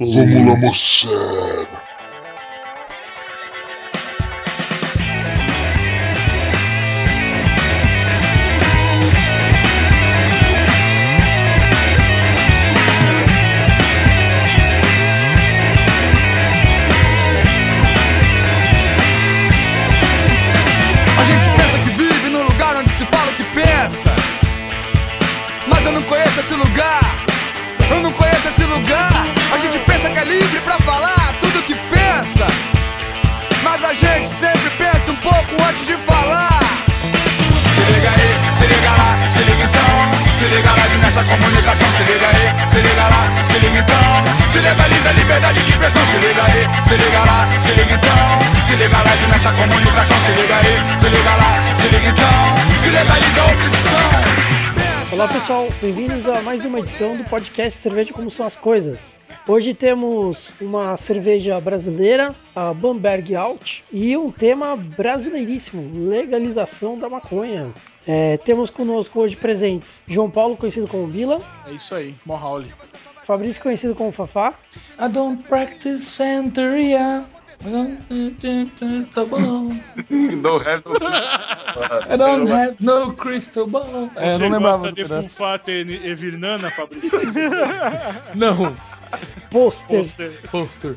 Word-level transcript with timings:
Vamos 0.00 0.16
lá, 0.16 0.56
moçada. 0.56 1.82
A 21.18 21.24
gente 21.24 21.50
pensa 21.58 21.78
que 21.78 21.90
vive 21.90 22.30
num 22.30 22.44
lugar 22.44 22.76
onde 22.76 22.88
se 22.88 23.04
fala 23.04 23.30
o 23.30 23.34
que 23.34 23.44
pensa. 23.52 24.14
Mas 25.68 25.84
eu 25.84 25.92
não 25.92 26.02
conheço 26.04 26.40
esse 26.40 26.54
lugar. 26.54 27.02
Eu 27.90 28.00
não 28.00 28.12
conheço 28.12 28.48
esse 28.48 28.64
lugar. 28.64 29.09
A 29.52 29.58
gente 29.58 29.78
pensa 29.80 30.08
que 30.10 30.18
é 30.18 30.24
livre 30.24 30.60
pra 30.60 30.78
falar 30.80 31.34
tudo 31.40 31.62
que 31.64 31.74
pensa. 31.74 32.46
Mas 33.62 33.82
a 33.84 33.92
gente 33.94 34.28
sempre 34.28 34.70
pensa 34.78 35.10
um 35.10 35.16
pouco 35.16 35.62
antes 35.68 35.86
de 35.86 35.96
falar. 35.98 36.60
Se 37.74 37.92
liga 37.92 38.10
aí, 38.10 38.30
se 38.58 38.66
liga 38.66 38.90
lá, 38.90 39.18
se 39.32 39.38
liga 39.40 39.64
então. 39.64 40.36
Se 40.36 40.44
liga 40.44 40.70
lá 40.70 40.86
de 40.86 40.98
nessa 40.98 41.24
comunicação. 41.24 41.88
Se 41.92 42.02
liga 42.04 42.26
aí, 42.28 42.68
se 42.68 42.76
liga 42.76 43.02
lá, 43.02 43.44
se 43.44 43.58
liga 43.58 43.78
então. 43.80 44.50
Se 44.50 44.58
legaliza 44.58 45.08
a 45.08 45.12
liberdade 45.12 45.62
de 45.62 45.70
expressão. 45.70 46.02
Se 46.06 46.16
liga 46.18 46.42
aí, 46.44 46.68
se 46.84 46.96
liga 46.96 47.18
lá, 47.18 47.48
se 47.60 47.72
liga 47.72 47.94
então. 47.94 48.64
Se 48.64 48.76
liga 48.76 48.96
lá 48.96 49.10
nessa 49.32 49.52
comunicação. 49.52 50.16
Se 50.26 50.32
liga 50.32 50.56
aí, 50.56 50.98
se 50.98 51.08
liga 51.08 51.30
lá, 51.30 51.74
se 51.74 51.88
liga 51.88 52.08
então. 52.08 52.82
Se 52.82 52.88
legaliza 52.88 53.40
a 53.40 53.46
opção. 53.46 54.49
Olá 55.12 55.26
pessoal, 55.26 55.66
bem-vindos 55.80 56.28
a 56.28 56.40
mais 56.40 56.64
uma 56.64 56.78
edição 56.78 57.16
do 57.16 57.24
podcast 57.24 57.76
Cerveja 57.76 58.12
Como 58.12 58.30
São 58.30 58.46
as 58.46 58.54
Coisas. 58.54 59.18
Hoje 59.46 59.74
temos 59.74 60.54
uma 60.60 60.96
cerveja 60.96 61.60
brasileira, 61.60 62.32
a 62.54 62.72
Bamberg 62.72 63.34
Alt, 63.34 63.80
e 63.92 64.16
um 64.16 64.30
tema 64.30 64.76
brasileiríssimo, 64.76 66.08
legalização 66.08 66.96
da 66.96 67.08
maconha. 67.08 67.72
É, 68.06 68.36
temos 68.36 68.70
conosco 68.70 69.18
hoje 69.20 69.36
presentes 69.36 70.00
João 70.06 70.30
Paulo, 70.30 70.56
conhecido 70.56 70.86
como 70.86 71.08
Bila, 71.08 71.42
É 71.66 71.72
isso 71.72 71.92
aí, 71.92 72.14
Mohauli. 72.24 72.72
Fabrício, 73.24 73.60
conhecido 73.62 73.96
como 73.96 74.12
Fafá, 74.12 74.54
I 74.98 75.08
don't 75.08 75.42
practice 75.44 76.04
Santeria. 76.04 77.24
I 77.62 77.68
don't 78.40 79.10
tá 79.12 79.24
bom. 79.24 79.68
Não 80.10 80.56
é 80.56 80.76
I 82.14 82.16
don't 82.16 82.50
have 82.50 82.76
no 82.80 83.12
crystal 83.12 83.66
ball. 83.66 84.10
É, 84.16 84.30
Você 84.30 84.48
não 84.48 84.60
gosta 84.60 84.92
de. 84.92 85.04
Fufata 85.04 85.70
e 85.70 85.80
e 85.82 86.14
Virnana, 86.14 86.70
Fabrício? 86.70 87.10
Não, 88.34 88.74
Pôster, 89.50 89.98
Poster 90.00 90.40
pôster. 90.50 90.94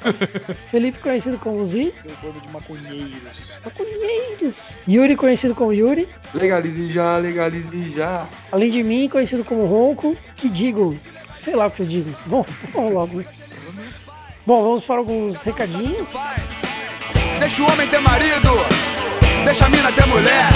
Felipe, 0.64 0.98
conhecido 1.00 1.38
como 1.38 1.64
Zi, 1.64 1.92
do 2.02 2.10
bando 2.22 2.40
de 2.40 2.48
maconheiros. 2.48 3.38
maconheiros, 3.64 4.78
Yuri, 4.88 5.16
conhecido 5.16 5.54
como 5.54 5.72
Yuri, 5.72 6.08
Legalize 6.32 6.92
já, 6.92 7.16
legalize 7.18 7.90
já. 7.90 8.26
além 8.52 8.70
de 8.70 8.82
mim, 8.82 9.08
conhecido 9.08 9.44
como 9.44 9.66
Ronco, 9.66 10.16
que 10.36 10.48
digo, 10.48 10.96
sei 11.34 11.56
lá 11.56 11.66
o 11.66 11.70
que 11.70 11.82
eu 11.82 11.86
digo, 11.86 12.14
vamos, 12.26 12.46
vamos 12.72 12.94
logo. 12.94 13.24
Bom, 14.46 14.62
vamos 14.62 14.84
para 14.84 14.96
alguns 14.96 15.42
recadinhos. 15.42 16.18
Deixa 17.38 17.62
o 17.62 17.70
homem 17.70 17.86
ter 17.88 18.00
marido, 18.00 18.50
deixa 19.44 19.66
a 19.66 19.68
mina 19.68 19.92
ter 19.92 20.06
mulher, 20.06 20.48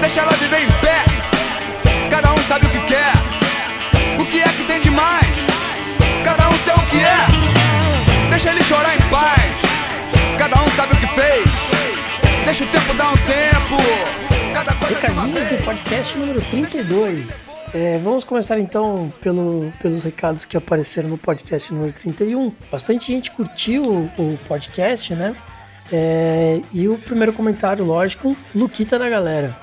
deixa 0.00 0.20
ela 0.22 0.32
viver 0.32 0.62
em 0.62 0.70
pé. 0.80 1.04
Cada 2.10 2.32
um 2.32 2.38
sabe 2.38 2.66
o 2.66 2.70
que 2.70 2.80
quer, 2.86 3.12
o 4.18 4.24
que 4.24 4.40
é 4.40 4.48
que 4.48 4.64
tem 4.64 4.80
de 4.80 4.90
mais. 4.90 5.26
Cada 6.24 6.48
um 6.48 6.58
sei 6.58 6.72
o 6.72 6.86
que 6.86 6.98
é, 6.98 8.30
deixa 8.30 8.50
ele 8.50 8.64
chorar 8.64 8.96
em 8.96 9.00
paz. 9.10 9.52
Cada 10.38 10.62
um 10.62 10.68
sabe 10.68 10.94
o 10.94 10.96
que 10.96 11.06
fez, 11.08 11.48
deixa 12.46 12.64
o 12.64 12.68
tempo 12.68 12.94
dar 12.94 13.10
um 13.10 13.16
tempo. 13.18 14.37
Recadinhos 14.66 15.46
do 15.46 15.64
podcast 15.64 16.18
número 16.18 16.40
32. 16.50 17.64
É, 17.72 17.96
vamos 17.98 18.24
começar 18.24 18.58
então 18.58 19.12
pelo, 19.20 19.72
pelos 19.80 20.02
recados 20.02 20.44
que 20.44 20.56
apareceram 20.56 21.08
no 21.10 21.16
podcast 21.16 21.72
número 21.72 21.92
31. 21.92 22.52
Bastante 22.68 23.12
gente 23.12 23.30
curtiu 23.30 23.84
o, 23.84 24.04
o 24.34 24.38
podcast, 24.48 25.14
né? 25.14 25.36
É, 25.92 26.60
e 26.72 26.88
o 26.88 26.98
primeiro 26.98 27.32
comentário, 27.32 27.84
lógico, 27.84 28.36
Luquita 28.52 28.98
da 28.98 29.08
galera. 29.08 29.56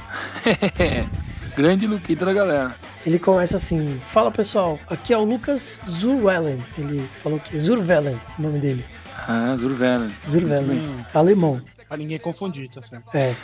Grande 1.57 1.87
Luquita 1.87 2.23
da 2.23 2.31
galera. 2.33 2.75
Ele 3.05 3.19
começa 3.19 3.57
assim: 3.57 3.99
Fala 4.01 4.31
pessoal, 4.31 4.79
aqui 4.89 5.13
é 5.13 5.17
o 5.17 5.25
Lucas 5.25 5.81
Zurwellen. 5.89 6.63
Ele 6.77 7.05
falou 7.05 7.37
que 7.41 7.53
é 7.53 7.59
Zurwellen, 7.59 8.17
o 8.39 8.41
nome 8.41 8.59
dele. 8.59 8.85
Ah. 9.27 9.57
Zurwellen, 9.57 10.79
Hum. 10.79 11.03
alemão. 11.13 11.61
Pra 11.85 11.97
ninguém 11.97 12.17
confundir, 12.17 12.69
tá 12.69 12.81
certo? 12.81 13.05
É. 13.13 13.35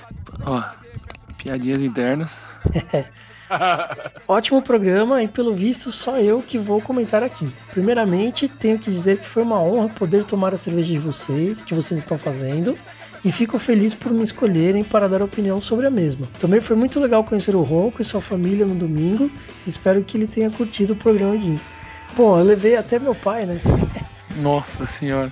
Ó, 0.46 0.64
piadinhas 1.51 1.81
internas. 1.81 2.31
Ótimo 4.28 4.62
programa 4.62 5.22
e 5.22 5.28
pelo 5.28 5.53
visto 5.53 5.91
só 5.91 6.17
eu 6.17 6.41
que 6.41 6.57
vou 6.57 6.81
comentar 6.81 7.22
aqui. 7.22 7.50
Primeiramente, 7.72 8.47
tenho 8.47 8.79
que 8.79 8.89
dizer 8.89 9.17
que 9.17 9.28
foi 9.28 9.44
uma 9.44 9.62
honra 9.62 9.89
poder 9.89 10.23
tomar 10.23 10.53
a 10.53 10.57
cerveja 10.57 10.94
de 10.94 11.00
vocês, 11.00 11.59
que 11.59 11.73
vocês 11.73 12.00
estão 12.00 12.17
fazendo, 12.17 12.78
e 13.25 13.31
fico 13.31 13.59
feliz 13.59 13.94
por 13.94 14.13
me 14.13 14.23
escolherem 14.23 14.84
para 14.84 15.09
dar 15.09 15.22
opinião 15.22 15.59
sobre 15.59 15.85
a 15.85 15.91
mesma. 15.91 16.29
Também 16.39 16.62
foi 16.62 16.78
muito 16.78 17.00
legal 17.00 17.23
conhecer 17.25 17.56
o 17.56 17.62
Ronco 17.62 18.01
e 18.01 18.06
sua 18.06 18.22
família 18.22 18.66
no 18.66 18.75
domingo, 18.75 19.29
espero 19.68 20.01
que 20.01 20.18
ele 20.18 20.28
tenha 20.28 20.50
curtido 20.50 20.94
o 20.94 20.95
programa 20.95 21.38
de. 21.38 21.59
Bom, 22.16 22.39
eu 22.39 22.45
levei 22.45 22.78
até 22.78 22.97
meu 22.97 23.16
pai, 23.16 23.45
né? 23.45 23.59
Nossa 24.36 24.86
senhora. 24.86 25.30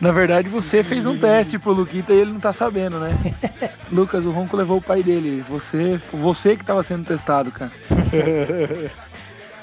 Na 0.00 0.12
verdade, 0.12 0.48
você 0.48 0.82
fez 0.82 1.06
um 1.06 1.18
teste 1.18 1.58
pro 1.58 1.72
Luquita 1.72 2.12
e 2.12 2.18
ele 2.18 2.32
não 2.32 2.40
tá 2.40 2.52
sabendo, 2.52 2.98
né? 2.98 3.10
Lucas, 3.90 4.24
o 4.24 4.30
Ronco 4.30 4.56
levou 4.56 4.78
o 4.78 4.82
pai 4.82 5.02
dele. 5.02 5.42
Você, 5.48 6.00
você 6.12 6.56
que 6.56 6.64
tava 6.64 6.82
sendo 6.82 7.04
testado, 7.04 7.50
cara. 7.50 7.72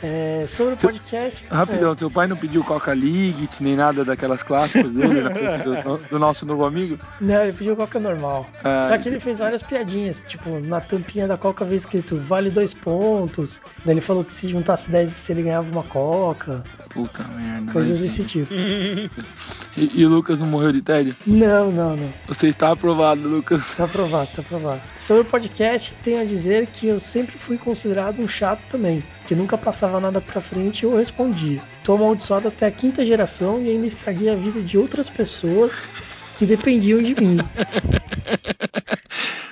É, 0.04 0.44
sobre 0.48 0.76
o 0.76 0.78
podcast. 0.78 1.46
Rapidão, 1.50 1.96
seu 1.96 2.10
pai 2.10 2.28
não 2.28 2.38
pediu 2.38 2.64
Coca 2.64 2.94
League, 2.94 3.50
nem 3.60 3.76
nada 3.76 4.06
daquelas 4.06 4.44
clássicas 4.44 4.90
dele, 4.92 5.22
na 5.22 5.32
frente 5.32 5.64
do, 5.64 5.98
do 6.10 6.20
nosso 6.20 6.46
novo 6.46 6.66
amigo? 6.66 6.96
é, 6.96 7.24
não, 7.24 7.42
ele 7.44 7.54
pediu 7.54 7.76
Coca 7.76 8.00
normal. 8.00 8.48
Ah, 8.64 8.80
Só 8.80 8.98
que 8.98 9.10
ele 9.10 9.20
fez 9.20 9.40
várias 9.40 9.64
piadinhas, 9.64 10.24
tipo, 10.28 10.60
na 10.60 10.80
tampinha 10.82 11.28
da 11.28 11.38
Coca 11.38 11.66
veio 11.66 11.78
escrito 11.78 12.18
vale 12.18 12.50
dois 12.50 12.74
pontos. 12.74 13.62
Daí 13.86 13.94
ele 13.94 14.02
falou 14.02 14.24
que 14.24 14.34
se 14.34 14.48
juntasse 14.48 14.90
10 14.92 15.30
ele 15.30 15.44
ganhava 15.44 15.72
uma 15.72 15.84
Coca. 15.84 16.64
Puta 16.90 17.24
merda. 17.24 17.72
Coisas 17.72 18.00
desse 18.00 18.24
tipo. 18.26 18.54
E, 19.78 20.02
e 20.02 20.06
o 20.08 20.10
Lucas 20.10 20.40
não 20.40 20.48
morreu 20.48 20.72
de 20.72 20.82
tédio? 20.82 21.16
Não, 21.28 21.72
não, 21.72 21.96
não. 21.96 22.10
Você 22.28 22.48
está 22.48 22.72
aprovado, 22.72 23.22
Lucas. 23.22 23.76
Tá 23.76 23.84
aprovado, 23.84 24.28
tá 24.36 24.42
aprovado. 24.42 24.82
Sobre 24.98 25.22
o 25.22 25.26
podcast, 25.26 25.96
tenho 25.98 26.20
a 26.20 26.26
dizer 26.26 26.66
que 26.66 26.88
eu 26.88 26.98
sempre 26.98 27.38
fui 27.38 27.60
considerado 27.60 28.20
um 28.20 28.28
chato 28.28 28.66
também, 28.68 29.04
que 29.28 29.36
nunca 29.36 29.56
passava 29.56 29.87
nada 30.00 30.22
pra 30.22 30.42
frente 30.42 30.84
eu 30.84 30.96
respondia. 30.96 31.62
Tô 31.84 31.94
amaldiçoado 31.94 32.48
até 32.48 32.66
a 32.66 32.72
quinta 32.72 33.04
geração 33.06 33.62
e 33.62 33.70
ainda 33.70 33.86
estraguei 33.86 34.30
a 34.30 34.36
vida 34.36 34.62
de 34.62 34.78
outras 34.78 35.10
pessoas 35.10 35.82
que 36.36 36.46
dependiam 36.46 37.02
de 37.02 37.16
mim. 37.16 37.38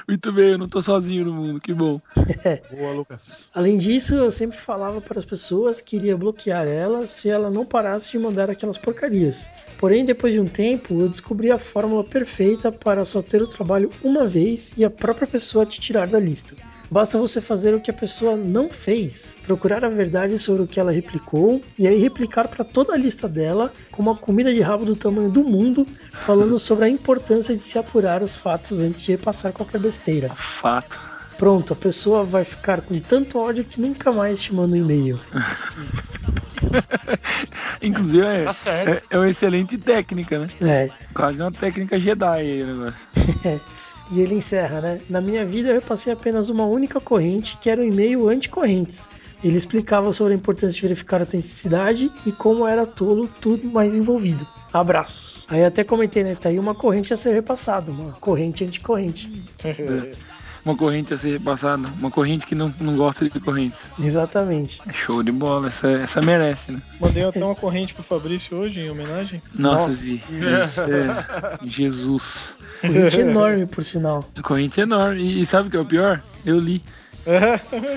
Muito 0.07 0.31
bem, 0.31 0.51
eu 0.51 0.57
não 0.59 0.69
tô 0.69 0.81
sozinho 0.83 1.25
no 1.25 1.33
mundo, 1.33 1.59
que 1.59 1.73
bom. 1.73 1.99
Boa, 2.69 2.93
Lucas. 2.93 3.49
Além 3.53 3.75
disso, 3.75 4.13
eu 4.13 4.29
sempre 4.29 4.55
falava 4.55 5.01
para 5.01 5.17
as 5.17 5.25
pessoas 5.25 5.81
que 5.81 5.95
iria 5.95 6.15
bloquear 6.15 6.67
ela 6.67 7.07
se 7.07 7.27
ela 7.27 7.49
não 7.49 7.65
parasse 7.65 8.11
de 8.11 8.19
mandar 8.19 8.49
aquelas 8.49 8.77
porcarias. 8.77 9.49
Porém, 9.79 10.05
depois 10.05 10.35
de 10.35 10.39
um 10.39 10.45
tempo, 10.45 11.01
eu 11.01 11.09
descobri 11.09 11.49
a 11.49 11.57
fórmula 11.57 12.03
perfeita 12.03 12.71
para 12.71 13.03
só 13.03 13.19
ter 13.19 13.41
o 13.41 13.47
trabalho 13.47 13.89
uma 14.03 14.27
vez 14.27 14.75
e 14.77 14.85
a 14.85 14.91
própria 14.91 15.27
pessoa 15.27 15.65
te 15.65 15.81
tirar 15.81 16.07
da 16.07 16.19
lista. 16.19 16.55
Basta 16.89 17.17
você 17.17 17.41
fazer 17.41 17.73
o 17.73 17.81
que 17.81 17.89
a 17.89 17.93
pessoa 17.93 18.35
não 18.35 18.69
fez, 18.69 19.37
procurar 19.43 19.83
a 19.83 19.89
verdade 19.89 20.37
sobre 20.37 20.63
o 20.63 20.67
que 20.67 20.79
ela 20.79 20.91
replicou 20.91 21.61
e 21.77 21.87
aí 21.87 21.99
replicar 21.99 22.47
para 22.47 22.63
toda 22.63 22.93
a 22.93 22.97
lista 22.97 23.27
dela 23.27 23.73
com 23.91 24.01
uma 24.01 24.15
comida 24.15 24.53
de 24.53 24.61
rabo 24.61 24.85
do 24.85 24.95
tamanho 24.95 25.29
do 25.29 25.43
mundo, 25.43 25.85
falando 26.13 26.57
sobre 26.59 26.85
a 26.85 26.89
importância 26.89 27.55
de 27.55 27.63
se 27.63 27.77
apurar 27.77 28.21
os 28.21 28.37
fatos 28.37 28.79
antes 28.79 29.03
de 29.03 29.11
repassar 29.11 29.51
qualquer 29.51 29.79
besteira. 29.79 30.29
Fato. 30.29 30.99
Pronto, 31.37 31.73
a 31.73 31.75
pessoa 31.75 32.23
vai 32.23 32.45
ficar 32.45 32.81
com 32.81 32.97
tanto 32.99 33.39
ódio 33.39 33.65
que 33.65 33.81
nunca 33.81 34.11
mais 34.11 34.41
te 34.41 34.53
manda 34.53 34.73
um 34.73 34.79
e-mail. 34.79 35.19
Inclusive, 37.81 38.25
é, 38.25 38.45
Tá 38.45 38.71
é, 38.71 39.01
é 39.09 39.17
uma 39.17 39.29
excelente 39.29 39.77
técnica, 39.77 40.39
né? 40.39 40.49
É. 40.61 40.89
Quase 41.13 41.41
uma 41.41 41.51
técnica 41.51 41.99
Jedi 41.99 42.25
aí 42.25 42.63
negócio. 42.63 42.99
E 44.11 44.21
ele 44.21 44.35
encerra, 44.35 44.81
né? 44.81 45.01
Na 45.09 45.19
minha 45.19 45.45
vida 45.45 45.69
eu 45.69 45.75
repassei 45.75 46.13
apenas 46.13 46.49
uma 46.49 46.65
única 46.65 46.99
corrente, 46.99 47.57
que 47.57 47.69
era 47.69 47.81
o 47.81 47.83
e-mail 47.83 48.29
anti-correntes. 48.29 49.09
Ele 49.43 49.57
explicava 49.57 50.11
sobre 50.11 50.33
a 50.33 50.35
importância 50.35 50.75
de 50.75 50.81
verificar 50.81 51.17
a 51.17 51.21
autenticidade 51.21 52.11
e 52.25 52.31
como 52.31 52.67
era 52.67 52.85
tolo 52.85 53.29
tudo 53.41 53.67
mais 53.69 53.97
envolvido. 53.97 54.45
Abraços. 54.71 55.47
Aí 55.49 55.63
até 55.63 55.83
comentei, 55.83 56.23
né? 56.23 56.35
Tá 56.35 56.49
aí 56.49 56.59
uma 56.59 56.75
corrente 56.75 57.13
a 57.13 57.15
ser 57.15 57.33
repassada, 57.33 57.91
uma 57.91 58.11
corrente 58.13 58.63
anticorrente. 58.63 59.31
uma 60.65 60.75
corrente 60.75 61.13
a 61.13 61.17
ser 61.17 61.33
repassada. 61.33 61.87
Uma 61.99 62.09
corrente 62.09 62.45
que 62.45 62.55
não, 62.55 62.73
não 62.81 62.97
gosta 62.97 63.29
de 63.29 63.39
correntes. 63.39 63.85
Exatamente. 63.99 64.81
Show 64.91 65.21
de 65.21 65.31
bola, 65.31 65.67
essa, 65.67 65.87
essa 65.87 66.21
merece, 66.21 66.71
né? 66.71 66.81
Mandei 66.99 67.23
até 67.23 67.43
uma 67.43 67.55
corrente 67.55 67.93
pro 67.93 68.03
Fabrício 68.03 68.57
hoje 68.57 68.79
em 68.79 68.89
homenagem. 68.89 69.41
Nossa, 69.53 69.85
Nossa. 69.85 69.91
Zi, 69.91 70.21
isso 70.63 70.81
é 70.81 71.57
Jesus. 71.67 72.53
Corrente 72.81 73.19
enorme, 73.19 73.67
por 73.67 73.83
sinal. 73.83 74.27
Corrente 74.43 74.81
enorme. 74.81 75.21
E, 75.21 75.41
e 75.41 75.45
sabe 75.45 75.67
o 75.67 75.71
que 75.71 75.77
é 75.77 75.79
o 75.79 75.85
pior? 75.85 76.21
Eu 76.45 76.59
li. 76.59 76.81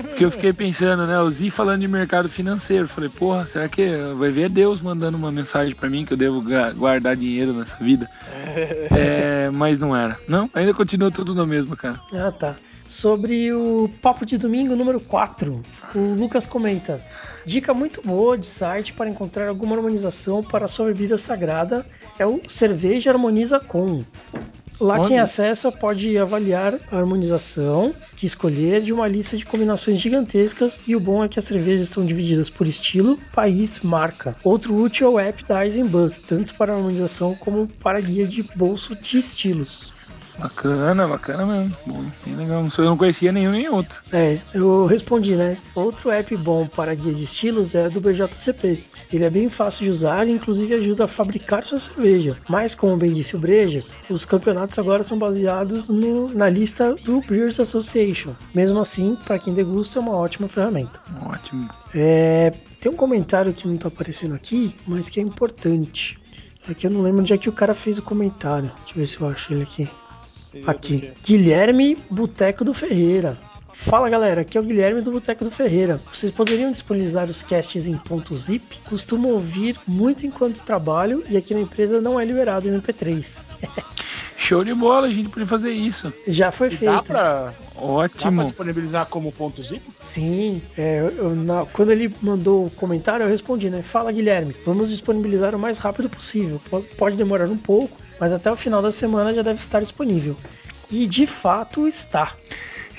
Porque 0.09 0.25
eu 0.25 0.31
fiquei 0.31 0.51
pensando, 0.51 1.05
né? 1.05 1.19
O 1.21 1.29
Zi 1.29 1.49
falando 1.49 1.81
de 1.81 1.87
mercado 1.87 2.27
financeiro. 2.27 2.87
Falei, 2.87 3.09
porra, 3.09 3.45
será 3.45 3.69
que 3.69 3.95
vai 4.15 4.31
ver 4.31 4.49
Deus 4.49 4.81
mandando 4.81 5.17
uma 5.17 5.31
mensagem 5.31 5.75
pra 5.75 5.89
mim 5.89 6.03
que 6.03 6.13
eu 6.13 6.17
devo 6.17 6.43
guardar 6.75 7.15
dinheiro 7.15 7.53
nessa 7.53 7.77
vida? 7.77 8.09
É, 8.91 9.49
mas 9.51 9.77
não 9.77 9.95
era. 9.95 10.17
Não, 10.27 10.49
ainda 10.53 10.73
continua 10.73 11.11
tudo 11.11 11.35
no 11.35 11.45
mesmo, 11.45 11.75
cara. 11.75 11.99
Ah, 12.13 12.31
tá. 12.31 12.55
Sobre 12.85 13.53
o 13.53 13.89
Papo 14.01 14.25
de 14.25 14.37
Domingo 14.37 14.75
número 14.75 14.99
4, 14.99 15.61
o 15.93 15.99
Lucas 16.15 16.47
comenta: 16.47 16.99
Dica 17.45 17.73
muito 17.73 18.01
boa 18.01 18.37
de 18.37 18.47
site 18.47 18.93
para 18.93 19.09
encontrar 19.09 19.47
alguma 19.47 19.75
harmonização 19.75 20.43
para 20.43 20.65
a 20.65 20.67
sua 20.67 20.87
bebida 20.87 21.17
sagrada 21.17 21.85
é 22.17 22.25
o 22.25 22.41
Cerveja 22.47 23.11
Harmoniza 23.11 23.59
Com. 23.59 24.03
Lá 24.79 24.97
Olha. 24.97 25.07
quem 25.07 25.19
acessa 25.19 25.69
pode 25.71 26.17
avaliar 26.17 26.79
a 26.89 26.97
harmonização 26.97 27.93
que 28.15 28.25
escolher 28.25 28.81
de 28.81 28.93
uma 28.93 29.07
lista 29.09 29.35
de 29.35 29.45
combinações 29.45 29.99
gigantescas 29.99 30.81
e 30.87 30.95
o 30.95 30.99
bom 31.01 31.21
é 31.21 31.27
que 31.27 31.37
as 31.37 31.43
cervejas 31.45 31.89
estão 31.89 32.05
divididas 32.05 32.49
por 32.49 32.65
estilo, 32.65 33.17
país, 33.33 33.81
marca. 33.81 34.37
Outro 34.41 34.75
útil 34.75 35.07
é 35.07 35.09
o 35.09 35.19
app 35.19 35.45
da 35.45 35.65
Eisenbahn, 35.65 36.11
tanto 36.25 36.55
para 36.55 36.73
harmonização 36.73 37.35
como 37.35 37.67
para 37.67 37.99
guia 37.99 38.25
de 38.25 38.41
bolso 38.55 38.95
de 38.95 39.17
estilos. 39.17 39.91
Bacana, 40.39 41.07
bacana 41.07 41.45
mesmo. 41.45 41.75
Bom, 41.85 42.03
bem 42.25 42.35
legal. 42.35 42.65
Eu 42.77 42.85
não 42.85 42.97
conhecia 42.97 43.31
nenhum 43.31 43.51
nem 43.51 43.69
outro. 43.69 44.01
É, 44.13 44.39
eu 44.53 44.85
respondi, 44.85 45.35
né? 45.35 45.57
Outro 45.75 46.09
app 46.11 46.35
bom 46.37 46.65
para 46.67 46.93
guia 46.95 47.13
de 47.13 47.23
estilos 47.23 47.75
é 47.75 47.89
do 47.89 47.99
BJCP. 47.99 48.83
Ele 49.11 49.23
é 49.25 49.29
bem 49.29 49.49
fácil 49.49 49.83
de 49.83 49.89
usar 49.89 50.27
e 50.27 50.31
inclusive 50.31 50.73
ajuda 50.75 51.05
a 51.05 51.07
fabricar 51.07 51.63
sua 51.63 51.79
cerveja. 51.79 52.37
Mas 52.47 52.73
como 52.75 52.95
bem 52.95 53.11
disse 53.11 53.35
o 53.35 53.39
Brejas, 53.39 53.95
os 54.09 54.23
campeonatos 54.25 54.77
agora 54.79 55.03
são 55.03 55.17
baseados 55.17 55.89
no- 55.89 56.29
na 56.29 56.47
lista 56.49 56.95
do 57.03 57.19
Brewers 57.21 57.59
Association. 57.59 58.33
Mesmo 58.53 58.79
assim, 58.79 59.17
para 59.25 59.39
quem 59.39 59.53
degusta 59.53 59.99
é 59.99 60.01
uma 60.01 60.15
ótima 60.15 60.47
ferramenta. 60.47 60.99
Ótimo. 61.25 61.69
É, 61.93 62.53
tem 62.79 62.91
um 62.91 62.95
comentário 62.95 63.53
que 63.53 63.67
não 63.67 63.77
tá 63.77 63.87
aparecendo 63.87 64.35
aqui, 64.35 64.73
mas 64.87 65.09
que 65.09 65.19
é 65.19 65.23
importante. 65.23 66.17
É 66.69 66.73
que 66.73 66.85
eu 66.85 66.91
não 66.91 67.01
lembro 67.01 67.21
onde 67.21 67.33
é 67.33 67.37
que 67.37 67.49
o 67.49 67.53
cara 67.53 67.73
fez 67.73 67.97
o 67.97 68.01
comentário. 68.03 68.71
Deixa 68.85 68.91
eu 68.93 68.95
ver 68.97 69.07
se 69.07 69.19
eu 69.19 69.27
acho 69.27 69.51
ele 69.53 69.63
aqui. 69.63 69.89
Aqui? 70.65 71.11
Guilherme 71.23 71.97
Boteco 72.09 72.63
do 72.63 72.73
Ferreira. 72.73 73.37
Fala 73.71 74.09
galera, 74.09 74.41
aqui 74.41 74.57
é 74.57 74.61
o 74.61 74.63
Guilherme 74.63 75.01
do 75.01 75.11
Boteco 75.11 75.43
do 75.43 75.51
Ferreira. 75.51 76.01
Vocês 76.11 76.31
poderiam 76.31 76.71
disponibilizar 76.71 77.27
os 77.27 77.43
casts 77.43 77.87
em 77.87 77.97
ponto 77.97 78.35
.zip? 78.35 78.79
Costumo 78.89 79.29
ouvir 79.29 79.77
muito 79.87 80.25
enquanto 80.25 80.61
trabalho 80.61 81.23
e 81.29 81.37
aqui 81.37 81.53
na 81.53 81.61
empresa 81.61 82.01
não 82.01 82.19
é 82.19 82.25
liberado 82.25 82.67
MP3. 82.67 83.43
Show 84.37 84.63
de 84.63 84.73
bola, 84.73 85.07
a 85.07 85.11
gente 85.11 85.29
podia 85.29 85.47
fazer 85.47 85.69
isso. 85.71 86.11
Já 86.27 86.51
foi 86.51 86.67
E 86.67 86.71
dá 86.71 86.77
feito. 86.77 87.03
pra, 87.03 87.45
dá 87.45 87.51
pra 87.51 87.81
Ótimo. 87.81 88.43
disponibilizar 88.45 89.05
como 89.05 89.31
ponto 89.31 89.61
zip? 89.61 89.81
Sim, 89.99 90.61
é, 90.77 91.11
eu- 91.17 91.35
na- 91.35 91.65
quando 91.67 91.91
ele 91.91 92.13
mandou 92.21 92.65
o 92.65 92.69
comentário, 92.71 93.23
eu 93.23 93.29
respondi, 93.29 93.69
né? 93.69 93.83
Fala 93.83 94.11
Guilherme, 94.11 94.55
vamos 94.65 94.89
disponibilizar 94.89 95.53
o 95.55 95.59
mais 95.59 95.77
rápido 95.77 96.09
possível. 96.09 96.59
Po- 96.69 96.81
Pode 96.97 97.15
demorar 97.17 97.45
um 97.49 97.57
pouco, 97.57 97.95
mas 98.19 98.33
até 98.33 98.51
o 98.51 98.55
final 98.55 98.81
da 98.81 98.91
semana 98.91 99.33
já 99.33 99.41
deve 99.43 99.59
estar 99.59 99.79
disponível. 99.81 100.35
E 100.89 101.05
de 101.05 101.27
fato 101.27 101.87
está. 101.87 102.33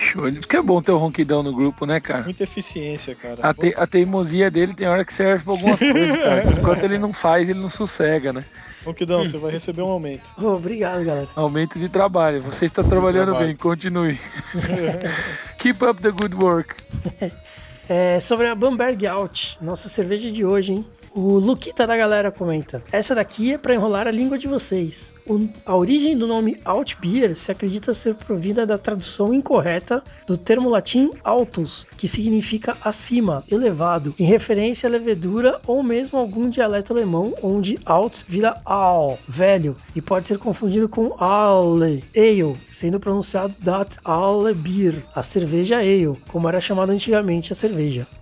Show. 0.00 0.32
Porque 0.32 0.56
é 0.56 0.62
bom 0.62 0.80
ter 0.80 0.92
o 0.92 0.96
ronquidão 0.98 1.42
no 1.42 1.54
grupo, 1.54 1.84
né, 1.84 2.00
cara? 2.00 2.22
Muita 2.24 2.42
eficiência, 2.44 3.14
cara. 3.14 3.36
A, 3.42 3.52
te- 3.52 3.74
a 3.76 3.86
teimosia 3.86 4.50
dele 4.50 4.74
tem 4.74 4.88
hora 4.88 5.04
que 5.04 5.12
serve 5.12 5.44
pra 5.44 5.52
algumas 5.52 5.78
coisas, 5.78 6.16
cara. 6.18 6.52
Enquanto 6.58 6.82
ele 6.84 6.98
não 6.98 7.12
faz, 7.12 7.48
ele 7.48 7.60
não 7.60 7.68
sossega, 7.68 8.32
né? 8.32 8.44
Ronquidão, 8.84 9.22
você 9.24 9.36
vai 9.36 9.52
receber 9.52 9.82
um 9.82 9.88
aumento. 9.90 10.22
Oh, 10.38 10.46
obrigado, 10.54 11.04
galera. 11.04 11.28
Aumento 11.36 11.78
de 11.78 11.86
trabalho. 11.88 12.40
Você 12.42 12.64
está 12.64 12.82
trabalhando 12.82 13.26
trabalho. 13.32 13.48
bem, 13.48 13.56
continue. 13.56 14.18
Keep 15.58 15.84
up 15.84 16.00
the 16.00 16.10
good 16.10 16.34
work. 16.34 16.74
É, 17.92 18.20
sobre 18.20 18.46
a 18.46 18.54
Bamberg 18.54 19.04
Out, 19.08 19.58
nossa 19.60 19.88
cerveja 19.88 20.30
de 20.30 20.44
hoje, 20.44 20.74
hein? 20.74 20.84
O 21.12 21.40
Luquita 21.40 21.88
da 21.88 21.96
galera 21.96 22.30
comenta: 22.30 22.80
Essa 22.92 23.16
daqui 23.16 23.52
é 23.52 23.58
pra 23.58 23.74
enrolar 23.74 24.06
a 24.06 24.12
língua 24.12 24.38
de 24.38 24.46
vocês. 24.46 25.12
O- 25.26 25.48
a 25.66 25.74
origem 25.74 26.16
do 26.16 26.24
nome 26.24 26.60
Alt 26.64 26.94
Beer 27.00 27.34
se 27.36 27.50
acredita 27.50 27.92
ser 27.92 28.14
provida 28.14 28.64
da 28.64 28.78
tradução 28.78 29.34
incorreta 29.34 30.04
do 30.24 30.36
termo 30.36 30.68
latim 30.68 31.10
altus, 31.24 31.84
que 31.96 32.06
significa 32.06 32.76
acima, 32.84 33.42
elevado, 33.50 34.14
em 34.20 34.24
referência 34.24 34.88
à 34.88 34.92
levedura 34.92 35.60
ou 35.66 35.82
mesmo 35.82 36.16
algum 36.16 36.48
dialeto 36.48 36.92
alemão 36.92 37.34
onde 37.42 37.76
alt 37.84 38.22
vira 38.28 38.54
al, 38.64 39.18
velho, 39.26 39.76
e 39.96 40.00
pode 40.00 40.28
ser 40.28 40.38
confundido 40.38 40.88
com 40.88 41.16
ale, 41.18 42.04
ale, 42.16 42.56
sendo 42.70 43.00
pronunciado 43.00 43.56
dat 43.58 43.98
ale 44.04 44.54
Bier, 44.54 44.94
a 45.12 45.24
cerveja 45.24 45.78
ale, 45.78 46.16
como 46.30 46.48
era 46.48 46.60
chamada 46.60 46.92
antigamente 46.92 47.50
a 47.50 47.54
cerveja. 47.56 47.79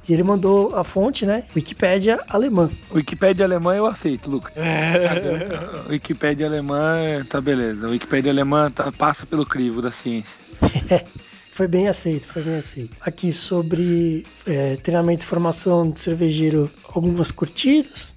E 0.08 0.12
ele 0.12 0.22
mandou 0.22 0.76
a 0.76 0.84
fonte, 0.84 1.26
né? 1.26 1.44
Wikipédia 1.54 2.20
alemã. 2.28 2.70
Wikipédia 2.92 3.44
alemã 3.44 3.74
eu 3.74 3.86
aceito, 3.86 4.30
Lucas. 4.30 4.52
A 4.56 5.88
Wikipédia 5.90 6.46
alemã 6.46 7.24
tá 7.28 7.40
beleza. 7.40 7.88
Wikipédia 7.88 8.30
alemã 8.30 8.70
tá, 8.70 8.92
passa 8.92 9.26
pelo 9.26 9.44
crivo 9.44 9.82
da 9.82 9.90
ciência. 9.90 10.38
Foi 11.58 11.66
bem 11.66 11.88
aceito, 11.88 12.28
foi 12.28 12.40
bem 12.44 12.54
aceito. 12.54 12.96
Aqui 13.00 13.32
sobre 13.32 14.24
é, 14.46 14.76
treinamento 14.76 15.24
e 15.24 15.28
formação 15.28 15.90
de 15.90 15.98
cervejeiro, 15.98 16.70
algumas 16.94 17.32
curtidas. 17.32 18.14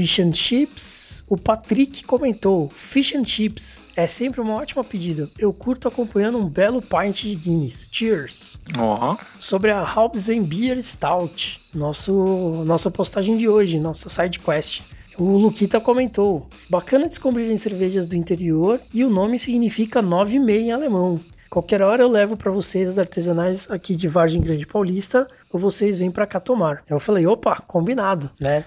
Fish 0.00 0.18
and 0.20 0.32
Chips. 0.32 1.22
O 1.28 1.36
Patrick 1.36 2.04
comentou: 2.04 2.70
Fish 2.74 3.14
and 3.14 3.26
Chips 3.26 3.84
é 3.94 4.06
sempre 4.06 4.40
uma 4.40 4.54
ótima 4.54 4.82
pedida. 4.82 5.28
Eu 5.38 5.52
curto 5.52 5.88
acompanhando 5.88 6.38
um 6.38 6.48
belo 6.48 6.80
pint 6.80 7.24
de 7.24 7.34
Guinness. 7.34 7.86
Cheers! 7.92 8.58
Ó, 8.78 9.18
Sobre 9.38 9.70
a 9.70 9.84
Halbsen 9.84 10.42
Beer 10.42 10.82
Stout, 10.82 11.60
nosso, 11.74 12.64
nossa 12.64 12.90
postagem 12.90 13.36
de 13.36 13.46
hoje, 13.46 13.78
nossa 13.78 14.08
side 14.08 14.40
quest. 14.40 14.80
O 15.18 15.36
Luquita 15.36 15.78
comentou: 15.78 16.46
bacana 16.70 17.06
descobrirem 17.06 17.58
cervejas 17.58 18.06
do 18.06 18.16
interior 18.16 18.80
e 18.94 19.04
o 19.04 19.10
nome 19.10 19.38
significa 19.38 20.02
9,5 20.02 20.50
em 20.50 20.72
alemão. 20.72 21.20
Qualquer 21.50 21.82
hora 21.82 22.04
eu 22.04 22.08
levo 22.08 22.36
para 22.36 22.52
vocês 22.52 22.88
as 22.88 22.98
artesanais 22.98 23.68
aqui 23.70 23.96
de 23.96 24.06
Vargem 24.06 24.40
Grande 24.40 24.64
Paulista 24.64 25.26
ou 25.52 25.58
vocês 25.58 25.98
vêm 25.98 26.08
para 26.08 26.24
cá 26.24 26.38
tomar. 26.38 26.84
Eu 26.88 27.00
falei: 27.00 27.26
opa, 27.26 27.60
combinado, 27.66 28.30
né? 28.40 28.64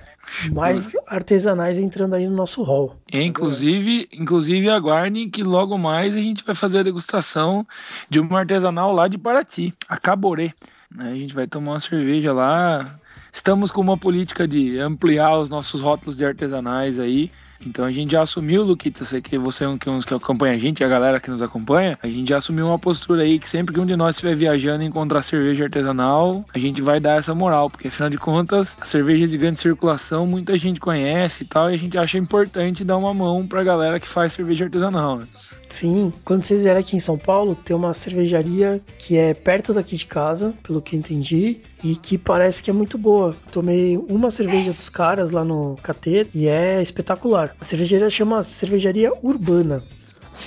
Mais 0.52 0.96
artesanais 1.08 1.80
entrando 1.80 2.16
aí 2.16 2.28
no 2.28 2.36
nosso 2.36 2.64
hall. 2.64 2.96
Inclusive, 3.12 4.07
inclusive 4.12 4.69
aguardem 4.69 5.30
que 5.30 5.44
logo 5.44 5.78
mais 5.78 6.16
a 6.16 6.19
gente 6.19 6.44
vai 6.44 6.56
fazer 6.56 6.80
a 6.80 6.83
degustação 6.83 7.66
de 8.09 8.19
uma 8.19 8.40
artesanal 8.40 8.94
lá 8.94 9.07
de 9.07 9.18
Paraty, 9.18 9.74
a 9.88 9.97
Caboré. 9.97 10.54
A 10.97 11.14
gente 11.14 11.33
vai 11.33 11.47
tomar 11.47 11.71
uma 11.71 11.80
cerveja 11.80 12.33
lá. 12.33 13.00
Estamos 13.31 13.71
com 13.71 13.81
uma 13.81 13.97
política 13.97 14.47
de 14.47 14.78
ampliar 14.80 15.40
os 15.40 15.50
nossos 15.50 15.81
rótulos 15.81 16.18
de 16.18 16.26
artesanais 16.26 17.00
aí. 17.00 17.31
Então 17.66 17.86
a 17.86 17.92
gente 17.92 18.12
já 18.12 18.22
assumiu, 18.22 18.64
Luquita, 18.64 19.06
sei 19.06 19.22
que 19.22 19.38
você 19.38 19.64
é 19.64 19.68
um 19.68 19.78
que, 19.78 19.90
uns 19.90 20.06
que 20.06 20.14
acompanha 20.14 20.56
a 20.56 20.58
gente, 20.58 20.84
a 20.84 20.88
galera 20.88 21.20
que 21.20 21.30
nos 21.30 21.42
acompanha, 21.42 21.98
a 22.02 22.08
gente 22.08 22.30
já 22.30 22.38
assumiu 22.38 22.68
uma 22.68 22.80
postura 22.80 23.24
aí 23.24 23.40
que 23.40 23.48
sempre 23.48 23.74
que 23.74 23.80
um 23.80 23.86
de 23.86 23.96
nós 23.96 24.16
estiver 24.16 24.36
viajando 24.36 24.84
e 24.84 24.88
encontrar 24.88 25.22
cerveja 25.22 25.66
artesanal, 25.66 26.46
a 26.54 26.60
gente 26.60 26.82
vai 26.82 27.00
dar 27.00 27.18
essa 27.18 27.34
moral, 27.34 27.70
porque 27.70 27.88
afinal 27.88 28.10
de 28.10 28.18
contas, 28.18 28.78
as 28.80 28.90
cervejas 28.90 29.32
de 29.32 29.38
grande 29.38 29.60
circulação 29.60 30.28
muita 30.28 30.58
gente 30.58 30.80
conhece 30.80 31.44
e 31.44 31.48
tal, 31.48 31.72
e 31.72 31.74
a 31.74 31.78
gente 31.78 31.98
acha 31.98 32.18
importante 32.18 32.84
dar 32.84 32.98
uma 32.98 33.14
mão 33.14 33.46
pra 33.48 33.64
galera 33.64 34.00
que 34.00 34.08
faz 34.08 34.34
cerveja 34.34 34.66
artesanal, 34.66 35.20
né? 35.20 35.28
Sim, 35.70 36.14
quando 36.24 36.44
vocês 36.44 36.62
vierem 36.62 36.82
aqui 36.82 36.96
em 36.96 37.00
São 37.00 37.18
Paulo, 37.18 37.56
tem 37.56 37.76
uma 37.76 37.94
cervejaria 37.96 38.80
que 39.00 39.18
é 39.18 39.34
perto 39.34 39.74
daqui 39.74 39.96
de 39.98 40.06
casa, 40.06 40.54
pelo 40.62 40.82
que 40.82 40.96
eu 40.96 41.00
entendi, 41.00 41.58
e 41.84 41.96
que 41.96 42.16
parece 42.18 42.62
que 42.62 42.70
é 42.70 42.74
muito 42.74 42.96
boa. 42.98 43.36
Tomei 43.52 43.98
uma 43.98 44.30
cerveja 44.30 44.70
dos 44.72 44.88
caras 44.90 45.32
lá 45.32 45.44
no 45.44 45.76
KT 45.82 46.28
e 46.34 46.48
é 46.48 46.80
espetacular. 46.82 47.56
A 47.60 47.66
cervejaria 47.66 48.10
chama 48.10 48.44
Cervejaria 48.44 49.12
Urbana. 49.24 49.82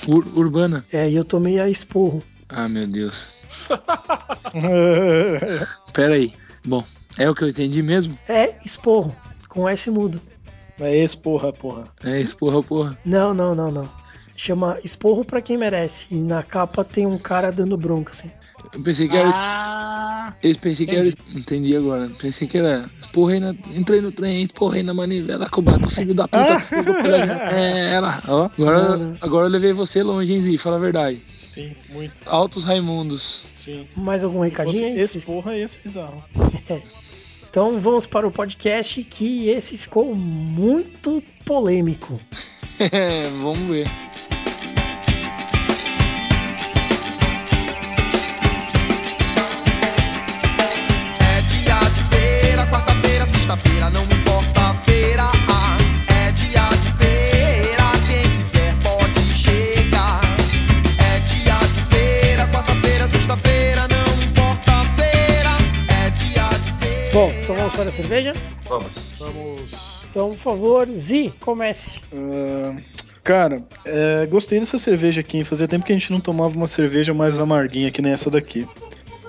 Ur- 0.07 0.27
urbana. 0.35 0.85
É, 0.93 1.09
e 1.09 1.15
eu 1.15 1.25
tomei 1.25 1.59
a 1.59 1.67
Esporro. 1.69 2.23
Ah, 2.47 2.69
meu 2.69 2.87
Deus. 2.87 3.27
Pera 5.93 6.13
aí. 6.15 6.33
Bom, 6.65 6.83
é 7.17 7.29
o 7.29 7.35
que 7.35 7.43
eu 7.43 7.49
entendi 7.49 7.81
mesmo? 7.81 8.17
É 8.29 8.55
Esporro, 8.63 9.13
com 9.49 9.67
S 9.67 9.89
mudo. 9.91 10.21
É 10.79 10.95
esse, 10.95 11.17
porra. 11.17 11.51
É 12.03 12.21
isso, 12.21 12.37
porra, 12.37 12.61
porra. 12.61 12.97
Não, 13.03 13.33
não, 13.33 13.55
não, 13.55 13.71
não. 13.71 13.89
Chama 14.39 14.77
Esporro 14.83 15.25
pra 15.25 15.41
quem 15.41 15.57
merece. 15.57 16.07
E 16.13 16.15
na 16.21 16.43
capa 16.43 16.83
tem 16.83 17.05
um 17.07 17.17
cara 17.17 17.51
dando 17.51 17.75
bronca, 17.75 18.11
assim. 18.11 18.31
Eu 18.73 18.81
pensei 18.83 19.07
que 19.07 19.15
era, 19.17 19.29
Ah, 19.33 20.27
Ah, 20.29 20.33
Eu 20.43 20.55
pensei 20.57 20.85
que 20.85 20.95
era. 20.95 21.09
Entendi 21.33 21.75
agora. 21.75 22.09
Pensei 22.19 22.47
que 22.47 22.57
era. 22.57 22.87
Esporrei 23.01 23.39
na. 23.39 23.55
Entrei 23.73 23.99
no 24.01 24.11
trem, 24.11 24.43
esporrei 24.43 24.83
na 24.83 24.93
manivela, 24.93 25.49
com 25.49 25.61
o 25.61 25.63
bato, 25.63 25.89
filho 25.89 26.13
da 26.13 26.27
puta. 26.27 26.59
janela. 26.59 27.51
É, 27.51 27.95
ela. 27.95 28.21
Ó, 28.27 28.45
agora, 28.57 28.97
Não, 28.97 28.97
não. 29.09 29.17
agora 29.21 29.47
eu 29.47 29.51
levei 29.51 29.73
você 29.73 30.03
longe, 30.03 30.31
hein, 30.33 30.41
Zi? 30.41 30.57
Fala 30.57 30.75
a 30.75 30.79
verdade. 30.79 31.21
sim, 31.35 31.75
muito. 31.89 32.21
Altos 32.27 32.63
Raimundos. 32.63 33.41
Sim. 33.55 33.87
Mais 33.95 34.23
algum 34.23 34.43
Se 34.43 34.49
recadinho 34.49 34.99
esse 34.99 35.25
porra, 35.25 35.55
ia 35.57 35.67
ser 35.67 35.81
bizarro. 35.83 36.23
Então 37.49 37.79
vamos 37.79 38.05
para 38.05 38.27
o 38.27 38.31
podcast 38.31 39.01
que 39.03 39.47
esse 39.49 39.77
ficou 39.77 40.13
muito 40.13 41.23
polêmico. 41.45 42.19
Vamos 43.41 43.67
ver. 43.69 43.87
É 51.19 51.41
dia 51.41 51.79
de 51.89 52.03
feira, 52.15 52.67
quarta-feira, 52.67 53.25
sexta-feira, 53.25 53.89
não 53.89 54.03
importa 54.03 54.61
a 54.61 54.75
feira. 54.83 55.23
Ah, 55.49 55.77
é 56.07 56.31
dia 56.33 56.69
de 56.69 56.91
feira, 57.03 57.91
quem 58.07 58.37
quiser 58.37 58.75
pode 58.83 59.33
chegar. 59.33 60.21
É 60.99 61.19
dia 61.19 61.57
de 61.57 61.95
feira, 61.95 62.47
quarta-feira, 62.49 63.07
sexta-feira, 63.07 63.87
não 63.87 64.23
importa 64.23 64.71
a 64.71 64.85
feira. 64.95 65.57
É 66.05 66.09
dia 66.11 66.49
de 66.49 66.85
feira. 66.85 67.11
Bom, 67.11 67.31
então 67.41 67.55
vamos 67.55 67.73
para 67.73 67.89
a 67.89 67.91
cerveja? 67.91 68.35
Vamos. 68.69 68.91
Vamos. 69.17 69.86
Então, 70.09 70.29
por 70.29 70.37
favor, 70.37 70.87
Zi, 70.87 71.33
comece. 71.39 72.01
Ah, 72.13 72.75
cara, 73.23 73.63
é, 73.85 74.25
gostei 74.25 74.59
dessa 74.59 74.77
cerveja 74.77 75.21
aqui. 75.21 75.43
Fazia 75.43 75.67
tempo 75.67 75.85
que 75.85 75.91
a 75.91 75.95
gente 75.95 76.11
não 76.11 76.19
tomava 76.19 76.55
uma 76.55 76.67
cerveja 76.67 77.13
mais 77.13 77.39
amarguinha 77.39 77.91
que 77.91 78.01
nem 78.01 78.13
essa 78.13 78.31
daqui. 78.31 78.67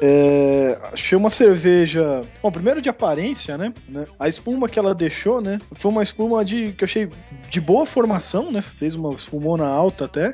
É, 0.01 0.79
achei 0.93 1.19
uma 1.19 1.31
cerveja. 1.31 2.23
Bom, 2.41 2.53
primeiro 2.53 2.81
de 2.81 2.89
aparência, 2.89 3.59
né? 3.59 3.75
né? 3.89 4.07
A 4.19 4.29
espuma 4.29 4.69
que 4.69 4.79
ela 4.79 4.95
deixou, 4.95 5.41
né? 5.41 5.59
Foi 5.73 5.91
uma 5.91 6.03
espuma 6.03 6.45
de 6.45 6.73
que 6.73 6.85
eu 6.85 6.87
achei 6.87 7.09
de 7.51 7.61
boa 7.61 7.85
formação, 7.85 8.53
né? 8.53 8.63
Fez 8.63 8.95
uma 8.95 9.13
espumona 9.15 9.67
alta 9.67 10.05
até. 10.05 10.33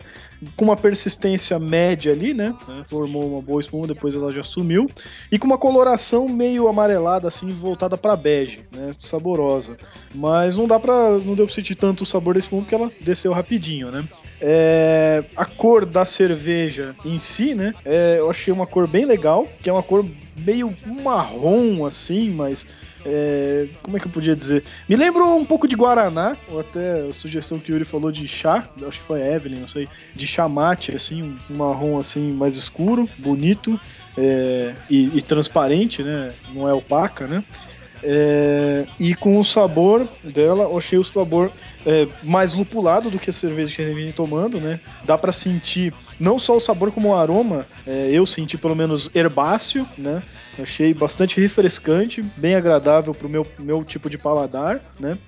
Com 0.57 0.67
uma 0.67 0.77
persistência 0.77 1.59
média 1.59 2.13
ali, 2.13 2.35
né? 2.35 2.55
Formou 2.89 3.31
uma 3.33 3.43
boa 3.43 3.61
espuma, 3.61 3.87
depois 3.87 4.15
ela 4.15 4.33
já 4.33 4.45
sumiu. 4.45 4.91
E 5.31 5.39
com 5.39 5.47
uma 5.47 5.59
coloração 5.59 6.29
meio 6.29 6.69
amarelada, 6.69 7.29
assim, 7.29 7.53
voltada 7.53 7.97
para 7.97 8.17
bege, 8.17 8.61
né? 8.73 8.95
Saborosa. 8.99 9.77
Mas 10.15 10.57
não 10.57 10.67
dá 10.67 10.79
pra. 10.79 11.19
não 11.19 11.35
deu 11.35 11.47
pra 11.47 11.55
sentir 11.55 11.75
tanto 11.75 12.03
o 12.03 12.07
sabor 12.07 12.35
da 12.35 12.41
espuma 12.41 12.63
porque 12.63 12.75
ela 12.75 12.91
desceu 13.01 13.33
rapidinho, 13.33 13.91
né? 13.91 14.05
É, 14.41 15.25
a 15.37 15.47
cor 15.47 15.87
da 15.87 16.05
cerveja 16.05 16.95
em 17.05 17.19
si, 17.19 17.55
né? 17.55 17.73
é, 17.85 18.17
eu 18.19 18.29
achei 18.29 18.53
uma 18.53 18.67
cor 18.67 18.87
bem 18.87 19.05
legal, 19.05 19.47
que 19.63 19.71
é 19.71 19.73
uma 19.73 19.83
cor 19.83 20.05
meio 20.37 20.75
marrom 21.03 21.87
assim, 21.87 22.31
mas 22.31 22.67
é, 23.05 23.67
como 23.83 23.97
é 23.97 24.01
que 24.01 24.07
eu 24.07 24.13
podia 24.13 24.35
dizer? 24.35 24.65
Me 24.89 24.97
lembrou 24.97 25.37
um 25.37 25.45
pouco 25.45 25.69
de 25.69 25.77
Guaraná, 25.77 26.37
ou 26.49 26.61
até 26.61 27.03
a 27.03 27.13
sugestão 27.13 27.59
que 27.59 27.71
o 27.71 27.75
Yuri 27.75 27.85
falou 27.85 28.11
de 28.11 28.27
chá, 28.27 28.69
acho 28.87 29.01
que 29.01 29.07
foi 29.07 29.23
a 29.23 29.35
Evelyn, 29.35 29.61
não 29.61 29.69
sei, 29.69 29.89
de 30.15 30.27
chamate, 30.27 30.95
assim, 30.95 31.37
um 31.51 31.57
marrom 31.57 31.99
assim 31.99 32.33
mais 32.33 32.57
escuro, 32.57 33.09
bonito 33.19 33.79
é, 34.17 34.75
e, 34.89 35.17
e 35.17 35.23
transparente, 35.23 36.03
né? 36.03 36.33
Não 36.53 36.69
é 36.69 36.73
opaca, 36.73 37.27
né? 37.27 37.45
É, 38.07 38.85
e 39.01 39.15
com 39.15 39.39
o 39.39 39.45
sabor 39.45 40.07
dela, 40.23 40.65
eu 40.65 40.77
achei 40.77 40.99
o 40.99 41.05
sabor 41.05 41.51
é, 41.87 42.07
mais 42.23 42.55
lupulado 42.55 43.11
do 43.11 43.19
que 43.19 43.31
a 43.31 43.33
cerveja 43.33 43.75
que 43.75 43.83
a 43.83 43.87
gente 43.87 43.95
vem 43.95 44.13
tomando, 44.13 44.61
né? 44.61 44.79
Dá 45.05 45.17
pra 45.17 45.33
sentir 45.33 45.93
não 46.19 46.39
só 46.39 46.57
o 46.57 46.61
sabor 46.61 46.93
como 46.93 47.09
o 47.09 47.15
aroma, 47.15 47.67
é, 47.87 48.11
eu 48.13 48.25
senti 48.27 48.57
pelo 48.57 48.75
menos 48.75 49.11
herbáceo, 49.15 49.87
né? 49.97 50.23
Achei 50.59 50.95
bastante 50.95 51.41
refrescante, 51.41 52.23
bem 52.37 52.55
agradável 52.55 53.15
pro 53.15 53.29
meu, 53.29 53.47
meu 53.59 53.85
tipo 53.85 54.09
de 54.09 54.17
paladar, 54.17 54.81
né? 54.99 55.19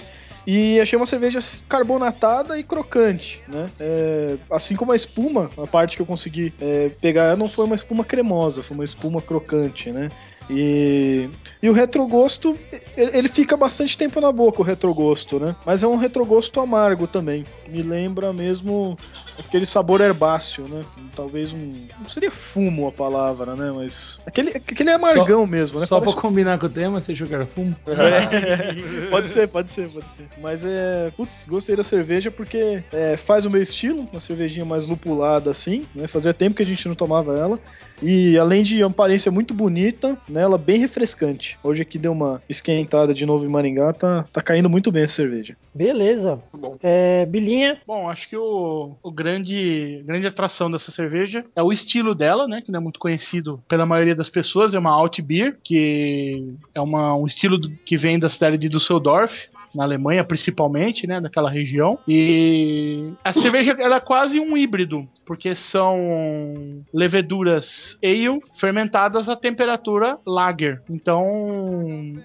E 0.46 0.78
achei 0.80 0.96
uma 0.96 1.06
cerveja 1.06 1.40
carbonatada 1.68 2.56
e 2.56 2.62
crocante, 2.62 3.42
né? 3.48 3.68
É, 3.80 4.36
assim 4.48 4.76
como 4.76 4.92
a 4.92 4.96
espuma, 4.96 5.50
a 5.58 5.66
parte 5.66 5.96
que 5.96 6.02
eu 6.02 6.06
consegui 6.06 6.54
é, 6.60 6.88
pegar 7.00 7.36
não 7.36 7.48
foi 7.48 7.64
uma 7.64 7.74
espuma 7.74 8.04
cremosa, 8.04 8.62
foi 8.62 8.76
uma 8.76 8.84
espuma 8.84 9.20
crocante, 9.20 9.90
né? 9.90 10.08
E, 10.48 11.28
e 11.60 11.68
o 11.68 11.72
retrogosto, 11.72 12.56
ele 12.96 13.28
fica 13.28 13.56
bastante 13.56 13.98
tempo 13.98 14.20
na 14.20 14.30
boca, 14.30 14.62
o 14.62 14.64
retrogosto, 14.64 15.40
né? 15.40 15.56
Mas 15.66 15.82
é 15.82 15.88
um 15.88 15.96
retrogosto 15.96 16.60
amargo 16.60 17.08
também. 17.08 17.44
Me 17.68 17.82
lembra 17.82 18.32
mesmo 18.32 18.96
aquele 19.38 19.66
sabor 19.66 20.00
herbáceo, 20.00 20.66
né? 20.68 20.84
Talvez 21.14 21.52
um. 21.52 21.72
Não 21.98 22.08
seria 22.08 22.30
fumo 22.30 22.88
a 22.88 22.92
palavra, 22.92 23.54
né? 23.54 23.72
Mas. 23.74 24.18
Aquele, 24.26 24.50
aquele 24.50 24.90
amargão 24.90 25.46
mesmo, 25.46 25.80
né? 25.80 25.86
Só 25.86 25.96
pra 26.00 26.06
Parece- 26.06 26.22
combinar 26.22 26.58
com 26.58 26.66
o 26.66 26.70
tema, 26.70 27.00
você 27.00 27.12
achou 27.12 27.26
que 27.26 27.34
era 27.34 27.46
fumo? 27.46 27.74
é, 27.86 29.06
pode 29.10 29.30
ser, 29.30 29.48
pode 29.48 29.70
ser, 29.70 29.88
pode 29.90 30.08
ser. 30.08 30.26
Mas 30.40 30.64
é. 30.64 31.10
Putz, 31.16 31.44
gostei 31.48 31.76
da 31.76 31.82
cerveja 31.82 32.30
porque 32.30 32.82
é, 32.92 33.16
faz 33.16 33.46
o 33.46 33.50
meu 33.50 33.62
estilo, 33.62 34.08
uma 34.10 34.20
cervejinha 34.20 34.64
mais 34.64 34.86
lupulada 34.86 35.50
assim, 35.50 35.84
né? 35.94 36.06
Fazia 36.06 36.34
tempo 36.34 36.56
que 36.56 36.62
a 36.62 36.66
gente 36.66 36.86
não 36.88 36.94
tomava 36.94 37.36
ela. 37.36 37.58
E 38.02 38.38
além 38.38 38.62
de 38.62 38.82
aparência 38.82 39.30
muito 39.32 39.54
bonita, 39.54 40.18
né? 40.28 40.42
Ela 40.42 40.58
bem 40.58 40.78
refrescante. 40.78 41.58
Hoje 41.62 41.82
aqui 41.82 41.98
deu 41.98 42.12
uma 42.12 42.42
esquentada 42.48 43.14
de 43.14 43.24
novo 43.24 43.44
em 43.46 43.48
Maringá, 43.48 43.92
tá, 43.92 44.26
tá 44.32 44.42
caindo 44.42 44.68
muito 44.68 44.92
bem 44.92 45.04
essa 45.04 45.14
cerveja. 45.14 45.56
Beleza. 45.74 46.42
Bom. 46.52 46.76
É, 46.82 47.24
Bilinha, 47.26 47.78
Bom, 47.86 48.08
acho 48.10 48.28
que 48.28 48.36
o, 48.36 48.96
o 49.02 49.10
grande, 49.26 50.04
grande 50.06 50.26
atração 50.28 50.70
dessa 50.70 50.92
cerveja 50.92 51.44
é 51.56 51.62
o 51.62 51.72
estilo 51.72 52.14
dela, 52.14 52.46
né? 52.46 52.62
Que 52.62 52.70
não 52.70 52.78
é 52.78 52.82
muito 52.82 53.00
conhecido 53.00 53.60
pela 53.66 53.84
maioria 53.84 54.14
das 54.14 54.30
pessoas. 54.30 54.72
É 54.72 54.78
uma 54.78 54.92
Alt 54.92 55.20
Beer, 55.20 55.58
que 55.64 56.54
é 56.72 56.80
uma, 56.80 57.16
um 57.16 57.26
estilo 57.26 57.60
que 57.84 57.96
vem 57.96 58.20
da 58.20 58.28
cidade 58.28 58.56
de 58.56 58.68
Düsseldorf, 58.68 59.48
na 59.76 59.84
Alemanha 59.84 60.24
principalmente, 60.24 61.06
né? 61.06 61.20
Daquela 61.20 61.50
região. 61.50 61.98
E 62.08 63.12
a 63.22 63.32
cerveja 63.32 63.76
ela 63.78 63.96
é 63.96 64.00
quase 64.00 64.40
um 64.40 64.56
híbrido, 64.56 65.06
porque 65.24 65.54
são 65.54 66.82
leveduras 66.92 67.98
ale 68.02 68.40
fermentadas 68.58 69.28
a 69.28 69.36
temperatura 69.36 70.18
lager. 70.26 70.82
Então 70.88 71.26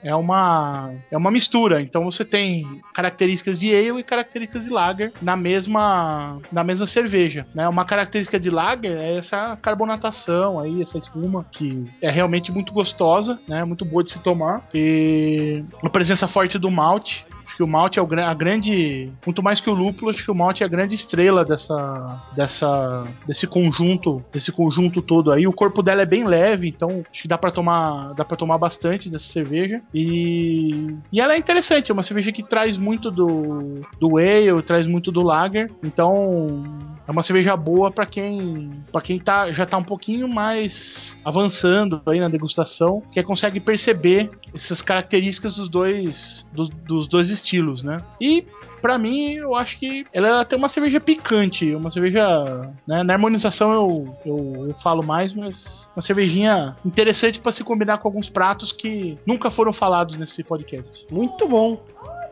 é 0.03 0.15
uma 0.15 0.93
é 1.11 1.17
uma 1.17 1.31
mistura. 1.31 1.81
Então 1.81 2.05
você 2.05 2.23
tem 2.23 2.81
características 2.93 3.59
de 3.59 3.75
ale 3.75 3.99
e 3.99 4.03
características 4.03 4.63
de 4.63 4.69
lager 4.69 5.11
na 5.21 5.35
mesma 5.35 6.39
na 6.51 6.63
mesma 6.63 6.87
cerveja, 6.87 7.45
né? 7.53 7.67
Uma 7.67 7.85
característica 7.85 8.39
de 8.39 8.49
lager 8.49 8.97
é 8.97 9.17
essa 9.17 9.57
carbonatação 9.57 10.59
aí, 10.59 10.81
essa 10.81 10.97
espuma 10.97 11.45
que 11.51 11.83
é 12.01 12.09
realmente 12.09 12.51
muito 12.51 12.71
gostosa, 12.71 13.39
né? 13.47 13.63
Muito 13.65 13.83
boa 13.83 14.03
de 14.03 14.11
se 14.11 14.19
tomar 14.19 14.63
e 14.73 15.63
a 15.83 15.89
presença 15.89 16.27
forte 16.27 16.57
do 16.57 16.71
malte 16.71 17.25
Acho 17.51 17.57
que 17.57 17.63
o 17.63 17.67
malte 17.67 17.99
é 17.99 18.01
o, 18.01 18.07
a 18.25 18.33
grande. 18.33 19.11
Muito 19.25 19.43
mais 19.43 19.59
que 19.59 19.69
o 19.69 19.73
lúpulo, 19.73 20.09
acho 20.09 20.23
que 20.23 20.31
o 20.31 20.35
malte 20.35 20.63
é 20.63 20.65
a 20.65 20.69
grande 20.69 20.95
estrela 20.95 21.43
dessa. 21.43 22.21
dessa. 22.33 23.05
desse 23.27 23.45
conjunto. 23.45 24.23
Desse 24.31 24.53
conjunto 24.53 25.01
todo 25.01 25.33
aí. 25.33 25.45
O 25.45 25.51
corpo 25.51 25.83
dela 25.83 26.01
é 26.01 26.05
bem 26.05 26.25
leve, 26.25 26.69
então 26.69 27.03
acho 27.11 27.23
que 27.23 27.27
dá 27.27 27.37
pra 27.37 27.51
tomar. 27.51 28.13
dá 28.13 28.23
para 28.23 28.37
tomar 28.37 28.57
bastante 28.57 29.09
dessa 29.09 29.27
cerveja. 29.27 29.81
E. 29.93 30.95
E 31.11 31.19
ela 31.19 31.33
é 31.33 31.37
interessante, 31.37 31.91
é 31.91 31.93
uma 31.93 32.03
cerveja 32.03 32.31
que 32.31 32.41
traz 32.41 32.77
muito 32.77 33.11
do. 33.11 33.85
do 33.99 34.17
ale, 34.17 34.61
traz 34.61 34.87
muito 34.87 35.11
do 35.11 35.21
lager. 35.21 35.69
Então. 35.83 36.90
É 37.07 37.11
uma 37.11 37.23
cerveja 37.23 37.55
boa 37.55 37.91
pra 37.91 38.05
quem 38.05 38.69
para 38.91 39.01
quem 39.01 39.19
tá, 39.19 39.51
já 39.51 39.65
tá 39.65 39.77
um 39.77 39.83
pouquinho 39.83 40.27
mais 40.27 41.17
avançando 41.23 42.01
aí 42.05 42.19
na 42.19 42.27
degustação, 42.27 43.01
que 43.11 43.21
consegue 43.23 43.59
perceber 43.59 44.29
essas 44.53 44.81
características 44.81 45.55
dos 45.55 45.69
dois 45.69 46.47
dos, 46.53 46.69
dos 46.69 47.07
dois 47.07 47.29
estilos, 47.29 47.83
né? 47.83 48.01
E 48.19 48.45
Pra 48.81 48.97
mim, 48.97 49.35
eu 49.35 49.55
acho 49.55 49.77
que 49.77 50.05
ela 50.11 50.43
tem 50.43 50.57
uma 50.57 50.67
cerveja 50.67 50.99
picante, 50.99 51.75
uma 51.75 51.91
cerveja. 51.91 52.71
Né, 52.87 53.03
na 53.03 53.13
harmonização 53.13 53.71
eu, 53.71 54.17
eu, 54.25 54.67
eu 54.69 54.73
falo 54.73 55.03
mais, 55.03 55.33
mas 55.33 55.89
uma 55.95 56.01
cervejinha 56.01 56.75
interessante 56.83 57.39
pra 57.39 57.51
se 57.51 57.63
combinar 57.63 57.99
com 57.99 58.07
alguns 58.07 58.27
pratos 58.27 58.71
que 58.71 59.19
nunca 59.25 59.51
foram 59.51 59.71
falados 59.71 60.17
nesse 60.17 60.43
podcast. 60.43 61.05
muito 61.11 61.47
bom. 61.47 61.79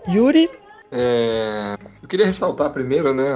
Yuri, 0.08 0.50
É, 0.92 1.78
eu 2.02 2.08
queria 2.08 2.26
ressaltar 2.26 2.72
primeiro, 2.72 3.14
né? 3.14 3.32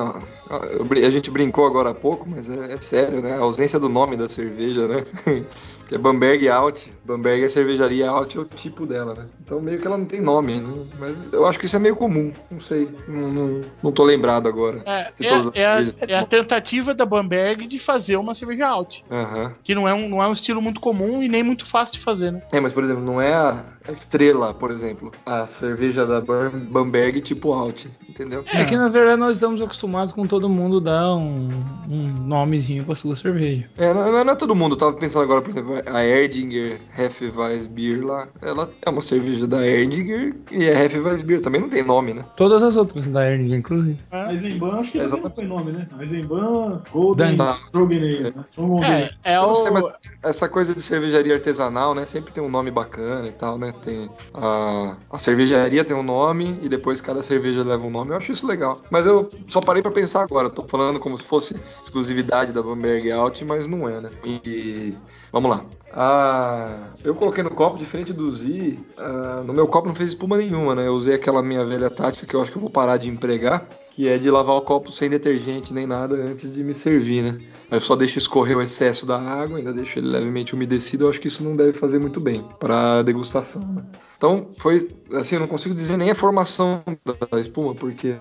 a 0.50 1.10
gente 1.10 1.30
brincou 1.30 1.68
agora 1.68 1.92
há 1.92 1.94
pouco, 1.94 2.28
mas 2.28 2.50
é, 2.50 2.74
é 2.74 2.78
sério, 2.80 3.22
né? 3.22 3.36
A 3.36 3.42
ausência 3.42 3.80
do 3.80 3.88
nome 3.88 4.18
da 4.18 4.28
cerveja, 4.28 4.88
né? 4.88 5.06
que 5.94 5.96
é 5.96 6.00
Bamberg 6.00 6.50
Alt. 6.50 6.88
Bamberg 7.06 7.44
é 7.44 7.48
cervejaria 7.50 8.10
Alt, 8.10 8.36
é 8.36 8.40
o 8.40 8.46
tipo 8.46 8.86
dela, 8.86 9.14
né? 9.14 9.26
Então 9.44 9.62
meio 9.62 9.80
que 9.80 9.86
ela 9.86 9.98
não 9.98 10.06
tem 10.06 10.20
nome, 10.20 10.60
né? 10.60 10.86
Mas 11.00 11.28
eu 11.32 11.46
acho 11.46 11.60
que 11.60 11.66
isso 11.66 11.76
é 11.76 11.80
meio 11.80 11.96
comum, 11.96 12.32
não 12.50 12.60
sei. 12.60 12.90
Não, 13.08 13.32
não, 13.32 13.62
não 13.84 13.92
tô 13.92 14.04
lembrado 14.04 14.48
agora. 14.48 14.82
É, 14.86 15.02
é, 15.22 15.62
é, 15.62 15.66
a, 15.66 15.84
é 16.08 16.16
a 16.18 16.26
tentativa 16.26 16.94
da 16.94 17.06
Bamberg 17.06 17.68
de 17.68 17.78
fazer 17.78 18.18
uma 18.18 18.34
cerveja 18.34 18.68
alt, 18.68 19.02
Aham. 19.12 19.52
que 19.64 19.76
não 19.76 19.88
é, 19.88 19.94
um, 19.94 20.10
não 20.10 20.24
é 20.24 20.28
um 20.28 20.34
estilo 20.34 20.62
muito 20.62 20.82
comum 20.82 21.22
e 21.22 21.30
nem 21.30 21.44
muito 21.44 21.70
fácil 21.70 22.00
de 22.00 22.04
fazer, 22.04 22.32
né? 22.32 22.42
É, 22.52 22.60
mas 22.60 22.74
por 22.74 22.84
exemplo, 22.84 23.04
não 23.04 23.22
é 23.22 23.34
a, 23.34 23.64
a 23.88 23.92
estrela, 23.92 24.54
por 24.54 24.72
exemplo, 24.72 25.12
a 25.26 25.46
cerveja 25.46 26.06
da 26.06 26.20
Bam- 26.22 26.52
Bamberg 26.54 27.22
tipo 27.22 27.54
Alt, 27.54 27.86
entendeu? 28.10 28.44
É, 28.54 28.62
É 28.62 28.66
que 28.66 28.76
na 28.76 28.90
verdade 28.90 29.20
nós 29.20 29.38
estamos 29.38 29.62
acostumados 29.62 30.14
com 30.14 30.26
todo 30.26 30.50
mundo 30.50 30.80
dar 30.82 31.16
um, 31.16 31.50
um 31.90 32.14
nomezinho 32.26 32.84
pra 32.84 32.96
sua 32.96 33.16
cerveja. 33.16 33.70
É, 33.78 33.94
não, 33.94 34.24
não 34.24 34.32
é 34.34 34.36
todo 34.36 34.56
mundo. 34.56 34.74
Eu 34.74 34.78
tava 34.78 34.94
pensando 34.94 35.24
agora, 35.24 35.42
por 35.42 35.50
exemplo, 35.52 35.76
a 35.86 36.04
Erdinger 36.06 36.78
Hefeweißbier 36.98 38.06
lá. 38.06 38.28
Ela 38.42 38.70
é 38.82 38.90
uma 38.90 39.02
cerveja 39.02 39.48
da 39.48 39.66
Erdinger 39.66 40.36
e 40.52 40.66
é 40.66 40.86
Hefeweißbier. 40.86 41.42
Também 41.42 41.62
não 41.62 41.70
tem 41.70 41.84
nome, 41.84 42.14
né? 42.14 42.24
Todas 42.38 42.62
as 42.64 42.76
outras 42.76 43.08
da 43.08 43.30
Erdinger, 43.30 43.60
inclusive. 43.60 43.98
A 44.12 44.32
Eisenbahn, 44.32 44.80
acho 44.80 44.92
que 44.94 44.98
Exato. 45.00 45.24
não 45.24 45.32
foi 45.32 45.46
nome, 45.46 45.72
né? 45.72 45.88
Eisenbahn, 46.00 46.82
Golden, 46.92 47.36
Tá. 47.36 47.60
Drogenale, 47.72 48.24
né? 48.24 48.46
Vamos 48.56 48.82
ver. 48.82 49.16
É, 49.24 49.34
é 49.34 49.54
sei, 49.54 49.70
o. 49.70 49.74
mas 49.74 49.86
essa 50.22 50.48
coisa 50.50 50.74
de 50.74 50.82
cervejaria 50.82 51.36
artesanal, 51.36 51.94
né? 51.94 52.06
Sempre 52.06 52.32
tem 52.34 52.44
um 52.44 52.50
nome 52.50 52.72
bacana 52.72 53.28
e 53.28 53.32
tal, 53.32 53.58
né? 53.58 53.74
Tem 53.84 54.10
a, 54.34 54.96
a 55.12 55.18
cervejaria 55.18 55.84
tem 55.84 55.96
um 55.96 56.04
nome 56.04 56.60
e 56.62 56.70
depois 56.70 57.02
cada 57.02 57.22
cerveja 57.22 57.64
leva 57.64 57.86
um 57.86 57.90
nome. 57.90 58.12
Eu 58.12 58.18
acho 58.18 58.32
isso 58.32 58.48
legal. 58.48 58.82
Mas 58.90 59.06
eu 59.06 59.30
só 59.48 59.60
parei 59.60 59.82
pra 59.82 59.92
pensar 59.92 60.24
agora. 60.24 60.50
Tô 60.50 60.64
falando 60.64 61.00
como 61.00 61.18
se 61.18 61.24
fosse 61.24 61.56
exclusividade 61.84 62.52
da 62.52 62.62
Bamberg 62.62 63.12
Alt, 63.12 63.42
mas 63.44 63.68
não 63.68 63.88
é, 63.88 64.02
né? 64.02 64.10
E 64.26 64.94
vamos 65.34 65.50
lá. 65.50 65.66
Ah, 65.96 66.90
eu 67.04 67.14
coloquei 67.14 67.44
no 67.44 67.52
copo, 67.52 67.78
diferente 67.78 68.14
do 68.14 68.30
Z, 68.30 68.80
ah, 68.98 69.44
no 69.46 69.54
meu 69.54 69.68
copo 69.68 69.88
não 69.88 69.96
fez 69.96 70.10
espuma 70.10 70.38
nenhuma, 70.38 70.74
né? 70.74 70.88
Eu 70.88 70.94
usei 70.94 71.14
aquela 71.14 71.44
minha 71.44 71.64
velha 71.66 71.90
tática 71.90 72.26
que 72.26 72.36
eu 72.36 72.42
acho 72.42 72.52
que 72.52 72.58
eu 72.58 72.62
vou 72.62 72.70
parar 72.70 72.98
de 72.98 73.08
empregar, 73.08 73.68
que 73.92 74.08
é 74.08 74.18
de 74.18 74.30
lavar 74.32 74.56
o 74.56 74.62
copo 74.62 74.92
sem 74.92 75.10
detergente 75.10 75.72
nem 75.72 75.86
nada 75.86 76.16
antes 76.16 76.52
de 76.52 76.64
me 76.64 76.74
servir, 76.74 77.22
né? 77.22 77.40
Eu 77.70 77.82
só 77.82 77.96
deixo 77.96 78.18
escorrer 78.18 78.58
o 78.58 78.62
excesso 78.62 79.06
da 79.06 79.20
água, 79.20 79.58
ainda 79.58 79.74
deixo 79.74 80.00
ele 80.00 80.08
levemente 80.08 80.56
umedecido. 80.56 81.06
Eu 81.06 81.10
acho 81.10 81.20
que 81.20 81.28
isso 81.28 81.44
não 81.44 81.56
deve 81.56 81.74
fazer 81.74 82.00
muito 82.00 82.20
bem 82.20 82.44
para 82.60 83.04
degustação, 83.04 83.68
né? 83.74 83.84
Então, 84.18 84.48
foi 84.58 84.90
assim, 85.14 85.36
eu 85.36 85.42
não 85.42 85.48
consigo 85.48 85.76
dizer 85.76 85.98
nem 85.98 86.10
a 86.10 86.16
formação 86.16 86.82
da 87.30 87.40
espuma, 87.40 87.76
porque 87.76 88.16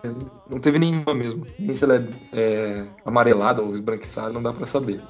não 0.50 0.59
teve 0.59 0.78
nenhuma 0.78 1.14
mesmo. 1.14 1.47
Nem 1.59 1.75
se 1.75 1.85
ela 1.85 1.97
é, 1.97 2.02
é 2.33 2.85
amarelada 3.04 3.62
ou 3.62 3.73
esbranquiçada, 3.73 4.33
não 4.33 4.42
dá 4.42 4.52
para 4.52 4.66
saber. 4.66 5.00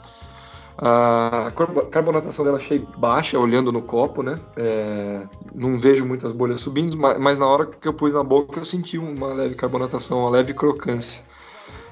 A 0.79 1.53
carbo- 1.55 1.83
carbonatação 1.83 2.45
dela 2.45 2.57
achei 2.57 2.85
baixa, 2.97 3.39
olhando 3.39 3.71
no 3.71 3.83
copo, 3.83 4.23
né? 4.23 4.39
É, 4.57 5.27
não 5.55 5.79
vejo 5.79 6.05
muitas 6.05 6.33
bolhas 6.33 6.61
subindo, 6.61 6.97
ma- 6.97 7.19
mas 7.19 7.39
na 7.39 7.47
hora 7.47 7.67
que 7.67 7.87
eu 7.87 7.93
pus 7.93 8.15
na 8.15 8.25
boca 8.25 8.59
eu 8.59 8.65
senti 8.65 8.99
uma 8.99 9.29
leve 9.29 9.55
carbonatação, 9.55 10.21
uma 10.21 10.31
leve 10.31 10.55
crocância. 10.55 11.23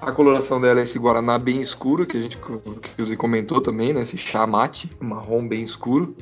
A 0.00 0.10
coloração 0.12 0.60
dela 0.60 0.80
é 0.80 0.82
esse 0.82 0.98
guaraná 0.98 1.38
bem 1.38 1.60
escuro, 1.60 2.06
que 2.06 2.16
a 2.16 2.20
gente 2.20 2.38
que 2.38 3.02
o 3.02 3.04
Zé 3.04 3.16
comentou 3.16 3.60
também, 3.60 3.92
né? 3.92 4.00
Esse 4.00 4.16
chá 4.16 4.46
mate, 4.46 4.90
marrom 4.98 5.46
bem 5.46 5.62
escuro. 5.62 6.16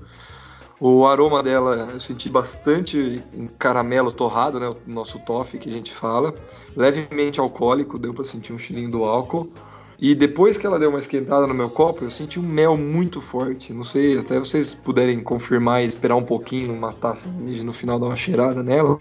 O 0.80 1.06
aroma 1.06 1.42
dela 1.42 1.88
eu 1.92 2.00
senti 2.00 2.28
bastante 2.28 3.22
um 3.32 3.46
caramelo 3.46 4.12
torrado, 4.12 4.58
né? 4.60 4.68
O 4.68 4.76
nosso 4.86 5.18
toffee 5.20 5.60
que 5.60 5.68
a 5.68 5.72
gente 5.72 5.92
fala. 5.92 6.34
Levemente 6.76 7.38
alcoólico, 7.40 7.98
deu 7.98 8.12
para 8.12 8.24
sentir 8.24 8.52
um 8.52 8.58
cheirinho 8.58 8.90
do 8.90 9.04
álcool. 9.04 9.48
E 9.98 10.14
depois 10.14 10.56
que 10.56 10.64
ela 10.64 10.78
deu 10.78 10.90
uma 10.90 10.98
esquentada 10.98 11.46
no 11.46 11.54
meu 11.54 11.68
copo, 11.68 12.04
eu 12.04 12.10
senti 12.10 12.38
um 12.38 12.42
mel 12.42 12.76
muito 12.76 13.20
forte. 13.20 13.72
Não 13.72 13.82
sei, 13.82 14.16
até 14.16 14.38
vocês 14.38 14.74
puderem 14.74 15.20
confirmar 15.20 15.82
e 15.82 15.86
esperar 15.86 16.14
um 16.14 16.22
pouquinho, 16.22 16.78
matar 16.78 17.10
a 17.10 17.16
cerveja 17.16 17.64
no 17.64 17.72
final, 17.72 17.98
dar 17.98 18.06
uma 18.06 18.16
cheirada 18.16 18.62
nela. 18.62 18.96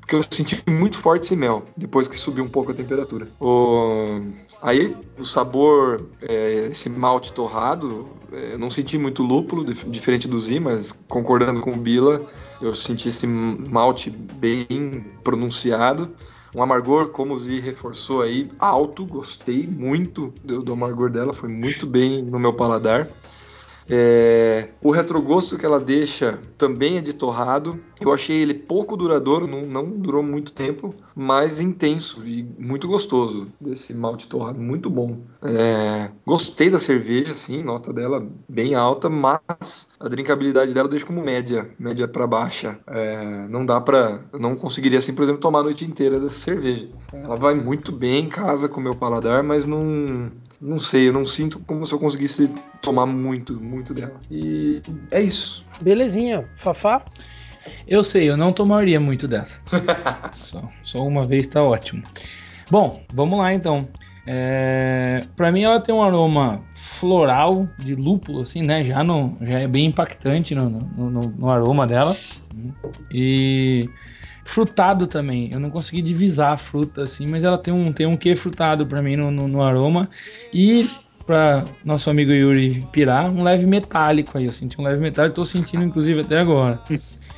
Porque 0.00 0.16
eu 0.16 0.22
senti 0.28 0.60
muito 0.68 0.98
forte 0.98 1.26
esse 1.26 1.36
mel, 1.36 1.62
depois 1.76 2.08
que 2.08 2.16
subiu 2.16 2.42
um 2.42 2.48
pouco 2.48 2.72
a 2.72 2.74
temperatura. 2.74 3.28
O... 3.40 4.20
Aí, 4.60 4.96
o 5.18 5.24
sabor, 5.24 6.08
é, 6.20 6.68
esse 6.70 6.88
malte 6.88 7.32
torrado, 7.32 8.08
é, 8.32 8.54
eu 8.54 8.58
não 8.58 8.70
senti 8.70 8.96
muito 8.96 9.22
lúpulo, 9.22 9.64
dif- 9.64 9.88
diferente 9.88 10.28
do 10.28 10.38
Z, 10.38 10.60
mas 10.60 10.92
concordando 11.08 11.60
com 11.60 11.72
o 11.72 11.76
Bila, 11.76 12.20
eu 12.60 12.74
senti 12.74 13.08
esse 13.08 13.26
malte 13.26 14.08
bem 14.10 15.04
pronunciado. 15.24 16.10
Um 16.54 16.62
amargor, 16.62 17.08
como 17.08 17.32
o 17.32 17.38
Zi 17.38 17.60
reforçou 17.60 18.20
aí, 18.20 18.50
alto, 18.58 19.06
gostei 19.06 19.66
muito 19.66 20.32
do, 20.44 20.62
do 20.62 20.72
amargor 20.74 21.10
dela, 21.10 21.32
foi 21.32 21.48
muito 21.48 21.86
bem 21.86 22.22
no 22.22 22.38
meu 22.38 22.52
paladar. 22.52 23.08
É, 23.94 24.68
o 24.82 24.90
retrogosto 24.90 25.58
que 25.58 25.66
ela 25.66 25.78
deixa 25.78 26.38
também 26.56 26.96
é 26.96 27.02
de 27.02 27.12
torrado. 27.12 27.78
Eu 28.00 28.10
achei 28.10 28.40
ele 28.40 28.54
pouco 28.54 28.96
duradouro, 28.96 29.46
não, 29.46 29.62
não 29.62 29.90
durou 29.90 30.22
muito 30.22 30.50
tempo, 30.50 30.94
mas 31.14 31.60
intenso 31.60 32.26
e 32.26 32.42
muito 32.58 32.88
gostoso 32.88 33.48
desse 33.60 33.92
malte 33.92 34.26
torrado, 34.26 34.58
muito 34.58 34.88
bom. 34.88 35.18
É, 35.42 36.10
gostei 36.24 36.70
da 36.70 36.80
cerveja, 36.80 37.34
sim, 37.34 37.62
nota 37.62 37.92
dela 37.92 38.26
bem 38.48 38.74
alta, 38.74 39.10
mas 39.10 39.90
a 40.00 40.08
drinkabilidade 40.08 40.72
dela 40.72 40.86
eu 40.86 40.90
deixo 40.90 41.06
como 41.06 41.22
média, 41.22 41.68
média 41.78 42.08
para 42.08 42.26
baixa. 42.26 42.78
É, 42.86 43.46
não 43.48 43.66
dá 43.66 43.78
para, 43.78 44.22
não 44.32 44.56
conseguiria 44.56 45.00
assim, 45.00 45.14
por 45.14 45.22
exemplo, 45.22 45.40
tomar 45.40 45.60
a 45.60 45.64
noite 45.64 45.84
inteira 45.84 46.18
dessa 46.18 46.36
cerveja. 46.36 46.88
Ela 47.12 47.36
vai 47.36 47.54
muito 47.54 47.92
bem 47.92 48.24
em 48.24 48.28
casa 48.28 48.70
com 48.70 48.80
o 48.80 48.82
meu 48.82 48.94
paladar, 48.94 49.42
mas 49.42 49.66
não, 49.66 50.30
não 50.62 50.78
sei, 50.78 51.08
eu 51.08 51.12
não 51.12 51.26
sinto 51.26 51.58
como 51.66 51.84
se 51.86 51.92
eu 51.92 51.98
conseguisse 51.98 52.48
tomar 52.80 53.04
muito, 53.04 53.60
muito 53.60 53.92
dela. 53.92 54.14
E 54.30 54.80
é 55.10 55.20
isso. 55.20 55.66
Belezinha. 55.80 56.42
Fafá? 56.56 57.02
Eu 57.86 58.02
sei, 58.04 58.30
eu 58.30 58.36
não 58.36 58.52
tomaria 58.52 58.98
muito 59.00 59.26
dessa. 59.28 59.58
só, 60.32 60.68
só 60.82 61.06
uma 61.06 61.26
vez 61.26 61.46
tá 61.48 61.62
ótimo. 61.62 62.02
Bom, 62.70 63.02
vamos 63.12 63.38
lá 63.38 63.52
então. 63.52 63.88
É, 64.24 65.24
para 65.36 65.50
mim 65.50 65.62
ela 65.62 65.80
tem 65.80 65.92
um 65.92 66.02
aroma 66.02 66.62
floral 66.76 67.68
de 67.78 67.94
lúpulo, 67.96 68.42
assim, 68.42 68.62
né? 68.62 68.84
Já, 68.84 69.02
no, 69.02 69.36
já 69.40 69.58
é 69.58 69.66
bem 69.66 69.86
impactante 69.86 70.54
no, 70.54 70.70
no, 70.70 71.10
no- 71.10 71.28
no 71.36 71.50
aroma 71.50 71.86
dela. 71.88 72.16
E 73.10 73.88
frutado 74.44 75.06
também. 75.06 75.50
Eu 75.52 75.60
não 75.60 75.70
consegui 75.70 76.02
divisar 76.02 76.52
a 76.52 76.56
fruta 76.56 77.02
assim, 77.02 77.26
mas 77.26 77.44
ela 77.44 77.58
tem 77.58 77.72
um, 77.72 77.92
tem 77.92 78.06
um 78.06 78.16
quê 78.16 78.34
frutado 78.36 78.86
para 78.86 79.02
mim 79.02 79.16
no, 79.16 79.30
no, 79.30 79.48
no 79.48 79.62
aroma. 79.62 80.08
E 80.52 80.86
para 81.26 81.64
nosso 81.84 82.10
amigo 82.10 82.32
Yuri 82.32 82.86
pirar, 82.92 83.30
um 83.30 83.42
leve 83.42 83.66
metálico 83.66 84.36
aí. 84.36 84.46
Eu 84.46 84.52
senti 84.52 84.80
um 84.80 84.84
leve 84.84 85.00
metálico, 85.00 85.36
tô 85.36 85.46
sentindo 85.46 85.84
inclusive 85.84 86.20
até 86.20 86.38
agora. 86.38 86.80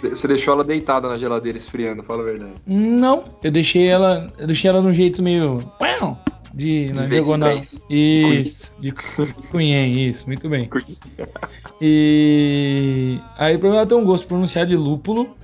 Você 0.03 0.29
deixou 0.29 0.55
ela 0.55 0.65
deitada 0.65 1.09
na 1.09 1.17
geladeira 1.17 1.57
esfriando, 1.57 2.03
fala 2.03 2.23
a 2.23 2.25
verdade. 2.27 2.53
Não, 2.67 3.25
eu 3.43 3.51
deixei 3.51 3.87
ela, 3.87 4.31
eu 4.39 4.47
deixei 4.47 4.69
ela 4.69 4.83
num 4.83 4.93
jeito 4.93 5.23
meio 5.23 5.65
Uau! 5.81 6.19
de, 6.55 6.93
na 6.95 7.07
diagonal. 7.07 7.51
três. 7.51 7.85
Isso, 7.91 8.75
de 8.79 8.93
cunhen, 9.51 10.09
isso, 10.09 10.27
muito 10.27 10.49
bem. 10.49 10.71
E 11.81 13.19
aí 13.37 13.59
pra 13.59 13.69
ela 13.69 13.87
tem 13.87 13.99
um 13.99 14.05
gosto 14.05 14.27
pronunciado 14.27 14.69
de 14.69 14.77
lúpulo, 14.77 15.37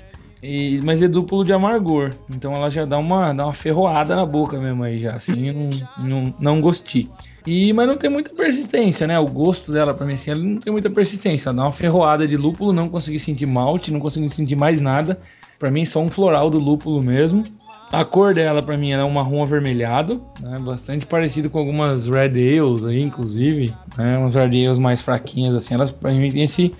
e, 0.42 0.80
mas 0.82 1.02
é 1.02 1.08
dúpulo 1.08 1.44
de 1.44 1.52
amargor. 1.52 2.12
Então 2.30 2.54
ela 2.54 2.70
já 2.70 2.84
dá 2.84 2.98
uma, 2.98 3.32
dá 3.32 3.44
uma 3.44 3.54
ferroada 3.54 4.16
na 4.16 4.24
boca 4.24 4.58
mesmo 4.58 4.82
aí 4.82 5.00
já, 5.00 5.14
assim, 5.14 5.52
não, 5.52 5.70
não, 5.98 6.34
não 6.38 6.60
gostei. 6.60 7.08
E, 7.46 7.72
mas 7.72 7.86
não 7.86 7.96
tem 7.96 8.10
muita 8.10 8.34
persistência, 8.34 9.06
né? 9.06 9.18
O 9.18 9.26
gosto 9.26 9.72
dela, 9.72 9.94
pra 9.94 10.06
mim, 10.06 10.14
assim, 10.14 10.30
ela 10.30 10.42
não 10.42 10.60
tem 10.60 10.72
muita 10.72 10.90
persistência. 10.90 11.48
Ela 11.48 11.56
dá 11.56 11.62
uma 11.64 11.72
ferroada 11.72 12.26
de 12.26 12.36
lúpulo, 12.36 12.72
não 12.72 12.88
consegui 12.88 13.18
sentir 13.18 13.46
malte, 13.46 13.92
não 13.92 14.00
consegui 14.00 14.28
sentir 14.28 14.56
mais 14.56 14.80
nada. 14.80 15.18
Pra 15.58 15.70
mim, 15.70 15.84
só 15.84 16.00
um 16.00 16.10
floral 16.10 16.50
do 16.50 16.58
lúpulo 16.58 17.02
mesmo. 17.02 17.44
A 17.90 18.04
cor 18.04 18.34
dela, 18.34 18.62
pra 18.62 18.76
mim, 18.76 18.92
é 18.92 19.02
um 19.02 19.10
marrom 19.10 19.42
avermelhado, 19.42 20.22
né? 20.38 20.58
Bastante 20.60 21.06
parecido 21.06 21.50
com 21.50 21.58
algumas 21.58 22.06
Red 22.06 22.58
Ales 22.60 22.84
aí, 22.84 23.02
inclusive. 23.02 23.74
Né? 23.96 24.18
Umas 24.18 24.34
Red 24.34 24.66
Ales 24.66 24.78
mais 24.78 25.00
fraquinhas, 25.00 25.54
assim. 25.54 25.74
Elas, 25.74 25.90
pra 25.90 26.12
mim, 26.12 26.30
tem 26.30 26.44
esse, 26.44 26.72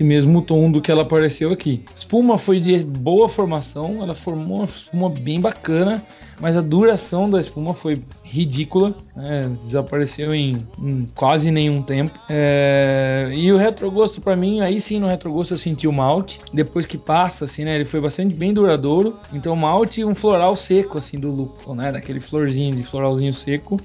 esse 0.00 0.04
mesmo 0.04 0.40
tom 0.40 0.70
do 0.70 0.80
que 0.80 0.90
ela 0.90 1.02
apareceu 1.02 1.52
aqui. 1.52 1.84
Espuma 1.94 2.38
foi 2.38 2.58
de 2.58 2.78
boa 2.82 3.28
formação, 3.28 4.02
ela 4.02 4.14
formou 4.14 4.58
uma 4.58 4.64
espuma 4.64 5.10
bem 5.10 5.38
bacana, 5.38 6.02
mas 6.40 6.56
a 6.56 6.62
duração 6.62 7.28
da 7.28 7.38
espuma 7.38 7.74
foi 7.74 8.02
ridícula, 8.24 8.94
né? 9.14 9.50
desapareceu 9.58 10.34
em, 10.34 10.66
em 10.78 11.06
quase 11.14 11.50
nenhum 11.50 11.82
tempo. 11.82 12.18
É, 12.30 13.30
E 13.34 13.52
o 13.52 13.58
retrogosto 13.58 14.22
pra 14.22 14.34
mim, 14.34 14.60
aí 14.60 14.80
sim 14.80 14.98
no 14.98 15.06
retrogosto 15.06 15.52
eu 15.52 15.58
senti 15.58 15.86
o 15.86 15.92
malte. 15.92 16.40
Depois 16.52 16.86
que 16.86 16.96
passa, 16.96 17.44
assim, 17.44 17.64
né? 17.64 17.74
Ele 17.74 17.84
foi 17.84 18.00
bastante 18.00 18.34
bem 18.34 18.54
duradouro. 18.54 19.16
Então 19.34 19.54
malte 19.54 20.00
e 20.00 20.04
um 20.04 20.14
floral 20.14 20.56
seco, 20.56 20.96
assim, 20.96 21.18
do 21.18 21.30
lúpulo, 21.30 21.74
né? 21.74 21.92
Daquele 21.92 22.20
florzinho 22.20 22.74
de 22.74 22.84
floralzinho 22.84 23.34
seco. 23.34 23.78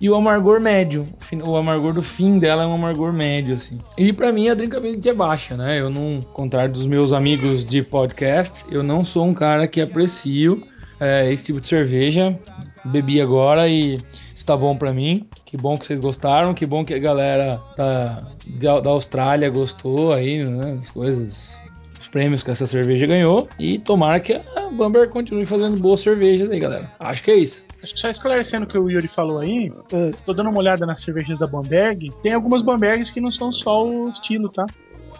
E 0.00 0.08
o 0.08 0.14
amargor 0.14 0.60
médio. 0.60 1.06
O 1.44 1.56
amargor 1.56 1.92
do 1.92 2.02
fim 2.02 2.38
dela 2.38 2.62
é 2.62 2.66
um 2.66 2.74
amargor 2.74 3.12
médio, 3.12 3.56
assim. 3.56 3.78
E 3.98 4.12
pra 4.12 4.32
mim 4.32 4.48
a 4.48 4.54
drinkability 4.54 5.08
é 5.10 5.14
baixa, 5.14 5.56
né? 5.56 5.78
Eu 5.78 5.90
não, 5.90 6.22
contrário 6.32 6.72
dos 6.72 6.86
meus 6.86 7.12
amigos 7.12 7.64
de 7.64 7.82
podcast, 7.82 8.64
eu 8.70 8.82
não 8.82 9.04
sou 9.04 9.26
um 9.26 9.34
cara 9.34 9.68
que 9.68 9.80
aprecio 9.80 10.62
é, 10.98 11.30
esse 11.30 11.46
tipo 11.46 11.60
de 11.60 11.68
cerveja. 11.68 12.38
Bebi 12.84 13.20
agora 13.20 13.68
e 13.68 14.00
está 14.34 14.56
bom 14.56 14.74
pra 14.76 14.92
mim. 14.92 15.28
Que 15.44 15.56
bom 15.56 15.76
que 15.76 15.84
vocês 15.84 16.00
gostaram, 16.00 16.54
que 16.54 16.64
bom 16.64 16.84
que 16.84 16.94
a 16.94 16.98
galera 16.98 17.60
da, 17.76 18.22
da, 18.46 18.80
da 18.80 18.90
Austrália 18.90 19.50
gostou 19.50 20.14
aí, 20.14 20.44
né? 20.44 20.78
As 20.78 20.90
coisas, 20.90 21.54
os 22.00 22.08
prêmios 22.08 22.42
que 22.42 22.50
essa 22.50 22.66
cerveja 22.66 23.06
ganhou. 23.06 23.48
E 23.58 23.78
tomara 23.78 24.18
que 24.18 24.32
a 24.32 24.68
Bamber 24.72 25.10
continue 25.10 25.44
fazendo 25.44 25.76
boas 25.78 26.00
cervejas 26.00 26.50
aí, 26.50 26.58
galera. 26.58 26.90
Acho 26.98 27.22
que 27.22 27.30
é 27.30 27.36
isso. 27.36 27.68
Só 27.82 28.08
esclarecendo 28.08 28.64
o 28.64 28.68
que 28.68 28.78
o 28.78 28.90
Yuri 28.90 29.08
falou 29.08 29.38
aí, 29.38 29.72
É. 29.92 30.10
tô 30.26 30.32
dando 30.32 30.50
uma 30.50 30.58
olhada 30.58 30.84
nas 30.84 31.00
cervejas 31.02 31.38
da 31.38 31.46
Bamberg. 31.46 32.12
Tem 32.22 32.34
algumas 32.34 32.62
Bambergs 32.62 33.10
que 33.10 33.20
não 33.20 33.30
são 33.30 33.50
só 33.50 33.82
o 33.82 34.08
estilo, 34.08 34.48
tá? 34.50 34.66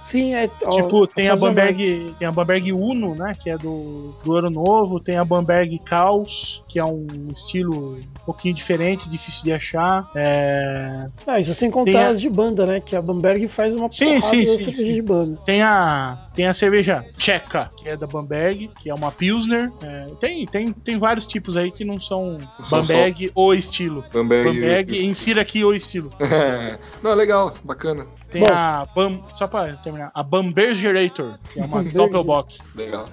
Sim, 0.01 0.35
é. 0.35 0.51
ó, 0.65 0.71
Tipo, 0.71 1.07
tem 1.07 1.29
a. 1.29 1.37
Bamberg, 1.37 2.15
tem 2.19 2.27
a 2.27 2.33
Bamberg 2.33 2.73
Uno, 2.73 3.15
né, 3.15 3.33
que 3.39 3.51
é 3.51 3.59
do, 3.59 4.15
do 4.25 4.35
Ano 4.35 4.51
Novo, 4.51 4.99
tem 5.01 5.17
a 5.19 5.25
Bamberg 5.25 5.79
Caos, 5.85 6.65
que 6.69 6.79
é 6.79 6.85
um 6.85 7.07
estilo 7.33 7.97
um 7.99 8.25
pouquinho 8.25 8.55
diferente, 8.55 9.09
difícil 9.11 9.45
de 9.45 9.53
achar. 9.53 10.09
É, 10.15 11.07
Ah, 11.27 11.39
isso 11.39 11.53
sem 11.55 11.71
contar 11.71 11.91
Tem 11.93 12.01
a- 12.01 12.09
as 12.09 12.21
de 12.21 12.31
banda, 12.31 12.65
né? 12.65 12.81
Que 12.81 12.97
a 12.97 13.03
Bamberg 13.03 13.47
faz 13.49 13.75
uma 13.75 13.91
Sim, 13.91 14.07
porrada 14.21 14.27
sim, 14.29 14.41
de 14.41 14.47
sim, 14.49 14.59
cerveja 14.59 14.87
sim. 14.87 14.95
de 14.95 15.03
banda. 15.03 15.37
tem 15.45 15.63
a 15.63 16.19
tem 16.35 16.47
a 16.47 16.55
cerveja 16.55 17.05
Tcheca, 17.19 17.71
que 17.77 17.89
é 17.89 17.97
da 17.97 18.07
Bamberg, 18.07 18.71
que 18.81 18.89
é 18.89 18.95
uma 18.95 19.11
Pilsner. 19.13 19.71
É, 19.83 20.07
tem, 20.19 20.47
tem, 20.47 20.73
tem 20.73 20.99
vários 20.99 21.27
tipos 21.27 21.57
aí 21.57 21.71
que 21.71 21.85
não 21.85 22.01
são 22.01 22.39
Bamberg 22.71 23.31
ou 23.35 23.55
estilo. 23.55 24.05
Bamberg. 24.13 24.49
Bamberg, 24.51 25.05
insira 25.05 25.43
aqui 25.43 25.65
o 25.65 25.75
estilo. 25.75 26.11
Não, 27.03 27.15
legal, 27.15 27.53
bacana. 27.65 28.07
Tem 28.31 28.43
Bom. 28.43 28.53
a 28.53 28.87
Bam, 28.95 29.21
só 29.33 29.47
pra 29.49 29.75
terminar, 29.91 30.11
a 30.15 30.23
Bambergerator, 30.23 31.39
que 31.53 31.61
é 31.61 31.65
uma. 31.65 31.83
Doppelbock. 31.83 32.59
Legal. 32.75 33.09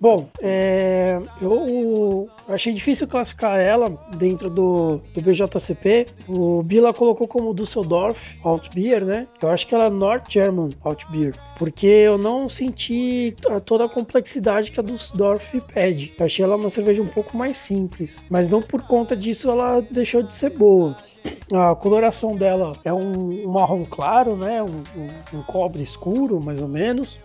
Bom, 0.00 0.28
é, 0.42 1.18
eu 1.40 2.28
achei 2.48 2.72
difícil 2.72 3.06
classificar 3.08 3.58
ela 3.58 3.88
dentro 4.18 4.50
do, 4.50 5.00
do 5.14 5.22
BJCP. 5.22 6.06
O 6.28 6.62
Bila 6.62 6.92
colocou 6.92 7.26
como 7.26 7.54
Düsseldorf 7.54 8.36
Altbier, 8.44 9.04
né? 9.04 9.26
Eu 9.40 9.50
acho 9.50 9.66
que 9.66 9.74
ela 9.74 9.84
é 9.84 9.90
North 9.90 10.24
German 10.28 10.74
Altbier, 10.82 11.34
porque 11.58 11.86
eu 11.86 12.18
não 12.18 12.48
senti 12.48 13.34
toda 13.64 13.84
a 13.84 13.88
complexidade 13.88 14.70
que 14.72 14.80
a 14.80 14.82
Düsseldorf 14.82 15.54
pede. 15.72 16.12
Eu 16.18 16.26
achei 16.26 16.44
ela 16.44 16.56
uma 16.56 16.70
cerveja 16.70 17.00
um 17.02 17.08
pouco 17.08 17.36
mais 17.36 17.56
simples, 17.56 18.24
mas 18.28 18.48
não 18.48 18.60
por 18.60 18.82
conta 18.82 19.16
disso 19.16 19.48
ela 19.50 19.80
deixou 19.90 20.22
de 20.22 20.34
ser 20.34 20.50
boa. 20.50 20.94
A 21.52 21.74
coloração 21.74 22.36
dela 22.36 22.78
é 22.84 22.92
um, 22.92 23.46
um 23.46 23.48
marrom 23.52 23.84
claro, 23.84 24.36
né? 24.36 24.62
Um, 24.62 24.82
um- 24.96 25.38
um 25.38 25.42
cobre 25.42 25.82
escuro, 25.82 26.40
mais 26.40 26.60
ou 26.60 26.68
menos. 26.68 27.18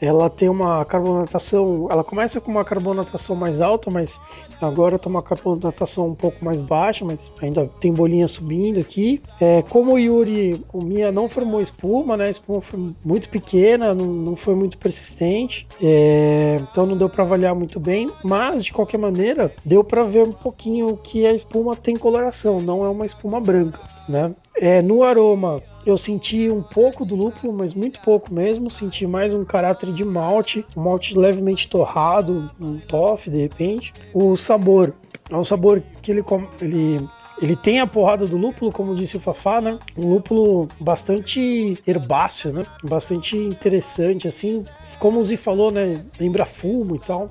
Ela 0.00 0.28
tem 0.28 0.48
uma 0.48 0.84
carbonatação, 0.84 1.88
ela 1.90 2.04
começa 2.04 2.40
com 2.40 2.50
uma 2.50 2.64
carbonatação 2.64 3.34
mais 3.36 3.60
alta, 3.60 3.90
mas 3.90 4.20
agora 4.60 4.98
tem 4.98 5.10
uma 5.10 5.22
carbonatação 5.22 6.08
um 6.08 6.14
pouco 6.14 6.44
mais 6.44 6.60
baixa, 6.60 7.04
mas 7.04 7.32
ainda 7.40 7.70
tem 7.80 7.92
bolinha 7.92 8.28
subindo 8.28 8.80
aqui. 8.80 9.20
É, 9.40 9.62
como 9.62 9.94
o 9.94 9.98
Yuri, 9.98 10.64
o 10.72 10.82
Mia 10.82 11.10
não 11.10 11.28
formou 11.28 11.60
espuma, 11.60 12.16
né? 12.16 12.26
A 12.26 12.30
espuma 12.30 12.60
foi 12.60 12.90
muito 13.04 13.28
pequena, 13.28 13.94
não, 13.94 14.06
não 14.06 14.36
foi 14.36 14.54
muito 14.54 14.78
persistente, 14.78 15.66
é, 15.82 16.60
então 16.70 16.86
não 16.86 16.96
deu 16.96 17.08
para 17.08 17.24
avaliar 17.24 17.54
muito 17.54 17.80
bem, 17.80 18.10
mas 18.22 18.64
de 18.64 18.72
qualquer 18.72 18.98
maneira 18.98 19.52
deu 19.64 19.82
para 19.82 20.02
ver 20.02 20.24
um 20.24 20.32
pouquinho 20.32 20.98
que 21.02 21.26
a 21.26 21.32
espuma 21.32 21.76
tem 21.76 21.96
coloração, 21.96 22.60
não 22.60 22.84
é 22.84 22.88
uma 22.88 23.06
espuma 23.06 23.40
branca, 23.40 23.80
né? 24.08 24.34
É, 24.58 24.80
no 24.80 25.02
aroma, 25.02 25.62
eu 25.84 25.98
senti 25.98 26.48
um 26.48 26.62
pouco 26.62 27.04
do 27.04 27.14
lúpulo, 27.14 27.52
mas 27.52 27.74
muito 27.74 28.00
pouco 28.00 28.32
mesmo. 28.32 28.70
Senti 28.70 29.06
mais 29.06 29.32
um 29.34 29.44
caráter 29.44 29.92
de 29.92 30.04
malte, 30.04 30.64
um 30.76 30.82
malte 30.82 31.16
levemente 31.16 31.68
torrado, 31.68 32.50
um 32.60 32.78
toffee 32.78 33.32
de 33.32 33.40
repente. 33.40 33.92
O 34.14 34.34
sabor 34.36 34.94
é 35.30 35.36
um 35.36 35.44
sabor 35.44 35.82
que 36.00 36.12
ele, 36.12 36.24
ele, 36.60 37.08
ele 37.40 37.56
tem 37.56 37.80
a 37.80 37.86
porrada 37.86 38.26
do 38.26 38.36
lúpulo, 38.36 38.72
como 38.72 38.94
disse 38.94 39.16
o 39.16 39.20
Fafá, 39.20 39.60
né? 39.60 39.78
Um 39.96 40.08
lúpulo 40.08 40.68
bastante 40.80 41.78
herbáceo, 41.86 42.52
né? 42.52 42.64
Bastante 42.82 43.36
interessante, 43.36 44.26
assim. 44.26 44.64
Como 44.98 45.20
o 45.20 45.24
Zi 45.24 45.36
falou, 45.36 45.70
né? 45.70 46.04
Lembra 46.18 46.46
fumo 46.46 46.96
e 46.96 46.98
tal. 46.98 47.28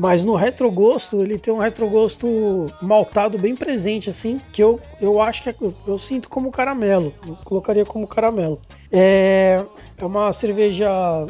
Mas 0.00 0.24
no 0.24 0.34
retrogosto, 0.34 1.20
ele 1.20 1.38
tem 1.38 1.52
um 1.52 1.58
retrogosto 1.58 2.26
maltado 2.80 3.36
bem 3.36 3.54
presente, 3.54 4.08
assim, 4.08 4.40
que 4.50 4.62
eu, 4.64 4.80
eu 4.98 5.20
acho 5.20 5.42
que 5.42 5.50
é- 5.50 5.54
eu 5.86 5.98
sinto 5.98 6.26
como 6.26 6.50
caramelo. 6.50 7.12
Eu 7.26 7.36
colocaria 7.44 7.84
como 7.84 8.06
caramelo. 8.06 8.58
É, 8.90 9.62
é 9.98 10.04
uma 10.06 10.32
cerveja 10.32 10.88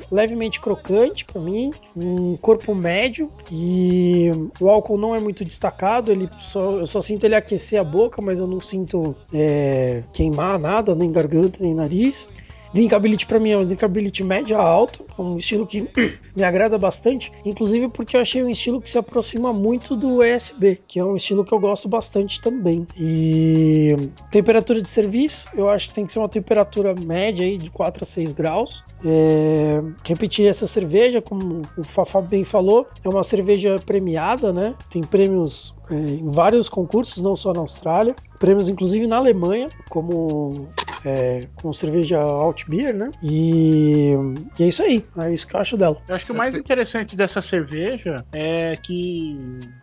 levemente 0.09 0.61
crocante 0.61 1.24
para 1.24 1.40
mim, 1.40 1.72
um 1.96 2.37
corpo 2.37 2.72
médio 2.72 3.28
e 3.50 4.30
o 4.61 4.70
álcool 4.70 4.96
não 4.96 5.16
é 5.16 5.18
muito 5.18 5.44
destacado. 5.44 6.12
Ele 6.12 6.30
só, 6.38 6.78
eu 6.78 6.87
só 6.87 7.00
sinto 7.00 7.24
ele 7.24 7.35
aquecer 7.35 7.80
a 7.80 7.83
boca, 7.85 8.22
mas 8.22 8.38
eu 8.38 8.46
não 8.46 8.61
sinto 8.61 9.16
é, 9.35 10.04
queimar 10.12 10.61
nada, 10.61 10.94
nem 10.94 11.11
garganta, 11.11 11.59
nem 11.61 11.74
nariz. 11.74 12.28
Drinkability 12.72 13.26
para 13.26 13.40
mim 13.40 13.50
é 13.50 13.56
uma 13.56 13.64
drinkability 13.64 14.22
média 14.22 14.59
alta, 14.59 15.00
é 15.18 15.22
um 15.22 15.37
estilo 15.37 15.66
que 15.66 15.88
me 16.37 16.44
agrada 16.44 16.78
bastante, 16.78 17.33
inclusive 17.44 17.88
porque 17.88 18.16
eu 18.16 18.20
achei 18.20 18.42
um 18.42 18.48
estilo 18.48 18.80
que 18.80 18.90
se 18.90 18.98
aproxima 18.98 19.52
muito 19.52 19.96
do 19.96 20.22
ESB, 20.22 20.80
que 20.87 20.98
é 20.98 21.04
um 21.04 21.16
estilo 21.16 21.44
que 21.44 21.52
eu 21.52 21.59
gosto 21.59 21.88
bastante 21.88 22.40
também. 22.40 22.87
E 22.96 24.11
temperatura 24.30 24.80
de 24.80 24.88
serviço, 24.88 25.48
eu 25.54 25.68
acho 25.68 25.88
que 25.88 25.94
tem 25.94 26.06
que 26.06 26.12
ser 26.12 26.20
uma 26.20 26.28
temperatura 26.28 26.94
média 26.94 27.44
aí 27.44 27.56
de 27.56 27.70
4 27.70 28.02
a 28.02 28.06
6 28.06 28.33
graus. 28.33 28.85
É, 29.04 29.83
repetir 30.04 30.46
essa 30.46 30.66
cerveja, 30.66 31.20
como 31.20 31.62
o 31.76 31.83
Fafá 31.83 32.20
bem 32.20 32.44
falou, 32.44 32.87
é 33.02 33.09
uma 33.09 33.22
cerveja 33.22 33.80
premiada, 33.85 34.52
né? 34.52 34.74
Tem 34.90 35.02
prêmios 35.02 35.74
é, 35.90 35.94
em 35.94 36.28
vários 36.28 36.68
concursos, 36.68 37.22
não 37.22 37.35
só 37.35 37.52
na 37.52 37.61
Austrália, 37.61 38.14
prêmios 38.40 38.68
inclusive 38.68 39.07
na 39.07 39.16
Alemanha, 39.18 39.68
como 39.88 40.68
é, 41.05 41.46
com 41.55 41.72
cerveja 41.72 42.18
Alt 42.18 42.64
Beer, 42.68 42.94
né? 42.94 43.11
E, 43.22 44.14
e 44.59 44.62
é 44.64 44.68
isso 44.68 44.83
aí, 44.83 45.05
é 45.18 45.33
isso 45.33 45.46
que 45.46 45.55
eu 45.55 45.61
acho 45.61 45.76
dela. 45.76 45.96
Eu 46.09 46.14
acho 46.14 46.24
que 46.26 46.33
o 46.33 46.35
mais 46.35 46.57
interessante 46.57 47.16
dessa 47.16 47.40
cerveja 47.42 48.24
é 48.33 48.76
que 48.76 49.38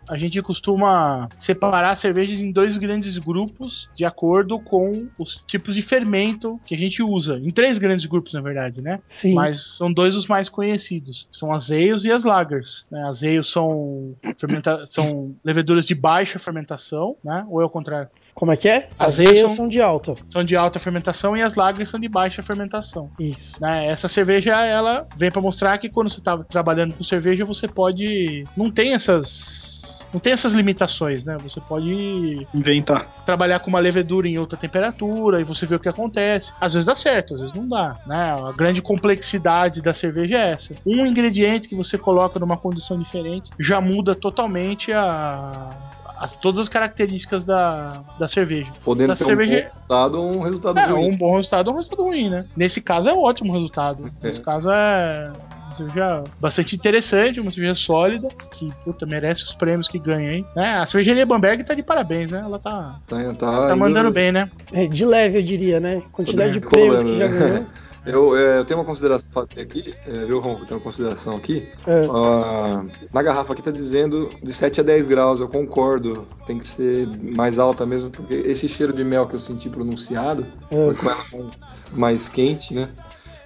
a 0.08 0.18
gente 0.18 0.40
costuma 0.42 1.28
separar 1.38 1.96
cervejas 1.96 2.40
em 2.40 2.50
dois 2.52 2.76
grandes 2.76 3.16
grupos 3.16 3.88
de 3.96 4.04
acordo 4.04 4.58
com 4.60 5.06
os 5.18 5.42
tipos 5.46 5.74
de 5.74 5.82
fermento 5.82 6.58
que 6.66 6.74
a 6.74 6.78
gente 6.78 7.02
usa. 7.02 7.38
Em 7.38 7.50
três 7.50 7.78
grandes 7.78 8.06
grupos, 8.06 8.32
na 8.34 8.40
verdade, 8.40 8.82
né? 8.82 9.00
Sim, 9.06 9.34
Mas 9.34 9.76
são 9.76 9.92
dois 9.92 10.16
os 10.16 10.26
mais 10.26 10.48
conhecidos. 10.48 11.28
São 11.30 11.52
as 11.52 11.70
ales 11.70 12.04
e 12.04 12.10
as 12.12 12.24
lagers. 12.24 12.86
Né? 12.90 13.02
As 13.08 13.22
ales 13.22 13.46
são, 13.46 14.14
fermenta- 14.36 14.84
são 14.88 15.34
leveduras 15.44 15.86
de 15.86 15.94
baixa 15.94 16.38
fermentação, 16.38 17.16
né? 17.24 17.46
Ou 17.48 17.62
é 17.62 17.64
o 17.64 17.70
contrário? 17.70 18.08
Como 18.38 18.52
é 18.52 18.56
que 18.56 18.68
é? 18.68 18.88
As 18.98 19.18
As 19.20 19.20
eias 19.20 19.38
são- 19.50 19.56
são 19.64 19.68
de 19.68 19.80
alta. 19.82 20.14
São 20.28 20.44
de 20.44 20.56
alta 20.56 20.78
fermentação 20.78 21.36
e 21.36 21.42
as 21.42 21.54
lagers 21.56 21.90
são 21.90 21.98
de 21.98 22.08
baixa 22.08 22.42
fermentação. 22.42 23.10
Isso. 23.18 23.60
né? 23.60 23.86
Essa 23.88 24.08
cerveja, 24.08 24.52
ela 24.64 25.06
vem 25.16 25.30
pra 25.30 25.42
mostrar 25.42 25.76
que 25.78 25.88
quando 25.88 26.08
você 26.08 26.20
tá 26.20 26.38
trabalhando 26.44 26.94
com 26.94 27.02
cerveja, 27.04 27.44
você 27.44 27.66
pode. 27.66 28.44
Não 28.56 28.70
tem 28.70 28.94
essas. 28.94 29.77
Não 30.12 30.18
tem 30.20 30.32
essas 30.32 30.52
limitações, 30.52 31.24
né? 31.26 31.36
Você 31.42 31.60
pode 31.60 32.46
Inventar. 32.54 33.06
trabalhar 33.26 33.60
com 33.60 33.68
uma 33.68 33.78
levedura 33.78 34.26
em 34.28 34.38
outra 34.38 34.58
temperatura 34.58 35.40
e 35.40 35.44
você 35.44 35.66
vê 35.66 35.76
o 35.76 35.80
que 35.80 35.88
acontece. 35.88 36.52
Às 36.60 36.72
vezes 36.74 36.86
dá 36.86 36.94
certo, 36.96 37.34
às 37.34 37.40
vezes 37.40 37.54
não 37.54 37.68
dá, 37.68 37.96
né? 38.06 38.32
A 38.48 38.52
grande 38.52 38.80
complexidade 38.80 39.82
da 39.82 39.92
cerveja 39.92 40.36
é 40.38 40.52
essa. 40.52 40.74
Um 40.86 41.04
ingrediente 41.06 41.68
que 41.68 41.74
você 41.76 41.98
coloca 41.98 42.38
numa 42.38 42.56
condição 42.56 42.98
diferente 42.98 43.50
já 43.60 43.80
muda 43.80 44.14
totalmente 44.14 44.92
a, 44.92 45.68
as- 46.18 46.36
todas 46.36 46.60
as 46.60 46.68
características 46.68 47.44
da, 47.44 48.02
da 48.18 48.28
cerveja. 48.28 48.70
Podendo 48.84 49.08
Da 49.08 49.16
ter 49.16 49.24
cerveja- 49.24 49.56
um 49.56 49.60
bom 49.60 49.68
resultado 49.68 50.14
ou 50.22 50.30
um 50.36 50.40
resultado 50.40 50.78
É, 50.78 50.86
ruim. 50.86 51.10
um 51.12 51.16
bom 51.16 51.36
resultado 51.36 51.68
é 51.68 51.72
um 51.72 51.76
resultado 51.76 52.02
ruim, 52.02 52.30
né? 52.30 52.44
Nesse 52.56 52.80
caso 52.80 53.08
é 53.08 53.12
um 53.12 53.22
ótimo 53.22 53.52
resultado. 53.52 54.10
Nesse 54.22 54.40
caso 54.40 54.70
é 54.70 55.32
cerveja 55.78 56.24
bastante 56.40 56.76
interessante, 56.76 57.40
uma 57.40 57.50
cerveja 57.50 57.74
sólida, 57.74 58.28
que 58.52 58.68
puta, 58.84 59.06
merece 59.06 59.44
os 59.44 59.54
prêmios 59.54 59.88
que 59.88 59.98
ganha, 59.98 60.32
hein? 60.32 60.46
Né? 60.54 60.74
A 60.74 60.86
cervejaria 60.86 61.24
Bamberg 61.24 61.64
tá 61.64 61.74
de 61.74 61.82
parabéns, 61.82 62.30
né? 62.30 62.40
Ela 62.44 62.58
tá, 62.58 63.00
Tá, 63.06 63.34
tá, 63.34 63.68
tá 63.68 63.76
mandando 63.76 64.10
bem, 64.10 64.32
né? 64.32 64.50
É, 64.72 64.86
de 64.86 65.04
leve, 65.04 65.38
eu 65.38 65.42
diria, 65.42 65.80
né? 65.80 66.02
Quantidade 66.12 66.52
de 66.52 66.60
prêmios 66.60 67.02
que 67.02 67.10
rolando, 67.10 67.18
já 67.18 67.28
né? 67.28 67.48
ganhou. 67.48 67.66
Eu, 68.06 68.34
é, 68.34 68.58
eu 68.58 68.64
tenho 68.64 68.80
uma 68.80 68.86
consideração 68.86 69.30
a 69.30 69.46
fazer 69.46 69.60
aqui, 69.60 69.94
é, 70.06 70.24
viu, 70.24 70.38
Ronco? 70.40 70.62
Eu 70.62 70.66
tenho 70.66 70.78
uma 70.80 70.84
consideração 70.84 71.36
aqui. 71.36 71.68
É, 71.86 72.08
Ah, 72.10 72.82
na 73.12 73.22
garrafa 73.22 73.52
aqui 73.52 73.62
tá 73.62 73.70
dizendo 73.70 74.30
de 74.42 74.50
7 74.50 74.80
a 74.80 74.82
10 74.82 75.06
graus, 75.06 75.40
eu 75.40 75.48
concordo. 75.48 76.26
Tem 76.46 76.58
que 76.58 76.66
ser 76.66 77.06
mais 77.36 77.58
alta 77.58 77.84
mesmo, 77.84 78.08
porque 78.08 78.32
esse 78.32 78.66
cheiro 78.66 78.94
de 78.94 79.04
mel 79.04 79.26
que 79.26 79.34
eu 79.34 79.38
senti 79.38 79.68
pronunciado 79.68 80.46
é. 80.70 80.76
foi 80.76 80.94
com 80.94 81.10
ela 81.10 81.24
mais, 81.32 81.92
mais 81.94 82.28
quente, 82.30 82.72
né? 82.72 82.88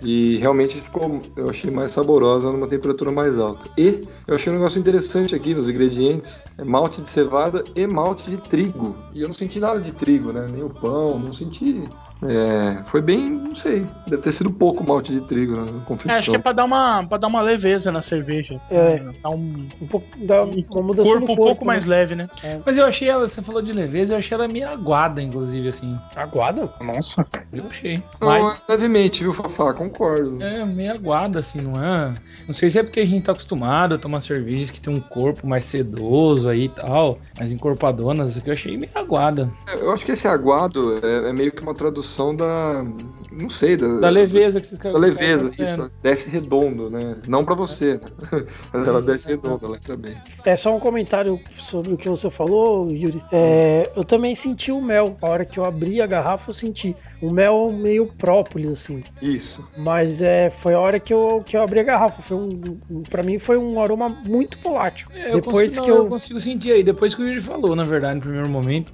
E 0.02 0.36
realmente 0.38 0.80
ficou, 0.80 1.20
eu 1.36 1.48
achei 1.50 1.70
mais 1.70 1.90
saborosa 1.92 2.50
numa 2.52 2.66
temperatura 2.66 3.10
mais 3.12 3.38
alta. 3.38 3.68
E 3.78 4.00
eu 4.26 4.34
achei 4.34 4.52
um 4.52 4.56
negócio 4.56 4.78
interessante 4.80 5.34
aqui 5.34 5.54
nos 5.54 5.68
ingredientes: 5.68 6.44
é 6.58 6.64
malte 6.64 7.00
de 7.00 7.08
cevada 7.08 7.62
e 7.76 7.86
malte 7.86 8.30
de 8.30 8.36
trigo. 8.36 8.96
E 9.14 9.20
eu 9.22 9.28
não 9.28 9.34
senti 9.34 9.60
nada 9.60 9.80
de 9.80 9.92
trigo, 9.92 10.32
né? 10.32 10.46
Nem 10.50 10.62
o 10.62 10.70
pão, 10.70 11.18
não 11.18 11.32
senti. 11.32 11.82
É, 12.24 12.82
foi 12.84 13.02
bem, 13.02 13.30
não 13.30 13.54
sei. 13.54 13.84
Deve 14.06 14.22
ter 14.22 14.30
sido 14.32 14.50
pouco 14.52 14.86
malte 14.86 15.12
de 15.12 15.20
trigo 15.22 15.56
na 15.56 15.62
É, 15.62 15.84
confecção. 15.84 16.16
acho 16.18 16.30
que 16.30 16.36
é 16.36 16.38
pra 16.38 16.52
dar 16.52 16.64
uma, 16.64 17.04
pra 17.04 17.18
dar 17.18 17.26
uma 17.26 17.40
leveza 17.42 17.90
na 17.90 18.00
cerveja. 18.00 18.60
É. 18.70 19.00
Dar 19.22 19.30
um 19.30 19.66
Um 19.80 19.86
pouco, 19.88 20.06
dá 20.18 20.44
um 20.44 20.64
uma 20.70 20.82
mudança 20.82 21.10
corpo, 21.10 21.26
no 21.26 21.32
um 21.32 21.36
corpo. 21.36 21.42
pouco 21.50 21.64
mais 21.64 21.84
né? 21.84 21.96
leve, 21.96 22.14
né? 22.14 22.28
Mas 22.64 22.76
eu 22.76 22.84
achei 22.84 23.08
ela, 23.08 23.28
você 23.28 23.42
falou 23.42 23.60
de 23.60 23.72
leveza, 23.72 24.14
eu 24.14 24.18
achei 24.18 24.34
ela 24.36 24.46
meio 24.46 24.68
aguada, 24.68 25.20
inclusive, 25.20 25.68
assim. 25.68 25.98
Aguada? 26.14 26.72
Nossa. 26.80 27.26
Eu 27.52 27.64
achei. 27.68 28.00
Não, 28.20 28.28
Mas, 28.28 28.62
levemente, 28.68 29.24
viu, 29.24 29.32
Fafá? 29.34 29.74
Concordo. 29.74 29.91
Concordo. 29.92 30.42
É 30.42 30.64
meio 30.64 30.92
aguada, 30.92 31.38
assim, 31.38 31.60
não 31.60 31.82
é? 31.82 32.14
Não 32.46 32.54
sei 32.54 32.70
se 32.70 32.78
é 32.78 32.82
porque 32.82 33.00
a 33.00 33.06
gente 33.06 33.24
tá 33.24 33.32
acostumado 33.32 33.94
a 33.94 33.98
tomar 33.98 34.22
cervejas 34.22 34.70
que 34.70 34.80
tem 34.80 34.92
um 34.92 35.00
corpo 35.00 35.46
mais 35.46 35.64
sedoso 35.66 36.48
aí 36.48 36.64
e 36.64 36.68
tal, 36.68 37.18
as 37.38 37.52
encorpadonas, 37.52 38.36
aqui 38.36 38.48
eu 38.48 38.54
achei 38.54 38.76
meio 38.76 38.90
aguada. 38.94 39.50
Eu 39.68 39.92
acho 39.92 40.04
que 40.04 40.12
esse 40.12 40.26
aguado 40.26 40.98
é, 41.04 41.28
é 41.28 41.32
meio 41.32 41.52
que 41.52 41.62
uma 41.62 41.74
tradução 41.74 42.34
da. 42.34 42.84
Não 43.32 43.48
sei, 43.48 43.76
da. 43.76 44.00
Da 44.00 44.08
leveza 44.08 44.60
que 44.60 44.66
vocês 44.66 44.80
Da 44.80 44.98
leveza, 44.98 45.52
isso. 45.58 45.90
Desce 46.02 46.30
redondo, 46.30 46.90
né? 46.90 47.18
Não 47.26 47.44
pra 47.44 47.54
você, 47.54 47.94
né? 47.94 48.00
Mas 48.72 48.88
ela 48.88 49.02
desce 49.02 49.28
redondo, 49.28 49.66
ela 49.66 49.76
entra 49.76 49.96
bem. 49.96 50.16
É 50.44 50.56
só 50.56 50.74
um 50.74 50.80
comentário 50.80 51.38
sobre 51.58 51.92
o 51.92 51.96
que 51.96 52.08
você 52.08 52.30
falou, 52.30 52.90
Yuri. 52.90 53.22
É, 53.30 53.90
eu 53.94 54.04
também 54.04 54.34
senti 54.34 54.72
o 54.72 54.80
mel. 54.80 55.16
A 55.20 55.28
hora 55.28 55.44
que 55.44 55.58
eu 55.58 55.64
abri 55.64 56.00
a 56.00 56.06
garrafa, 56.06 56.50
eu 56.50 56.54
senti 56.54 56.96
o 57.20 57.30
mel 57.30 57.72
meio 57.72 58.06
própolis, 58.06 58.68
assim. 58.68 59.02
Isso. 59.20 59.64
Mas 59.82 60.22
é, 60.22 60.48
foi 60.50 60.74
a 60.74 60.80
hora 60.80 61.00
que 61.00 61.12
eu, 61.12 61.42
que 61.46 61.56
eu 61.56 61.62
abri 61.62 61.80
a 61.80 61.82
garrafa. 61.82 62.22
Foi 62.22 62.36
um, 62.36 62.80
um, 62.88 63.04
pra 63.04 63.22
mim 63.22 63.38
foi 63.38 63.56
um 63.58 63.80
aroma 63.80 64.08
muito 64.08 64.58
volátil. 64.58 65.08
É, 65.12 65.28
eu 65.28 65.34
Depois 65.34 65.70
consigo, 65.70 65.84
que 65.84 65.90
não, 65.90 65.96
eu. 65.98 66.04
eu 66.04 66.08
consigo 66.10 66.40
sentir 66.40 66.72
aí, 66.72 66.82
depois 66.82 67.14
que 67.14 67.22
o 67.22 67.26
Yuri 67.26 67.40
falou, 67.40 67.74
na 67.74 67.84
verdade, 67.84 68.16
no 68.16 68.20
primeiro 68.20 68.48
momento. 68.48 68.92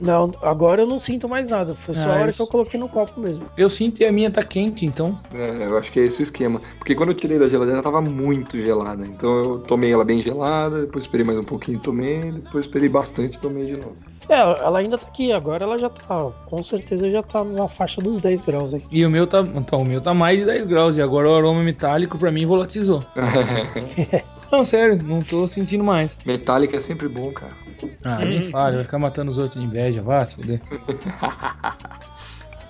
Não, 0.00 0.32
agora 0.42 0.82
eu 0.82 0.86
não 0.86 0.98
sinto 0.98 1.28
mais 1.28 1.50
nada. 1.50 1.74
Foi 1.74 1.94
só 1.94 2.10
Ah, 2.10 2.16
a 2.16 2.20
hora 2.20 2.30
isso. 2.30 2.36
que 2.36 2.42
eu 2.42 2.46
coloquei 2.46 2.78
no 2.78 2.88
copo 2.88 3.20
mesmo. 3.20 3.44
Eu 3.56 3.68
sinto 3.70 4.00
e 4.00 4.04
a 4.06 4.12
minha 4.12 4.30
tá 4.30 4.42
quente, 4.42 4.84
então. 4.86 5.18
É, 5.34 5.66
eu 5.66 5.76
acho 5.78 5.90
que 5.92 5.98
é 6.00 6.04
esse 6.04 6.20
o 6.20 6.24
esquema. 6.24 6.60
Porque 6.78 6.94
quando 6.94 7.10
eu 7.10 7.14
tirei 7.14 7.38
da 7.38 7.48
geladeira, 7.48 7.76
ela 7.76 7.82
tava 7.82 8.00
muito 8.00 8.60
gelada. 8.60 9.04
Então 9.06 9.30
eu 9.38 9.58
tomei 9.60 9.92
ela 9.92 10.04
bem 10.04 10.20
gelada, 10.20 10.82
depois 10.82 11.04
esperei 11.04 11.24
mais 11.26 11.38
um 11.38 11.44
pouquinho, 11.44 11.78
tomei, 11.78 12.20
depois 12.32 12.64
esperei 12.66 12.88
bastante, 12.88 13.38
tomei 13.38 13.66
de 13.66 13.76
novo. 13.76 13.96
É, 14.28 14.34
ela 14.40 14.78
ainda 14.80 14.98
tá 14.98 15.06
aqui. 15.08 15.32
Agora 15.32 15.64
ela 15.64 15.78
já 15.78 15.88
tá. 15.88 16.30
Com 16.46 16.62
certeza 16.62 17.10
já 17.10 17.22
tá 17.22 17.42
na 17.42 17.66
faixa 17.68 18.00
dos 18.00 18.18
10 18.18 18.42
graus 18.42 18.74
aí. 18.74 18.84
E 18.90 19.04
o 19.06 19.10
meu 19.10 19.26
tá. 19.26 19.40
Então, 19.40 19.80
o 19.80 19.84
meu 19.84 20.00
tá 20.00 20.12
mais 20.12 20.38
de 20.40 20.44
10 20.46 20.66
graus. 20.66 20.96
E 20.96 21.02
agora 21.02 21.28
o 21.30 21.34
aroma 21.34 21.62
metálico 21.62 22.18
pra 22.18 22.30
mim 22.30 22.44
volatizou. 22.46 23.02
Não, 24.50 24.64
sério, 24.64 24.98
não 25.02 25.20
tô 25.22 25.46
sentindo 25.46 25.84
mais. 25.84 26.18
Metálica 26.24 26.76
é 26.76 26.80
sempre 26.80 27.08
bom, 27.08 27.30
cara. 27.32 27.52
Ah, 28.02 28.18
nem 28.24 28.50
fala, 28.50 28.72
vai 28.76 28.84
ficar 28.84 28.98
matando 28.98 29.30
os 29.30 29.38
outros 29.38 29.60
de 29.60 29.66
inveja, 29.66 30.02
vá 30.02 30.24
se 30.24 30.34
fuder. 30.36 30.60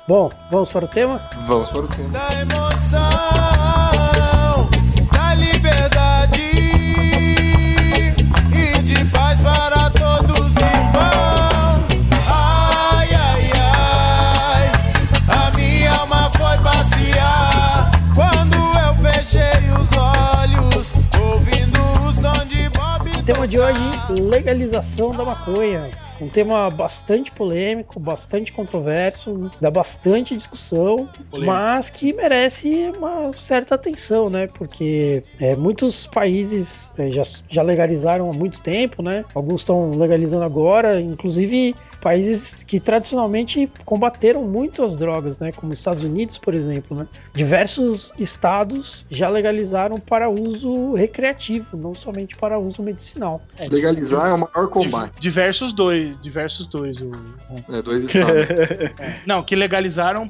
Bom, 0.09 0.31
vamos 0.51 0.71
para 0.71 0.87
o 0.87 0.89
tema? 0.89 1.21
Vamos 1.47 1.69
para 1.69 1.81
o 1.81 1.89
tema. 1.89 2.09
da 2.09 2.41
emoção, 2.41 3.01
da 5.13 5.35
liberdade 5.35 5.88
tema 23.29 23.47
de 23.47 23.61
hoje, 23.61 23.79
legalização 24.09 25.15
da 25.15 25.23
maconha. 25.23 25.91
Um 26.19 26.31
tema 26.31 26.71
bastante 26.71 27.31
polêmico, 27.31 28.01
bastante 28.01 28.51
controverso, 28.51 29.51
dá 29.61 29.71
bastante 29.71 30.35
discussão, 30.35 31.07
Polêmico. 31.31 31.53
mas 31.53 31.91
que 31.91 32.15
merece 32.15 32.91
uma 32.97 33.31
certa 33.35 33.75
atenção, 33.75 34.31
né? 34.31 34.47
Porque 34.47 35.23
é, 35.39 35.55
muitos 35.55 36.07
países 36.07 36.91
é, 36.97 37.13
já, 37.13 37.23
já 37.51 37.61
legalizaram 37.61 38.31
há 38.31 38.33
muito 38.33 38.63
tempo, 38.63 39.03
né? 39.03 39.27
Alguns 39.35 39.61
estão 39.61 39.91
legalizando 39.91 40.45
agora, 40.45 40.99
inclusive 40.99 41.77
países 42.01 42.55
que 42.55 42.79
tradicionalmente 42.79 43.71
combateram 43.85 44.45
muito 44.45 44.83
as 44.83 44.97
drogas, 44.97 45.41
né? 45.41 45.53
Como 45.53 45.73
os 45.73 45.79
Estados 45.79 46.05
Unidos, 46.05 46.39
por 46.39 46.55
exemplo, 46.55 46.97
né? 46.97 47.07
Diversos 47.35 48.13
estados 48.19 49.07
já 49.11 49.29
legalizaram 49.29 49.99
para 49.99 50.29
uso 50.29 50.95
recreativo, 50.95 51.77
não 51.77 51.95
somente 51.95 52.37
para 52.37 52.59
uso 52.59 52.83
medicinal. 52.83 53.43
É, 53.57 53.69
Legalizar 53.69 54.29
é 54.31 54.33
o 54.35 54.39
maior 54.39 54.69
combate. 54.69 55.21
Diversos 55.21 55.73
dois, 55.73 56.19
diversos 56.19 56.67
dois. 56.67 57.01
O, 57.01 57.11
É, 57.69 57.83
dois 57.83 58.05
estados. 58.05 58.47
não, 59.27 59.43
que 59.43 59.57
legalizaram 59.57 60.29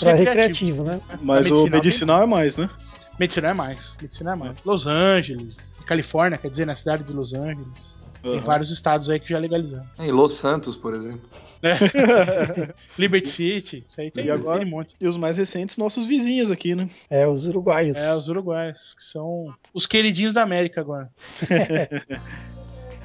Para 0.00 0.12
recreativos. 0.12 0.78
recreativo, 0.80 0.84
né? 0.84 1.00
Mas 1.22 1.50
A 1.50 1.54
o 1.54 1.68
medicinal 1.68 2.00
medicinal 2.00 2.22
é 2.22 2.26
mais, 2.26 2.56
né? 2.56 2.70
Medicina 3.18 3.48
é 3.48 3.54
mais. 3.54 3.96
Medicina 4.00 4.32
é 4.32 4.34
mais. 4.34 4.56
Los 4.64 4.86
Angeles, 4.86 5.74
Califórnia, 5.86 6.38
quer 6.38 6.50
dizer, 6.50 6.66
na 6.66 6.74
cidade 6.74 7.04
de 7.04 7.12
Los 7.12 7.34
Angeles. 7.34 7.98
Tem 8.22 8.32
Aham. 8.32 8.46
vários 8.46 8.70
estados 8.70 9.08
aí 9.08 9.18
que 9.18 9.28
já 9.28 9.38
legalizaram. 9.38 9.86
Em 9.98 10.10
Los 10.10 10.34
Santos, 10.34 10.76
por 10.76 10.94
exemplo. 10.94 11.28
Liberty 12.98 13.28
City, 13.28 13.84
isso 13.86 14.00
aí 14.00 14.10
tem, 14.10 14.24
E 14.24 14.30
agora? 14.30 14.58
tem 14.58 14.66
um 14.66 14.70
monte. 14.70 14.94
E 15.00 15.06
os 15.06 15.16
mais 15.16 15.36
recentes, 15.36 15.76
nossos 15.76 16.06
vizinhos 16.06 16.50
aqui, 16.50 16.74
né? 16.74 16.88
É, 17.08 17.26
os 17.26 17.46
uruguaios. 17.46 17.98
É, 17.98 18.14
os 18.14 18.28
uruguaios, 18.28 18.94
que 18.96 19.02
são 19.02 19.54
os 19.74 19.86
queridinhos 19.86 20.32
da 20.32 20.42
América 20.42 20.80
agora. 20.80 21.10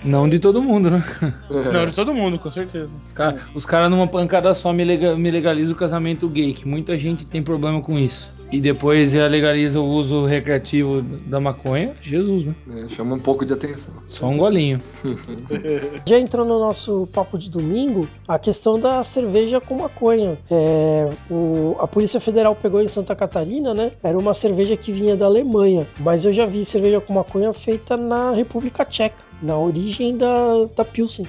Não 0.05 0.29
de 0.29 0.39
todo 0.39 0.61
mundo, 0.61 0.89
né? 0.89 1.03
Não, 1.73 1.87
de 1.87 1.93
todo 1.93 2.13
mundo, 2.13 2.37
com 2.37 2.51
certeza. 2.51 2.91
Cara, 3.13 3.43
os 3.55 3.65
caras 3.65 3.89
numa 3.89 4.07
pancada 4.07 4.53
só 4.53 4.71
me, 4.71 4.83
lega, 4.83 5.17
me 5.17 5.31
legaliza 5.31 5.73
o 5.73 5.75
casamento 5.75 6.29
gay, 6.29 6.53
que 6.53 6.67
muita 6.67 6.97
gente 6.97 7.25
tem 7.25 7.41
problema 7.41 7.81
com 7.81 7.97
isso. 7.97 8.29
E 8.51 8.61
depois 8.61 9.11
já 9.11 9.25
legaliza 9.27 9.79
o 9.79 9.85
uso 9.85 10.25
recreativo 10.25 11.01
da 11.01 11.39
maconha. 11.39 11.95
Jesus, 12.01 12.45
né? 12.45 12.55
É, 12.83 12.87
chama 12.87 13.15
um 13.15 13.19
pouco 13.19 13.43
de 13.45 13.51
atenção. 13.51 13.95
Só 14.07 14.27
um 14.27 14.37
golinho. 14.37 14.79
Já 16.07 16.19
entrou 16.19 16.45
no 16.45 16.59
nosso 16.59 17.07
papo 17.11 17.37
de 17.37 17.49
domingo 17.49 18.07
a 18.27 18.37
questão 18.37 18.79
da 18.79 19.03
cerveja 19.03 19.59
com 19.59 19.75
maconha. 19.77 20.37
É, 20.49 21.09
o- 21.29 21.75
a 21.79 21.87
Polícia 21.87 22.19
Federal 22.19 22.55
pegou 22.55 22.81
em 22.81 22.87
Santa 22.87 23.15
Catarina, 23.15 23.73
né? 23.73 23.91
Era 24.03 24.17
uma 24.17 24.33
cerveja 24.33 24.77
que 24.77 24.91
vinha 24.91 25.15
da 25.15 25.25
Alemanha, 25.25 25.87
mas 25.99 26.23
eu 26.25 26.31
já 26.31 26.45
vi 26.45 26.63
cerveja 26.63 27.01
com 27.01 27.13
maconha 27.13 27.51
feita 27.53 27.97
na 27.97 28.31
República 28.31 28.85
Tcheca, 28.85 29.15
na 29.41 29.57
origem 29.57 30.15
da, 30.17 30.65
da 30.75 30.85
Pilsen. 30.85 31.25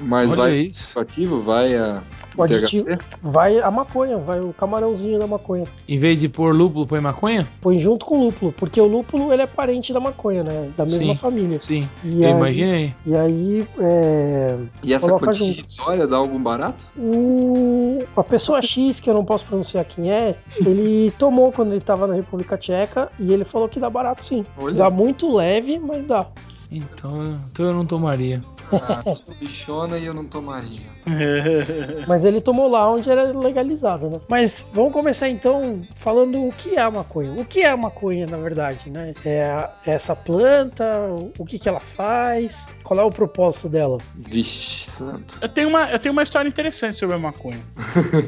Mas 0.00 0.30
Olha 0.30 0.42
vai 0.42 0.56
isso. 0.58 0.98
ativo, 0.98 1.40
vai 1.42 1.74
a 1.74 2.02
O 2.38 2.44
aditivo 2.44 2.84
THC? 2.84 2.98
vai 3.20 3.58
a 3.58 3.70
maconha, 3.70 4.16
vai 4.16 4.40
o 4.40 4.52
camarãozinho 4.52 5.18
da 5.18 5.26
maconha. 5.26 5.64
Em 5.88 5.98
vez 5.98 6.20
de 6.20 6.28
pôr 6.28 6.54
lúpulo, 6.54 6.86
põe 6.86 7.00
maconha? 7.00 7.46
Põe 7.60 7.78
junto 7.78 8.06
com 8.06 8.18
o 8.18 8.24
lúpulo, 8.26 8.52
porque 8.52 8.80
o 8.80 8.86
lúpulo 8.86 9.32
ele 9.32 9.42
é 9.42 9.46
parente 9.46 9.92
da 9.92 10.00
maconha, 10.00 10.42
né? 10.44 10.70
Da 10.76 10.84
mesma 10.84 11.14
Sim. 11.14 11.20
família. 11.20 11.60
Sim. 11.62 11.88
E 12.04 12.22
eu 12.22 12.28
aí- 12.28 12.34
imaginei. 12.34 12.94
E 13.04 13.16
aí, 13.16 13.66
é, 13.80 14.56
E 14.82 14.94
essa 14.94 15.08
quantia 15.18 15.46
irrisória 15.48 16.06
dá 16.06 16.16
algum 16.16 16.40
barato? 16.42 16.86
O... 16.96 18.04
A 18.16 18.22
pessoa 18.24 18.62
X, 18.62 19.00
que 19.00 19.08
eu 19.10 19.14
não 19.14 19.24
posso 19.24 19.44
pronunciar 19.44 19.84
quem 19.84 20.10
é, 20.10 20.36
ele 20.64 21.10
tomou 21.18 21.50
quando 21.52 21.72
ele 21.72 21.80
tava 21.80 22.06
na 22.06 22.14
República 22.14 22.56
Tcheca 22.56 23.10
e 23.18 23.32
ele 23.32 23.44
falou 23.44 23.68
que 23.68 23.80
dá 23.80 23.90
barato 23.90 24.24
sim. 24.24 24.44
Olha. 24.56 24.74
Dá 24.74 24.90
muito 24.90 25.34
leve, 25.34 25.78
mas 25.78 26.06
dá. 26.06 26.26
Então, 26.70 27.38
então 27.50 27.66
eu 27.66 27.72
não 27.72 27.86
tomaria. 27.86 28.42
Ah, 28.72 29.14
sou 29.14 29.34
bichona 29.34 29.98
e 29.98 30.06
eu 30.06 30.14
não 30.14 30.24
tomaria. 30.24 30.86
Mas 32.06 32.24
ele 32.24 32.40
tomou 32.40 32.68
lá 32.68 32.90
onde 32.90 33.10
era 33.10 33.24
legalizado, 33.36 34.10
né? 34.10 34.20
Mas 34.28 34.68
vamos 34.72 34.92
começar 34.92 35.28
então 35.28 35.82
falando 35.94 36.46
o 36.46 36.52
que 36.52 36.76
é 36.76 36.80
a 36.80 36.90
maconha. 36.90 37.32
O 37.32 37.44
que 37.44 37.60
é 37.60 37.70
a 37.70 37.76
maconha, 37.76 38.26
na 38.26 38.36
verdade, 38.36 38.90
né? 38.90 39.14
É 39.24 39.38
é 39.86 39.92
essa 39.92 40.14
planta, 40.14 40.84
o 41.38 41.44
que, 41.44 41.58
que 41.58 41.68
ela 41.68 41.80
faz, 41.80 42.66
qual 42.82 43.00
é 43.00 43.02
o 43.02 43.10
propósito 43.10 43.68
dela? 43.68 43.98
Vixe, 44.14 44.90
santo. 44.90 45.38
Eu 45.40 45.48
tenho 45.48 45.68
uma, 45.68 45.90
eu 45.90 45.98
tenho 45.98 46.12
uma 46.12 46.22
história 46.22 46.48
interessante 46.48 46.98
sobre 46.98 47.16
a 47.16 47.18
maconha. 47.18 47.60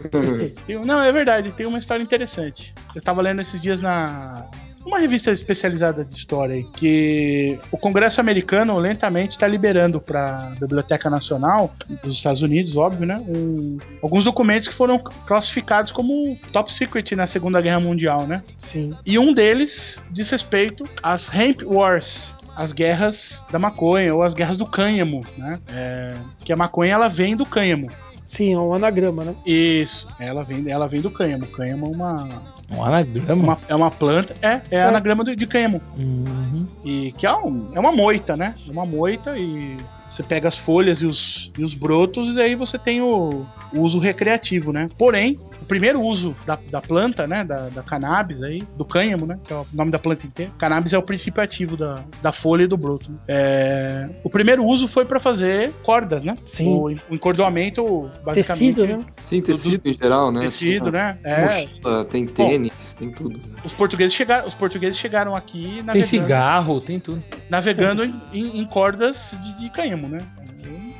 Não, 0.84 1.00
é 1.00 1.12
verdade, 1.12 1.52
tem 1.52 1.66
uma 1.66 1.78
história 1.78 2.02
interessante. 2.02 2.74
Eu 2.94 3.02
tava 3.02 3.20
lendo 3.22 3.40
esses 3.40 3.60
dias 3.60 3.82
na. 3.82 4.48
Uma 4.84 4.98
revista 4.98 5.30
especializada 5.30 6.04
de 6.04 6.12
história 6.14 6.54
aí, 6.54 6.64
que 6.64 7.58
o 7.70 7.76
Congresso 7.76 8.20
americano 8.20 8.76
lentamente 8.78 9.32
está 9.32 9.46
liberando 9.46 10.00
para 10.00 10.36
a 10.36 10.50
Biblioteca 10.60 11.10
Nacional 11.10 11.72
dos 12.02 12.16
Estados 12.16 12.42
Unidos, 12.42 12.76
óbvio, 12.76 13.06
né? 13.06 13.22
um- 13.28 13.76
alguns 14.02 14.24
documentos 14.24 14.68
que 14.68 14.74
foram 14.74 14.98
classificados 14.98 15.92
como 15.92 16.36
top 16.52 16.72
secret 16.72 17.14
na 17.14 17.26
Segunda 17.26 17.60
Guerra 17.60 17.80
Mundial, 17.80 18.26
né? 18.26 18.42
Sim. 18.56 18.94
E 19.04 19.18
um 19.18 19.32
deles 19.34 19.98
diz 20.10 20.30
respeito 20.30 20.88
às 21.02 21.32
Hemp 21.32 21.62
Wars, 21.64 22.34
as 22.56 22.72
guerras 22.72 23.42
da 23.50 23.58
maconha 23.58 24.14
ou 24.14 24.22
as 24.22 24.34
guerras 24.34 24.56
do 24.56 24.66
cânhamo, 24.66 25.24
né? 25.36 25.58
É, 25.72 26.16
que 26.44 26.52
a 26.52 26.56
maconha 26.56 26.94
ela 26.94 27.08
vem 27.08 27.36
do 27.36 27.44
cânhamo. 27.46 27.88
Sim, 28.24 28.54
é 28.54 28.58
um 28.58 28.72
anagrama, 28.72 29.24
né? 29.24 29.34
Isso, 29.44 30.06
ela 30.18 30.44
vem, 30.44 30.70
ela 30.70 30.86
vem 30.86 31.00
do 31.00 31.10
cânhamo. 31.10 31.46
Cânhamo 31.48 31.86
é 31.86 31.88
uma, 31.88 32.42
Um 32.70 32.84
anagrama? 32.84 33.42
uma- 33.42 33.58
é 33.68 33.74
uma 33.74 33.90
planta, 33.90 34.34
é, 34.42 34.60
é 34.70 34.82
anagrama 34.82 35.24
de, 35.24 35.34
de 35.34 35.46
cânhamo. 35.46 35.80
Uhum. 35.98 36.66
E 36.84 37.12
que 37.12 37.26
é, 37.26 37.32
um- 37.34 37.70
é 37.74 37.80
uma 37.80 37.92
moita, 37.92 38.36
né? 38.36 38.54
É 38.66 38.70
uma 38.70 38.86
moita 38.86 39.36
e 39.36 39.76
Você 40.10 40.22
pega 40.24 40.48
as 40.48 40.58
folhas 40.58 41.02
e 41.02 41.06
os, 41.06 41.52
e 41.56 41.62
os 41.62 41.72
brotos, 41.72 42.34
e 42.34 42.40
aí 42.40 42.54
você 42.56 42.76
tem 42.78 43.00
o, 43.00 43.46
o 43.72 43.80
uso 43.80 43.98
recreativo, 44.00 44.72
né? 44.72 44.88
Porém, 44.98 45.38
o 45.62 45.64
primeiro 45.64 46.02
uso 46.02 46.34
da, 46.44 46.58
da 46.70 46.80
planta, 46.80 47.26
né? 47.28 47.44
Da, 47.44 47.68
da 47.68 47.82
cannabis 47.82 48.42
aí, 48.42 48.60
do 48.76 48.84
cânhamo, 48.84 49.24
né? 49.24 49.38
Que 49.44 49.52
é 49.52 49.56
o 49.56 49.66
nome 49.72 49.90
da 49.92 49.98
planta 50.00 50.26
inteira. 50.26 50.50
Cannabis 50.58 50.92
é 50.92 50.98
o 50.98 51.02
princípio 51.02 51.40
ativo 51.42 51.76
da, 51.76 52.00
da 52.20 52.32
folha 52.32 52.64
e 52.64 52.66
do 52.66 52.76
broto. 52.76 53.10
né? 53.10 53.18
É, 53.28 54.08
o 54.24 54.28
primeiro 54.28 54.64
uso 54.64 54.88
foi 54.88 55.04
para 55.04 55.20
fazer 55.20 55.70
cordas, 55.84 56.24
né? 56.24 56.36
Sim. 56.44 56.66
O, 56.74 56.86
o 57.10 57.14
encordoamento, 57.14 58.10
basicamente. 58.24 58.74
Tecido, 58.74 58.86
né? 58.86 59.04
Sim, 59.26 59.40
tecido 59.40 59.88
em 59.88 59.94
geral, 59.94 60.32
né? 60.32 60.40
Tecido, 60.42 60.84
Tem 60.84 60.92
né? 60.92 61.18
É. 61.22 61.44
Mochila, 61.62 62.04
tem 62.04 62.26
tênis, 62.26 62.94
tem 62.94 63.10
tudo. 63.12 63.38
né? 63.38 63.54
Os 63.64 63.72
portugueses, 63.72 64.12
chegaram, 64.14 64.48
os 64.48 64.54
portugueses 64.54 64.98
chegaram 64.98 65.36
aqui 65.36 65.74
Tem 65.76 65.82
navegando, 65.84 66.06
cigarro, 66.08 66.80
tem 66.80 66.98
tudo. 66.98 67.22
navegando 67.48 68.04
em, 68.04 68.12
em- 68.32 68.60
em 68.60 68.64
cordas 68.64 69.36
de, 69.42 69.60
de 69.60 69.70
cânhamo, 69.70 69.99
né? 70.08 70.18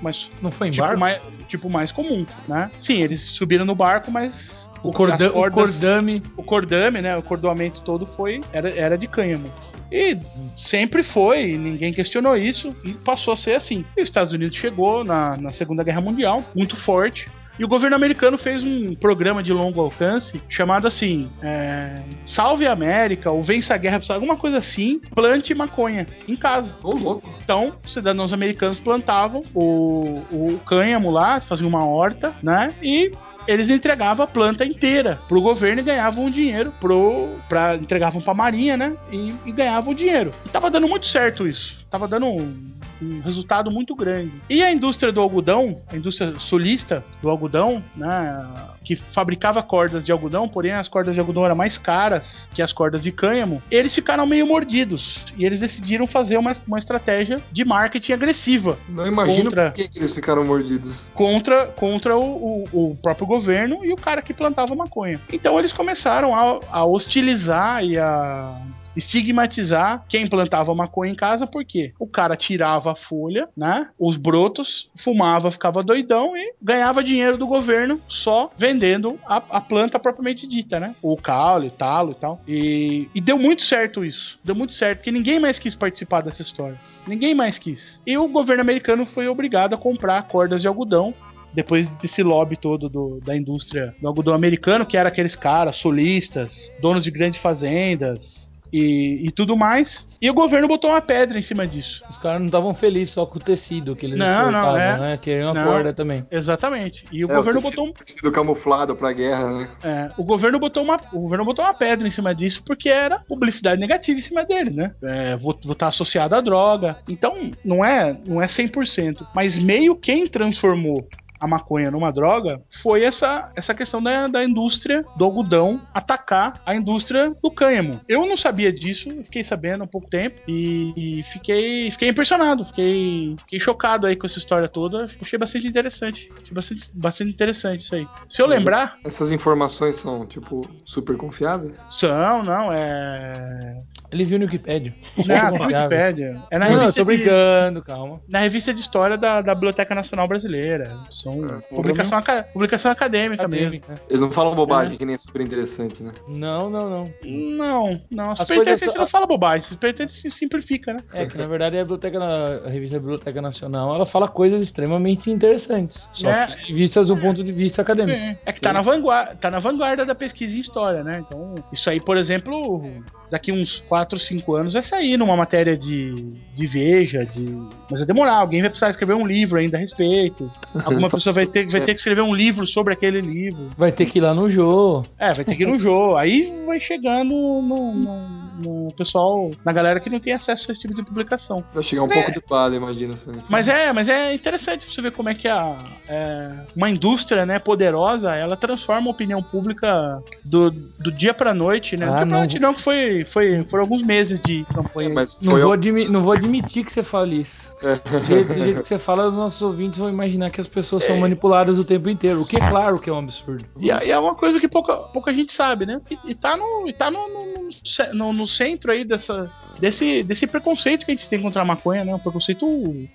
Mas 0.02 0.30
Não 0.40 0.50
foi 0.50 0.68
em 0.68 0.70
tipo 0.70 0.82
barco? 0.84 0.98
mais, 1.00 1.20
tipo 1.48 1.68
mais 1.70 1.92
comum, 1.92 2.24
né? 2.48 2.70
Sim, 2.80 3.02
eles 3.02 3.20
subiram 3.20 3.64
no 3.64 3.74
barco, 3.74 4.10
mas 4.10 4.68
O, 4.82 4.90
corda 4.90 5.28
o 5.28 5.32
cordas- 5.32 5.70
cordame. 5.72 6.22
o 6.36 6.42
cordame, 6.42 7.02
né? 7.02 7.16
O 7.16 7.22
cordoamento 7.22 7.82
todo 7.82 8.06
foi 8.06 8.40
era, 8.52 8.70
era 8.70 8.96
de 8.96 9.06
cânhamo. 9.06 9.50
E 9.92 10.16
sempre 10.56 11.02
foi, 11.02 11.56
ninguém 11.58 11.92
questionou 11.92 12.36
isso, 12.36 12.74
e 12.84 12.92
passou 12.92 13.32
a 13.32 13.36
ser 13.36 13.54
assim. 13.56 13.84
E 13.96 14.00
os 14.02 14.08
Estados 14.08 14.32
Unidos 14.32 14.56
chegou 14.56 15.04
na, 15.04 15.36
na 15.36 15.50
Segunda 15.50 15.82
Guerra 15.82 16.00
Mundial, 16.00 16.44
muito 16.54 16.76
forte. 16.76 17.28
E 17.60 17.64
o 17.64 17.68
governo 17.68 17.94
americano 17.94 18.38
fez 18.38 18.64
um 18.64 18.94
programa 18.94 19.42
de 19.42 19.52
longo 19.52 19.82
alcance 19.82 20.40
chamado 20.48 20.88
assim: 20.88 21.28
é, 21.42 22.00
Salve 22.24 22.66
a 22.66 22.72
América, 22.72 23.30
ou 23.30 23.42
Vença 23.42 23.74
a 23.74 23.76
Guerra, 23.76 24.00
alguma 24.08 24.34
coisa 24.34 24.56
assim, 24.56 24.98
plante 25.14 25.54
maconha 25.54 26.06
em 26.26 26.34
casa. 26.34 26.74
Ô, 26.82 26.94
louco. 26.94 27.28
Então, 27.44 27.74
os 27.84 27.92
cidadãos 27.92 28.32
americanos 28.32 28.80
plantavam 28.80 29.42
o, 29.54 30.22
o 30.32 30.58
cânhamo 30.64 31.10
lá, 31.10 31.38
faziam 31.42 31.68
uma 31.68 31.84
horta, 31.84 32.34
né? 32.42 32.72
E 32.82 33.12
eles 33.46 33.68
entregavam 33.68 34.24
a 34.24 34.28
planta 34.28 34.64
inteira 34.64 35.18
pro 35.28 35.42
governo 35.42 35.82
e 35.82 35.84
ganhavam 35.84 36.30
dinheiro 36.30 36.72
pro 36.80 37.28
para 37.46 37.76
entregavam 37.76 38.22
pra 38.22 38.32
marinha, 38.32 38.74
né? 38.74 38.96
E, 39.12 39.34
e 39.44 39.52
ganhavam 39.52 39.92
dinheiro. 39.92 40.32
E 40.46 40.48
tava 40.48 40.70
dando 40.70 40.88
muito 40.88 41.06
certo 41.06 41.46
isso. 41.46 41.86
Tava 41.90 42.08
dando 42.08 42.24
um, 42.24 42.56
um 43.02 43.20
resultado 43.20 43.70
muito 43.70 43.94
grande. 43.94 44.32
E 44.48 44.62
a 44.62 44.72
indústria 44.72 45.12
do 45.12 45.20
algodão, 45.20 45.80
a 45.92 45.96
indústria 45.96 46.34
sulista 46.38 47.04
do 47.22 47.28
algodão, 47.30 47.82
né, 47.96 48.46
que 48.84 48.96
fabricava 48.96 49.62
cordas 49.62 50.04
de 50.04 50.12
algodão, 50.12 50.48
porém 50.48 50.72
as 50.72 50.88
cordas 50.88 51.14
de 51.14 51.20
algodão 51.20 51.44
eram 51.44 51.54
mais 51.56 51.78
caras 51.78 52.48
que 52.52 52.62
as 52.62 52.72
cordas 52.72 53.02
de 53.02 53.12
cânhamo, 53.12 53.62
eles 53.70 53.94
ficaram 53.94 54.26
meio 54.26 54.46
mordidos 54.46 55.24
e 55.36 55.44
eles 55.44 55.60
decidiram 55.60 56.06
fazer 56.06 56.36
uma, 56.38 56.52
uma 56.66 56.78
estratégia 56.78 57.40
de 57.52 57.64
marketing 57.64 58.12
agressiva 58.12 58.78
Não 58.88 59.06
imagino 59.06 59.44
Contra- 59.44 59.70
por 59.70 59.74
que, 59.88 59.98
eles 59.98 60.12
ficaram 60.12 60.44
mordidos. 60.44 61.06
contra, 61.14 61.66
contra 61.68 62.16
o, 62.16 62.64
o- 62.72 62.90
o 62.90 62.96
próprio 62.96 63.26
governo 63.26 63.84
e 63.84 63.92
o 63.92 63.96
cara 63.96 64.22
que 64.22 64.32
plantava 64.34 64.74
maconha. 64.74 65.20
Então 65.32 65.58
eles 65.58 65.72
começaram 65.72 66.34
a, 66.34 66.60
a 66.70 66.84
hostilizar 66.84 67.84
e 67.84 67.98
a 67.98 68.54
estigmatizar 68.96 70.04
quem 70.08 70.26
plantava 70.26 70.74
maconha 70.74 71.12
em 71.12 71.14
casa, 71.14 71.46
porque 71.46 71.92
o 71.98 72.06
cara 72.06 72.36
tirava 72.36 72.92
a 72.92 72.96
folha, 72.96 73.48
né? 73.56 73.88
Os 73.98 74.16
brotos, 74.16 74.90
fumava, 74.96 75.50
ficava 75.50 75.82
doidão 75.82 76.36
e 76.36 76.54
ganhava 76.60 77.04
dinheiro 77.04 77.36
do 77.36 77.46
governo 77.46 78.00
só 78.08 78.50
vendendo 78.56 79.18
a, 79.26 79.36
a 79.36 79.60
planta 79.60 79.98
propriamente 79.98 80.46
dita, 80.46 80.80
né? 80.80 80.94
O 81.02 81.16
caule, 81.16 81.68
o 81.68 81.70
talo 81.70 82.12
e 82.12 82.14
tal. 82.14 82.40
E, 82.46 83.08
e 83.14 83.20
deu 83.20 83.38
muito 83.38 83.62
certo 83.62 84.04
isso. 84.04 84.38
Deu 84.44 84.54
muito 84.54 84.72
certo, 84.72 84.98
porque 84.98 85.12
ninguém 85.12 85.38
mais 85.40 85.58
quis 85.58 85.74
participar 85.74 86.22
dessa 86.22 86.42
história. 86.42 86.78
Ninguém 87.06 87.34
mais 87.34 87.58
quis. 87.58 88.00
E 88.06 88.16
o 88.18 88.28
governo 88.28 88.60
americano 88.62 89.06
foi 89.06 89.28
obrigado 89.28 89.74
a 89.74 89.78
comprar 89.78 90.22
cordas 90.28 90.60
de 90.62 90.68
algodão 90.68 91.14
depois 91.52 91.88
desse 91.94 92.22
lobby 92.22 92.56
todo 92.56 92.88
do- 92.88 93.18
da 93.24 93.36
indústria 93.36 93.92
do 94.00 94.06
algodão 94.06 94.34
americano, 94.34 94.86
que 94.86 94.96
era 94.96 95.08
aqueles 95.08 95.34
caras 95.34 95.76
solistas, 95.78 96.70
donos 96.80 97.02
de 97.02 97.10
grandes 97.10 97.40
fazendas 97.40 98.49
e, 98.72 99.26
e 99.26 99.30
tudo 99.30 99.56
mais. 99.56 100.06
E 100.22 100.28
o 100.30 100.34
governo 100.34 100.68
botou 100.68 100.90
uma 100.90 101.00
pedra 101.00 101.38
em 101.38 101.42
cima 101.42 101.66
disso. 101.66 102.02
Os 102.10 102.18
caras 102.18 102.40
não 102.40 102.46
estavam 102.46 102.74
felizes 102.74 103.14
só 103.14 103.24
com 103.24 103.38
o 103.38 103.42
tecido 103.42 103.96
que 103.96 104.04
eles 104.06 104.18
Não, 104.18 104.50
não, 104.52 104.76
é. 104.76 104.98
né? 104.98 105.16
Queriam 105.20 105.50
a 105.50 105.64
corda 105.64 105.92
também. 105.94 106.26
Exatamente. 106.30 107.06
E 107.10 107.24
o 107.24 107.30
É, 107.30 107.34
governo 107.36 107.60
tecido- 107.60 107.70
botou 107.76 107.86
um 107.88 107.92
Tecido 107.92 108.30
camuflado 108.32 108.94
pra 108.94 109.12
guerra, 109.12 109.50
né? 109.50 109.68
É, 109.82 110.10
o 110.18 110.24
governo 110.24 110.58
botou 110.58 110.82
uma, 110.82 111.00
o 111.12 111.20
governo 111.20 111.44
botou 111.44 111.64
uma 111.64 111.72
pedra 111.74 112.06
em 112.06 112.10
cima 112.10 112.34
disso 112.34 112.62
porque 112.66 112.88
era 112.88 113.18
publicidade 113.20 113.80
negativa 113.80 114.18
em 114.18 114.22
cima 114.22 114.44
dele, 114.44 114.70
né? 114.70 114.92
É, 115.02 115.36
vou 115.36 115.58
estar 115.58 115.88
associado 115.88 116.34
à 116.34 116.40
droga. 116.40 116.98
Então, 117.08 117.34
não 117.64 117.84
é, 117.84 118.16
não 118.26 118.42
é 118.42 118.46
100%, 118.46 119.26
mas 119.34 119.58
meio 119.58 119.96
quem 119.96 120.26
transformou 120.26 121.06
a 121.40 121.46
maconha 121.46 121.90
numa 121.90 122.12
droga 122.12 122.60
foi 122.82 123.02
essa, 123.02 123.50
essa 123.56 123.74
questão 123.74 124.02
da, 124.02 124.28
da 124.28 124.44
indústria 124.44 125.04
do 125.16 125.24
algodão 125.24 125.80
atacar 125.94 126.60
a 126.66 126.74
indústria 126.74 127.30
do 127.42 127.50
cânhamo. 127.50 128.00
Eu 128.08 128.26
não 128.26 128.36
sabia 128.36 128.72
disso, 128.72 129.10
fiquei 129.24 129.42
sabendo 129.42 129.84
há 129.84 129.86
pouco 129.86 130.08
tempo 130.08 130.40
e, 130.46 130.92
e 130.96 131.22
fiquei, 131.24 131.90
fiquei 131.90 132.08
impressionado, 132.08 132.64
fiquei, 132.64 133.36
fiquei 133.40 133.60
chocado 133.60 134.06
aí 134.06 134.16
com 134.16 134.26
essa 134.26 134.38
história 134.38 134.68
toda. 134.68 135.08
Achei 135.20 135.38
bastante 135.38 135.66
interessante. 135.66 136.30
Achei 136.42 136.54
bastante, 136.54 136.90
bastante 136.94 137.30
interessante 137.30 137.80
isso 137.80 137.94
aí. 137.94 138.06
Se 138.28 138.42
eu 138.42 138.46
lembrar, 138.46 138.96
Essas 139.04 139.32
informações 139.32 139.96
são, 139.96 140.26
tipo, 140.26 140.68
super 140.84 141.16
confiáveis? 141.16 141.80
são, 141.90 142.42
não, 142.42 142.72
é. 142.72 143.78
Ele 144.12 144.24
viu 144.24 144.38
no 144.38 144.44
Wikipedia. 144.44 144.92
Não, 145.24 145.34
é 145.36 145.50
na 145.58 145.66
Wikipédia. 145.66 146.42
É 146.50 146.58
na 146.58 146.68
Não, 146.68 146.78
revista, 146.78 147.04
tô 147.04 147.10
de, 147.10 147.16
brincando, 147.16 147.82
calma. 147.82 148.20
na 148.28 148.40
revista 148.40 148.74
de 148.74 148.80
história 148.80 149.16
da, 149.16 149.40
da 149.40 149.54
Biblioteca 149.54 149.94
Nacional 149.94 150.26
Brasileira. 150.26 150.96
São 151.10 151.29
publicação, 151.70 152.18
aca- 152.18 152.42
publicação 152.52 152.90
acadêmica 152.90 153.46
mesmo. 153.48 153.66
Acadêmica. 153.76 154.02
Eles 154.08 154.20
não 154.20 154.30
falam 154.30 154.52
É. 154.52 154.56
bobagem, 154.56 154.96
que 154.98 155.04
nem 155.04 155.14
é 155.14 155.18
super 155.18 155.40
interessante, 155.42 156.02
né? 156.02 156.12
Não, 156.28 156.68
não, 156.70 156.88
não. 156.90 157.10
Não, 157.24 158.00
não. 158.10 158.30
As 158.32 158.38
Super 158.40 158.58
Interessante 158.58 158.92
só- 158.92 158.98
não 158.98 159.06
fala 159.06 159.26
bobagem. 159.26 159.62
Super 159.68 159.90
Interessante 159.90 160.20
se 160.22 160.30
simplifica, 160.30 160.92
né? 160.94 161.00
É 161.12 161.26
que 161.26 161.36
na 161.38 161.46
verdade 161.46 161.76
a 161.78 161.82
biblioteca, 161.82 162.18
a 162.64 162.68
revista 162.68 162.98
Biblioteca 162.98 163.40
Nacional, 163.42 163.94
ela 163.94 164.06
fala 164.06 164.28
coisas 164.28 164.60
extremamente 164.62 165.30
interessantes. 165.30 166.06
Só 166.12 166.28
É. 166.30 166.48
que 166.56 166.72
vistas 166.72 167.06
do 167.08 167.16
ponto 167.16 167.42
de 167.44 167.52
vista 167.52 167.82
acadêmico. 167.82 168.18
Sim. 168.18 168.36
É 168.44 168.52
que 168.52 168.58
Sim, 168.58 168.64
tá 168.64 168.72
na, 168.72 168.80
vanguarda, 168.82 169.36
tá 169.36 169.50
na 169.50 169.58
vanguarda 169.58 170.04
da 170.06 170.14
pesquisa 170.14 170.56
em 170.56 170.60
história, 170.60 171.02
né? 171.04 171.22
Então, 171.26 171.54
isso 171.72 171.88
aí, 171.90 172.00
por 172.00 172.16
exemplo, 172.16 172.82
daqui 173.30 173.52
uns 173.52 173.80
4, 173.88 174.18
5 174.18 174.54
anos 174.54 174.72
vai 174.72 174.82
sair 174.82 175.16
numa 175.16 175.36
matéria 175.36 175.76
de, 175.76 176.32
de 176.54 176.66
Veja, 176.66 177.24
de. 177.24 177.44
Mas 177.90 178.00
vai 178.00 178.06
demorar, 178.06 178.34
alguém 178.36 178.60
vai 178.60 178.70
precisar 178.70 178.90
escrever 178.90 179.14
um 179.14 179.26
livro 179.26 179.58
ainda 179.58 179.76
a 179.76 179.80
respeito. 179.80 180.50
Alguma 180.84 181.08
pessoa 181.10 181.32
vai 181.32 181.46
ter, 181.46 181.66
vai 181.68 181.80
ter 181.80 181.92
que 181.94 181.98
escrever 182.00 182.22
um 182.22 182.34
livro 182.34 182.66
sobre 182.66 182.92
aquele 182.94 183.20
livro. 183.20 183.70
Vai 183.76 183.92
ter 183.92 184.06
que 184.06 184.18
ir 184.18 184.22
lá 184.22 184.34
no 184.34 184.50
jogo. 184.50 185.06
É, 185.18 185.32
vai 185.32 185.44
ter 185.44 185.54
que 185.56 185.62
ir 185.62 185.66
no 185.66 185.78
jogo. 185.78 186.16
Aí 186.16 186.64
vai 186.66 186.80
chegando 186.80 187.30
no, 187.30 187.92
no- 187.92 188.50
no 188.60 188.92
pessoal, 188.92 189.50
na 189.64 189.72
galera 189.72 189.98
que 190.00 190.10
não 190.10 190.20
tem 190.20 190.32
acesso 190.34 190.70
a 190.70 190.72
esse 190.72 190.82
tipo 190.82 190.94
de 190.94 191.02
publicação. 191.02 191.64
Vai 191.72 191.82
chegar 191.82 192.02
um 192.02 192.06
Mas 192.06 192.14
pouco 192.14 192.30
é- 192.30 192.32
de 192.34 192.40
lado, 192.50 192.74
imagina. 192.74 193.14
Essa 193.14 193.32
Mas 193.48 193.68
é, 193.68 193.92
mas 193.92 194.08
é 194.08 194.34
interessante 194.34 194.84
pra 194.84 194.94
você 194.94 195.00
ver 195.02 195.12
como 195.12 195.28
é 195.30 195.34
que 195.34 195.48
a, 195.48 195.82
é, 196.08 196.66
uma 196.76 196.90
indústria 196.90 197.46
né, 197.46 197.58
poderosa 197.58 198.34
ela 198.34 198.56
transforma 198.56 199.08
a 199.08 199.10
opinião 199.10 199.42
pública 199.42 200.22
do, 200.44 200.70
do 200.70 201.10
dia 201.10 201.32
pra 201.32 201.54
noite, 201.54 201.96
né? 201.96 202.06
Ah, 202.06 202.10
do 202.10 202.16
dia 202.18 202.26
pra 202.26 202.38
noite 202.38 202.58
não, 202.58 202.74
que 202.74 202.82
foi, 202.82 203.19
foi, 203.24 203.64
foram 203.64 203.84
alguns 203.84 204.02
meses 204.02 204.40
de 204.40 204.64
campanha. 204.74 205.08
É, 205.08 205.12
mas 205.12 205.40
Não 205.40 205.52
vou, 205.58 205.72
ao- 205.72 205.78
não 206.10 206.20
vou 206.20 206.32
admitir 206.32 206.84
que 206.84 206.92
você 206.92 207.02
fale 207.02 207.40
isso. 207.42 207.58
Do 207.80 208.26
jeito, 208.26 208.48
do 208.48 208.54
jeito 208.62 208.82
que 208.82 208.88
você 208.88 208.98
fala, 208.98 209.28
os 209.28 209.34
nossos 209.34 209.62
ouvintes 209.62 209.98
vão 209.98 210.08
imaginar 210.10 210.50
que 210.50 210.60
as 210.60 210.66
pessoas 210.66 211.02
são 211.04 211.16
manipuladas 211.16 211.78
o 211.78 211.84
tempo 211.84 212.08
inteiro. 212.10 212.42
O 212.42 212.46
que 212.46 212.56
é 212.56 212.68
claro 212.68 212.98
que 212.98 213.08
é 213.08 213.12
um 213.12 213.18
absurdo. 213.18 213.64
E, 213.78 213.90
é- 213.90 214.06
e 214.06 214.10
é 214.10 214.18
uma 214.18 214.34
coisa 214.34 214.60
que 214.60 214.68
pouca, 214.68 214.94
pouca 214.96 215.32
gente 215.32 215.50
sabe, 215.52 215.86
né? 215.86 215.98
E, 216.10 216.18
e 216.32 216.34
tá, 216.34 216.56
no, 216.56 216.86
e 216.86 216.92
tá 216.92 217.10
no, 217.10 217.20
no, 217.28 218.14
no- 218.14 218.32
no 218.34 218.46
centro 218.46 218.92
aí 218.92 219.04
dessa, 219.04 219.50
desse, 219.78 220.22
desse 220.22 220.46
preconceito 220.46 221.06
que 221.06 221.10
a 221.12 221.14
gente 221.14 221.28
tem 221.28 221.40
contra 221.40 221.62
a 221.62 221.64
maconha, 221.64 222.04
né? 222.04 222.14
O 222.14 222.18
preconceito, 222.18 222.66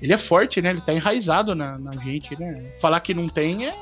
ele 0.01 0.13
é 0.13 0.17
forte, 0.17 0.61
né? 0.61 0.71
Ele 0.71 0.81
tá 0.81 0.93
enraizado 0.93 1.53
na, 1.53 1.77
na 1.77 1.91
gente, 2.01 2.37
né? 2.39 2.71
Falar 2.81 2.99
que 3.01 3.13
não 3.13 3.29
tem 3.29 3.67
é... 3.67 3.75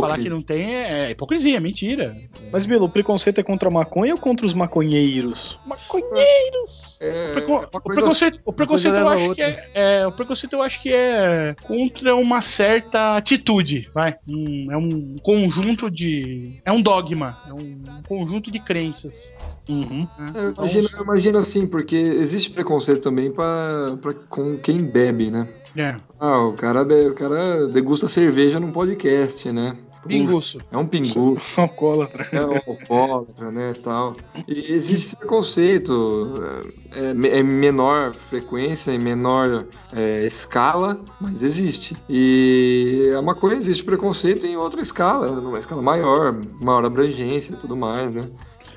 Falar 0.00 0.18
que 0.18 0.28
não 0.28 0.40
tem 0.42 0.74
é, 0.74 1.06
é 1.06 1.10
hipocrisia, 1.10 1.56
é 1.56 1.60
mentira. 1.60 2.14
Mas, 2.52 2.66
Bilo, 2.66 2.84
o 2.86 2.88
preconceito 2.88 3.38
é 3.40 3.42
contra 3.42 3.68
a 3.68 3.72
maconha 3.72 4.14
ou 4.14 4.20
contra 4.20 4.46
os 4.46 4.54
maconheiros? 4.54 5.58
Maconheiros! 5.66 6.98
É, 7.00 7.28
O 7.28 7.32
preco- 7.32 7.80
preconceito, 7.82 8.40
o 8.44 8.52
preconceito 8.52 8.96
eu 8.98 9.08
acho 9.08 9.34
que 9.34 9.42
é, 9.42 9.70
é, 9.74 10.06
o 10.06 10.12
preconceito 10.12 10.52
eu 10.54 10.62
acho 10.62 10.82
que 10.82 10.92
é 10.92 11.54
contra 11.62 12.14
uma 12.14 12.40
certa 12.42 13.16
atitude, 13.16 13.90
vai. 13.94 14.14
Um- 14.26 14.66
é 14.70 14.76
um 14.76 15.16
conjunto 15.22 15.90
de, 15.90 16.60
é 16.64 16.72
um 16.72 16.82
dogma, 16.82 17.38
é 17.48 17.52
um 17.52 17.82
conjunto 18.06 18.50
de 18.50 18.58
crenças. 18.58 19.32
Uhum. 19.68 20.08
né? 20.18 20.32
Eu 20.34 20.52
imagino, 20.52 20.88
eu 20.96 21.02
imagino 21.04 21.38
assim, 21.38 21.66
porque 21.66 21.96
existe 21.96 22.50
preconceito 22.50 23.00
também 23.00 23.30
pra, 23.30 23.96
pra, 24.00 24.12
com 24.14 24.56
quem 24.58 24.82
bebe, 24.82 25.30
né? 25.30 25.46
É. 25.76 25.96
Ah, 26.20 26.40
o 26.40 26.52
cara, 26.52 26.82
o 26.82 27.14
cara 27.14 27.66
degusta 27.68 28.08
cerveja 28.08 28.60
num 28.60 28.70
podcast, 28.72 29.50
né? 29.50 29.76
Pinguço. 30.06 30.60
É 30.70 30.76
um 30.76 30.86
pinguço. 30.86 31.60
Alcoólatra. 31.60 32.26
É 32.32 32.44
um 32.44 32.56
alcoólatra, 32.56 33.52
né, 33.52 33.72
tal. 33.84 34.16
E 34.48 34.72
existe 34.72 35.14
preconceito, 35.16 36.42
é, 36.92 37.10
é 37.34 37.38
é 37.38 37.42
menor 37.42 38.12
frequência, 38.12 38.90
em 38.90 38.98
menor 38.98 39.66
é, 39.92 40.26
escala, 40.26 41.00
mas 41.20 41.42
existe. 41.42 41.96
E 42.08 43.12
a 43.16 43.22
maconha 43.22 43.56
existe 43.56 43.84
preconceito 43.84 44.44
em 44.44 44.56
outra 44.56 44.80
escala, 44.80 45.40
numa 45.40 45.58
escala 45.58 45.80
maior, 45.80 46.32
maior 46.60 46.84
abrangência 46.84 47.54
e 47.54 47.56
tudo 47.56 47.76
mais, 47.76 48.12
né? 48.12 48.28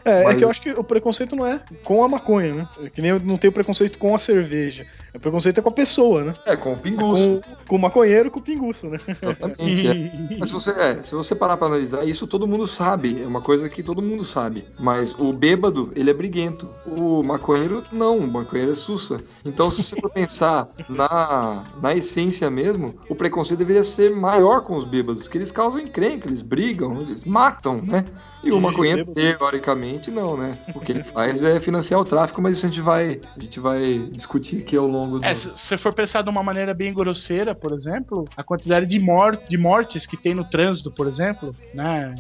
É, 0.06 0.22
é 0.22 0.24
Mas- 0.26 0.36
que 0.36 0.44
eu 0.46 0.50
acho 0.52 0.62
que 0.62 0.70
o 0.72 0.84
preconceito 0.84 1.36
não 1.36 1.46
é 1.46 1.60
com 1.84 2.04
a 2.04 2.08
maconha, 2.08 2.54
né? 2.54 2.68
É 2.84 2.90
que 2.92 3.02
nem 3.02 3.10
eu 3.10 3.20
não 3.20 3.40
tenho 3.40 3.52
preconceito 3.52 3.98
com 3.98 4.14
a 4.16 4.20
cerveja. 4.20 4.86
O 5.16 5.20
preconceito 5.20 5.60
é 5.60 5.62
com 5.62 5.70
a 5.70 5.72
pessoa, 5.72 6.24
né? 6.24 6.36
É, 6.46 6.56
com 6.56 6.74
o 6.74 6.78
pinguço. 6.78 7.42
Com, 7.42 7.68
com 7.68 7.76
o 7.76 7.80
maconheiro 7.80 8.30
com 8.30 8.40
o 8.40 8.44
pinguço, 8.44 8.88
né? 8.90 9.00
Exatamente. 9.08 9.88
é. 9.88 10.36
Mas 10.40 10.50
se 10.50 10.54
você, 10.54 10.72
é, 10.72 11.04
se 11.04 11.16
você 11.16 11.34
parar 11.34 11.58
pra 11.58 11.68
analisar, 11.68 12.06
isso 12.06 12.28
todo 12.28 12.48
mundo 12.48 12.68
sabe. 12.68 13.22
É 13.22 13.26
uma 13.26 13.42
coisa 13.42 13.70
que 13.70 13.82
todo 13.82 14.02
mundo 14.02 14.24
sabe. 14.24 14.66
Mas 14.80 15.18
o 15.18 15.32
bêbado, 15.32 15.92
ele 15.96 16.10
é 16.10 16.14
briguento. 16.14 16.68
O 16.86 17.24
maconheiro, 17.24 17.84
não. 17.92 18.18
O 18.18 18.28
maconheiro 18.28 18.74
é 18.74 18.76
sussa. 18.76 19.24
Então, 19.44 19.72
se 19.72 19.84
você 19.84 20.00
for 20.00 20.12
pensar 20.14 20.68
na, 20.90 21.64
na 21.82 21.96
essência 21.96 22.50
mesmo, 22.50 22.96
o 23.10 23.16
preconceito 23.16 23.60
deveria 23.60 23.84
ser 23.84 24.12
maior 24.12 24.62
com 24.62 24.76
os 24.76 24.86
bêbados, 24.86 25.28
que 25.28 25.38
eles 25.38 25.52
causam 25.52 25.80
encrenca, 25.80 26.28
eles 26.28 26.42
brigam, 26.42 27.02
eles 27.02 27.24
matam, 27.24 27.82
né? 27.82 28.06
E 28.44 28.52
o 28.52 28.62
maconheiro, 28.62 29.06
teoricamente, 29.08 30.12
não, 30.12 30.38
né? 30.38 30.56
O 30.76 30.80
que 30.80 30.92
ele 30.92 31.02
faz 31.02 31.42
é 31.42 31.60
financiar 31.60 32.00
o 32.00 32.06
tráfico, 32.06 32.40
mas 32.42 32.58
isso 32.58 32.68
a 32.68 32.70
gente 32.70 32.82
vai, 32.82 33.20
a 33.36 33.40
gente 33.40 33.60
vai 33.60 33.98
discutir 34.12 34.62
aqui 34.62 34.78
ao 34.78 34.88
longo 34.88 35.05
do. 35.08 35.24
É, 35.24 35.36
se 35.36 35.50
você 35.50 35.78
for 35.78 35.94
pensar 35.94 36.22
de 36.22 36.30
uma 36.30 36.44
maneira 36.44 36.74
bem 36.74 36.94
grosseira, 36.94 37.56
por 37.56 37.72
exemplo, 37.72 38.26
a 38.36 38.44
quantidade 38.44 38.86
de, 38.86 39.00
mor 39.00 39.38
de 39.38 39.58
mortes 39.58 40.06
que 40.06 40.18
tem 40.18 40.34
no 40.34 40.44
trânsito, 40.44 40.92
por 40.92 41.08
exemplo, 41.08 41.56
né? 41.74 42.16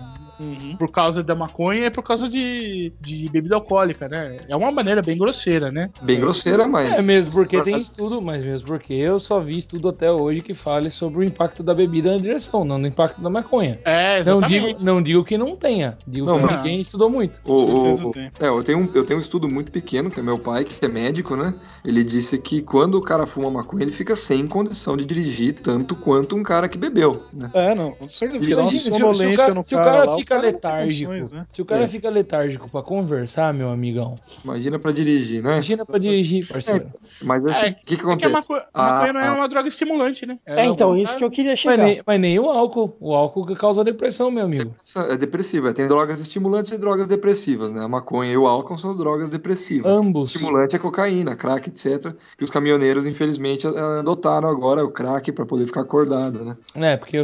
Por 0.77 0.91
causa 0.91 1.23
da 1.23 1.33
maconha 1.35 1.85
e 1.87 1.91
por 1.91 2.03
causa 2.03 2.27
de, 2.29 2.91
de 2.99 3.29
bebida 3.29 3.55
alcoólica, 3.55 4.07
né? 4.09 4.37
É 4.49 4.55
uma 4.55 4.71
maneira 4.71 5.01
bem 5.01 5.17
grosseira, 5.17 5.71
né? 5.71 5.89
Bem 6.01 6.19
grosseira, 6.19 6.67
mas. 6.67 6.99
É 6.99 7.01
mesmo 7.01 7.31
porque 7.33 7.61
tem 7.61 7.79
estudo, 7.79 8.21
mas 8.21 8.43
mesmo 8.43 8.67
porque 8.67 8.93
eu 8.93 9.17
só 9.19 9.39
vi 9.39 9.57
estudo 9.57 9.89
até 9.89 10.11
hoje 10.11 10.41
que 10.41 10.53
fale 10.53 10.89
sobre 10.89 11.19
o 11.19 11.23
impacto 11.23 11.63
da 11.63 11.73
bebida 11.73 12.11
na 12.11 12.17
direção, 12.17 12.65
não 12.65 12.77
no 12.77 12.87
impacto 12.87 13.21
da 13.21 13.29
maconha. 13.29 13.79
É, 13.85 14.23
Não 14.23 14.37
exatamente. 14.39 14.67
digo, 14.77 14.83
não 14.85 15.01
digo 15.01 15.23
que 15.23 15.37
não 15.37 15.55
tenha, 15.55 15.97
digo 16.05 16.25
Não, 16.25 16.37
que 16.39 16.45
mas- 16.45 16.57
ninguém 16.57 16.81
estudou 16.81 17.09
muito. 17.09 17.39
O, 17.45 17.47
Com 17.65 17.67
certeza 17.81 18.07
o- 18.07 18.11
tem. 18.11 18.31
é, 18.39 18.47
eu 18.47 18.63
tenho, 18.63 18.79
um, 18.79 18.89
eu 18.93 19.05
tenho 19.05 19.19
um 19.19 19.21
estudo 19.21 19.47
muito 19.47 19.71
pequeno, 19.71 20.09
que 20.11 20.19
é 20.19 20.23
meu 20.23 20.37
pai, 20.39 20.65
que 20.65 20.83
é 20.83 20.87
médico, 20.89 21.35
né? 21.35 21.53
Ele 21.83 22.03
disse 22.03 22.37
que 22.39 22.61
quando 22.61 22.95
o 22.95 23.01
cara 23.01 23.25
fuma 23.25 23.49
maconha, 23.49 23.83
ele 23.83 23.91
fica 23.91 24.15
sem 24.15 24.45
condição 24.47 24.97
de 24.97 25.05
dirigir 25.05 25.53
tanto 25.61 25.95
quanto 25.95 26.35
um 26.35 26.43
cara 26.43 26.67
que 26.67 26.77
bebeu, 26.77 27.23
né? 27.33 27.49
É, 27.53 27.73
não, 27.73 27.91
com 27.91 28.09
certeza. 28.09 28.39
Porque 28.39 28.53
dá 28.55 28.61
uma 28.63 28.71
Imagina, 28.71 28.81
se, 28.83 28.89
o- 28.89 28.95
se 28.95 28.95
o 28.95 28.99
sonolência 28.99 29.37
cara, 29.45 29.53
no 29.53 29.63
se 29.63 29.75
o 29.75 29.77
cara. 29.77 29.91
cara 29.91 30.05
lá, 30.11 30.15
fica 30.25 30.37
letárgico, 30.37 31.11
condições, 31.11 31.31
né? 31.31 31.45
se 31.53 31.61
o 31.61 31.65
cara 31.65 31.83
É. 31.83 31.87
fica 31.87 32.09
letárgico 32.09 32.69
pra 32.69 32.81
conversar, 32.81 33.53
meu 33.53 33.69
amigão, 33.69 34.17
Imagina 34.43 34.79
pra 34.79 34.91
dirigir, 34.91 35.41
né? 35.43 35.53
imagina 35.53 35.85
pra 35.85 35.97
dirigir, 35.99 36.47
parceiro. 36.47 36.87
Mas 37.23 37.45
assim, 37.45 37.65
É, 37.67 37.69
o 37.69 37.75
que, 37.75 37.83
que 37.85 37.93
É 37.93 37.97
que 37.97 38.03
a 38.05 38.07
acontece? 38.07 38.31
maconha, 38.51 38.67
a 38.73 38.81
maconha 38.83 39.09
Ah, 39.09 39.13
não 39.13 39.19
é 39.21 39.31
uma 39.31 39.47
droga 39.49 39.67
estimulante, 39.67 40.25
né? 40.25 40.37
É, 40.45 40.65
então, 40.65 40.97
isso 40.97 41.15
que 41.15 41.23
eu 41.23 41.29
queria 41.29 41.51
Mas 41.51 41.59
chegar. 41.59 41.83
nem, 41.83 42.01
mas 42.05 42.19
nem 42.19 42.39
o 42.39 42.49
álcool. 42.49 42.95
O 42.99 43.13
álcool 43.13 43.45
que 43.45 43.55
causa 43.55 43.83
depressão, 43.83 44.29
meu 44.31 44.43
amigo. 44.45 44.73
É 45.09 45.17
depressiva. 45.17 45.73
Tem 45.73 45.87
drogas 45.87 46.19
estimulantes 46.19 46.71
e 46.71 46.77
drogas 46.77 47.07
depressivas, 47.07 47.71
né? 47.71 47.83
A 47.83 47.87
maconha 47.87 48.31
e 48.31 48.37
o 48.37 48.47
álcool 48.47 48.77
são 48.77 48.95
drogas 48.95 49.29
depressivas. 49.29 49.97
Ambos. 49.99 50.25
Estimulante 50.27 50.75
é 50.75 50.79
cocaína, 50.79 51.35
crack, 51.35 51.69
etc. 51.69 52.13
Que 52.37 52.43
os 52.43 52.49
caminhoneiros, 52.49 53.05
infelizmente, 53.05 53.67
adotaram 53.67 54.49
agora 54.49 54.83
o 54.83 54.91
crack 54.91 55.31
pra 55.31 55.45
poder 55.45 55.65
ficar 55.67 55.81
acordado, 55.81 56.43
né? 56.43 56.57
É, 56.75 56.97
porque 56.97 57.17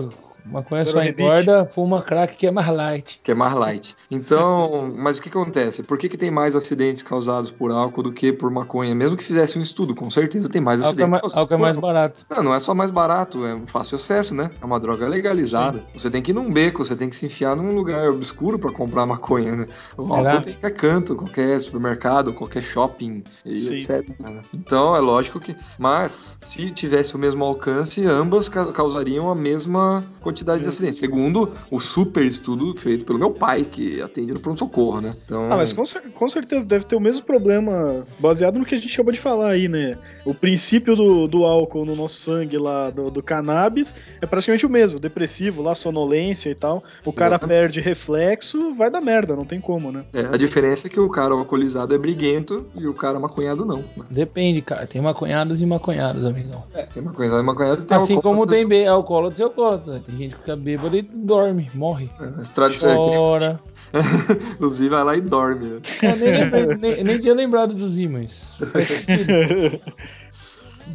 maconha 0.45 0.81
Zero 0.81 0.97
só 0.97 1.01
rebite. 1.03 1.21
engorda, 1.21 1.65
fuma 1.65 2.01
crack 2.01 2.35
que 2.37 2.47
é 2.47 2.51
mais 2.51 2.67
light. 2.69 3.19
que 3.23 3.31
é 3.31 3.35
mais 3.35 3.53
light. 3.53 3.95
Então, 4.09 4.93
mas 4.97 5.17
o 5.17 5.21
que 5.21 5.29
acontece? 5.29 5.83
Por 5.83 5.97
que, 5.97 6.09
que 6.09 6.17
tem 6.17 6.31
mais 6.31 6.55
acidentes 6.55 7.03
causados 7.03 7.51
por 7.51 7.71
álcool 7.71 8.03
do 8.03 8.11
que 8.11 8.31
por 8.33 8.49
maconha? 8.51 8.93
Mesmo 8.95 9.15
que 9.17 9.23
fizesse 9.23 9.57
um 9.57 9.61
estudo, 9.61 9.93
com 9.95 10.09
certeza 10.09 10.49
tem 10.49 10.61
mais 10.61 10.79
Álcool 10.81 10.87
é, 10.87 10.89
acidentes 10.91 11.09
mais, 11.11 11.21
causados 11.21 11.51
álcool 11.51 11.63
é 11.63 11.67
mais 11.67 11.77
barato. 11.77 12.25
Não, 12.29 12.43
não 12.43 12.53
é 12.53 12.59
só 12.59 12.73
mais 12.73 12.91
barato, 12.91 13.45
é 13.45 13.53
um 13.55 13.67
fácil 13.67 13.95
acesso, 13.97 14.33
né? 14.35 14.49
É 14.61 14.65
uma 14.65 14.79
droga 14.79 15.07
legalizada. 15.07 15.83
Você 15.93 16.09
tem 16.09 16.21
que 16.21 16.31
ir 16.31 16.33
num 16.33 16.51
beco, 16.51 16.83
você 16.83 16.95
tem 16.95 17.09
que 17.09 17.15
se 17.15 17.25
enfiar 17.25 17.55
num 17.55 17.73
lugar 17.73 18.09
obscuro 18.09 18.57
pra 18.59 18.71
comprar 18.71 19.05
maconha, 19.05 19.55
né? 19.55 19.67
O 19.97 20.03
Será? 20.05 20.17
álcool 20.33 20.41
tem 20.43 20.53
qualquer 20.53 20.71
canto, 20.71 21.15
qualquer 21.15 21.59
supermercado, 21.61 22.33
qualquer 22.33 22.61
shopping, 22.63 23.23
e 23.45 23.61
Sim. 23.61 23.73
etc. 23.75 24.09
né? 24.19 24.41
Então, 24.53 24.95
é 24.95 24.99
lógico 24.99 25.39
que... 25.39 25.55
Mas, 25.77 26.37
se 26.43 26.71
tivesse 26.71 27.15
o 27.15 27.19
mesmo 27.19 27.43
alcance, 27.43 28.05
ambas 28.05 28.47
ca- 28.49 28.71
causariam 28.71 29.29
a 29.29 29.35
mesma 29.35 30.03
quantidade 30.31 30.61
de 30.63 30.69
acidentes. 30.69 30.97
Segundo 30.99 31.53
o 31.69 31.79
super 31.79 32.23
estudo 32.25 32.73
feito 32.75 33.05
pelo 33.05 33.19
meu 33.19 33.33
pai, 33.33 33.63
que 33.63 34.01
atende 34.01 34.33
no 34.33 34.39
pronto-socorro, 34.39 35.01
né? 35.01 35.15
Então... 35.25 35.51
Ah, 35.51 35.57
mas 35.57 35.73
com, 35.73 35.85
cer- 35.85 36.09
com 36.13 36.29
certeza 36.29 36.65
deve 36.65 36.85
ter 36.85 36.95
o 36.95 36.99
mesmo 36.99 37.25
problema, 37.25 38.05
baseado 38.19 38.57
no 38.57 38.65
que 38.65 38.75
a 38.75 38.77
gente 38.77 38.93
acabou 38.93 39.13
de 39.13 39.19
falar 39.19 39.49
aí, 39.49 39.67
né? 39.67 39.97
O 40.25 40.33
princípio 40.33 40.95
do, 40.95 41.27
do 41.27 41.45
álcool 41.45 41.83
no 41.85 41.95
nosso 41.95 42.15
sangue 42.15 42.57
lá, 42.57 42.89
do, 42.89 43.09
do 43.09 43.23
cannabis, 43.23 43.95
é 44.21 44.25
praticamente 44.25 44.65
o 44.65 44.69
mesmo. 44.69 44.99
Depressivo 44.99 45.61
lá, 45.61 45.73
sonolência 45.73 46.49
e 46.49 46.55
tal. 46.55 46.83
O 47.05 47.11
cara 47.11 47.31
Exatamente. 47.35 47.57
perde 47.59 47.81
reflexo, 47.81 48.73
vai 48.75 48.89
dar 48.91 49.01
merda, 49.01 49.35
não 49.35 49.45
tem 49.45 49.59
como, 49.59 49.91
né? 49.91 50.03
É, 50.13 50.21
a 50.21 50.37
diferença 50.37 50.87
é 50.87 50.89
que 50.89 50.99
o 50.99 51.09
cara 51.09 51.33
alcoolizado 51.33 51.93
é 51.95 51.97
briguento 51.97 52.67
e 52.75 52.87
o 52.87 52.93
cara 52.93 53.19
maconhado 53.19 53.65
não. 53.65 53.77
né? 53.97 54.05
Depende, 54.11 54.61
cara. 54.61 54.85
Tem 54.85 55.01
maconhados 55.01 55.61
e 55.61 55.65
maconhados, 55.65 56.23
amigão. 56.25 56.63
É, 56.73 56.83
tem 56.83 57.01
maconhado 57.01 57.39
e 57.39 57.43
maconhado 57.43 57.81
e 57.81 57.85
tem 57.85 57.97
Assim 57.97 58.21
como 58.21 58.45
tem 58.45 58.67
be- 58.67 58.85
alcoólatras 58.85 59.39
e 59.39 59.43
alcoólatras. 59.43 60.01
Tem 60.03 60.17
gente 60.17 60.35
que 60.35 60.41
fica 60.41 60.55
bêbado 60.55 60.95
e 60.97 61.01
dorme, 61.01 61.69
morre. 61.73 62.09
É, 62.19 62.27
mas 62.35 62.49
tradição 62.49 62.91
é 62.91 62.95
Chora. 62.95 63.59
O 64.59 64.69
Zi 64.69 64.87
vai 64.87 65.03
lá 65.03 65.15
e 65.17 65.21
dorme, 65.21 65.65
né? 65.67 65.79
Eu 66.03 66.15
nem, 66.15 66.31
lembrei- 66.31 66.75
nem, 66.77 67.03
nem 67.03 67.19
tinha 67.19 67.33
lembrado 67.33 67.73
do 67.73 67.87
Z, 67.89 68.07
mas. 68.07 68.57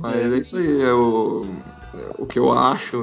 Mas 0.01 0.32
é 0.32 0.38
isso 0.38 0.57
aí, 0.57 0.82
é 0.82 0.92
o, 0.92 1.47
é 1.94 2.11
o 2.18 2.26
que 2.26 2.38
eu 2.38 2.53
acho. 2.53 3.01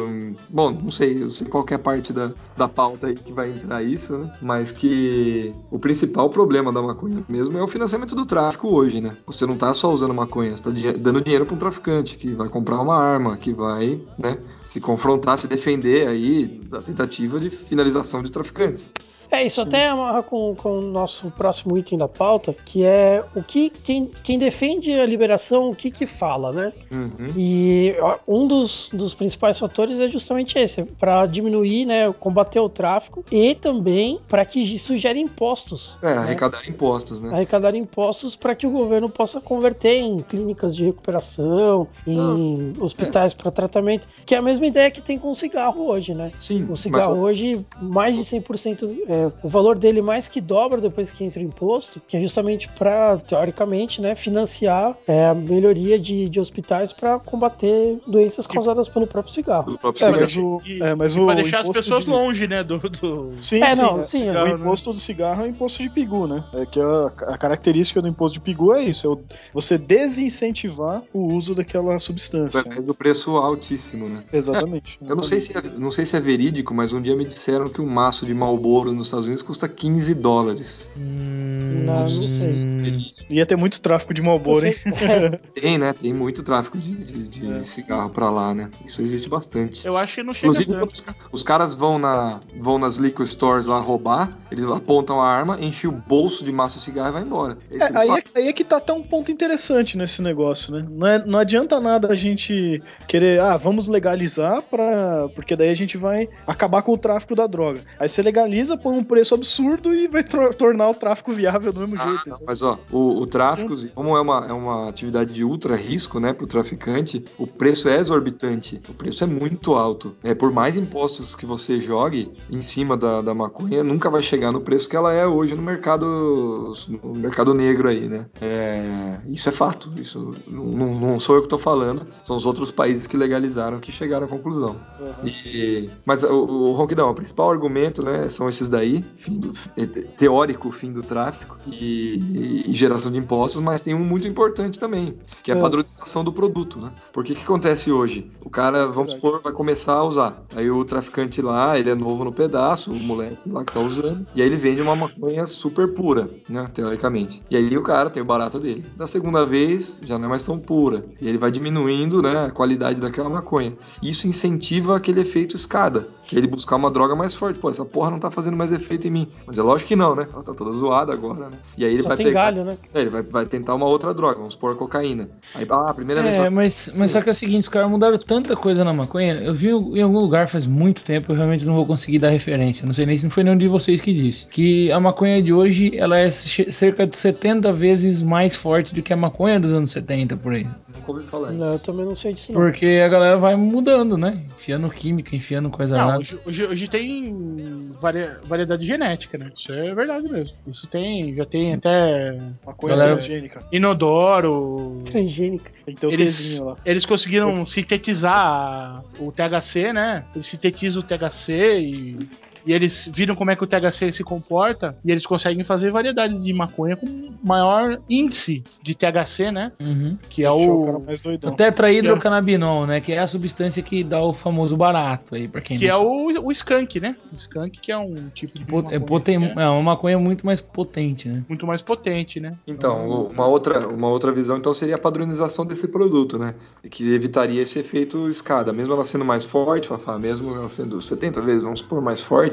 Bom, 0.50 0.72
não 0.72 0.90
sei, 0.90 1.24
eu 1.24 1.30
sei 1.30 1.48
qual 1.48 1.66
é 1.70 1.74
a 1.74 1.80
parte 1.80 2.14
da, 2.14 2.32
da 2.56 2.68
pauta 2.68 3.08
aí 3.08 3.16
que 3.16 3.34
vai 3.34 3.50
entrar 3.50 3.82
isso, 3.84 4.18
né? 4.18 4.32
Mas 4.42 4.72
que 4.72 5.54
o 5.72 5.80
principal 5.80 6.30
problema 6.30 6.72
da 6.72 6.82
maconha 6.82 7.24
mesmo 7.28 7.58
é 7.58 7.64
o 7.64 7.68
financiamento 7.68 8.16
do 8.16 8.26
tráfico 8.26 8.68
hoje, 8.68 9.02
né? 9.02 9.18
Você 9.26 9.46
não 9.46 9.56
tá 9.58 9.74
só 9.74 9.92
usando 9.92 10.14
maconha, 10.14 10.56
você 10.56 10.64
tá 10.64 10.72
di- 10.72 10.94
dando 10.94 11.22
dinheiro 11.22 11.46
pra 11.46 11.56
um 11.56 11.60
traficante 11.60 12.18
que 12.18 12.34
vai 12.34 12.50
comprar 12.50 12.80
uma 12.80 12.96
arma, 12.96 13.38
que 13.38 13.54
vai, 13.54 14.00
né, 14.18 14.38
se 14.66 14.80
confrontar, 14.80 15.38
se 15.38 15.48
defender 15.48 16.08
aí 16.08 16.46
da 16.48 16.82
tentativa 16.82 17.40
de 17.40 17.50
finalização 17.50 18.22
de 18.24 18.32
traficantes. 18.32 18.92
É, 19.34 19.44
isso 19.44 19.62
até 19.62 19.88
amarra 19.88 20.22
com, 20.22 20.54
com 20.54 20.78
o 20.78 20.82
nosso 20.82 21.32
próximo 21.32 21.76
item 21.76 21.98
da 21.98 22.08
pauta, 22.08 22.56
que 22.66 22.86
é 22.86 23.24
o 23.36 23.42
que 23.42 23.72
quem, 23.72 24.12
quem 24.22 24.38
defende 24.38 24.94
a 24.94 25.08
liberação, 25.08 25.72
o 25.72 25.76
que 25.76 25.90
que 25.90 26.06
fala, 26.06 26.52
né? 26.52 26.72
Uhum. 26.92 27.34
E 27.36 27.96
um 28.28 28.46
dos, 28.46 28.92
dos 28.94 29.16
principais 29.16 29.58
fatores 29.58 30.00
é 30.00 30.08
justamente 30.08 30.60
esse, 30.60 30.84
para 30.84 31.26
diminuir, 31.26 31.84
né, 31.86 32.14
combater 32.14 32.60
o 32.60 32.70
tráfico 32.70 33.26
e 33.32 33.56
também 33.56 34.20
para 34.28 34.46
que 34.46 34.60
isso 34.60 34.96
gere 34.98 35.20
impostos. 35.20 35.98
É, 36.04 36.14
arrecadar 36.14 36.70
impostos, 36.70 37.20
né? 37.20 37.32
Arrecadar 37.34 37.76
impostos 37.76 38.36
para 38.36 38.54
que 38.54 38.68
o 38.68 38.70
governo 38.70 39.10
possa 39.10 39.42
converter 39.42 39.96
em 39.96 40.20
clínicas 40.20 40.76
de 40.76 40.86
recuperação, 40.86 41.88
em 42.06 42.74
hospitais 42.80 43.34
para 43.34 43.50
tratamento, 43.50 44.08
que 44.28 44.36
é 44.36 44.38
a 44.38 44.44
mesma 44.44 44.68
ideia 44.68 44.92
que 44.92 45.02
tem 45.02 45.18
com 45.18 45.32
o 45.32 45.36
cigarro 45.36 45.88
hoje, 45.88 46.14
né? 46.14 46.32
Sim, 46.40 46.68
O 46.70 46.78
cigarro 46.78 47.20
hoje, 47.20 47.66
mais 47.82 48.16
de 48.16 48.22
100%, 48.24 48.96
é, 49.08 49.23
o 49.44 49.48
valor 49.50 49.78
dele 49.78 50.02
mais 50.02 50.28
que 50.28 50.40
dobra 50.42 50.80
depois 50.82 51.12
que 51.12 51.24
entra 51.24 51.42
o 51.42 51.46
imposto, 51.46 52.02
que 52.08 52.18
é 52.18 52.22
justamente 52.22 52.68
para, 52.70 53.18
teoricamente, 53.18 54.02
né, 54.02 54.16
financiar 54.16 54.96
é, 55.08 55.26
a 55.28 55.34
melhoria 55.34 56.00
de, 56.00 56.28
de 56.30 56.40
hospitais 56.40 56.92
para 56.94 57.20
combater 57.20 58.00
doenças 58.08 58.48
causadas 58.48 58.88
pelo 58.90 59.08
próprio 59.08 59.34
cigarro. 59.34 59.78
próprio 59.78 60.06
É, 60.06 60.08
cigarro. 60.08 60.22
mas 60.22 60.38
o, 60.38 60.84
é, 60.86 60.96
mas 60.96 61.16
o 61.18 61.34
deixar 61.36 61.60
as 61.60 61.70
pessoas 61.70 62.06
de- 62.06 62.10
longe, 62.12 62.48
né? 62.48 62.64
Do, 62.64 62.78
do... 62.80 63.34
Sim, 63.42 63.62
É, 63.64 63.70
sim, 63.76 63.82
não, 63.82 63.98
é. 64.00 64.02
sim, 64.02 64.30
o 64.30 64.38
é. 64.38 64.52
imposto 64.52 64.92
do 64.92 65.00
cigarro 65.00 65.42
é 65.44 65.46
o 65.46 65.50
imposto 65.50 65.82
de 65.84 65.90
pigu, 65.90 66.28
né? 66.28 66.44
É 66.54 66.66
que 66.66 66.80
a, 66.80 67.06
a 67.34 67.38
característica 67.38 68.02
do 68.02 68.08
imposto 68.08 68.36
de 68.36 68.42
pigu 68.42 68.74
é 68.74 68.84
isso, 68.84 69.08
é 69.08 69.10
o- 69.10 69.20
você 69.54 69.78
desincentivar 69.78 71.04
o 71.14 71.34
uso 71.34 71.54
daquela 71.54 71.98
substância. 72.00 72.60
Através 72.62 72.86
do 72.86 72.94
preço 72.94 73.32
altíssimo, 73.38 74.08
né? 74.08 74.24
Exatamente. 74.32 74.98
Eu 75.02 75.16
não 75.16 75.24
sei, 75.24 75.40
se 75.40 75.58
é, 75.58 75.62
não 75.78 75.92
sei 75.92 76.06
se 76.06 76.16
é 76.16 76.20
verídico, 76.20 76.74
mas 76.74 76.94
um 76.94 77.02
dia 77.02 77.16
me 77.16 77.26
disseram 77.26 77.70
que 77.70 77.82
um 77.82 77.88
maço 77.90 78.26
de 78.26 78.34
Marlboro 78.34 78.92
nos 79.04 79.08
Estados 79.08 79.26
Unidos 79.26 79.44
custa 79.44 79.68
15 79.68 80.16
dólares. 80.16 80.90
Hum, 80.98 81.84
Não, 81.86 82.00
não 82.00 82.08
sei. 82.08 83.14
Ia 83.30 83.46
ter 83.46 83.56
muito 83.56 83.82
tráfico 83.82 84.14
de 84.14 84.22
Marlboro, 84.22 84.66
hein? 84.68 84.76
Tem, 85.54 85.78
né? 85.78 85.94
Tem 85.94 86.14
muito 86.14 86.44
tráfico 86.44 86.78
de, 86.78 86.94
de- 86.94 87.28
de 87.28 87.52
É. 87.52 87.64
cigarro 87.64 88.10
pra 88.10 88.30
lá, 88.30 88.54
né? 88.54 88.70
Isso 88.86 89.02
existe 89.02 89.28
bastante. 89.30 89.86
Eu 89.86 89.98
acho 89.98 90.16
que 90.16 90.24
não 90.24 90.34
chega 90.34 90.48
Inclusive, 90.54 90.84
os, 90.84 91.04
os 91.32 91.44
caras 91.44 91.74
vão, 91.74 91.98
na, 92.00 92.40
vão 92.60 92.78
nas 92.78 92.98
liquor 92.98 93.26
stores 93.28 93.66
lá 93.66 93.80
roubar, 93.80 94.38
eles 94.52 94.64
apontam 94.66 95.22
a 95.22 95.28
arma, 95.28 95.58
enchem 95.60 95.90
o 95.90 95.94
bolso 95.94 96.44
de 96.46 96.52
massa 96.52 96.78
de 96.78 96.84
cigarro 96.84 97.10
e 97.10 97.14
vai 97.14 97.22
embora. 97.24 97.58
É 97.72 97.78
É, 97.78 97.84
aí, 97.86 98.08
fazem. 98.08 98.24
é, 98.36 98.40
aí 98.40 98.48
é 98.48 98.54
que 98.54 98.64
tá 98.64 98.78
até 98.78 98.94
um 98.94 99.02
ponto 99.04 99.32
interessante 99.32 99.98
nesse 99.98 100.22
negócio, 100.22 100.74
né? 100.74 100.86
Não, 100.90 101.08
é- 101.08 101.26
não 101.26 101.40
adianta 101.40 101.80
nada 101.80 102.12
a 102.12 102.16
gente 102.16 102.82
querer, 103.08 103.40
ah, 103.42 103.58
vamos 103.58 103.88
legalizar 103.88 104.62
para 104.62 105.28
porque 105.36 105.56
daí 105.56 105.70
a 105.70 105.76
gente 105.76 105.98
vai 105.98 106.28
acabar 106.48 106.82
com 106.84 106.94
o 106.94 106.98
tráfico 106.98 107.36
da 107.36 107.48
droga. 107.48 107.82
Aí 108.00 108.08
você 108.08 108.22
legaliza, 108.22 108.78
põe 108.78 108.93
um 108.94 109.04
preço 109.04 109.34
absurdo 109.36 109.94
e 109.94 110.08
vai 110.08 110.24
tor- 110.24 110.54
tornar 110.54 110.90
o 110.90 110.94
tráfico 110.94 111.32
viável 111.32 111.72
do 111.74 111.80
mesmo 111.82 111.96
Ah, 112.00 112.08
jeito. 112.08 112.30
não, 112.30 112.40
mas 112.46 112.62
ó, 112.62 112.80
o, 112.92 113.20
o 113.22 113.26
tráfico, 113.28 113.74
como 113.94 114.16
é 114.18 114.22
uma, 114.22 114.46
é 114.48 114.54
uma 114.54 114.90
atividade 114.90 115.34
de 115.34 115.44
ultra 115.44 115.76
risco, 115.76 116.20
né, 116.20 116.34
pro 116.34 116.48
traficante, 116.48 117.24
o 117.38 117.46
preço 117.48 117.88
é 117.90 117.98
exorbitante. 118.00 118.80
O 118.90 118.94
preço 118.94 119.24
é 119.24 119.28
muito 119.28 119.74
alto. 119.76 120.16
É, 120.24 120.34
por 120.34 120.52
mais 120.52 120.76
impostos 120.76 121.36
que 121.36 121.46
você 121.46 121.80
jogue 121.80 122.32
em 122.50 122.62
cima 122.62 122.96
da, 122.98 123.22
da 123.22 123.34
maconha, 123.34 123.84
nunca 123.84 124.10
vai 124.10 124.22
chegar 124.22 124.52
no 124.52 124.62
preço 124.62 124.90
que 124.90 124.96
ela 124.96 125.12
é 125.14 125.26
hoje 125.26 125.56
no 125.56 125.62
mercado, 125.62 126.74
no 127.04 127.14
mercado 127.16 127.54
negro 127.54 127.88
aí, 127.88 128.08
né? 128.08 128.26
É, 128.42 129.20
isso 129.30 129.50
é 129.50 129.52
fato. 129.52 129.92
Isso 129.98 130.34
não, 130.48 130.66
não- 131.00 131.20
sou 131.20 131.36
eu 131.36 131.42
que 131.42 131.48
tô 131.50 131.58
falando, 131.58 132.06
são 132.22 132.36
os 132.36 132.46
outros 132.46 132.72
países 132.72 133.08
que 133.08 133.16
legalizaram 133.18 133.80
que 133.80 133.92
chegaram 133.92 134.26
à 134.26 134.30
conclusão. 134.30 134.76
E- 135.24 135.90
mas 136.06 136.24
o, 136.24 136.34
o 136.34 136.72
Ronquidão, 136.74 137.10
o 137.10 137.14
principal 137.14 137.50
argumento, 137.52 138.04
né, 138.04 138.28
são 138.30 138.50
esses 138.50 138.70
daí, 138.70 138.83
fim 139.16 139.38
do, 139.40 139.54
é, 139.78 139.86
teórico 139.86 140.72
fim 140.72 140.92
do 140.92 141.02
tráfico 141.04 141.58
e, 141.68 142.64
e 142.68 142.74
geração 142.74 143.12
de 143.12 143.18
impostos, 143.18 143.62
mas 143.62 143.82
tem 143.82 143.94
um 143.94 144.04
muito 144.04 144.28
importante 144.28 144.80
também, 144.80 145.18
que 145.42 145.52
é 145.52 145.54
a 145.54 145.58
É. 145.58 145.62
padronização 145.62 146.24
do 146.24 146.32
produto, 146.34 146.80
né? 146.80 146.92
Porque 147.12 147.34
o 147.34 147.36
que 147.36 147.44
acontece 147.44 147.92
hoje? 147.92 148.30
O 148.44 148.50
cara, 148.50 148.86
vamos 148.88 149.14
supor, 149.14 149.42
vai 149.42 149.54
começar 149.54 149.94
a 149.94 150.04
usar. 150.04 150.44
Aí 150.56 150.70
o 150.70 150.84
traficante 150.84 151.42
lá, 151.42 151.78
ele 151.80 151.90
é 151.90 151.96
novo 151.96 152.24
no 152.26 152.32
pedaço, 152.34 152.92
o 152.92 152.96
moleque 152.96 153.38
lá 153.50 153.64
que 153.64 153.72
tá 153.74 153.80
usando, 153.80 154.26
e 154.36 154.42
aí 154.42 154.48
ele 154.48 154.56
vende 154.58 154.82
uma 154.82 154.96
maconha 154.96 155.46
super 155.46 155.94
pura, 155.94 156.30
né, 156.50 156.68
teoricamente. 156.74 157.42
E 157.50 157.56
aí 157.56 157.78
o 157.78 157.84
cara 157.84 158.10
tem 158.10 158.22
o 158.22 158.26
barato 158.26 158.60
dele. 158.60 158.84
Da 158.98 159.08
segunda 159.08 159.46
vez, 159.46 160.00
já 160.04 160.18
não 160.18 160.26
é 160.26 160.30
mais 160.30 160.44
tão 160.44 160.58
pura. 160.60 161.06
E 161.22 161.28
ele 161.28 161.38
vai 161.38 161.52
diminuindo, 161.52 162.22
né, 162.22 162.46
a 162.46 162.52
qualidade 162.52 163.00
daquela 163.00 163.30
maconha. 163.30 163.74
Isso 164.02 164.28
incentiva 164.28 164.96
aquele 164.98 165.22
efeito 165.22 165.56
escada, 165.56 166.08
que 166.24 166.36
é 166.36 166.40
ele 166.40 166.48
buscar 166.48 166.76
uma 166.76 166.92
droga 166.92 167.16
mais 167.16 167.36
forte. 167.36 167.60
Pô, 167.60 167.70
essa 167.70 167.86
porra 167.86 168.12
não 168.12 168.20
tá 168.20 168.30
fazendo 168.30 168.58
mais 168.58 168.72
efeito 168.76 169.08
em 169.08 169.12
mim. 169.12 169.28
Mas 169.46 169.58
é 169.58 169.62
lógico 169.62 169.88
que 169.90 169.96
não, 169.96 170.16
né? 170.16 170.28
Ela 170.34 170.44
tá 170.44 170.54
toda 170.54 170.72
zoada 170.72 171.14
agora, 171.14 171.50
né? 171.50 171.58
E 171.78 171.86
aí 171.86 171.94
ele 171.94 172.02
Só 172.02 172.10
vai 172.10 172.18
tem 172.18 172.26
pegar. 172.28 172.52
galho, 172.52 172.64
né? 172.66 172.78
É, 172.94 173.02
ele 173.02 173.10
vai, 173.10 173.22
vai 173.22 173.46
tentar 173.46 173.76
uma 173.76 173.86
outra 173.86 174.14
droga, 174.14 174.36
vamos 174.38 174.54
supor 174.54 174.76
cocaína. 174.76 175.28
Aí, 175.56 175.66
ah, 175.70 175.90
a 175.90 175.94
primeira 175.94 176.22
vez. 176.22 176.36
É, 176.38 176.50
mas, 176.50 176.92
mas 176.96 177.12
só 177.12 177.22
que 177.22 177.30
é 177.30 177.32
o 177.32 177.36
seguinte, 177.36 177.64
os 177.64 177.70
caras 177.70 177.90
mudaram 177.90 178.18
tanta 178.18 178.56
coisa 178.56 178.84
na 178.84 178.94
maconha. 178.94 179.34
Eu 179.36 179.54
vi 179.54 179.70
em 179.70 180.02
algum 180.02 180.20
lugar 180.20 180.48
faz 180.48 180.66
muito 180.66 181.04
tempo, 181.04 181.32
eu 181.32 181.36
realmente 181.36 181.66
não 181.66 181.76
vou 181.76 181.86
conseguir 181.86 182.20
dar 182.20 182.30
referência. 182.30 182.86
Não 182.86 182.94
sei 182.94 183.06
nem 183.06 183.18
se 183.18 183.24
não 183.24 183.32
foi 183.32 183.44
nenhum 183.44 183.58
de 183.58 183.68
vocês 183.68 184.00
que 184.02 184.14
disse. 184.14 184.46
Que 184.48 184.92
a 184.92 185.00
maconha 185.00 185.42
de 185.42 185.52
hoje, 185.54 185.92
ela 185.98 186.18
é 186.18 186.30
cerca 186.32 187.06
de 187.06 187.16
70 187.18 187.72
vezes 187.74 188.22
mais 188.22 188.56
forte 188.56 188.94
do 188.94 189.02
que 189.02 189.14
a 189.14 189.18
maconha 189.18 189.60
dos 189.60 189.72
anos 189.72 189.92
70, 189.92 190.38
por 190.38 190.54
aí. 190.54 190.64
Nunca 190.64 191.12
ouvi 191.12 191.24
falar 191.24 191.52
Não, 191.52 191.68
eu 191.68 191.76
isso. 191.76 191.86
também 191.86 192.06
não 192.06 192.16
sei 192.16 192.34
disso 192.34 192.52
não. 192.54 192.62
Porque 192.62 193.02
a 193.04 193.08
galera 193.08 193.38
vai 193.38 193.56
mudando, 193.56 194.18
né? 194.18 194.44
Enfiando 194.58 194.90
química, 194.90 195.36
enfiando 195.36 195.70
coisa 195.70 195.98
Não, 195.98 196.08
lá. 196.08 196.18
hoje, 196.18 196.40
hoje, 196.46 196.66
hoje 196.66 196.88
tem 196.90 197.92
varia- 198.02 198.40
variedade 198.64 198.86
genética, 198.86 199.38
né? 199.38 199.52
Isso 199.56 199.72
é 199.72 199.94
verdade 199.94 200.28
mesmo. 200.30 200.58
Isso 200.68 200.88
tem, 200.88 201.36
já 201.36 201.46
tem 201.46 201.74
até 201.74 202.38
Maconha 202.66 202.96
Galera- 202.96 203.16
transgênica. 203.18 203.64
inodoro. 203.72 205.02
Transgênica. 205.06 205.72
Tem 205.86 205.94
que 205.96 206.02
ter 206.02 206.08
o 206.08 206.12
Eles, 206.12 206.60
lá. 206.60 206.78
eles 206.86 207.06
conseguiram 207.06 207.60
sintetizar 207.60 209.04
o 209.20 209.32
THC, 209.32 209.94
né? 209.94 210.26
Eles 210.34 210.48
sintetizam 210.48 211.02
o 211.02 211.06
THC 211.06 211.80
e, 211.80 212.30
e 212.66 212.74
eles 212.74 213.10
viram 213.14 213.36
como 213.36 213.52
é 213.52 213.56
que 213.56 213.64
o 213.64 213.68
THC 213.68 214.12
se 214.12 214.24
comporta 214.24 214.98
e 215.04 215.12
eles 215.12 215.26
conseguem 215.26 215.64
fazer 215.64 215.92
variedades 215.92 216.44
de 216.44 216.54
maconha 216.54 216.96
com 216.96 217.32
maior 217.44 218.00
índice 218.10 218.64
de 218.82 218.96
THC, 218.96 219.52
né? 219.52 219.72
Uhum. 219.80 220.18
Que 220.30 220.44
é 220.44 220.52
o 220.52 220.86
cara 220.86 220.98
o 220.98 221.06
mais 221.06 221.20
doidão. 221.20 221.54
Tetrahidrocannabinol, 221.54 222.86
né? 222.86 223.02
Que 223.02 223.14
é 223.14 223.20
a 223.20 223.28
substância 223.28 223.82
que 223.82 224.04
dá 224.04 224.22
o 224.22 224.34
famoso 224.34 224.76
barato 224.78 225.36
aí, 225.36 225.48
pra 225.48 225.62
quem 225.62 225.78
que 225.78 225.88
não 225.88 225.94
é 225.94 225.98
sabe. 225.98 226.40
o, 226.40 226.48
o 226.48 226.52
skunk, 226.52 227.00
né? 227.00 227.16
O 227.32 227.36
skunk 227.36 227.80
que 227.80 227.92
é 227.92 227.98
um 227.98 228.30
tipo 228.34 228.54
de 228.58 228.64
é, 228.64 229.00
poten- 229.00 229.40
que 229.40 229.60
é 229.60 229.64
é 229.64 229.70
uma 229.70 229.82
maconha 229.82 230.18
muito 230.20 230.46
mais 230.46 230.60
potente, 230.62 231.28
né? 231.28 231.44
muito 231.48 231.66
mais 231.66 231.82
potente, 231.82 232.40
né? 232.40 232.54
Então, 232.68 233.28
uma 233.30 233.48
outra, 233.48 233.88
uma 233.88 234.08
outra 234.10 234.32
visão 234.32 234.58
então 234.58 234.74
seria 234.74 234.96
a 234.96 235.00
padronização 235.00 235.66
desse 235.66 235.88
produto, 235.88 236.38
né? 236.38 236.54
Que 236.90 237.14
evitaria 237.14 237.62
esse 237.62 237.80
efeito 237.80 238.30
escada. 238.30 238.74
Mesmo 238.74 238.94
ela 238.94 239.04
sendo 239.04 239.26
mais 239.26 239.46
forte, 239.46 239.88
Fafá, 239.88 240.20
mesmo 240.20 240.54
ela 240.56 240.70
sendo 240.70 241.02
70 241.02 241.42
vezes, 241.42 241.64
vamos 241.64 241.80
supor, 241.80 242.02
mais 242.02 242.22
forte, 242.22 242.53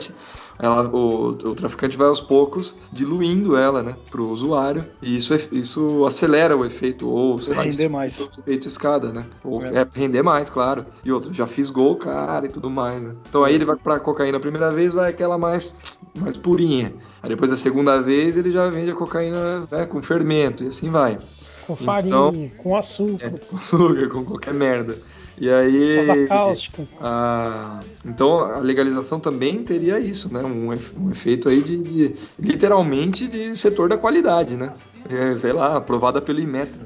ela, 0.58 0.88
o, 0.88 1.28
o 1.28 1.54
traficante 1.54 1.96
vai 1.96 2.06
aos 2.08 2.20
poucos 2.20 2.76
diluindo 2.92 3.56
ela, 3.56 3.82
né, 3.82 3.96
pro 4.10 4.28
usuário, 4.28 4.84
e 5.00 5.16
isso, 5.16 5.32
é- 5.32 5.40
isso 5.52 6.04
acelera 6.04 6.54
o 6.56 6.64
efeito, 6.66 7.08
ou 7.08 7.38
sei 7.38 7.54
lá, 7.54 7.62
Render 7.62 7.88
mais. 7.88 8.28
efeito 8.38 8.68
escada, 8.68 9.12
né? 9.12 9.24
Ou 9.42 9.64
É. 9.64 9.80
é. 9.82 9.88
render 9.94 10.22
mais, 10.22 10.50
claro. 10.50 10.84
E 11.04 11.10
outro, 11.10 11.32
já 11.32 11.46
fisgou 11.46 11.92
o 11.92 11.96
cara 11.96 12.44
e 12.46 12.48
tudo 12.50 12.68
mais, 12.68 13.02
né? 13.02 13.14
Então 13.28 13.42
aí 13.42 13.54
ele 13.54 13.64
vai 13.64 13.76
pra 13.76 13.98
cocaína 13.98 14.36
a 14.36 14.40
primeira 14.40 14.70
vez, 14.70 14.92
vai 14.92 15.10
aquela 15.10 15.38
mais, 15.38 15.74
mais 16.14 16.36
purinha. 16.36 16.92
Aí 17.22 17.28
depois 17.30 17.50
da 17.50 17.56
segunda 17.56 18.00
vez 18.02 18.36
ele 18.36 18.50
já 18.50 18.68
vende 18.68 18.90
a 18.90 18.94
cocaína 18.94 19.66
né, 19.70 19.86
com 19.86 20.02
fermento, 20.02 20.62
e 20.64 20.68
assim 20.68 20.90
vai. 20.90 21.18
Com 21.66 21.76
farinha, 21.76 22.08
Então- 22.14 22.50
com 22.62 22.76
açúcar, 22.76 23.30
Com 23.48 23.56
açúcar, 23.56 24.08
com 24.08 24.24
qualquer 24.24 24.52
merda. 24.52 24.98
E 25.40 25.48
aí. 25.50 25.86
soda 26.06 26.26
cáustica. 26.26 26.86
Ah, 27.00 27.80
então 28.04 28.40
a 28.40 28.58
legalização 28.58 29.18
também 29.18 29.62
teria 29.64 29.98
isso, 29.98 30.32
né? 30.32 30.42
Um, 30.42 30.68
um 31.02 31.10
efeito 31.10 31.48
aí 31.48 31.62
de, 31.62 31.76
de- 31.78 32.14
literalmente 32.38 33.26
de 33.26 33.56
setor 33.56 33.88
da 33.88 33.96
qualidade, 33.96 34.56
né? 34.56 34.70
É, 35.08 35.34
sei 35.38 35.52
lá, 35.52 35.78
aprovada 35.78 36.20
pelo 36.20 36.40
Inmetro. 36.40 36.78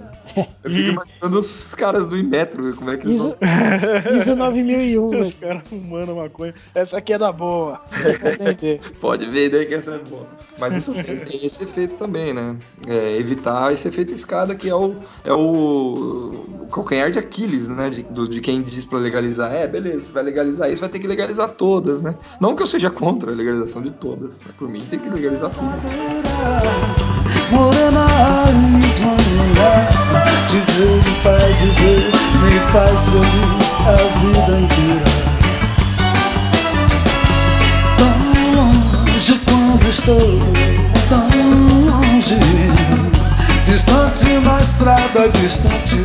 Eu 0.65 0.71
fico 0.71 0.89
imaginando 0.91 1.39
os 1.39 1.75
caras 1.75 2.09
do 2.09 2.17
Inmetro, 2.17 2.75
como 2.77 2.91
é 2.91 2.97
que 2.97 3.07
eles 3.07 3.21
Isso, 3.21 3.37
vão... 3.39 3.39
isso 4.17 4.35
9001, 4.37 5.11
né? 5.11 5.21
Os 5.21 5.35
caras 5.35 5.63
fumando 5.69 6.17
maconha. 6.17 6.55
Essa 6.75 6.99
aqui 6.99 7.13
é 7.13 7.19
da 7.19 7.31
boa. 7.31 7.81
Pode 9.01 9.27
ver 9.27 9.51
daí 9.51 9.67
que 9.67 9.75
essa 9.75 9.93
é 9.93 9.99
boa. 9.99 10.27
Mas 10.59 10.77
então, 10.77 10.95
tem, 10.95 11.45
esse 11.45 11.65
efeito 11.65 11.97
também, 11.97 12.33
né? 12.33 12.57
É, 12.87 13.17
evitar 13.19 13.73
esse 13.73 13.89
efeito 13.89 14.15
escada 14.15 14.55
que 14.55 14.69
é 14.69 14.75
o, 14.75 14.95
é 15.25 15.33
o, 15.33 16.47
o 16.63 16.67
calcanhar 16.73 17.11
de 17.11 17.19
Aquiles, 17.19 17.67
né? 17.69 17.91
De, 17.91 18.03
do- 18.05 18.29
de 18.29 18.41
quem 18.41 18.63
diz 18.63 18.85
pra 18.85 18.99
legalizar. 18.99 19.53
É, 19.53 19.67
beleza, 19.67 20.01
você 20.01 20.13
vai 20.13 20.23
legalizar 20.23 20.71
isso, 20.71 20.81
vai 20.81 20.89
ter 20.91 21.01
que 21.01 21.09
legalizar 21.09 21.49
todas, 21.51 22.03
né? 22.03 22.15
Não 22.41 22.55
que 22.55 22.63
eu 22.63 22.67
seja 22.67 22.89
contra 22.91 23.33
a 23.33 23.35
legalização 23.35 23.83
de 23.83 23.91
todas. 23.91 24.41
Né? 24.43 24.53
Por 24.57 24.69
mim, 24.69 24.85
tem 24.89 24.99
que 24.99 25.11
legalizar 25.11 25.51
tudo. 25.51 27.14
Morena 27.51 28.07
raiz, 28.07 28.99
maneira 29.01 29.89
Te 30.47 30.59
ver 30.73 30.97
me 30.97 31.15
faz 31.23 31.57
viver 31.57 32.11
Me 32.41 32.59
faz 32.73 33.01
feliz 33.09 33.81
a 33.87 33.97
vida 34.19 34.61
inteira 34.61 35.11
Tão 37.99 38.17
longe 38.55 39.41
quando 39.45 39.89
estou 39.89 40.41
Tão 41.09 41.27
longe 41.87 42.37
Distante 43.67 44.27
na 44.41 44.61
estrada, 44.61 45.29
distante 45.31 45.97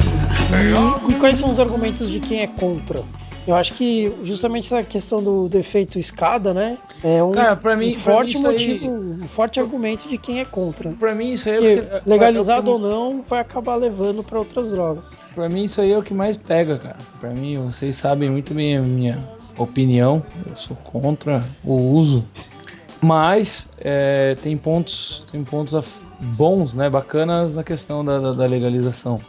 E, 0.52 1.12
e 1.12 1.14
quais 1.16 1.38
são 1.38 1.52
os 1.52 1.60
argumentos 1.60 2.10
de 2.10 2.20
quem 2.20 2.42
é 2.42 2.48
contra? 2.48 3.04
Eu 3.50 3.56
acho 3.56 3.74
que 3.74 4.14
justamente 4.24 4.66
essa 4.66 4.84
questão 4.84 5.24
do 5.24 5.50
defeito 5.50 5.98
escada, 5.98 6.54
né? 6.54 6.78
É 7.04 7.24
um, 7.24 7.32
Cara, 7.32 7.76
mim- 7.76 7.90
um 7.90 7.94
forte 7.96 8.38
mim 8.38 8.40
isso 8.40 8.48
aí- 8.48 8.54
motivo, 8.54 8.92
um 9.24 9.28
forte 9.28 9.60
argumento 9.60 10.08
de 10.08 10.20
quem 10.20 10.40
é 10.40 10.46
contra. 10.46 10.92
Pra 10.92 11.16
mim, 11.16 11.32
isso 11.32 11.50
aí 11.50 11.56
é 11.56 11.60
você- 11.82 12.02
legalizado 12.06 12.72
ou 12.72 12.78
não, 12.78 13.24
vai 13.24 13.40
acabar 13.40 13.76
levando 13.76 14.24
para 14.24 14.38
outras 14.38 14.70
drogas. 14.70 15.18
Pra 15.34 15.50
mim, 15.50 15.64
isso 15.64 15.82
aí 15.82 15.92
é 15.92 15.98
o 15.98 16.04
que 16.04 16.14
mais 16.14 16.38
pega, 16.38 16.78
cara. 16.78 16.98
Pra 17.20 17.32
mim, 17.32 17.58
vocês 17.58 17.96
sabem 17.98 18.30
muito 18.30 18.54
bem 18.54 18.78
a 18.78 18.82
minha 18.82 19.18
opinião. 19.58 20.22
Eu 20.46 20.56
sou 20.56 20.76
contra 20.78 21.44
o 21.64 21.74
uso. 21.74 22.24
Mas 23.02 23.66
é, 23.80 24.36
tem 24.44 24.56
pontos, 24.58 25.24
tem 25.32 25.44
pontos 25.44 25.74
bons, 26.20 26.76
né, 26.76 26.88
bacanas 26.88 27.56
na 27.56 27.64
questão 27.64 28.06
da, 28.06 28.20
da- 28.20 28.34
da 28.34 28.46
legalização. 28.46 29.20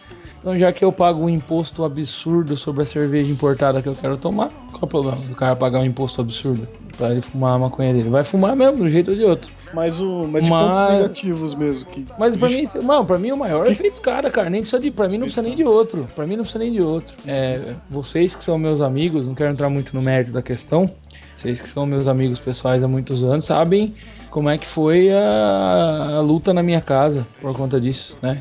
Então, 0.40 0.58
já 0.58 0.72
que 0.72 0.82
eu 0.84 0.90
pago 0.90 1.22
um 1.22 1.28
imposto 1.28 1.84
absurdo 1.84 2.56
sobre 2.56 2.82
a 2.82 2.86
cerveja 2.86 3.30
importada 3.30 3.82
que 3.82 3.88
eu 3.88 3.94
quero 3.94 4.16
tomar, 4.16 4.48
qual 4.70 4.80
é 4.82 4.84
o 4.84 4.88
problema 4.88 5.16
do 5.18 5.34
cara 5.36 5.54
pagar 5.54 5.80
um 5.80 5.84
imposto 5.84 6.20
absurdo 6.22 6.66
para 6.96 7.10
ele 7.12 7.20
fumar 7.20 7.56
a 7.56 7.58
maconha 7.58 7.92
dele? 7.92 8.08
Vai 8.08 8.24
fumar 8.24 8.56
mesmo, 8.56 8.76
de 8.76 8.82
um 8.84 8.90
jeito 8.90 9.10
ou 9.10 9.16
de 9.16 9.24
outro. 9.24 9.50
Mas, 9.74 10.00
o, 10.00 10.26
mas 10.26 10.42
de 10.42 10.50
Mas- 10.50 10.76
pontos 10.76 10.92
negativos 10.94 11.54
mesmo. 11.54 11.90
Que, 11.90 12.04
Mas 12.18 12.36
pra 12.36 12.48
Bicho, 12.48 12.58
mim, 12.58 12.64
isso- 12.64 12.82
não, 12.82 13.04
pra 13.06 13.18
mim 13.18 13.30
o 13.32 13.36
maior 13.36 13.66
é 13.66 13.70
efeito 13.70 13.94
escada, 13.94 14.28
cara. 14.30 14.50
Nem 14.50 14.62
precisa 14.62 14.80
de, 14.82 14.90
pra 14.90 15.06
mim 15.08 15.18
não 15.18 15.26
precisa 15.26 15.42
nem 15.42 15.54
de 15.54 15.62
outro. 15.62 16.08
Pra 16.16 16.26
mim 16.26 16.34
não 16.36 16.42
precisa 16.42 16.64
nem 16.64 16.72
de 16.72 16.80
outro. 16.82 17.14
É, 17.26 17.74
vocês 17.88 18.34
que 18.34 18.42
são 18.42 18.58
meus 18.58 18.80
amigos, 18.80 19.26
não 19.28 19.34
quero 19.34 19.52
entrar 19.52 19.68
muito 19.70 19.94
no 19.94 20.02
mérito 20.02 20.32
da 20.32 20.42
questão. 20.42 20.90
Vocês 21.36 21.60
que 21.60 21.68
são 21.68 21.86
meus 21.86 22.08
amigos 22.08 22.38
pessoais 22.40 22.82
há 22.82 22.88
muitos 22.88 23.22
anos, 23.22 23.44
sabem 23.44 23.94
como 24.30 24.48
é 24.48 24.58
que 24.58 24.66
foi 24.66 25.10
a, 25.12 26.16
a 26.16 26.20
luta 26.20 26.52
na 26.52 26.62
minha 26.62 26.80
casa 26.80 27.26
por 27.40 27.54
conta 27.56 27.80
disso, 27.80 28.16
né? 28.20 28.38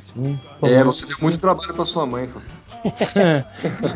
É, 0.62 0.84
você 0.84 1.06
deu 1.06 1.16
muito 1.22 1.38
trabalho 1.40 1.74
pra 1.74 1.86
sua 1.86 2.06
mãe. 2.06 2.28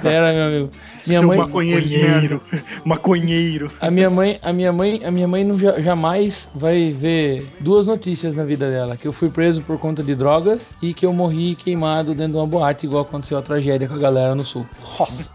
Era, 0.04 0.34
meu 0.34 0.44
amigo. 0.46 0.70
Minha 1.06 1.20
Seu 1.20 1.28
mãe, 1.28 1.38
maconheiro. 1.38 2.42
Maconheiro. 2.86 3.72
a 3.82 3.92
minha 3.92 4.10
mãe, 4.10 4.40
a 4.42 4.54
minha 4.54 4.72
mãe, 4.72 5.02
a 5.04 5.12
minha 5.12 5.28
mãe 5.28 5.44
não, 5.44 5.60
ja- 5.60 5.80
jamais 5.82 6.50
vai 6.56 6.92
ver 6.92 7.52
duas 7.60 7.88
notícias 7.88 8.34
na 8.36 8.46
vida 8.46 8.70
dela, 8.70 8.96
que 8.96 9.06
eu 9.06 9.12
fui 9.12 9.30
preso 9.30 9.62
por 9.62 9.78
conta 9.78 10.02
de 10.02 10.16
drogas 10.16 10.72
e 10.82 10.94
que 10.94 11.06
eu 11.06 11.12
morri 11.12 11.56
queimado 11.56 12.16
dentro 12.16 12.32
de 12.34 12.38
uma 12.38 12.48
boate, 12.48 12.86
igual 12.86 13.02
aconteceu 13.04 13.38
a 13.38 13.42
tragédia 13.42 13.88
com 13.88 13.96
a 13.96 13.98
galera 13.98 14.34
no 14.34 14.46
sul. 14.46 14.66
Nossa. 14.98 15.34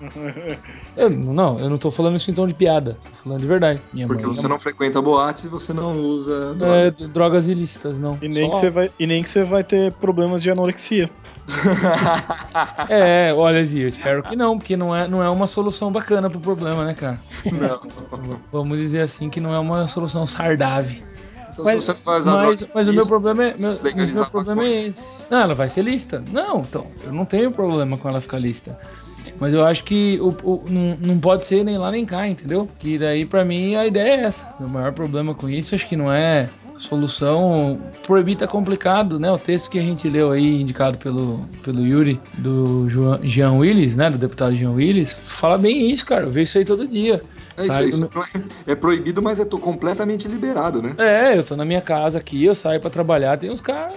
Eu, 0.97 1.11
não, 1.11 1.59
eu 1.59 1.69
não 1.69 1.77
tô 1.77 1.91
falando 1.91 2.17
isso 2.17 2.31
em 2.31 2.35
tom 2.35 2.47
de 2.47 2.55
piada, 2.55 2.97
tô 3.05 3.25
falando 3.25 3.41
de 3.41 3.47
verdade. 3.47 3.81
Minha 3.93 4.07
Porque 4.07 4.25
mãe 4.25 4.35
você 4.35 4.49
não 4.49 4.59
frequenta 4.59 5.03
boates 5.03 5.45
e 5.45 5.49
você 5.49 5.75
não 5.75 6.01
usa 6.01 6.53
é, 6.53 6.55
drogas. 6.91 7.09
drogas 7.11 7.49
ilícitas, 7.49 7.99
não. 7.99 8.19
E 8.23 8.29
nem, 8.29 8.45
Só- 8.47 8.51
que 8.53 8.57
você 8.57 8.71
vai, 8.71 8.91
e 8.99 9.07
nem 9.07 9.23
que 9.23 9.29
você 9.29 9.45
vai 9.45 9.63
ter 9.63 9.93
problemas 9.93 10.43
de 10.43 10.51
anorexia. 10.51 11.11
É, 12.89 13.33
olha, 13.35 13.65
Zio, 13.65 13.83
eu 13.85 13.89
espero 13.89 14.23
que 14.23 14.37
não, 14.37 14.59
porque 14.59 14.77
não 14.77 14.95
é, 14.95 15.09
não 15.09 15.23
é 15.23 15.29
uma 15.31 15.47
solução 15.47 15.91
bacana 15.91 16.29
pro 16.29 16.41
problema, 16.41 16.85
né, 16.85 16.95
cara? 16.95 17.19
Não. 17.53 17.81
Vamos 18.53 18.79
dizer 18.79 19.01
assim 19.01 19.31
que 19.31 19.41
não 19.41 19.55
é 19.55 19.59
uma 19.59 19.87
solução 19.89 20.27
sardável. 20.27 20.97
Então, 21.53 21.65
Mas- 21.65 21.83
se 21.85 21.87
você 21.87 21.93
não 21.93 22.05
vai 22.05 22.21
usar 22.21 22.37
Mas, 22.47 22.75
mas 22.75 22.89
o 22.89 22.93
meu 22.93 23.07
problema 23.07 23.45
é, 23.45 23.55
meu, 23.59 24.07
meu 24.15 24.27
problema 24.27 24.65
é 24.65 24.87
esse. 24.87 25.03
Não, 25.31 25.39
ela 25.41 25.55
vai 25.55 25.69
ser 25.69 25.83
lista. 25.83 26.23
Não, 26.31 26.61
então, 26.61 26.87
eu 27.05 27.13
não 27.13 27.25
tenho 27.25 27.51
problema 27.51 27.97
com 27.97 28.09
ela 28.09 28.21
ficar 28.21 28.39
lista. 28.39 28.79
Mas 29.41 29.53
eu 29.53 29.65
acho 29.67 29.85
que 29.85 30.19
o, 30.21 30.29
o- 30.43 30.65
não, 30.69 30.97
não 31.01 31.19
pode 31.19 31.47
ser 31.47 31.65
nem 31.65 31.77
lá 31.77 31.91
nem 31.91 32.05
cá, 32.07 32.27
entendeu? 32.29 32.69
Que 32.79 32.99
daí 32.99 33.25
pra 33.27 33.45
mim 33.45 33.75
a 33.75 33.87
ideia 33.87 34.21
é 34.21 34.25
essa. 34.25 34.45
O 34.61 34.69
maior 34.69 34.93
problema 34.93 35.35
com 35.35 35.49
isso 35.49 35.75
acho 35.75 35.87
que 35.87 35.97
não 35.97 36.13
é 36.13 36.49
solução. 36.83 37.79
Proibir 38.07 38.37
tá 38.37 38.47
complicado, 38.47 39.19
né? 39.19 39.31
O 39.31 39.39
texto 39.39 39.71
que 39.71 39.79
a 39.79 39.83
gente 39.83 40.09
leu 40.09 40.31
aí, 40.31 40.61
indicado 40.61 40.99
pelo, 40.99 41.45
pelo 41.63 41.87
Yuri, 41.87 42.21
do 42.39 42.89
Jean 43.23 43.53
Willis, 43.55 43.97
né? 43.97 44.11
Do 44.11 44.19
deputado 44.19 44.57
Jean 44.57 44.73
Willis, 44.73 45.13
fala 45.13 45.59
bem 45.59 45.91
isso, 45.91 46.05
cara. 46.05 46.23
Eu 46.25 46.31
vejo 46.31 46.49
isso 46.49 46.59
aí 46.59 46.65
todo 46.65 46.87
dia. 46.87 47.23
É 47.59 47.63
isso, 47.63 47.73
Sabe? 47.75 47.89
isso 47.89 48.11
é, 48.67 48.73
é 48.73 48.75
proibido, 48.75 49.21
mas 49.21 49.41
é 49.41 49.45
to- 49.45 49.59
completamente 49.59 50.29
liberado, 50.29 50.81
né? 50.81 50.95
É, 50.99 51.37
eu 51.37 51.43
tô 51.45 51.57
na 51.57 51.65
minha 51.65 51.81
casa 51.81 52.19
aqui, 52.19 52.45
eu 52.45 52.55
saio 52.55 52.81
pra 52.81 52.91
trabalhar, 52.91 53.37
tem 53.37 53.51
uns 53.51 53.61
caras, 53.61 53.97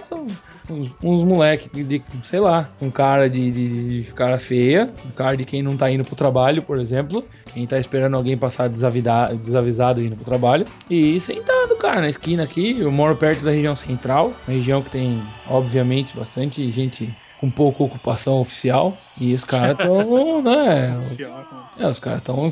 uns, 0.68 0.88
uns 1.02 1.24
moleque 1.24 1.68
de, 1.84 2.02
sei 2.24 2.40
lá, 2.40 2.68
um 2.80 2.90
cara 2.90 3.28
de, 3.28 3.50
de- 3.50 4.02
de 4.02 4.12
cara 4.12 4.38
feia, 4.38 4.92
um 5.06 5.10
cara 5.12 5.36
de 5.36 5.44
quem 5.44 5.62
não 5.62 5.76
tá 5.76 5.90
indo 5.90 6.04
pro 6.04 6.16
trabalho, 6.16 6.62
por 6.62 6.78
exemplo, 6.78 7.24
quem 7.52 7.66
tá 7.66 7.78
esperando 7.78 8.16
alguém 8.16 8.36
passar 8.36 8.68
desavida- 8.68 9.34
desavisado 9.34 10.02
indo 10.02 10.16
pro 10.16 10.24
trabalho, 10.24 10.64
e 10.90 11.20
sentado, 11.20 11.76
cara, 11.78 12.00
na 12.00 12.08
esquina 12.08 12.42
aqui, 12.42 12.78
eu 12.80 12.90
moro 12.90 13.16
perto 13.16 13.44
da 13.44 13.50
região 13.50 13.76
central, 13.76 14.28
uma 14.46 14.54
região 14.54 14.82
que 14.82 14.90
tem, 14.90 15.22
obviamente, 15.46 16.14
bastante 16.16 16.70
gente 16.70 17.12
com 17.42 17.50
pouca 17.50 17.82
ocupação 17.82 18.36
oficial, 18.40 19.04
e 19.16 19.34
os 19.34 19.44
caras 19.44 19.76
tão, 19.78 20.40
né, 20.44 20.94
é, 21.76 21.88
os 21.88 21.98
caras 22.00 22.20
estão 22.20 22.50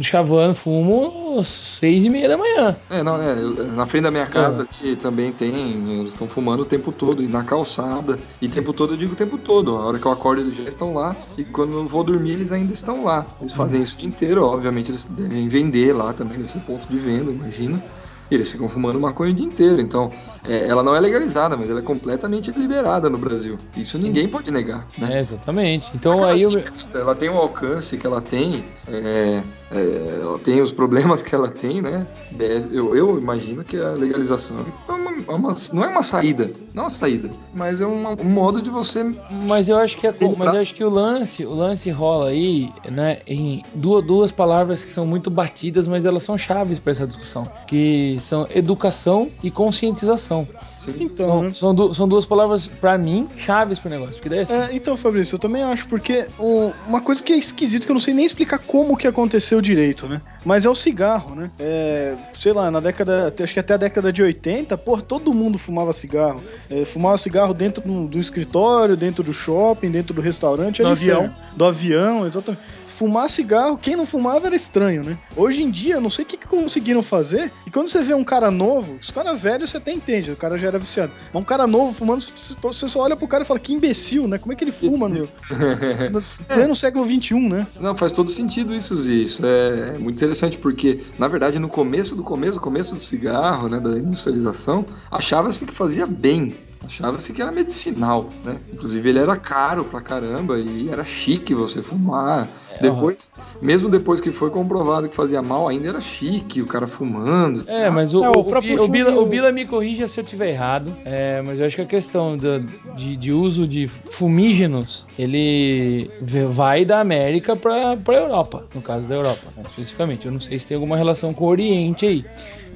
chavando 0.00 0.54
fumo 0.54 1.38
às 1.40 1.48
seis 1.48 2.04
e 2.04 2.10
meia 2.10 2.28
da 2.28 2.38
manhã. 2.38 2.80
É, 2.88 3.02
não, 3.04 3.20
é. 3.22 3.40
eu- 3.40 3.54
na 3.72 3.86
frente 3.86 4.02
da 4.04 4.10
minha 4.10 4.26
casa 4.26 4.62
aqui 4.64 4.96
também 4.96 5.32
tem. 5.32 6.00
Eles 6.00 6.12
estão 6.12 6.28
fumando 6.28 6.60
o 6.62 6.64
tempo 6.66 6.92
todo, 6.92 7.22
e 7.22 7.28
na 7.28 7.44
calçada. 7.44 8.20
E 8.40 8.46
o 8.46 8.50
tempo 8.50 8.72
todo 8.72 8.94
eu 8.94 8.96
digo 8.96 9.12
o 9.12 9.16
tempo 9.16 9.38
todo. 9.38 9.76
A 9.76 9.86
hora 9.86 9.98
que 10.00 10.06
eu 10.06 10.10
acordo 10.12 10.42
eles 10.42 10.56
já 10.56 10.64
estão 10.64 10.92
lá. 10.92 11.16
E 11.36 11.44
quando 11.44 11.74
eu 11.78 11.86
vou 11.86 12.02
dormir 12.04 12.32
eles 12.32 12.52
ainda 12.52 12.72
estão 12.72 13.04
lá. 13.04 13.36
Eles 13.40 13.52
fazem 13.54 13.80
isso 13.82 13.94
o 13.94 13.98
dia 13.98 14.08
inteiro, 14.08 14.44
obviamente 14.44 14.90
eles 14.90 15.04
devem 15.04 15.48
vender 15.48 15.92
lá 15.92 16.12
também, 16.12 16.38
nesse 16.38 16.60
ponto 16.60 16.88
de 16.88 16.98
venda, 16.98 17.30
imagina. 17.32 17.82
E 18.30 18.34
eles 18.34 18.50
ficam 18.50 18.68
fumando 18.68 19.00
maconha 19.00 19.32
o 19.32 19.34
dia 19.34 19.44
inteiro. 19.46 19.80
Então, 19.80 20.10
é, 20.48 20.66
ela 20.68 20.82
não 20.82 20.94
é 20.94 21.00
legalizada, 21.00 21.56
mas 21.56 21.68
ela 21.68 21.80
é 21.80 21.82
completamente 21.82 22.50
liberada 22.52 23.10
no 23.10 23.18
Brasil. 23.18 23.58
Isso 23.76 23.98
ninguém 23.98 24.28
pode 24.28 24.50
negar, 24.50 24.86
né? 24.96 25.16
É, 25.16 25.20
exatamente. 25.20 25.90
Então 25.94 26.24
aí 26.24 26.42
eu. 26.42 26.50
Ela 26.94 27.14
tem 27.14 27.28
o 27.28 27.36
alcance 27.36 27.96
que 27.96 28.06
ela 28.06 28.20
tem, 28.20 28.64
é, 28.88 29.42
é, 29.72 30.18
ela 30.22 30.38
tem 30.38 30.60
os 30.62 30.70
problemas 30.70 31.22
que 31.22 31.34
ela 31.34 31.48
tem, 31.50 31.82
né? 31.82 32.06
Deve- 32.30 32.76
eu, 32.76 32.94
eu 32.96 33.18
imagino 33.18 33.62
que 33.64 33.76
a 33.76 33.90
legalização 33.92 34.64
é 34.88 34.92
uma- 34.92 35.10
é 35.10 35.32
uma- 35.34 35.54
não 35.72 35.84
é 35.84 35.88
uma 35.88 36.02
saída, 36.02 36.50
não 36.74 36.82
é 36.82 36.86
uma 36.86 36.90
saída, 36.90 37.30
mas 37.52 37.80
é 37.80 37.86
uma- 37.86 38.10
um 38.12 38.24
modo 38.30 38.62
de 38.62 38.70
você. 38.70 39.04
Mas 39.30 39.68
eu 39.68 39.76
acho 39.76 39.96
que 39.98 40.06
a, 40.06 40.12
mas 40.12 40.38
eu 40.54 40.60
acho 40.60 40.74
que 40.74 40.84
o 40.84 40.88
lance, 40.90 41.44
o 41.44 41.54
lance 41.54 41.90
rola 41.90 42.28
aí, 42.30 42.72
né, 42.90 43.18
em 43.26 43.62
duas, 43.74 44.04
duas 44.04 44.32
palavras 44.32 44.82
que 44.84 44.90
são 44.90 45.06
muito 45.06 45.30
batidas, 45.30 45.86
mas 45.86 46.04
elas 46.04 46.22
são 46.22 46.36
chaves 46.38 46.78
para 46.78 46.92
essa 46.92 47.06
discussão, 47.06 47.44
que 47.66 48.18
são 48.20 48.46
educação 48.54 49.30
e 49.42 49.50
conscientização. 49.50 50.46
Sim, 50.76 50.94
Então, 51.00 51.26
São, 51.26 51.42
né? 51.42 51.52
são, 51.52 51.74
du- 51.74 51.94
são 51.94 52.08
duas 52.08 52.24
palavras 52.24 52.66
para 52.66 52.96
mim 52.96 53.28
chaves 53.36 53.78
pro 53.78 53.90
negócio, 53.90 54.14
porque 54.14 54.28
daí 54.30 54.40
assim, 54.40 54.52
É, 54.54 54.68
então, 54.74 54.96
Fabrício, 54.96 55.34
eu 55.34 55.38
também 55.38 55.62
acho, 55.62 55.86
porque 55.88 56.26
o- 56.38 56.72
uma 56.86 57.00
coisa 57.02 57.22
que 57.22 57.32
é 57.32 57.36
esquisito, 57.36 57.84
que 57.84 57.90
eu 57.90 57.94
não 57.94 58.00
sei 58.00 58.14
nem 58.14 58.24
explicar 58.24 58.58
como 58.58 58.96
que 58.96 59.06
aconteceu 59.06 59.60
direito, 59.60 60.08
né? 60.08 60.22
Mas 60.44 60.64
é 60.64 60.70
o 60.70 60.74
cigarro, 60.74 61.34
né? 61.34 61.50
É, 61.58 62.14
sei 62.34 62.52
lá, 62.54 62.70
na 62.70 62.80
década, 62.80 63.34
acho 63.42 63.52
que 63.52 63.60
até 63.60 63.74
a 63.74 63.76
década 63.76 64.10
de 64.12 64.22
80, 64.22 64.78
pô, 64.78 65.00
todo 65.02 65.34
mundo 65.34 65.58
fumava 65.58 65.92
cigarro. 65.92 66.42
É, 66.70 66.84
fumava 66.86 67.18
cigarro 67.18 67.52
dentro 67.52 67.82
do, 67.86 68.06
do 68.08 68.18
escritório, 68.18 68.96
dentro 68.96 69.22
do 69.22 69.34
shopping, 69.34 69.90
dentro 69.90 70.14
do 70.14 70.20
restaurante. 70.22 70.80
Do 70.82 70.88
avião. 70.88 71.24
inferno. 71.24 71.36
Do 71.54 71.64
avião, 71.66 72.26
exatamente. 72.26 72.62
Fumar 73.00 73.30
cigarro, 73.30 73.78
quem 73.78 73.96
não 73.96 74.04
fumava 74.04 74.46
era 74.46 74.54
estranho, 74.54 75.02
né? 75.02 75.16
Hoje 75.34 75.62
em 75.62 75.70
dia, 75.70 75.98
não 75.98 76.10
sei 76.10 76.22
o 76.22 76.28
que, 76.28 76.36
que 76.36 76.46
conseguiram 76.46 77.02
fazer. 77.02 77.50
E 77.66 77.70
quando 77.70 77.88
você 77.88 78.02
vê 78.02 78.12
um 78.12 78.22
cara 78.22 78.50
novo, 78.50 78.98
os 79.00 79.10
caras 79.10 79.40
velhos 79.40 79.70
você 79.70 79.78
até 79.78 79.90
entende, 79.90 80.30
o 80.30 80.36
cara 80.36 80.58
já 80.58 80.66
era 80.66 80.78
viciado. 80.78 81.10
Mas 81.32 81.40
um 81.40 81.44
cara 81.46 81.66
novo 81.66 81.94
fumando, 81.94 82.22
você 82.60 82.88
só 82.88 83.00
olha 83.00 83.16
pro 83.16 83.26
cara 83.26 83.42
e 83.42 83.46
fala, 83.46 83.58
que 83.58 83.72
imbecil, 83.72 84.28
né? 84.28 84.36
Como 84.36 84.52
é 84.52 84.54
que 84.54 84.64
ele 84.64 84.70
fuma, 84.70 85.08
meu? 85.08 85.26
No 86.12 86.20
pleno 86.46 86.76
século 86.76 87.06
XXI, 87.06 87.48
né? 87.48 87.66
Não, 87.80 87.96
faz 87.96 88.12
todo 88.12 88.28
sentido 88.28 88.74
isso, 88.74 88.94
Zi. 88.94 89.22
Isso 89.22 89.46
é, 89.46 89.94
é 89.94 89.98
muito 89.98 90.16
interessante, 90.16 90.58
porque, 90.58 91.00
na 91.18 91.26
verdade, 91.26 91.58
no 91.58 91.70
começo 91.70 92.14
do 92.14 92.22
começo, 92.22 92.56
do 92.56 92.60
começo 92.60 92.94
do 92.94 93.00
cigarro, 93.00 93.66
né, 93.70 93.80
da 93.80 93.92
industrialização, 93.92 94.84
achava-se 95.10 95.64
que 95.64 95.72
fazia 95.72 96.06
bem. 96.06 96.54
Achava-se 96.82 97.32
que 97.32 97.42
era 97.42 97.52
medicinal, 97.52 98.30
né? 98.44 98.56
Inclusive 98.72 99.08
ele 99.10 99.18
era 99.18 99.36
caro 99.36 99.84
pra 99.84 100.00
caramba 100.00 100.58
e 100.58 100.88
era 100.88 101.04
chique 101.04 101.54
você 101.54 101.82
fumar. 101.82 102.48
Depois, 102.80 103.34
mesmo 103.60 103.90
depois 103.90 104.20
que 104.20 104.30
foi 104.30 104.48
comprovado 104.48 105.06
que 105.06 105.14
fazia 105.14 105.42
mal, 105.42 105.68
ainda 105.68 105.88
era 105.88 106.00
chique 106.00 106.62
o 106.62 106.66
cara 106.66 106.86
fumando. 106.88 107.62
É, 107.68 107.90
mas 107.90 108.14
o, 108.14 108.24
É, 108.24 108.28
o, 108.30 108.32
o 108.32 108.40
o, 108.40 108.84
o 108.84 108.88
Bila, 108.88 109.20
o 109.20 109.26
Bila 109.26 109.52
me 109.52 109.66
corrija 109.66 110.08
se 110.08 110.18
eu 110.18 110.24
estiver 110.24 110.48
errado, 110.50 110.90
é, 111.04 111.42
mas 111.42 111.60
eu 111.60 111.66
acho 111.66 111.76
que 111.76 111.82
a 111.82 111.86
questão 111.86 112.36
da- 112.38 112.58
de, 112.96 113.16
de 113.16 113.30
uso 113.30 113.66
de 113.68 113.86
fumígenos, 113.86 115.06
ele 115.18 116.10
vai 116.54 116.84
da 116.86 117.00
América 117.00 117.54
pra, 117.54 117.96
pra 117.98 118.16
Europa, 118.16 118.64
no 118.74 118.80
caso 118.80 119.06
da 119.06 119.14
Europa, 119.14 119.52
né, 119.54 119.64
especificamente. 119.66 120.24
Eu 120.24 120.32
não 120.32 120.40
sei 120.40 120.58
se 120.58 120.66
tem 120.66 120.74
alguma 120.76 120.96
relação 120.96 121.34
com 121.34 121.44
o 121.44 121.48
Oriente 121.48 122.06
aí. 122.06 122.24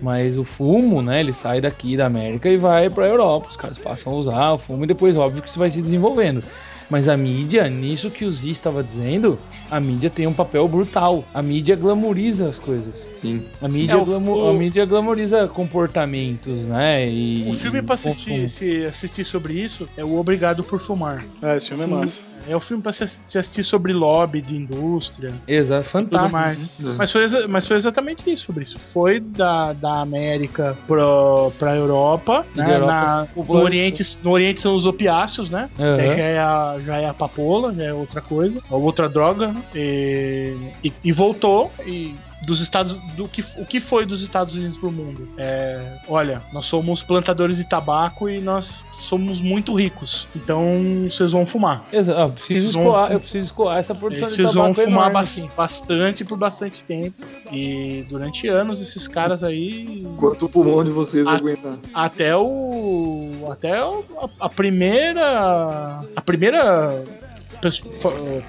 Mas 0.00 0.36
o 0.36 0.44
fumo, 0.44 1.00
né, 1.00 1.20
ele 1.20 1.32
sai 1.32 1.60
daqui 1.60 1.96
da 1.96 2.06
América 2.06 2.48
e 2.48 2.56
vai 2.56 2.90
pra 2.90 3.06
Europa. 3.06 3.48
Os 3.48 3.56
caras 3.56 3.78
passam 3.78 4.12
a 4.12 4.16
usar 4.16 4.52
o 4.52 4.58
fumo 4.58 4.84
e 4.84 4.88
depois, 4.88 5.16
óbvio, 5.16 5.42
que 5.42 5.48
isso 5.48 5.58
vai 5.58 5.70
se 5.70 5.80
desenvolvendo. 5.80 6.42
Mas 6.90 7.08
a 7.08 7.16
mídia, 7.16 7.68
nisso 7.68 8.10
que 8.10 8.24
o 8.24 8.32
Zi 8.32 8.50
estava 8.50 8.82
dizendo, 8.82 9.40
a 9.70 9.80
mídia 9.80 10.10
tem 10.10 10.26
um 10.26 10.32
papel 10.32 10.66
brutal. 10.68 11.24
A 11.32 11.42
mídia 11.42 11.76
glamoriza 11.76 12.48
as 12.48 12.58
coisas. 12.58 13.06
Sim. 13.12 13.44
A 13.60 13.68
mídia, 13.68 13.92
É, 13.94 13.96
o- 13.96 14.04
glamu- 14.04 14.36
o- 14.36 14.48
a 14.50 14.52
mídia 14.52 14.84
glamoriza 14.84 15.48
comportamentos, 15.48 16.60
né? 16.66 17.08
E, 17.08 17.48
O 17.48 17.52
filme 17.52 17.82
pra 17.82 17.94
assistir, 17.94 18.48
se 18.48 18.84
assistir 18.86 19.24
sobre 19.24 19.54
isso 19.54 19.88
é 19.96 20.04
o 20.04 20.16
Obrigado 20.18 20.64
por 20.64 20.80
Fumar. 20.80 21.24
Ah, 21.42 21.56
esse 21.56 21.68
filme 21.68 21.84
Sim. 21.84 21.92
é 21.92 21.96
massa. 21.96 22.22
É 22.46 22.54
o 22.54 22.60
filme 22.60 22.82
pra 22.82 22.92
se 22.92 23.04
assistir 23.04 23.64
sobre 23.64 23.94
lobby 23.94 24.42
de 24.42 24.54
indústria 24.54 25.32
Exato, 25.48 25.82
tudo 25.84 25.90
fantástico. 26.10 26.32
mais. 26.36 26.70
É. 26.78 26.82
Mas 26.98 27.10
foi, 27.10 27.46
mas 27.48 27.66
foi 27.66 27.76
exatamente 27.78 28.30
isso, 28.30 28.46
Fabrício. 28.48 28.78
Foi 28.92 29.18
da, 29.18 29.72
da 29.72 30.02
América 30.02 30.76
pro, 30.86 31.50
pra 31.58 31.74
Europa. 31.74 32.44
Né? 32.54 32.66
Europa 32.74 32.86
Na- 32.86 33.28
no. 33.34 33.50
Oriente, 33.50 34.02
no 34.22 34.30
Oriente 34.30 34.60
são 34.60 34.76
os 34.76 34.84
opiáceos, 34.84 35.48
né? 35.48 35.70
Daí 35.78 36.06
já 36.08 36.22
é, 36.22 36.38
a, 36.38 36.76
já 36.84 36.96
é 36.98 37.06
a 37.08 37.14
papola, 37.14 37.72
já 37.74 37.84
é 37.84 37.94
outra 37.94 38.20
coisa, 38.20 38.60
é 38.70 38.74
outra 38.74 39.08
droga. 39.08 39.53
E, 39.74 40.56
e, 40.82 40.92
e 41.04 41.12
voltou 41.12 41.72
e 41.86 42.14
dos 42.46 42.60
Estados 42.60 42.92
do 43.16 43.26
que 43.26 43.42
o 43.56 43.64
que 43.64 43.80
foi 43.80 44.04
dos 44.04 44.20
Estados 44.20 44.54
Unidos 44.54 44.76
pro 44.76 44.92
mundo 44.92 45.26
é, 45.38 45.98
olha 46.06 46.42
nós 46.52 46.66
somos 46.66 47.02
plantadores 47.02 47.56
de 47.56 47.66
tabaco 47.66 48.28
e 48.28 48.38
nós 48.38 48.84
somos 48.92 49.40
muito 49.40 49.72
ricos 49.74 50.28
então 50.36 50.62
vocês 51.08 51.32
vão 51.32 51.46
fumar 51.46 51.86
Exato. 51.90 52.20
Ah, 52.20 52.24
eu, 52.24 52.28
preciso 52.32 52.60
Vocês 52.60 52.72
vão- 52.74 52.82
escoar, 52.84 53.12
eu 53.12 53.20
preciso 53.20 53.44
escoar 53.46 53.78
essa 53.78 53.94
produção 53.94 54.26
de 54.28 54.34
vocês 54.34 54.52
vão 54.52 54.64
tabaco 54.64 54.74
fumar 54.82 54.88
enorme, 55.08 55.12
bas- 55.14 55.38
assim. 55.38 55.50
bastante 55.56 56.22
por 56.24 56.36
bastante 56.36 56.84
tempo 56.84 57.16
e 57.50 58.04
durante 58.10 58.46
anos 58.46 58.82
esses 58.82 59.08
caras 59.08 59.42
aí 59.42 60.06
Quanto 60.18 60.44
o 60.44 60.48
pulmão 60.50 60.84
de 60.84 60.90
vocês 60.90 61.26
Ah. 61.26 61.32
aguentar. 61.36 61.78
até 61.94 62.36
o 62.36 63.46
até 63.50 63.82
o- 63.82 64.04
a, 64.40 64.46
a 64.46 64.48
primeira 64.50 66.02
a 66.14 66.20
primeira 66.20 67.02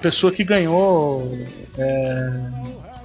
pessoa 0.00 0.32
que 0.32 0.44
ganhou 0.44 1.36
é, 1.78 2.50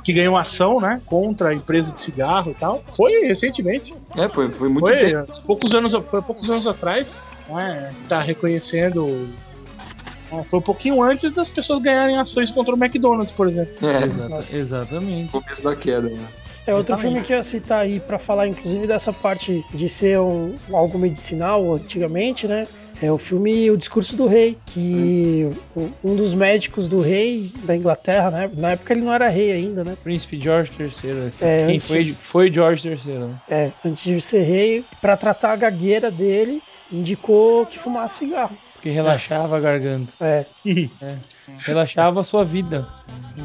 que 0.03 0.13
ganhou 0.13 0.35
ação, 0.37 0.79
né? 0.81 1.01
Contra 1.05 1.49
a 1.49 1.53
empresa 1.53 1.91
de 1.91 1.99
cigarro 1.99 2.51
e 2.51 2.55
tal. 2.55 2.83
Foi 2.95 3.11
recentemente. 3.27 3.93
É, 4.15 4.27
foi, 4.27 4.49
foi 4.49 4.67
muito 4.69 4.85
Foi 4.87 4.97
tempo. 4.97 5.31
poucos 5.45 5.73
anos, 5.75 5.91
foi 6.09 6.21
poucos 6.21 6.49
anos 6.49 6.65
atrás. 6.67 7.23
Né? 7.47 7.93
Tá 8.09 8.19
reconhecendo. 8.21 9.29
né, 10.31 10.45
Foi 10.49 10.57
um 10.59 10.61
pouquinho 10.63 11.01
antes 11.03 11.31
das 11.33 11.49
pessoas 11.49 11.79
ganharem 11.81 12.17
ações 12.17 12.49
contra 12.49 12.73
o 12.73 12.77
McDonald's, 12.83 13.33
por 13.33 13.47
exemplo. 13.47 13.87
É, 13.87 14.05
Exata- 14.05 14.29
Nossa. 14.29 14.57
exatamente. 14.57 15.31
começo 15.31 15.63
da 15.63 15.75
queda, 15.75 16.09
né? 16.09 16.27
É 16.65 16.75
outro 16.75 16.93
Exatamente. 16.93 17.01
filme 17.01 17.25
que 17.25 17.33
eu 17.33 17.37
ia 17.37 17.43
citar 17.43 17.79
aí 17.81 17.99
pra 17.99 18.17
falar, 18.19 18.47
inclusive, 18.47 18.85
dessa 18.87 19.11
parte 19.11 19.65
de 19.73 19.89
ser 19.89 20.19
um, 20.19 20.55
algo 20.71 20.97
medicinal 20.97 21.73
antigamente, 21.73 22.47
né? 22.47 22.67
É 23.01 23.11
o 23.11 23.17
filme 23.17 23.71
O 23.71 23.77
Discurso 23.77 24.15
do 24.15 24.27
Rei, 24.27 24.57
que 24.65 25.49
o- 25.75 25.89
um 26.03 26.15
dos 26.15 26.33
médicos 26.35 26.87
do 26.87 26.99
rei 27.01 27.51
da 27.63 27.75
Inglaterra, 27.75 28.29
né? 28.29 28.49
Na 28.55 28.71
época 28.71 28.93
ele 28.93 29.01
não 29.01 29.11
era 29.11 29.27
rei 29.27 29.51
ainda, 29.51 29.83
né? 29.83 29.97
Príncipe 30.03 30.39
George 30.39 30.71
III. 30.79 31.31
É, 31.41 31.65
Quem 31.65 31.79
foi, 31.79 32.13
foi 32.13 32.51
George 32.51 32.87
III, 32.87 33.17
né? 33.17 33.35
É, 33.49 33.71
antes 33.83 34.03
de 34.03 34.21
ser 34.21 34.43
rei, 34.43 34.85
pra 35.01 35.17
tratar 35.17 35.53
a 35.53 35.55
gagueira 35.55 36.11
dele, 36.11 36.61
indicou 36.91 37.65
que 37.65 37.79
fumasse 37.79 38.19
cigarro. 38.19 38.55
Porque 38.73 38.89
relaxava 38.89 39.57
a 39.57 39.59
garganta. 39.59 40.13
É, 40.19 40.45
Relaxava 41.65 42.21
a 42.21 42.23
sua 42.23 42.43
vida. 42.43 42.87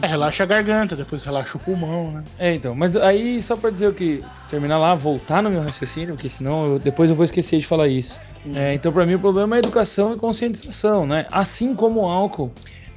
É, 0.02 0.06
relaxa 0.06 0.42
a 0.44 0.46
garganta, 0.46 0.96
depois 0.96 1.24
relaxa 1.24 1.56
o 1.56 1.60
pulmão, 1.60 2.10
né? 2.12 2.24
É, 2.38 2.54
então. 2.54 2.74
Mas 2.74 2.96
aí, 2.96 3.40
só 3.42 3.56
pra 3.56 3.70
dizer 3.70 3.88
o 3.88 3.94
que. 3.94 4.22
Terminar 4.48 4.78
lá, 4.78 4.94
voltar 4.94 5.42
no 5.42 5.50
meu 5.50 5.60
raciocínio, 5.60 6.14
porque 6.14 6.28
senão 6.30 6.72
eu- 6.72 6.78
depois 6.78 7.10
eu 7.10 7.16
vou 7.16 7.24
esquecer 7.24 7.58
de 7.60 7.66
falar 7.66 7.88
isso. 7.88 8.18
É, 8.54 8.74
então, 8.74 8.92
pra 8.92 9.06
mim, 9.06 9.14
o 9.14 9.18
problema 9.18 9.56
é 9.56 9.58
educação 9.58 10.14
e 10.14 10.16
conscientização, 10.16 11.06
né? 11.06 11.26
Assim 11.30 11.74
como 11.74 12.02
o 12.02 12.08
álcool. 12.08 12.52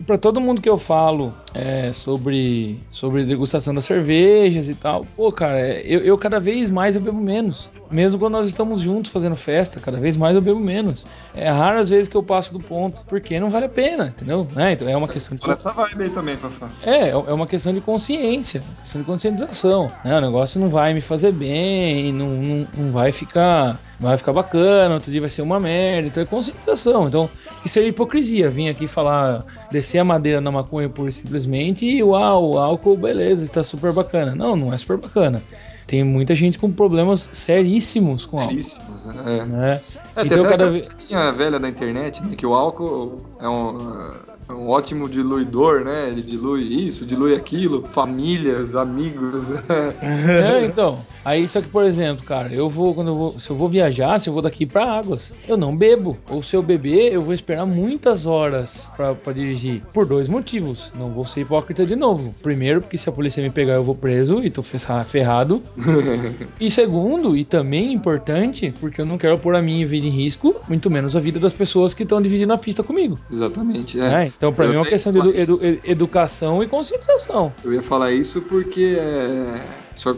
Pra 0.05 0.17
todo 0.17 0.39
mundo 0.39 0.61
que 0.61 0.69
eu 0.69 0.77
falo 0.77 1.33
é, 1.53 1.91
sobre, 1.91 2.79
sobre 2.89 3.25
degustação 3.25 3.73
das 3.73 3.83
cervejas 3.83 4.69
e 4.69 4.75
tal, 4.75 5.05
pô, 5.15 5.29
cara, 5.29 5.59
é, 5.59 5.81
eu, 5.85 5.99
eu 5.99 6.17
cada 6.17 6.39
vez 6.39 6.69
mais 6.69 6.95
eu 6.95 7.01
bebo 7.01 7.19
menos. 7.19 7.69
Mesmo 7.91 8.17
quando 8.17 8.33
nós 8.33 8.47
estamos 8.47 8.79
juntos 8.79 9.11
fazendo 9.11 9.35
festa, 9.35 9.79
cada 9.79 9.99
vez 9.99 10.15
mais 10.15 10.35
eu 10.35 10.41
bebo 10.41 10.59
menos. 10.59 11.03
É 11.33 11.49
raro 11.49 11.79
as 11.79 11.89
vezes 11.89 12.07
que 12.07 12.15
eu 12.17 12.23
passo 12.23 12.51
do 12.51 12.59
ponto, 12.59 13.01
porque 13.07 13.39
não 13.39 13.49
vale 13.49 13.65
a 13.65 13.69
pena, 13.69 14.07
entendeu? 14.07 14.47
Né? 14.55 14.73
Então 14.73 14.89
é 14.89 14.95
uma 14.97 15.07
questão 15.07 15.35
de 15.35 15.43
Tô 15.43 15.49
nessa 15.49 15.71
vibe 15.71 16.03
aí 16.03 16.09
também, 16.09 16.37
Fafá. 16.37 16.69
é, 16.83 17.09
é 17.09 17.15
uma 17.15 17.47
questão 17.47 17.73
de 17.73 17.81
consciência, 17.81 18.61
questão 18.81 19.01
de 19.01 19.05
conscientização. 19.07 19.91
Né? 20.03 20.17
O 20.17 20.21
negócio 20.21 20.59
não 20.59 20.69
vai 20.69 20.93
me 20.93 21.01
fazer 21.01 21.31
bem, 21.31 22.11
não, 22.11 22.27
não, 22.27 22.67
não 22.75 22.91
vai 22.91 23.11
ficar. 23.11 23.79
vai 23.99 24.17
ficar 24.17 24.33
bacana, 24.33 24.95
outro 24.95 25.11
dia 25.11 25.21
vai 25.21 25.29
ser 25.29 25.41
uma 25.41 25.59
merda. 25.59 26.07
Então 26.07 26.23
é 26.23 26.25
conscientização. 26.25 27.07
Então, 27.07 27.29
isso 27.63 27.69
seria 27.69 27.89
hipocrisia. 27.89 28.49
Vir 28.49 28.69
aqui 28.69 28.87
falar, 28.87 29.45
descer 29.71 29.99
a 29.99 30.03
madeira 30.03 30.41
na 30.41 30.51
maconha 30.51 30.91
e 31.07 31.11
simplesmente 31.11 31.85
e 31.85 32.03
uau, 32.03 32.51
o 32.53 32.57
álcool, 32.57 32.97
beleza, 32.97 33.43
está 33.43 33.63
super 33.63 33.93
bacana. 33.93 34.33
Não, 34.33 34.55
não 34.55 34.73
é 34.73 34.77
super 34.77 34.97
bacana. 34.97 35.41
Tem 35.89 36.03
muita 36.03 36.35
gente 36.35 36.59
com 36.59 36.71
problemas 36.71 37.27
seríssimos 37.33 38.23
com 38.23 38.39
álcool. 38.39 38.51
Seríssimos, 38.51 39.05
né? 39.05 39.45
Né? 39.45 39.81
É, 40.15 40.23
tem 40.23 40.25
Então, 40.25 40.39
até 40.41 40.49
cada 40.49 40.71
piadinha 40.71 41.31
velha 41.31 41.59
da 41.59 41.67
internet, 41.67 42.21
né? 42.21 42.35
Que 42.35 42.45
o 42.45 42.53
álcool 42.53 43.25
é 43.39 43.49
um, 43.49 44.11
é 44.49 44.53
um 44.53 44.67
ótimo 44.67 45.07
diluidor, 45.07 45.85
né? 45.85 46.09
Ele 46.09 46.23
dilui 46.23 46.63
isso, 46.63 47.05
dilui 47.05 47.35
aquilo, 47.35 47.83
famílias, 47.91 48.75
amigos. 48.75 49.49
É, 50.01 50.65
então. 50.65 50.97
Aí, 51.23 51.47
só 51.47 51.61
que, 51.61 51.67
por 51.67 51.83
exemplo, 51.83 52.23
cara, 52.25 52.53
eu 52.53 52.69
vou, 52.69 52.93
quando 52.95 53.09
eu 53.09 53.15
vou, 53.15 53.39
se 53.39 53.49
eu 53.49 53.55
vou 53.55 53.69
viajar, 53.69 54.19
se 54.19 54.29
eu 54.29 54.33
vou 54.33 54.41
daqui 54.41 54.65
pra 54.65 54.99
Águas, 54.99 55.33
eu 55.47 55.55
não 55.55 55.75
bebo. 55.75 56.17
Ou 56.29 56.41
se 56.41 56.55
eu 56.55 56.63
beber, 56.63 57.13
eu 57.13 57.21
vou 57.21 57.33
esperar 57.33 57.65
muitas 57.65 58.25
horas 58.25 58.89
pra, 58.95 59.13
pra 59.13 59.33
dirigir. 59.33 59.83
Por 59.93 60.05
dois 60.05 60.27
motivos. 60.27 60.91
Não 60.97 61.09
vou 61.09 61.25
ser 61.25 61.41
hipócrita 61.41 61.85
de 61.85 61.95
novo. 61.95 62.33
Primeiro, 62.41 62.81
porque 62.81 62.97
se 62.97 63.07
a 63.07 63.11
polícia 63.11 63.43
me 63.43 63.49
pegar, 63.49 63.73
eu 63.75 63.83
vou 63.83 63.93
preso 63.95 64.43
e 64.43 64.49
tô 64.49 64.63
ferra- 64.63 65.03
ferrado. 65.03 65.61
e 66.59 66.71
segundo, 66.71 67.37
e 67.37 67.45
também 67.45 67.93
importante, 67.93 68.73
porque 68.79 69.01
eu 69.01 69.05
não 69.05 69.17
quero 69.17 69.37
pôr 69.37 69.55
a 69.55 69.61
minha 69.61 69.85
vida 69.85 70.07
em 70.07 70.11
risco, 70.11 70.55
muito 70.67 70.89
menos 70.89 71.15
a 71.15 71.19
vida 71.19 71.39
das 71.39 71.53
pessoas 71.53 71.93
que 71.93 72.03
estão 72.03 72.21
dividindo 72.21 72.53
a 72.53 72.57
pista 72.57 72.81
comigo. 72.81 73.19
Exatamente, 73.31 73.97
né? 73.97 74.25
é. 74.25 74.31
Então, 74.39 74.53
pra 74.53 74.63
Eu 74.63 74.69
mim, 74.69 74.75
é 74.75 74.79
uma 74.79 74.85
questão 74.85 75.11
de 75.11 75.19
edu- 75.19 75.35
edu- 75.35 75.59
educação 75.83 76.63
e 76.63 76.67
conscientização. 76.67 77.53
Eu 77.61 77.73
ia 77.73 77.81
falar 77.81 78.13
isso 78.13 78.41
porque 78.43 78.95
é, 78.97 79.67
só- 79.93 80.15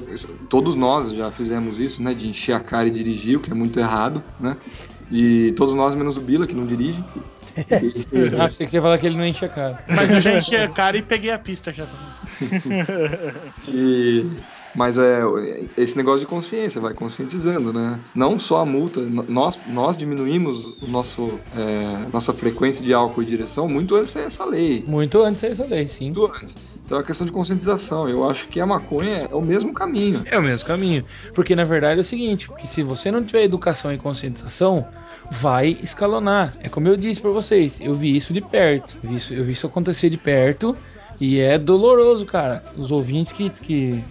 todos 0.48 0.76
nós 0.76 1.12
já 1.12 1.32
fizemos 1.32 1.80
isso, 1.80 2.04
né? 2.04 2.14
De 2.14 2.28
encher 2.28 2.54
a 2.54 2.60
cara 2.60 2.88
e 2.88 2.92
dirigir, 2.92 3.38
o 3.38 3.42
que 3.42 3.50
é 3.50 3.56
muito 3.56 3.80
errado, 3.80 4.22
né? 4.40 4.56
E 5.10 5.54
todos 5.54 5.74
nós, 5.74 5.96
menos 5.96 6.18
o 6.18 6.22
Bila, 6.22 6.46
que 6.46 6.54
não 6.54 6.68
dirige. 6.68 7.04
E- 7.58 8.40
Ah, 8.40 8.48
você 8.48 8.64
ia 8.72 8.82
falar 8.82 9.00
que 9.00 9.08
ele 9.08 9.18
não 9.18 9.26
enche 9.26 9.44
a 9.44 9.50
cara. 9.50 9.76
Mas 9.88 10.14
eu 10.14 10.22
já 10.22 10.38
enchi 10.38 10.56
a 10.56 10.70
cara 10.70 10.98
e 10.98 11.02
peguei 11.02 11.32
a 11.32 11.40
pista 11.40 11.74
já 11.74 11.86
também. 11.88 12.08
E- 13.68 14.61
mas 14.76 14.98
é 14.98 15.22
esse 15.78 15.98
negócio 15.98 16.22
de 16.22 16.26
consciência, 16.26 16.80
vai 16.80 16.94
conscientizando, 16.94 17.74
né? 17.74 18.00
Não 18.16 18.40
só 18.40 18.62
a 18.62 18.66
multa, 18.66 19.02
nós, 19.02 19.60
nós 19.68 19.98
diminuímos 19.98 20.82
o 20.82 20.88
nosso, 20.88 21.40
é, 21.56 22.08
nossa 22.12 22.34
frequência 22.34 22.84
de 22.84 22.94
álcool 22.94 23.24
e 23.24 23.26
direção 23.26 23.68
muito 23.68 23.96
antes 23.96 24.14
dessa 24.14 24.46
lei. 24.46 24.84
Muito 24.88 25.22
antes 25.22 25.42
dessa 25.42 25.66
lei, 25.66 25.88
sim. 25.88 26.06
Muito 26.06 26.26
antes. 26.26 26.58
Então 26.86 26.98
é 26.98 27.02
uma 27.02 27.08
questão 27.08 27.26
de 27.26 27.34
conscientização. 27.34 28.10
Eu 28.10 28.30
acho 28.30 28.48
que 28.48 28.60
a 28.60 28.66
maconha 28.66 29.28
é 29.32 29.36
o 29.36 29.42
mesmo 29.42 29.74
caminho. 29.74 30.24
É 30.26 30.38
o 30.38 30.42
mesmo 30.42 30.68
caminho. 30.68 31.06
Porque 31.34 31.56
na 31.56 31.64
verdade 31.64 32.00
é 32.00 32.02
o 32.02 32.06
seguinte: 32.06 32.50
que 32.60 32.68
se 32.68 32.84
você 32.84 33.12
não 33.12 33.24
tiver 33.24 33.44
educação 33.44 33.94
e 33.94 33.98
conscientização, 33.98 34.86
vai 35.32 35.78
escalonar. 35.82 36.54
É 36.60 36.68
como 36.68 36.88
eu 36.88 36.98
disse 36.98 37.20
pra 37.20 37.32
vocês, 37.32 37.80
eu 37.80 37.94
vi 37.94 38.16
isso 38.16 38.34
de 38.34 38.42
perto. 38.42 38.98
Eu 39.04 39.10
vi 39.10 39.16
isso, 39.16 39.34
eu 39.34 39.44
vi 39.46 39.54
isso 39.54 39.68
acontecer 39.68 40.10
de 40.10 40.18
perto. 40.18 40.76
E 41.20 41.40
é 41.40 41.58
doloroso, 41.58 42.26
cara. 42.26 42.64
Os 42.76 42.92
ouvintes 42.92 43.32
que, 43.32 43.50
que 43.50 44.04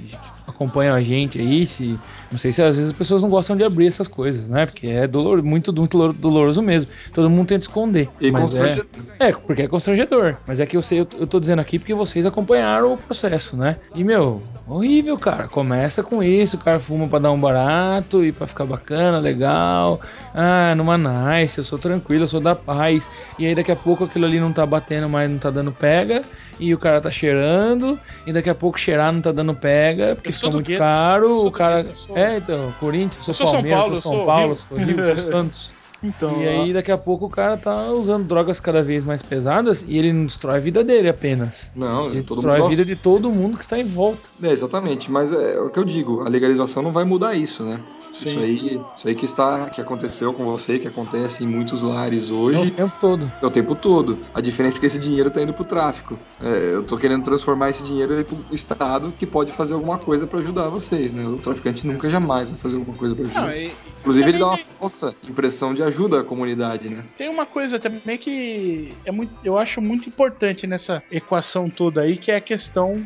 acompanham 0.60 0.94
a 0.94 1.02
gente 1.02 1.38
aí, 1.40 1.66
se. 1.66 1.98
Não 2.30 2.38
sei 2.38 2.52
se 2.52 2.62
às 2.62 2.76
vezes 2.76 2.90
as 2.92 2.96
pessoas 2.96 3.22
não 3.22 3.30
gostam 3.30 3.56
de 3.56 3.64
abrir 3.64 3.86
essas 3.88 4.06
coisas, 4.06 4.46
né? 4.46 4.66
Porque 4.66 4.86
é 4.86 5.06
dolor, 5.06 5.42
muito, 5.42 5.72
muito 5.72 5.96
dolor- 5.98 6.12
doloroso 6.12 6.62
mesmo. 6.62 6.88
Todo 7.12 7.28
mundo 7.28 7.48
tenta 7.48 7.62
esconder. 7.64 8.08
E 8.20 8.30
mas 8.30 8.42
é, 8.54 8.58
constrangedor. 8.58 8.86
é, 9.18 9.32
porque 9.32 9.62
é 9.62 9.68
constrangedor. 9.68 10.36
Mas 10.46 10.60
é 10.60 10.66
que 10.66 10.76
eu 10.76 10.82
sei, 10.82 11.00
eu, 11.00 11.08
eu 11.18 11.26
tô 11.26 11.40
dizendo 11.40 11.60
aqui 11.60 11.78
porque 11.78 11.94
vocês 11.94 12.24
acompanharam 12.24 12.92
o 12.92 12.96
processo, 12.96 13.56
né? 13.56 13.78
E, 13.94 14.04
meu, 14.04 14.40
horrível, 14.68 15.18
cara. 15.18 15.48
Começa 15.48 16.02
com 16.04 16.22
isso, 16.22 16.56
o 16.56 16.60
cara 16.60 16.78
fuma 16.78 17.08
pra 17.08 17.18
dar 17.18 17.32
um 17.32 17.40
barato 17.40 18.24
e 18.24 18.30
pra 18.30 18.46
ficar 18.46 18.64
bacana, 18.66 19.18
legal. 19.18 20.00
Ah, 20.32 20.74
numa 20.76 20.96
nice, 20.96 21.58
eu 21.58 21.64
sou 21.64 21.78
tranquilo, 21.80 22.24
eu 22.24 22.28
sou 22.28 22.40
da 22.40 22.54
paz. 22.54 23.08
E 23.38 23.46
aí 23.46 23.54
daqui 23.56 23.72
a 23.72 23.76
pouco 23.76 24.04
aquilo 24.04 24.26
ali 24.26 24.38
não 24.38 24.52
tá 24.52 24.64
batendo 24.64 25.08
mais, 25.08 25.28
não 25.28 25.38
tá 25.38 25.50
dando 25.50 25.72
pega. 25.72 26.22
E 26.60 26.74
o 26.74 26.78
cara 26.78 27.00
tá 27.00 27.10
cheirando. 27.10 27.98
E 28.26 28.32
daqui 28.32 28.50
a 28.50 28.54
pouco 28.54 28.78
cheirar 28.78 29.12
não 29.12 29.20
tá 29.22 29.32
dando 29.32 29.54
pega, 29.54 30.14
porque 30.14 30.30
fica 30.32 30.50
muito 30.50 30.66
gueto, 30.66 30.78
caro. 30.78 31.46
O 31.46 31.50
cara. 31.50 31.82
gueto, 31.82 31.96
sou- 31.98 32.16
É, 32.18 32.36
então, 32.36 32.72
Corinthians, 32.78 33.24
sou, 33.24 33.32
Eu 33.32 33.34
sou 33.34 33.46
São 33.46 33.54
Palmeiras, 33.54 33.80
Paulo, 33.80 34.00
sou 34.00 34.12
São 34.16 34.26
Paulo, 34.26 34.46
Rio. 34.48 34.56
sou 34.56 34.76
Rio, 34.78 35.16
sou 35.22 35.32
Santos. 35.32 35.79
Então, 36.02 36.40
E 36.40 36.48
aí 36.48 36.72
daqui 36.72 36.90
a 36.90 36.96
pouco 36.96 37.26
o 37.26 37.30
cara 37.30 37.56
tá 37.58 37.90
usando 37.92 38.26
drogas 38.26 38.58
cada 38.58 38.82
vez 38.82 39.04
mais 39.04 39.22
pesadas 39.22 39.84
e 39.86 39.98
ele 39.98 40.12
não 40.12 40.24
destrói 40.26 40.56
a 40.56 40.60
vida 40.60 40.82
dele 40.82 41.08
apenas. 41.10 41.68
Não, 41.76 42.06
Ele 42.10 42.22
todo 42.22 42.36
destrói 42.36 42.58
mundo 42.58 42.66
a 42.66 42.70
vida 42.70 42.84
de 42.86 42.96
todo 42.96 43.30
mundo 43.30 43.58
que 43.58 43.64
está 43.64 43.78
em 43.78 43.84
volta. 43.84 44.20
É, 44.42 44.50
exatamente, 44.50 45.10
mas 45.10 45.30
é, 45.30 45.60
o 45.60 45.68
que 45.68 45.78
eu 45.78 45.84
digo, 45.84 46.22
a 46.22 46.28
legalização 46.28 46.82
não 46.82 46.90
vai 46.92 47.04
mudar 47.04 47.34
isso, 47.34 47.62
né? 47.64 47.78
Sim. 48.14 48.28
Isso 48.30 48.38
aí, 48.40 48.80
isso 48.96 49.08
aí 49.08 49.14
que 49.14 49.24
está, 49.26 49.68
que 49.70 49.80
aconteceu 49.80 50.32
com 50.32 50.44
você, 50.44 50.78
que 50.78 50.88
acontece 50.88 51.44
em 51.44 51.46
muitos 51.46 51.82
lares 51.82 52.30
É 52.30 52.34
hoje, 52.34 52.68
o 52.68 52.70
tempo 52.70 52.92
todo. 52.98 53.30
é 53.42 53.46
o 53.46 53.50
tempo 53.50 53.74
todo. 53.74 54.18
A 54.34 54.40
diferença 54.40 54.78
é 54.78 54.80
que 54.80 54.86
esse 54.86 54.98
dinheiro 54.98 55.30
tá 55.30 55.42
indo 55.42 55.52
pro 55.52 55.64
tráfico. 55.64 56.18
É, 56.40 56.74
eu 56.74 56.82
tô 56.82 56.96
querendo 56.96 57.22
transformar 57.24 57.68
esse 57.70 57.84
dinheiro 57.84 58.14
aí 58.14 58.24
pro 58.24 58.38
Estado 58.50 59.12
que 59.18 59.26
pode 59.26 59.52
fazer 59.52 59.74
alguma 59.74 59.98
coisa 59.98 60.26
para 60.26 60.38
ajudar 60.38 60.70
vocês, 60.70 61.12
né? 61.12 61.24
O 61.28 61.36
traficante 61.36 61.86
nunca 61.86 62.08
jamais 62.08 62.48
vai 62.48 62.58
fazer 62.58 62.76
alguma 62.78 62.96
coisa 62.96 63.14
para 63.14 63.24
ajudar. 63.26 63.42
Não, 63.42 63.52
e- 63.52 63.70
Inclusive 64.00 64.28
ele 64.30 64.38
dá 64.38 64.46
uma 64.46 64.56
falsa 64.78 65.14
impressão 65.28 65.74
de 65.74 65.82
ajuda 65.82 65.89
à 66.18 66.24
comunidade, 66.24 66.88
né? 66.88 67.04
Tem 67.16 67.28
uma 67.28 67.46
coisa 67.46 67.78
também 67.78 68.16
que 68.18 68.94
é 69.04 69.10
muito, 69.12 69.32
eu 69.44 69.58
acho 69.58 69.80
muito 69.80 70.08
importante 70.08 70.66
nessa 70.66 71.02
equação 71.10 71.68
toda 71.68 72.00
aí, 72.02 72.16
que 72.16 72.30
é 72.30 72.36
a 72.36 72.40
questão 72.40 73.02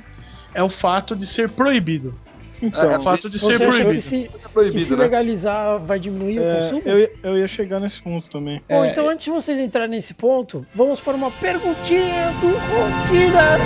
é 0.55 0.63
o 0.63 0.69
fato 0.69 1.17
de 1.17 1.27
ser 1.27 1.49
proibido. 1.51 2.15
então 2.63 2.91
É, 2.93 2.97
O 2.97 3.01
fato 3.01 3.29
de 3.29 3.39
ser 3.39 3.59
proibido. 3.59 3.91
que 3.95 4.01
se, 4.01 4.25
É 4.25 4.29
que 4.29 4.49
proibido, 4.53 4.79
se 4.81 4.97
né? 4.97 5.03
legalizar 5.03 5.79
vai 5.81 5.99
diminuir 5.99 6.39
o 6.39 6.45
é, 6.45 6.55
consumo? 6.57 6.83
eu, 6.85 6.99
ia- 6.99 7.11
eu 7.25 7.39
ia 7.39 7.49
chegar 7.49 7.81
nesse 7.81 8.01
ponto 8.01 8.29
também. 8.31 8.63
Bom, 8.69 8.85
É, 8.85 8.91
então 8.91 9.09
antes 9.09 9.25
de 9.25 9.31
vocês 9.33 9.59
entrarem 9.59 9.91
nesse 9.91 10.15
ponto, 10.15 10.65
vamos 10.73 11.01
para 11.01 11.17
uma 11.17 11.31
perguntinha 11.31 12.33
do 12.41 12.57
Ronquida. 12.59 13.59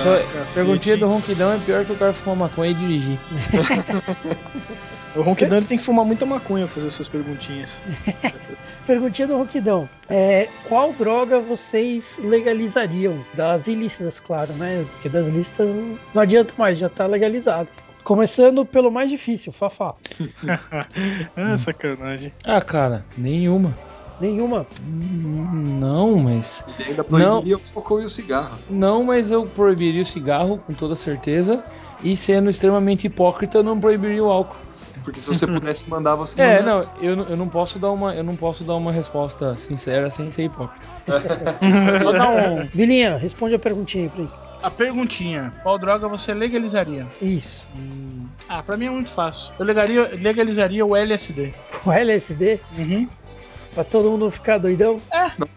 Só, 0.02 0.32
Cacete, 0.32 0.54
perguntinha 0.54 0.96
do 0.96 1.06
ronquidão 1.06 1.52
é 1.52 1.58
pior 1.58 1.84
que 1.84 1.92
o 1.92 1.96
cara 1.96 2.12
fumar 2.12 2.36
maconha 2.36 2.70
e 2.70 2.74
dirigir. 2.74 3.18
O 5.16 5.22
Ronquidão 5.22 5.58
ele 5.58 5.66
tem 5.66 5.78
que 5.78 5.84
fumar 5.84 6.04
muita 6.04 6.24
maconha 6.24 6.66
pra 6.66 6.74
fazer 6.74 6.86
essas 6.86 7.08
perguntinhas. 7.08 7.80
Perguntinha 8.86 9.26
do 9.26 9.36
Ronquidão. 9.36 9.88
É, 10.08 10.48
qual 10.68 10.92
droga 10.92 11.40
vocês 11.40 12.20
legalizariam? 12.22 13.18
Das 13.34 13.66
ilícitas, 13.66 14.20
claro, 14.20 14.52
né? 14.52 14.86
Porque 14.90 15.08
das 15.08 15.28
listas 15.28 15.76
não, 15.76 15.98
não 16.14 16.22
adianta 16.22 16.54
mais, 16.56 16.78
já 16.78 16.88
tá 16.88 17.06
legalizado. 17.06 17.68
Começando 18.04 18.64
pelo 18.64 18.90
mais 18.90 19.10
difícil, 19.10 19.52
Fafá. 19.52 19.94
ah, 21.36 21.58
sacanagem. 21.58 22.32
Ah, 22.44 22.60
cara, 22.60 23.04
nenhuma. 23.16 23.76
Nenhuma. 24.20 24.66
Hum, 24.86 25.78
Não, 25.80 26.16
mas. 26.18 26.62
Ele 26.78 26.90
ainda 26.90 27.04
proibiria 27.04 27.56
o 27.56 27.60
álcool 27.76 28.00
e 28.02 28.04
o 28.04 28.08
cigarro. 28.08 28.58
Não, 28.68 29.02
mas 29.04 29.30
eu 29.30 29.44
proibiria 29.46 30.02
o 30.02 30.06
cigarro, 30.06 30.58
com 30.58 30.72
toda 30.74 30.96
certeza. 30.96 31.62
E 32.02 32.16
sendo 32.16 32.48
extremamente 32.50 33.06
hipócrita, 33.06 33.58
eu 33.58 33.62
não 33.62 33.78
proibiria 33.80 34.22
o 34.24 34.30
álcool. 34.30 34.56
Porque 35.04 35.20
se 35.20 35.28
você 35.28 35.46
pudesse 35.48 35.88
mandar, 35.88 36.14
você 36.16 36.40
É, 36.40 36.62
não, 36.62 36.86
eu, 37.00 37.16
não- 37.16 37.24
eu 37.24 37.36
não 37.36 37.48
posso 37.48 37.78
dar 37.78 37.90
uma, 37.90 38.14
eu 38.14 38.22
não 38.24 38.36
posso 38.36 38.62
dar 38.64 38.74
uma 38.74 38.92
resposta 38.92 39.56
sincera 39.58 40.10
sem 40.10 40.30
ser 40.32 40.44
hipócrita. 40.44 40.86
Só 42.02 42.12
dá 42.12 42.28
um. 42.30 42.66
Vilinha, 42.74 43.16
responde 43.16 43.54
a 43.54 43.58
perguntinha 43.58 44.04
aí 44.04 44.10
pra 44.10 44.20
ele. 44.22 44.30
A 44.60 44.70
perguntinha: 44.70 45.54
qual 45.62 45.78
droga 45.78 46.08
você 46.08 46.34
legalizaria? 46.34 47.06
Isso. 47.22 47.68
Ah, 48.48 48.60
pra 48.62 48.76
mim 48.76 48.86
é 48.86 48.90
muito 48.90 49.12
fácil. 49.12 49.52
Eu 49.58 49.64
legaria- 49.64 50.10
legalizaria 50.16 50.84
o 50.84 50.96
LSD. 50.96 51.54
O 51.86 51.92
LSD? 51.92 52.60
Uhum. 52.76 53.08
Pra 53.78 53.84
todo 53.84 54.10
mundo 54.10 54.28
ficar 54.28 54.58
doidão? 54.58 55.00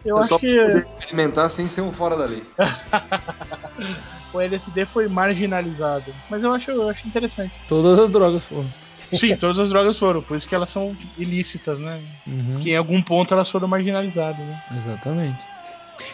Eu 0.06 0.18
é 0.18 0.20
acho 0.20 0.30
só 0.30 0.38
que 0.38 0.46
experimentar 0.46 1.50
sem 1.50 1.68
ser 1.68 1.82
um 1.82 1.92
fora 1.92 2.16
da 2.16 2.26
lei. 2.26 2.44
o 4.32 4.40
LSD 4.40 4.86
foi 4.86 5.08
marginalizado. 5.08 6.14
Mas 6.30 6.44
eu 6.44 6.54
acho, 6.54 6.70
eu 6.70 6.88
acho 6.88 7.08
interessante. 7.08 7.58
Todas 7.68 7.98
as 7.98 8.12
drogas 8.12 8.44
foram. 8.46 8.70
Sim, 9.12 9.36
todas 9.38 9.58
as 9.58 9.70
drogas 9.70 9.98
foram, 9.98 10.22
por 10.22 10.38
isso 10.38 10.48
que 10.48 10.54
elas 10.54 10.70
são 10.70 10.94
ilícitas, 11.18 11.82
né? 11.82 12.00
Uhum, 12.28 12.60
Que 12.60 12.70
em 12.74 12.78
algum 12.78 13.02
ponto 13.02 13.34
elas 13.34 13.50
foram 13.50 13.68
marginalizadas, 13.68 14.46
né? 14.46 14.56
Exatamente. 14.78 15.44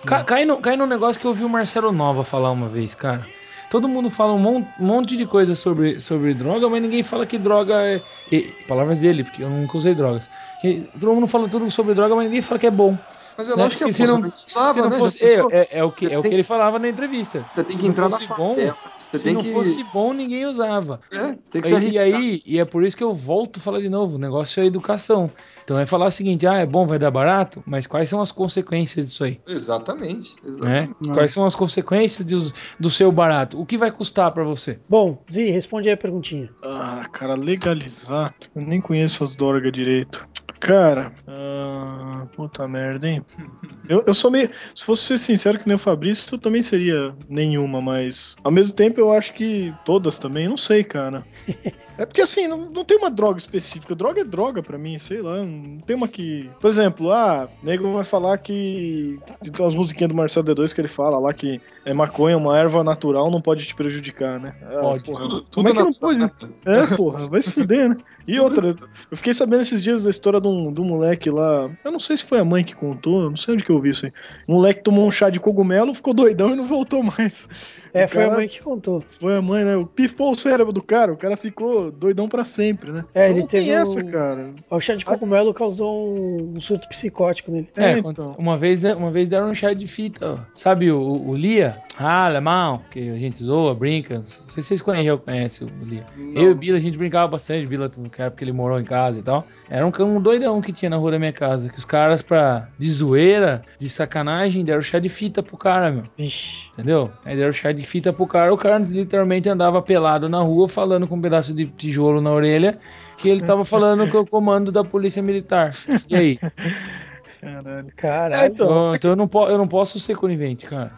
Ca- 0.06 0.24
cai, 0.24 0.46
no, 0.46 0.62
cai 0.62 0.78
num 0.78 0.88
negócio 0.88 1.20
que 1.20 1.28
eu 1.28 1.32
ouvi 1.32 1.44
o 1.44 1.50
Marcelo 1.50 1.92
Nova 1.92 2.24
falar 2.24 2.52
uma 2.52 2.70
vez, 2.70 2.96
cara. 2.96 3.28
Todo 3.70 3.90
mundo 3.90 4.10
fala 4.10 4.32
um 4.34 4.40
mon- 4.40 4.68
monte 4.78 5.18
de 5.18 5.26
coisa 5.26 5.54
sobre, 5.54 6.00
sobre 6.00 6.34
droga, 6.34 6.70
mas 6.70 6.82
ninguém 6.82 7.04
fala 7.04 7.26
que 7.26 7.38
droga 7.38 7.74
é. 7.86 8.02
e- 8.32 8.56
palavras 8.66 8.98
dele, 9.00 9.26
porque 9.26 9.44
eu 9.44 9.50
nunca 9.50 9.76
usei 9.78 9.94
drogas. 9.94 10.24
Que 10.60 10.90
todo 11.00 11.14
mundo 11.14 11.28
fala 11.28 11.48
tudo 11.48 11.70
sobre 11.70 11.94
droga, 11.94 12.16
mas 12.16 12.26
ninguém 12.26 12.42
fala 12.42 12.60
que 12.60 12.66
é 12.68 12.72
bom. 12.72 12.98
Mas 13.38 13.48
é 13.50 13.56
Né? 13.56 13.62
lógico 13.62 13.84
que 13.84 13.90
é 13.92 13.94
se 13.94 14.06
não- 14.12 14.32
usava, 14.48 14.74
Se 14.74 14.82
não 14.82 14.90
né? 14.90 14.98
fosse, 14.98 15.24
é, 15.24 15.36
é- 15.52 15.68
é 15.80 15.84
o 15.84 15.92
que, 15.92 16.06
é 16.12 16.18
o 16.18 16.22
que 16.22 16.30
tem 16.30 16.34
ele 16.34 16.42
que- 16.42 16.48
falava 16.48 16.80
na 16.80 16.90
entrevista. 16.90 17.44
Você 17.46 17.64
tem 17.64 17.78
que 17.78 17.86
entrar 17.86 18.10
na 18.10 18.18
fosse 18.18 18.28
bom, 18.30 18.56
favela. 18.56 18.76
Você 18.96 19.20
Se 19.20 19.32
não 19.32 19.42
que. 19.42 19.54
fosse 19.54 19.84
bom, 19.84 20.12
ninguém 20.14 20.48
usava. 20.48 21.00
É, 21.12 21.36
você 21.40 21.52
tem 21.52 21.62
que 21.62 21.68
se 21.68 21.76
E, 21.76 21.78
e 21.78 21.78
arriscar. 21.78 22.06
aí, 22.20 22.42
e 22.44 22.60
é 22.60 22.66
por 22.66 22.84
isso 22.84 22.98
que 22.98 23.04
eu 23.04 23.14
volto 23.14 23.60
a 23.60 23.62
falar 23.62 23.80
de 23.80 23.90
novo, 23.90 24.16
o 24.16 24.18
negócio 24.18 24.60
é 24.60 24.66
educação. 24.66 25.30
Então 25.64 25.78
é 25.78 25.86
falar 25.86 26.08
o 26.08 26.12
seguinte, 26.12 26.48
ah, 26.48 26.56
é 26.56 26.66
bom, 26.66 26.88
vai 26.88 26.98
dar 26.98 27.12
barato, 27.12 27.62
mas 27.68 27.86
quais 27.86 28.10
são 28.10 28.20
as 28.20 28.32
consequências 28.32 29.06
disso 29.06 29.24
aí? 29.24 29.40
Exatamente. 29.48 30.34
Né? 30.44 30.50
exatamente. 30.50 31.14
Quais 31.14 31.32
são 31.32 31.46
as 31.46 31.54
consequências 31.54 32.26
de- 32.26 32.54
do 32.80 32.90
seu 32.90 33.12
barato? 33.12 33.62
O 33.62 33.66
que 33.68 33.78
vai 33.78 33.92
custar 33.92 34.32
pra 34.32 34.44
você? 34.44 34.80
Bom, 34.90 35.22
Zi, 35.30 35.52
responde 35.52 35.90
aí 35.90 35.94
a 35.94 35.98
perguntinha. 35.98 36.50
Ah, 36.64 37.06
cara, 37.12 37.36
legalizar. 37.36 38.34
Eu 38.56 38.64
nem 38.64 38.82
conheço 38.82 39.24
as 39.24 39.36
drogas 39.36 39.72
direito. 39.72 40.26
Cara, 40.60 41.14
ah, 41.28 42.26
puta 42.36 42.68
merda, 42.68 43.08
hein? 43.08 43.24
Eu, 43.90 44.04
eu 44.06 44.14
sou 44.14 44.30
meio. 44.30 44.52
Se 44.76 44.84
fosse 44.84 45.04
ser 45.06 45.18
sincero 45.18 45.60
que 45.60 45.66
nem 45.66 45.76
o 45.76 45.80
Fabrício, 45.80 46.36
eu 46.36 46.38
também 46.38 46.62
seria 46.62 47.16
nenhuma, 47.30 47.82
mas. 47.82 48.36
Ao 48.44 48.52
mesmo 48.52 48.76
tempo 48.76 49.00
eu 49.00 49.14
acho 49.14 49.34
que 49.34 49.74
todas 49.86 50.18
também, 50.18 50.46
não 50.46 50.58
sei, 50.58 50.84
cara. 50.84 51.24
É 51.98 52.06
porque 52.06 52.22
assim, 52.22 52.48
não, 52.48 52.70
não 52.70 52.86
tem 52.86 52.98
uma 52.98 53.10
droga 53.10 53.40
específica. 53.40 53.96
Droga 53.96 54.22
é 54.22 54.24
droga 54.24 54.62
pra 54.62 54.78
mim, 54.78 55.00
sei 55.00 55.22
lá. 55.22 55.44
Não 55.44 55.80
tem 55.80 55.96
uma 55.96 56.08
que. 56.08 56.50
Por 56.60 56.68
exemplo, 56.68 57.12
ah, 57.12 57.50
o 57.62 57.66
nego 57.66 57.92
vai 57.94 58.04
falar 58.04 58.38
que. 58.38 59.20
Tem 59.42 59.52
umas 59.60 59.76
musiquinhas 59.76 60.10
do 60.10 60.16
Marcelo 60.16 60.46
D2 60.46 60.74
que 60.74 60.82
ele 60.82 60.88
fala 60.88 61.18
lá 61.18 61.34
que 61.34 61.60
é 61.86 61.94
maconha, 61.94 62.38
uma 62.38 62.58
erva 62.58 62.84
natural, 62.84 63.32
não 63.32 63.42
pode 63.42 63.66
te 63.66 63.74
prejudicar, 63.74 64.40
né? 64.40 64.54
Ah, 64.62 64.82
Pode. 64.82 65.04
porra, 65.04 65.22
Tudo, 65.22 65.46
Como 65.54 65.70
é 65.70 65.72
que 65.72 65.80
não 65.80 65.92
pode? 65.92 66.20
né? 66.20 66.32
é, 66.66 66.96
porra, 66.96 67.28
vai 67.28 67.42
se 67.42 67.52
fuder, 67.52 67.90
né? 67.90 67.98
E 68.28 68.38
outra, 68.42 68.76
eu 69.10 69.16
fiquei 69.16 69.34
sabendo 69.34 69.62
esses 69.62 69.82
dias 69.82 70.04
da 70.04 70.10
história 70.10 70.42
de 70.42 70.48
um, 70.50 70.74
de 70.74 70.82
um 70.82 70.84
moleque 70.84 71.30
lá. 71.30 71.70
Eu 71.84 71.92
não 71.94 72.00
sei 72.00 72.18
se 72.18 72.26
foi 72.26 72.40
a 72.40 72.46
mãe 72.46 72.62
que 72.62 72.76
contou, 72.76 73.22
eu 73.24 73.30
não 73.30 73.38
sei 73.38 73.54
onde 73.54 73.64
que 73.64 73.72
eu 73.72 73.80
vi 73.80 73.92
isso 73.92 74.06
aí. 74.06 74.12
Um 74.50 74.56
moleque 74.56 74.84
tomou 74.84 75.08
um 75.08 75.12
chá 75.12 75.30
de 75.30 75.40
cogumelo, 75.40 75.94
ficou 75.96 76.14
doidão 76.14 76.52
e 76.52 76.56
não 76.58 76.66
voltou 76.68 77.02
mais. 77.02 77.48
É, 77.94 78.06
O 78.06 78.08
foi 78.08 78.22
a 78.24 78.26
cara- 78.26 78.38
mãe 78.38 78.48
que 78.48 78.62
contou. 78.62 79.04
Foi 79.20 79.36
a 79.36 79.42
mãe, 79.42 79.64
né? 79.64 79.76
O 79.76 79.86
pifou 79.86 80.32
o 80.32 80.36
cérebro 80.36 80.72
do 80.74 80.82
cara, 80.82 81.12
o 81.14 81.18
cara 81.18 81.36
ficou 81.38 81.92
doidão 81.92 82.28
pra 82.28 82.46
sempre, 82.46 82.92
né? 82.92 83.06
É, 83.14 83.24
Então 83.24 83.32
ele 83.34 83.40
não 83.42 83.48
tem 83.48 83.60
teve 83.66 83.72
essa, 83.72 84.00
um- 84.00 84.12
cara. 84.12 84.50
O 84.70 84.80
chá 84.80 84.96
de 84.96 85.06
cogumelo 85.06 85.54
causou 85.54 86.16
um, 86.18 86.60
surto 86.60 86.88
psicótico 86.88 87.52
nele. 87.52 87.68
É, 87.76 87.94
É, 87.94 88.00
então. 88.00 88.36
uma 88.38 88.58
vez, 88.58 88.84
uma 88.84 89.12
vez 89.12 89.30
deram 89.30 89.50
um 89.50 89.56
chá 89.56 89.74
de 89.74 89.88
fita, 89.88 90.34
ó. 90.34 90.38
sabe 90.54 90.92
o, 90.92 91.00
o 91.02 91.36
Lia? 91.36 91.78
Ah, 92.00 92.26
alemão, 92.26 92.82
que 92.92 93.00
a 93.10 93.18
gente 93.18 93.44
zoa, 93.44 93.74
brinca. 93.74 94.20
Não 94.20 94.24
sei 94.54 94.62
se 94.62 94.68
vocês 94.70 94.82
conhecem, 94.84 95.18
conhecem 95.18 95.68
o 95.68 95.86
Lia. 95.86 96.06
Não. 96.16 96.34
Eu 96.42 96.50
e 96.50 96.52
o 96.52 96.56
Bila, 96.56 96.78
a 96.78 96.82
gente 96.82 96.96
brincava 96.98 97.28
bastante, 97.28 97.66
o 97.66 97.70
Bila, 97.70 97.92
na 97.98 98.06
época 98.26 98.32
que 98.38 98.44
ele 98.44 98.52
morou 98.52 98.80
em 98.80 98.84
casa 98.84 99.20
e 99.20 99.24
tal. 99.24 99.48
Era 99.70 99.86
um, 99.86 99.92
um 100.06 100.22
doidão 100.22 100.62
que 100.62 100.72
tinha 100.72 100.90
na 100.90 100.96
rua 100.98 101.12
da 101.12 101.20
minha 101.20 101.34
casa, 101.34 101.70
que 101.70 101.78
os 101.78 101.84
caras, 101.86 102.22
pra, 102.22 102.70
de 102.78 102.90
zoeira, 102.92 103.64
de 103.80 103.90
sacanagem, 103.90 104.64
deram 104.64 104.82
chá 104.82 105.00
de 105.00 105.10
fita 105.10 105.42
pro 105.44 105.58
cara, 105.58 105.92
meu. 105.92 106.04
Vixe. 106.18 106.70
Entendeu? 106.74 107.10
Aí 107.26 107.36
deram 107.36 107.52
chá 107.52 107.72
de 107.72 107.77
fita 107.84 108.12
pro 108.12 108.28
cara, 108.28 108.54
o 108.54 108.58
cara 108.58 108.78
literalmente 108.78 109.50
andava 109.50 109.82
pelado 109.82 110.28
na 110.28 110.42
rua, 110.42 110.68
falando 110.68 111.08
com 111.08 111.16
um 111.16 111.22
pedaço 111.22 111.54
de 111.54 111.66
tijolo 111.66 112.22
na 112.22 112.32
orelha, 112.32 112.80
que 113.18 113.30
ele 113.30 113.42
tava 113.42 113.66
falando 113.66 114.10
com 114.10 114.20
o 114.20 114.28
comando 114.28 114.72
da 114.72 114.84
polícia 114.84 115.22
militar. 115.22 115.72
E 116.10 116.16
aí? 116.16 116.40
Caralho. 117.40 117.88
Caralho. 117.96 118.42
É, 118.44 118.48
então. 118.48 118.68
Então, 118.68 118.92
então 118.96 119.12
eu, 119.12 119.16
não 119.16 119.28
po- 119.28 119.48
eu 119.48 119.58
não 119.58 119.68
posso 119.68 120.00
ser 120.00 120.16
conivente, 120.16 120.66
cara. 120.66 120.92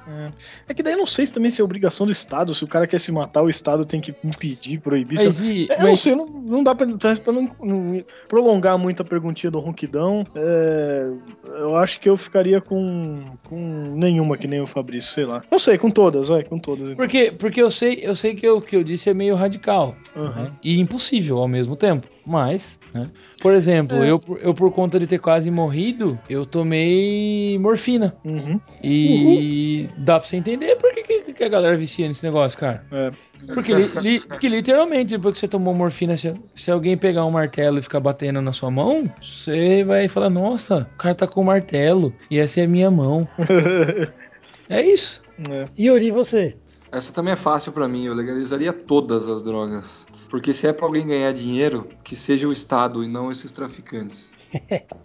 É 0.68 0.74
que 0.74 0.82
daí 0.82 0.94
eu 0.94 0.98
não 1.00 1.06
sei 1.06 1.26
se 1.26 1.34
também 1.34 1.52
se 1.52 1.62
é 1.62 1.64
obrigação 1.64 2.06
do 2.06 2.12
Estado, 2.12 2.54
se 2.56 2.64
o 2.64 2.68
cara 2.68 2.88
quer 2.88 3.00
se 3.00 3.12
matar, 3.12 3.44
o 3.44 3.50
Estado 3.50 3.86
tem 3.86 4.00
que 4.02 4.14
impedir, 4.24 4.80
proibir. 4.80 5.18
Mas 5.24 5.42
e, 5.42 5.68
É, 5.70 5.76
Eu 5.76 5.80
não 5.84 5.90
mas- 5.92 6.00
sei, 6.00 6.16
não, 6.16 6.26
não 6.28 6.64
dá 6.64 6.74
pra, 6.74 6.88
pra 7.24 7.34
não, 7.34 7.50
não 7.62 8.04
prolongar 8.28 8.78
muito 8.78 9.02
a 9.02 9.06
perguntinha 9.06 9.52
do 9.52 9.60
ronquidão. 9.60 10.24
é, 10.36 11.10
eu 11.60 11.76
acho 11.76 12.00
que 12.00 12.10
eu 12.10 12.18
ficaria 12.18 12.62
com, 12.62 13.26
com 13.48 13.58
nenhuma, 13.96 14.38
que 14.38 14.48
nem 14.48 14.62
o 14.62 14.68
Fabrício, 14.68 15.12
sei 15.14 15.26
lá. 15.26 15.42
Não 15.52 15.60
sei, 15.60 15.78
com 15.78 15.90
todas, 15.90 16.30
vai, 16.30 16.44
com 16.44 16.58
todas. 16.58 16.86
Então. 16.90 16.96
Porque, 16.98 17.32
porque 17.38 17.62
eu 17.62 17.70
sei, 17.70 18.00
eu 18.02 18.16
sei 18.16 18.36
que 18.36 18.48
o 18.50 18.62
que 18.62 18.76
eu 18.76 18.84
disse 18.84 19.10
é 19.10 19.14
meio 19.14 19.36
radical 19.36 19.96
Aham. 20.16 20.44
né? 20.44 20.52
e 20.64 20.80
impossível 20.80 21.38
ao 21.40 21.48
mesmo 21.48 21.76
tempo. 21.76 22.08
Mas, 22.26 22.78
né? 22.94 23.10
Por 23.42 23.54
exemplo, 23.54 23.98
É. 24.04 24.10
eu, 24.12 24.20
por- 24.20 24.40
eu 24.42 24.54
por 24.54 24.72
conta 24.74 25.00
de 25.00 25.08
ter 25.08 25.20
quase 25.20 25.50
morrido, 25.50 26.18
eu 26.30 26.46
tomei 26.46 27.58
morfina. 27.60 28.16
Uhum. 28.26 28.60
E 28.84 29.88
dá 29.98 30.20
pra 30.20 30.28
você 30.28 30.36
entender 30.38 30.76
por 30.78 30.94
que, 30.94 31.04
que- 31.04 31.34
que 31.34 31.44
a 31.44 31.50
galera 31.50 31.78
vicia 31.78 32.08
nesse 32.08 32.24
negócio, 32.24 32.58
cara. 32.60 32.84
É. 32.92 33.08
Porque, 33.54 33.74
li- 33.74 33.90
li- 34.02 34.20
porque 34.20 34.50
literalmente, 34.50 35.12
depois 35.16 35.34
que 35.34 35.40
você 35.40 35.48
tomou 35.48 35.74
morfina, 35.74 36.18
se, 36.18 36.34
se 36.56 36.70
alguém 36.72 36.98
pegar 36.98 37.26
um 37.26 37.32
martelo 37.32 37.80
e 37.80 37.82
ficar 37.82 38.00
batendo 38.00 38.42
na 38.42 38.52
sua 38.52 38.70
mão, 38.70 39.10
você 39.22 39.84
vai 39.84 40.08
falar, 40.10 40.30
nossa, 40.30 40.88
o 40.94 40.98
cara 40.98 41.16
tá 41.16 41.28
com 41.28 41.42
um 41.42 41.46
martelo 41.46 42.14
e 42.30 42.38
essa 42.40 42.60
é 42.62 42.66
a 42.66 42.68
minha 42.68 42.92
mão. 42.92 43.28
É 44.70 44.86
isso. 44.86 45.22
É. 45.50 45.64
Yuri, 45.80 46.12
você? 46.12 46.56
Essa 46.92 47.14
também 47.14 47.34
é 47.34 47.36
fácil 47.36 47.72
pra 47.72 47.88
mim, 47.88 48.06
eu 48.06 48.14
legalizaria 48.14 48.72
todas 48.74 49.28
as 49.28 49.42
drogas. 49.42 50.06
Porque 50.30 50.54
se 50.54 50.68
é 50.68 50.74
pra 50.74 50.86
alguém 50.86 51.08
ganhar 51.08 51.34
dinheiro, 51.34 51.88
que 52.04 52.16
seja 52.16 52.48
o 52.48 52.54
Estado 52.54 53.04
e 53.04 53.08
não 53.08 53.32
esses 53.32 53.52
traficantes. 53.52 54.32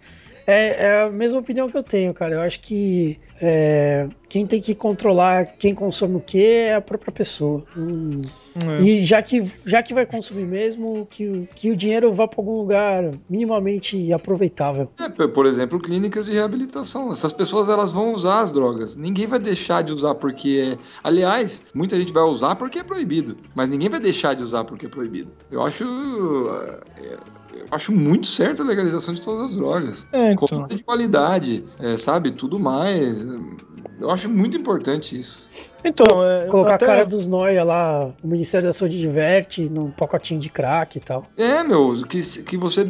É, 0.47 0.89
é 0.89 1.03
a 1.05 1.11
mesma 1.11 1.41
opinião 1.41 1.70
que 1.70 1.77
eu 1.79 1.83
tenho, 1.83 2.12
cara. 2.12 2.35
Eu 2.35 2.41
acho 2.43 2.61
que 2.61 3.18
é, 3.41 4.07
quem 4.29 4.47
tem 4.47 4.61
que 4.61 4.75
controlar 4.75 5.57
quem 5.57 5.75
consome 5.75 6.16
o 6.16 6.20
que 6.20 6.45
é 6.45 6.75
a 6.75 6.83
própria 6.83 7.11
pessoa. 7.11 7.64
Hum, 7.75 8.20
É. 8.57 8.81
E 8.83 9.03
já 9.05 9.21
que, 9.23 9.51
já 9.67 9.83
que 9.83 9.93
vai 9.95 10.07
consumir 10.07 10.45
mesmo, 10.47 11.07
que, 11.11 11.27
o- 11.27 11.49
que 11.55 11.71
o 11.71 11.77
dinheiro 11.77 12.13
vá 12.13 12.27
para 12.29 12.41
algum 12.41 12.59
lugar 12.59 13.11
minimamente 13.29 14.13
aproveitável. 14.13 14.89
É, 14.99 15.09
por 15.27 15.47
exemplo, 15.47 15.79
clínicas 15.81 16.27
de 16.27 16.33
reabilitação. 16.33 17.13
Essas 17.13 17.33
pessoas 17.33 17.69
elas 17.69 17.91
vão 17.93 18.13
usar 18.13 18.41
as 18.41 18.51
drogas. 18.53 18.95
Ninguém 18.97 19.27
vai 19.27 19.39
deixar 19.39 19.83
de 19.83 19.93
usar 19.93 20.15
porque. 20.15 20.75
é- 20.75 20.79
Aliás, 21.03 21.63
muita 21.75 21.97
gente 21.97 22.13
vai 22.13 22.23
usar 22.23 22.55
porque 22.57 22.79
é 22.79 22.83
proibido. 22.85 23.37
Mas 23.55 23.69
ninguém 23.71 23.89
vai 23.89 24.01
deixar 24.01 24.35
de 24.35 24.43
usar 24.43 24.65
porque 24.65 24.87
é 24.87 24.89
proibido. 24.89 25.31
Eu 25.51 25.63
acho. 25.63 25.85
é, 26.99 27.35
Eu 27.55 27.67
acho 27.71 27.93
muito 27.93 28.27
certo 28.27 28.63
a 28.63 28.65
legalização 28.65 29.15
de 29.15 29.23
todas 29.23 29.51
as 29.51 29.57
drogas. 29.57 30.07
É, 30.13 30.33
então. 30.33 30.49
Controle 30.49 30.75
de 30.75 30.83
qualidade, 30.83 31.65
é, 31.79 31.97
sabe? 31.97 32.33
Tudo 32.33 32.59
mais. 32.59 33.25
Eu 34.01 34.11
acho 34.11 34.28
muito 34.28 34.57
importante 34.57 35.18
isso. 35.18 35.49
Então, 35.85 36.24
é, 36.24 36.47
Colocar 36.47 36.74
até- 36.74 36.85
a 36.85 36.89
cara 36.89 37.05
dos 37.07 37.26
noia 37.28 37.62
lá, 37.62 38.07
o 38.22 38.26
Ministério 38.26 38.66
da 38.66 38.72
Saúde 38.72 38.99
diverte, 38.99 39.68
num 39.68 39.91
pacotinho 39.91 40.41
de 40.41 40.49
crack 40.49 40.97
e 40.99 41.01
tal. 41.01 41.26
É, 41.37 41.62
meu, 41.62 41.95
que, 42.09 42.20
que, 42.43 42.57
você, 42.57 42.85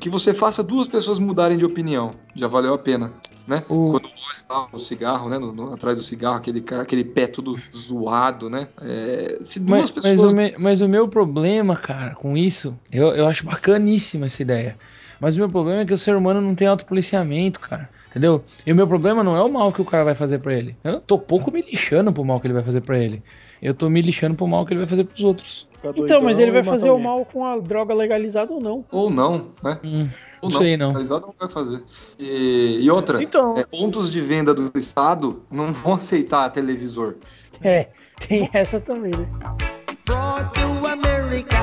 que 0.00 0.08
você 0.08 0.34
faça 0.34 0.62
duas 0.62 0.88
pessoas 0.88 1.18
mudarem 1.18 1.56
de 1.58 1.64
opinião. 1.64 2.12
Já 2.34 2.48
valeu 2.48 2.74
a 2.74 2.78
pena, 2.78 3.12
né? 3.46 3.62
O- 3.68 3.90
Quando 3.90 4.06
olha 4.06 4.44
lá 4.50 4.66
o 4.72 4.78
cigarro, 4.78 5.28
né? 5.28 5.38
no- 5.38 5.52
no- 5.52 5.72
atrás 5.72 5.96
do 5.98 6.02
cigarro, 6.02 6.36
aquele, 6.36 6.64
aquele 6.80 7.04
pé 7.04 7.26
todo 7.26 7.56
zoado, 7.74 8.48
né? 8.50 8.68
É, 8.80 9.38
se 9.42 9.60
duas 9.60 9.90
Mas, 9.90 9.92
mas, 9.92 10.04
pessoas. 10.14 10.32
o 10.32 10.36
me- 10.36 10.54
mas 10.58 10.80
o 10.80 10.88
meu 10.88 11.06
problema, 11.06 11.76
cara, 11.76 12.14
com 12.14 12.36
isso, 12.36 12.74
eu, 12.90 13.08
eu 13.08 13.26
acho 13.26 13.44
bacaníssima 13.46 14.26
essa 14.26 14.42
ideia. 14.42 14.76
Mas 15.20 15.34
o 15.36 15.38
meu 15.38 15.48
problema 15.48 15.82
é 15.82 15.84
que 15.84 15.92
o 15.92 15.98
ser 15.98 16.14
humano 16.16 16.40
não 16.40 16.54
tem 16.54 16.66
autopoliciamento, 16.68 17.60
cara. 17.60 17.90
Entendeu? 18.18 18.42
E 18.66 18.72
o 18.72 18.74
meu 18.74 18.86
problema 18.88 19.22
não 19.22 19.36
é 19.36 19.42
o 19.42 19.48
mal 19.48 19.72
que 19.72 19.80
o 19.80 19.84
cara 19.84 20.02
vai 20.04 20.14
fazer 20.16 20.40
pra 20.40 20.52
ele. 20.52 20.76
Eu 20.82 21.00
tô 21.00 21.16
pouco 21.16 21.52
me 21.52 21.62
lixando 21.62 22.12
pro 22.12 22.24
mal 22.24 22.40
que 22.40 22.48
ele 22.48 22.54
vai 22.54 22.64
fazer 22.64 22.80
pra 22.80 22.98
ele. 22.98 23.22
Eu 23.62 23.72
tô 23.72 23.88
me 23.88 24.02
lixando 24.02 24.34
pro 24.34 24.46
mal 24.48 24.66
que 24.66 24.72
ele 24.72 24.80
vai 24.80 24.88
fazer 24.88 25.04
pros 25.04 25.22
outros. 25.22 25.68
ficar 25.76 25.92
Então, 25.96 26.22
mas 26.22 26.40
ele 26.40 26.50
vai 26.50 26.64
fazer 26.64 26.88
o 26.88 26.92
alguém. 26.92 27.06
mal 27.06 27.24
com 27.24 27.44
a 27.44 27.56
droga 27.58 27.94
legalizada 27.94 28.52
ou 28.52 28.60
não. 28.60 28.84
Ou 28.90 29.08
não, 29.08 29.46
né? 29.62 29.78
Hum. 29.84 30.08
Ou 30.42 30.50
Não 30.50 30.58
sei, 30.58 30.76
não. 30.76 30.88
Legalizado 30.88 31.26
não 31.26 31.34
vai 31.38 31.48
fazer. 31.48 31.82
E, 32.18 32.78
e 32.82 32.90
outra, 32.90 33.22
Então- 33.22 33.54
é, 33.56 33.64
pontos 33.64 34.10
de 34.10 34.20
venda 34.20 34.52
do 34.52 34.70
Estado 34.76 35.42
não 35.50 35.72
vão 35.72 35.94
aceitar 35.94 36.50
televisor. 36.50 37.14
É, 37.62 37.88
tem 38.20 38.48
essa 38.52 38.80
também, 38.80 39.12
né? 39.12 39.28
brought 40.06 40.52
to 40.54 40.86
America, 40.86 41.56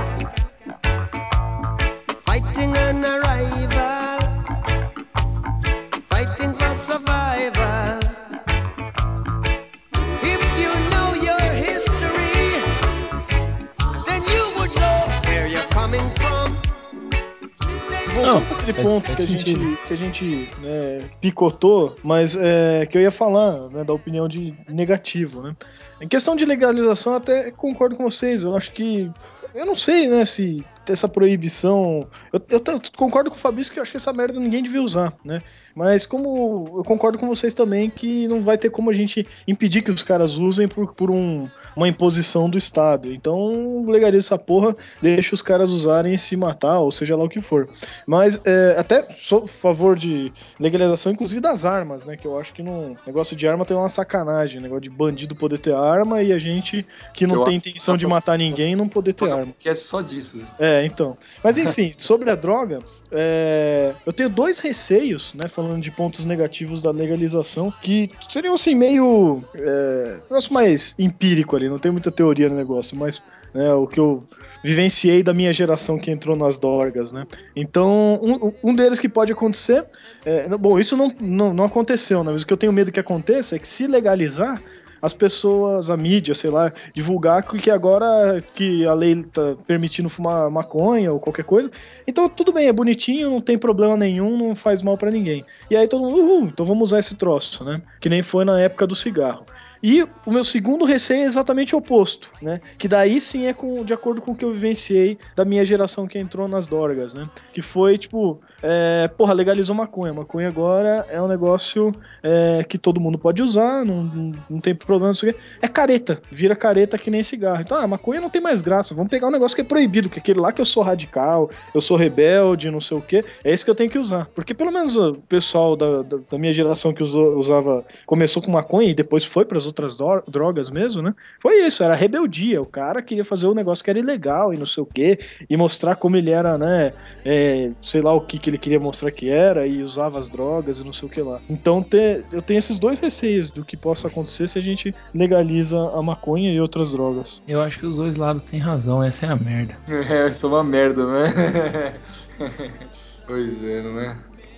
Não, 18.26 18.38
aquele 18.38 18.74
ponto 18.74 19.16
que 19.16 19.22
a 19.22 19.26
gente, 19.26 19.78
que 19.88 19.94
a 19.94 19.98
gente 19.98 20.50
né, 20.60 21.10
picotou, 21.22 21.96
mas 22.04 22.36
é, 22.36 22.86
que 22.86 22.98
eu 22.98 23.02
ia 23.02 23.12
falar 23.12 23.70
né, 23.70 23.84
da 23.84 23.94
opinião 23.94 24.28
de 24.28 24.54
negativo, 24.68 25.42
né? 25.42 25.56
Em 26.02 26.08
questão 26.08 26.36
de 26.36 26.44
legalização, 26.46 27.16
até 27.16 27.52
concordo 27.52 27.96
com 27.96 28.04
vocês. 28.04 28.44
Eu 28.44 28.56
acho 28.56 28.72
que. 28.72 29.12
Eu 29.54 29.66
não 29.66 29.76
sei, 29.76 30.08
né, 30.08 30.26
se 30.26 30.66
essa 30.92 31.08
proibição. 31.08 32.08
Eu, 32.34 32.42
eu 32.50 32.64
eu 32.68 32.82
concordo 32.96 33.30
com 33.30 33.38
o 33.38 33.40
Fabrício 33.40 33.72
que 33.72 33.80
eu 33.80 33.84
acho 33.84 33.92
que 33.92 33.98
essa 33.98 34.12
merda 34.12 34.40
ninguém 34.40 34.62
devia 34.62 34.82
usar, 34.82 35.14
né? 35.24 35.40
Mas 35.74 36.06
como 36.06 36.74
eu 36.78 36.84
concordo 36.84 37.18
com 37.18 37.28
vocês 37.28 37.54
também 37.54 37.90
que 37.90 38.28
não 38.28 38.42
vai 38.42 38.58
ter 38.58 38.70
como 38.70 38.90
a 38.90 38.94
gente 38.94 39.26
impedir 39.48 39.82
que 39.82 39.92
os 39.92 40.04
caras 40.04 40.38
usem 40.38 40.68
por, 40.68 40.94
por 40.94 41.10
um, 41.10 41.50
uma 41.76 41.88
imposição 41.88 42.50
do 42.50 42.58
Estado. 42.58 43.12
Então 43.12 43.86
legaliza 43.88 44.28
essa 44.28 44.40
porra, 44.40 44.76
deixa 45.02 45.34
os 45.34 45.42
caras 45.42 45.72
usarem 45.72 46.14
e 46.14 46.18
se 46.18 46.36
matar, 46.36 46.80
ou 46.80 46.92
seja 46.92 47.16
lá 47.16 47.24
o 47.24 47.30
que 47.30 47.42
for. 47.42 47.68
Mas 48.06 48.42
é, 48.46 48.76
até 48.78 49.08
sou 49.10 49.44
a 49.44 49.48
favor 49.48 49.98
de 49.98 50.32
legalização, 50.60 51.12
inclusive 51.12 51.42
das 51.42 51.66
armas, 51.66 52.06
né? 52.06 52.16
Que 52.16 52.26
eu 52.26 52.40
acho 52.40 52.54
que 52.54 52.64
no 52.64 52.96
negócio 53.06 53.36
de 53.36 53.48
arma 53.48 53.66
tem 53.66 53.76
uma 53.76 53.90
sacanagem, 53.90 54.62
negócio 54.62 54.82
de 54.82 54.90
bandido 54.90 55.36
poder 55.36 55.60
ter 55.60 55.74
arma 55.74 56.22
e 56.22 56.32
a 56.32 56.40
gente 56.40 56.86
que 57.14 57.28
não 57.28 57.36
Eu 57.36 57.44
tem 57.44 57.56
intenção 57.58 57.98
de 57.98 58.08
matar 58.08 58.38
ninguém 58.38 58.76
não 58.76 58.88
poder 58.88 59.14
ter 59.14 59.32
arma. 59.32 59.54
Que 59.60 59.70
é 59.70 59.76
só 59.76 60.02
disso. 60.02 60.40
Zé. 60.40 60.48
É, 60.60 60.86
então. 60.86 61.18
Mas 61.44 61.58
enfim, 61.58 61.94
sobre 61.98 62.30
a 62.30 62.36
droga, 62.36 62.80
é, 63.12 63.94
eu 64.06 64.14
tenho 64.14 64.30
dois 64.30 64.60
receios, 64.60 65.34
né? 65.34 65.48
Falando 65.48 65.82
de 65.82 65.92
pontos 65.92 66.26
negativos 66.26 66.82
da 66.82 66.92
legalização, 66.92 67.74
que 67.82 68.10
seriam 68.30 68.54
assim, 68.54 68.76
meio. 68.76 69.44
É, 69.56 70.18
negócio 70.30 70.54
mais 70.54 70.96
empírico 70.98 71.56
ali, 71.56 71.65
não 71.70 71.80
tem 71.80 71.92
muita 71.92 72.12
teoria 72.12 72.50
no 72.50 72.56
negócio, 72.56 72.98
mas 72.98 73.22
né, 73.54 73.74
o 73.74 73.88
que 73.88 74.00
eu 74.00 74.24
vivenciei 74.64 75.24
da 75.24 75.34
minha 75.34 75.54
geração 75.54 75.98
que 75.98 76.12
entrou 76.12 76.36
nas 76.36 76.58
dorgas, 76.58 77.12
né? 77.12 77.26
Então, 77.56 78.20
um, 78.22 78.54
um 78.64 78.76
deles 78.76 79.00
que 79.00 79.08
pode 79.08 79.32
acontecer. 79.32 79.86
é, 80.26 80.48
bom, 80.58 80.80
isso 80.80 80.98
não, 80.98 81.14
não, 81.20 81.54
não 81.54 81.64
aconteceu, 81.64 82.24
né? 82.24 82.32
Mas 82.32 82.42
o 82.42 82.48
que 82.48 82.52
eu 82.52 82.58
tenho 82.58 82.74
medo 82.74 82.92
que 82.92 83.00
aconteça 83.00 83.56
é 83.56 83.60
que 83.60 83.68
se 83.68 83.88
legalizar 83.88 84.62
as 85.06 85.14
pessoas, 85.14 85.92
a 85.92 85.96
mídia, 85.96 86.34
sei 86.34 86.50
lá, 86.50 86.74
divulgar 86.92 87.44
que 87.44 87.70
agora 87.70 88.44
que 88.56 88.86
a 88.88 88.94
lei 88.96 89.24
tá 89.24 89.56
permitindo 89.68 90.10
fumar 90.10 90.50
maconha 90.50 91.14
ou 91.14 91.20
qualquer 91.20 91.46
coisa. 91.46 91.70
Então 92.08 92.28
tudo 92.28 92.52
bem, 92.52 92.68
é 92.68 92.74
bonitinho, 92.74 93.30
não 93.30 93.40
tem 93.40 93.56
problema 93.56 93.96
nenhum, 93.96 94.36
não 94.36 94.56
faz 94.56 94.82
mal 94.82 94.98
pra 94.98 95.12
ninguém. 95.12 95.46
E 95.70 95.76
aí 95.76 95.88
todo 95.88 96.04
mundo, 96.04 96.24
uhul, 96.24 96.46
então 96.46 96.66
vamos 96.66 96.90
usar 96.90 96.98
esse 96.98 97.16
troço, 97.16 97.64
né? 97.64 97.84
Que 98.02 98.10
nem 98.10 98.24
foi 98.24 98.46
na 98.46 98.60
época 98.60 98.88
do 98.88 98.96
cigarro. 98.96 99.46
E 99.88 100.02
o 100.26 100.32
meu 100.32 100.44
segundo 100.44 100.84
receio 100.84 101.22
é 101.22 101.26
exatamente 101.26 101.76
o 101.76 101.78
oposto, 101.78 102.32
né? 102.42 102.60
Que 102.76 102.88
daí 102.88 103.22
sim 103.22 103.46
é 103.46 103.54
com, 103.54 103.86
de 103.86 103.94
acordo 103.94 104.20
com 104.20 104.32
o 104.32 104.36
que 104.36 104.44
eu 104.44 104.52
vivenciei 104.52 105.16
da 105.36 105.46
minha 105.46 105.64
geração 105.64 106.08
que 106.08 106.18
entrou 106.18 106.48
nas 106.48 106.66
dorgas, 106.66 107.14
né? 107.14 107.30
Que 107.54 107.62
foi 107.62 107.96
tipo, 107.96 108.42
é, 108.62 109.08
porra, 109.08 109.34
legalizou 109.34 109.76
maconha. 109.76 110.14
Maconha 110.14 110.48
agora 110.48 111.06
é 111.10 111.22
um 111.22 111.28
negócio 111.28 111.94
é, 112.24 112.64
que 112.64 112.78
todo 112.78 113.00
mundo 113.00 113.18
pode 113.18 113.42
usar, 113.42 113.86
não, 113.86 114.04
não, 114.04 114.32
não 114.50 114.60
tem 114.60 114.74
problema, 114.74 115.14
não. 115.24 115.34
É 115.62 115.68
careta, 115.68 116.22
vira 116.32 116.56
careta 116.56 116.98
que 116.98 117.12
nem 117.12 117.24
cigarro. 117.24 117.62
Então, 117.62 117.78
ah, 117.78 117.88
maconha 117.88 118.22
não 118.22 118.30
tem 118.30 118.42
mais 118.42 118.62
graça. 118.62 118.96
Vamos 118.96 119.10
pegar 119.10 119.28
um 119.28 119.32
negócio 119.32 119.56
que 119.56 119.62
é 119.62 119.66
proibido, 119.66 120.10
que 120.10 120.20
é 120.20 120.22
aquele 120.22 120.40
lá 120.40 120.52
que 120.52 120.62
eu 120.62 120.66
sou 120.66 120.84
radical, 120.84 121.50
eu 121.74 121.82
sou 121.82 121.98
rebelde, 121.98 122.72
não 122.72 122.82
sei 122.82 122.98
o 122.98 123.02
quê. 123.02 123.24
É 123.44 123.52
esse 123.52 123.64
que 123.64 123.70
eu 123.72 123.76
tenho 123.76 123.90
que 123.90 124.00
usar. 124.00 124.28
Porque 124.34 124.54
pelo 124.54 124.72
menos 124.72 124.98
o 124.98 125.16
pessoal 125.28 125.76
da, 125.76 126.02
da, 126.02 126.18
da 126.32 126.38
minha 126.38 126.54
geração 126.54 126.94
que 126.94 127.04
usou, 127.04 127.38
usava, 127.38 127.86
começou 128.06 128.42
com 128.42 128.52
maconha 128.52 128.90
e 128.90 128.94
depois 128.94 129.24
foi 129.24 129.46
para 129.46 129.58
as 129.58 129.66
outras 129.66 129.98
dro- 129.98 130.24
drogas 130.28 130.70
mesmo, 130.70 131.02
né? 131.02 131.14
Foi 131.40 131.66
isso, 131.66 131.84
era 131.84 131.96
rebeldia. 131.96 132.62
O 132.62 132.66
cara 132.66 133.02
queria 133.02 133.26
fazer 133.26 133.48
um 133.48 133.54
negócio 133.54 133.84
que 133.84 133.90
era 133.90 134.00
ilegal 134.00 134.54
e 134.54 134.58
não 134.58 134.66
sei 134.66 134.84
o 134.84 134.86
quê, 134.86 135.20
e 135.50 135.58
mostrar 135.58 135.96
como 135.96 136.18
ele 136.18 136.32
era, 136.32 136.58
né? 136.58 136.92
é, 137.24 137.72
sei 137.82 138.02
lá 138.02 138.14
o 138.14 138.22
que, 138.22 138.38
que 138.38 138.50
ele 138.50 138.55
queria 138.58 138.80
mostrar 138.80 139.12
que 139.12 139.30
era, 139.30 139.66
e 139.68 139.82
usava 139.84 140.20
as 140.20 140.28
drogas 140.30 140.80
e 140.80 140.84
não 140.86 140.94
sei 140.94 141.08
o 141.08 141.12
que 141.12 141.22
lá. 141.22 141.40
Então 141.50 141.82
te- 141.84 142.24
eu 142.32 142.42
tenho 142.42 142.58
esses 142.58 142.80
dois 142.80 143.00
receios 143.00 143.50
do 143.50 143.64
que 143.66 143.76
possa 143.78 144.08
acontecer 144.08 144.48
se 144.48 144.58
a 144.60 144.62
gente 144.62 144.94
legaliza 145.14 145.78
a 145.78 146.02
maconha 146.02 146.52
e 146.52 146.60
outras 146.60 146.92
drogas. 146.92 147.42
Eu 147.48 147.62
acho 147.62 147.80
que 147.80 147.86
os 147.86 147.98
dois 147.98 148.18
lados 148.18 148.44
têm 148.44 148.60
razão, 148.60 149.04
essa 149.04 149.26
é 149.26 149.30
a 149.30 149.36
merda. 149.36 149.76
É, 150.16 150.30
isso 150.30 150.46
é 150.46 150.50
uma 150.50 150.64
merda, 150.64 151.04
não 151.06 151.16
é? 151.18 151.94
pois 153.28 153.64
é, 153.64 153.82
não 153.82 154.00
é? 154.00 154.18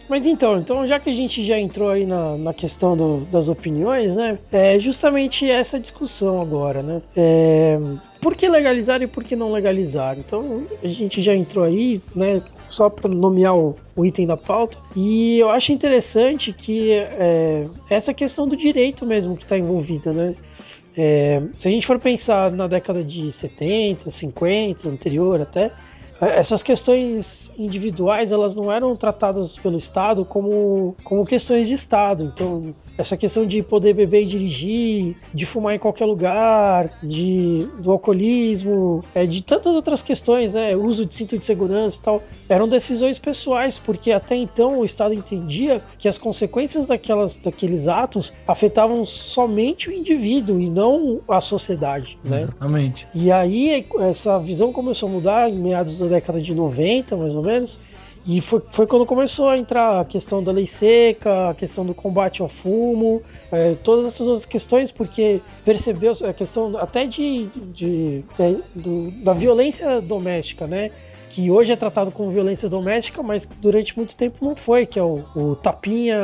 Mas 0.09 0.25
então, 0.25 0.57
então 0.57 0.87
já 0.87 0.99
que 0.99 1.09
a 1.09 1.13
gente 1.13 1.43
já 1.43 1.59
entrou 1.59 1.89
aí 1.89 2.05
na, 2.05 2.37
na 2.37 2.53
questão 2.53 2.95
do- 2.95 3.25
das 3.25 3.49
opiniões, 3.49 4.15
né? 4.15 4.39
É 4.51 4.79
justamente 4.79 5.49
essa 5.49 5.79
discussão 5.79 6.41
agora, 6.41 6.81
né? 6.81 7.01
É, 7.15 7.77
por 8.21 8.35
que 8.35 8.47
legalizar 8.47 9.01
e 9.01 9.07
por 9.07 9.23
que 9.23 9.35
não 9.35 9.51
legalizar? 9.51 10.17
Então 10.17 10.63
a 10.81 10.87
gente 10.87 11.21
já 11.21 11.35
entrou 11.35 11.65
aí, 11.65 12.01
né? 12.15 12.41
Só 12.69 12.89
para 12.89 13.09
nomear 13.09 13.57
o, 13.57 13.75
o 13.95 14.05
item 14.05 14.27
da 14.27 14.37
pauta. 14.37 14.77
E 14.95 15.39
eu 15.39 15.49
acho 15.49 15.71
interessante 15.73 16.53
que 16.53 16.91
é, 16.91 17.65
essa 17.89 18.13
questão 18.13 18.47
do 18.47 18.55
direito 18.55 19.05
mesmo 19.05 19.35
que 19.35 19.43
está 19.43 19.57
envolvida, 19.57 20.13
né? 20.13 20.35
É, 20.99 21.41
se 21.55 21.67
a 21.67 21.71
gente 21.71 21.85
for 21.85 21.99
pensar 21.99 22.51
na 22.51 22.65
década 22.67 23.03
de 23.03 23.31
70, 23.31 24.09
50, 24.09 24.89
anterior 24.89 25.39
até, 25.41 25.71
essas 26.19 26.63
questões 26.63 27.51
individuais 27.57 28.31
elas 28.31 28.55
não 28.55 28.71
eram 28.71 28.95
tratadas 28.95 29.57
pelo 29.57 29.77
Estado 29.77 30.25
como, 30.25 30.95
como 31.03 31.25
questões 31.25 31.67
de 31.67 31.73
Estado. 31.73 32.25
Então, 32.25 32.73
essa 32.97 33.15
questão 33.15 33.45
de 33.45 33.61
poder 33.61 33.93
beber 33.93 34.23
e 34.23 34.25
dirigir, 34.25 35.15
de 35.33 35.45
fumar 35.45 35.75
em 35.75 35.79
qualquer 35.79 36.05
lugar, 36.05 36.91
de, 37.03 37.67
do 37.79 37.91
alcoolismo, 37.91 39.03
é, 39.13 39.25
de 39.25 39.41
tantas 39.41 39.75
outras 39.75 40.01
questões, 40.01 40.53
né, 40.53 40.75
uso 40.75 41.05
de 41.05 41.13
cinto 41.13 41.37
de 41.37 41.45
segurança 41.45 41.99
e 41.99 42.03
tal, 42.03 42.23
eram 42.49 42.67
decisões 42.67 43.19
pessoais, 43.19 43.77
porque 43.77 44.11
até 44.11 44.35
então 44.35 44.79
o 44.79 44.85
Estado 44.85 45.13
entendia 45.13 45.81
que 45.97 46.07
as 46.07 46.17
consequências 46.17 46.87
daquelas, 46.87 47.37
daqueles 47.37 47.87
atos 47.87 48.33
afetavam 48.47 49.05
somente 49.05 49.89
o 49.89 49.93
indivíduo 49.93 50.59
e 50.59 50.69
não 50.69 51.21
a 51.27 51.39
sociedade, 51.39 52.17
né? 52.23 52.43
Exatamente. 52.43 53.07
E 53.13 53.31
aí 53.31 53.85
essa 53.99 54.39
visão 54.39 54.71
começou 54.71 55.09
a 55.09 55.11
mudar 55.11 55.49
em 55.49 55.59
meados 55.59 55.99
da 55.99 56.07
década 56.07 56.41
de 56.41 56.53
90, 56.53 57.15
mais 57.15 57.35
ou 57.35 57.43
menos. 57.43 57.79
E 58.27 58.41
foi, 58.41 58.61
foi 58.69 58.85
quando 58.85 59.05
começou 59.05 59.47
a 59.47 59.57
entrar 59.57 60.01
a 60.01 60.05
questão 60.05 60.43
da 60.43 60.51
lei 60.51 60.67
seca, 60.67 61.51
a 61.51 61.53
questão 61.53 61.85
do 61.85 61.93
combate 61.93 62.41
ao 62.41 62.49
fumo, 62.49 63.21
é, 63.49 63.73
todas 63.75 64.05
essas 64.05 64.27
outras 64.27 64.45
questões, 64.45 64.91
porque 64.91 65.39
percebeu 65.63 66.11
a 66.27 66.33
questão 66.33 66.77
até 66.77 67.05
de, 67.07 67.45
de 67.73 68.25
é, 68.37 68.55
do- 68.75 69.09
da 69.23 69.31
violência 69.31 70.01
doméstica, 70.01 70.67
né? 70.67 70.91
Que 71.29 71.49
hoje 71.51 71.71
é 71.71 71.75
tratado 71.77 72.11
como 72.11 72.29
violência 72.29 72.67
doméstica, 72.67 73.23
mas 73.23 73.47
durante 73.61 73.95
muito 73.95 74.13
tempo 74.15 74.43
não 74.43 74.55
foi, 74.55 74.85
que 74.85 74.99
é 74.99 75.03
o, 75.03 75.23
o 75.35 75.55
tapinha 75.55 76.17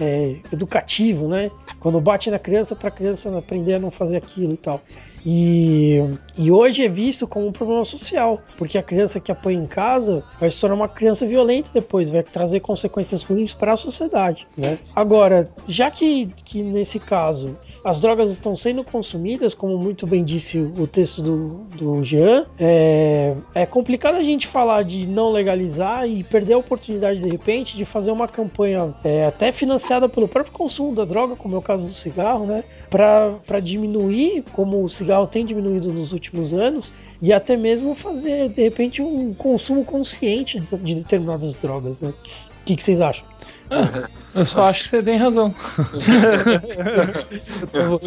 é, 0.00 0.36
educativo, 0.50 1.28
né? 1.28 1.50
Quando 1.78 2.00
bate 2.00 2.30
na 2.30 2.38
criança 2.38 2.74
para 2.74 2.88
a 2.88 2.90
criança 2.90 3.36
aprender 3.36 3.74
a 3.74 3.78
não 3.78 3.90
fazer 3.90 4.16
aquilo 4.16 4.54
e 4.54 4.56
tal. 4.56 4.80
E, 5.24 6.02
e 6.36 6.50
hoje 6.50 6.84
é 6.84 6.88
visto 6.88 7.26
como 7.26 7.46
um 7.46 7.52
problema 7.52 7.84
social, 7.84 8.42
porque 8.58 8.76
a 8.76 8.82
criança 8.82 9.18
que 9.18 9.32
apanha 9.32 9.58
em 9.58 9.66
casa 9.66 10.22
vai 10.38 10.50
se 10.50 10.60
tornar 10.60 10.76
uma 10.76 10.88
criança 10.88 11.26
violenta 11.26 11.70
depois, 11.72 12.10
vai 12.10 12.22
trazer 12.22 12.60
consequências 12.60 13.22
ruins 13.22 13.54
para 13.54 13.72
a 13.72 13.76
sociedade. 13.76 14.46
Né? 14.56 14.78
Agora, 14.94 15.48
já 15.66 15.90
que, 15.90 16.26
que 16.44 16.62
nesse 16.62 16.98
caso 16.98 17.56
as 17.84 18.00
drogas 18.00 18.30
estão 18.30 18.54
sendo 18.54 18.84
consumidas, 18.84 19.54
como 19.54 19.78
muito 19.78 20.06
bem 20.06 20.24
disse 20.24 20.58
o 20.58 20.86
texto 20.86 21.22
do, 21.22 21.48
do 21.76 22.02
Jean, 22.02 22.46
é, 22.58 23.34
é 23.54 23.66
complicado 23.66 24.16
a 24.16 24.22
gente 24.22 24.46
falar 24.46 24.82
de 24.82 25.06
não 25.06 25.30
legalizar 25.30 26.08
e 26.08 26.22
perder 26.22 26.54
a 26.54 26.58
oportunidade 26.58 27.20
de 27.20 27.28
repente 27.28 27.76
de 27.76 27.84
fazer 27.84 28.10
uma 28.10 28.28
campanha 28.28 28.94
é, 29.02 29.24
até 29.24 29.52
financiada 29.52 30.08
pelo 30.08 30.28
próprio 30.28 30.52
consumo 30.52 30.94
da 30.94 31.04
droga, 31.04 31.36
como 31.36 31.54
é 31.54 31.58
o 31.58 31.62
caso 31.62 31.84
do 31.84 31.92
cigarro, 31.92 32.46
né? 32.46 32.64
Para 32.90 33.60
diminuir, 33.60 34.44
como 34.52 34.82
o 34.82 34.88
cigarro 34.88 35.13
tem 35.26 35.44
diminuído 35.46 35.92
nos 35.92 36.12
últimos 36.12 36.52
anos, 36.52 36.92
e 37.22 37.32
até 37.32 37.56
mesmo 37.56 37.94
fazer 37.94 38.48
de 38.50 38.62
repente 38.62 39.00
um 39.02 39.32
consumo 39.34 39.84
consciente 39.84 40.60
de 40.82 40.94
determinadas 40.96 41.56
drogas, 41.56 42.00
né? 42.00 42.08
O 42.10 42.64
que, 42.66 42.74
que 42.76 42.82
vocês 42.82 43.00
acham? 43.00 43.26
Eu 44.34 44.44
só 44.46 44.64
acho 44.64 44.82
que 44.84 44.88
você 44.88 45.02
tem 45.02 45.16
razão. 45.16 45.54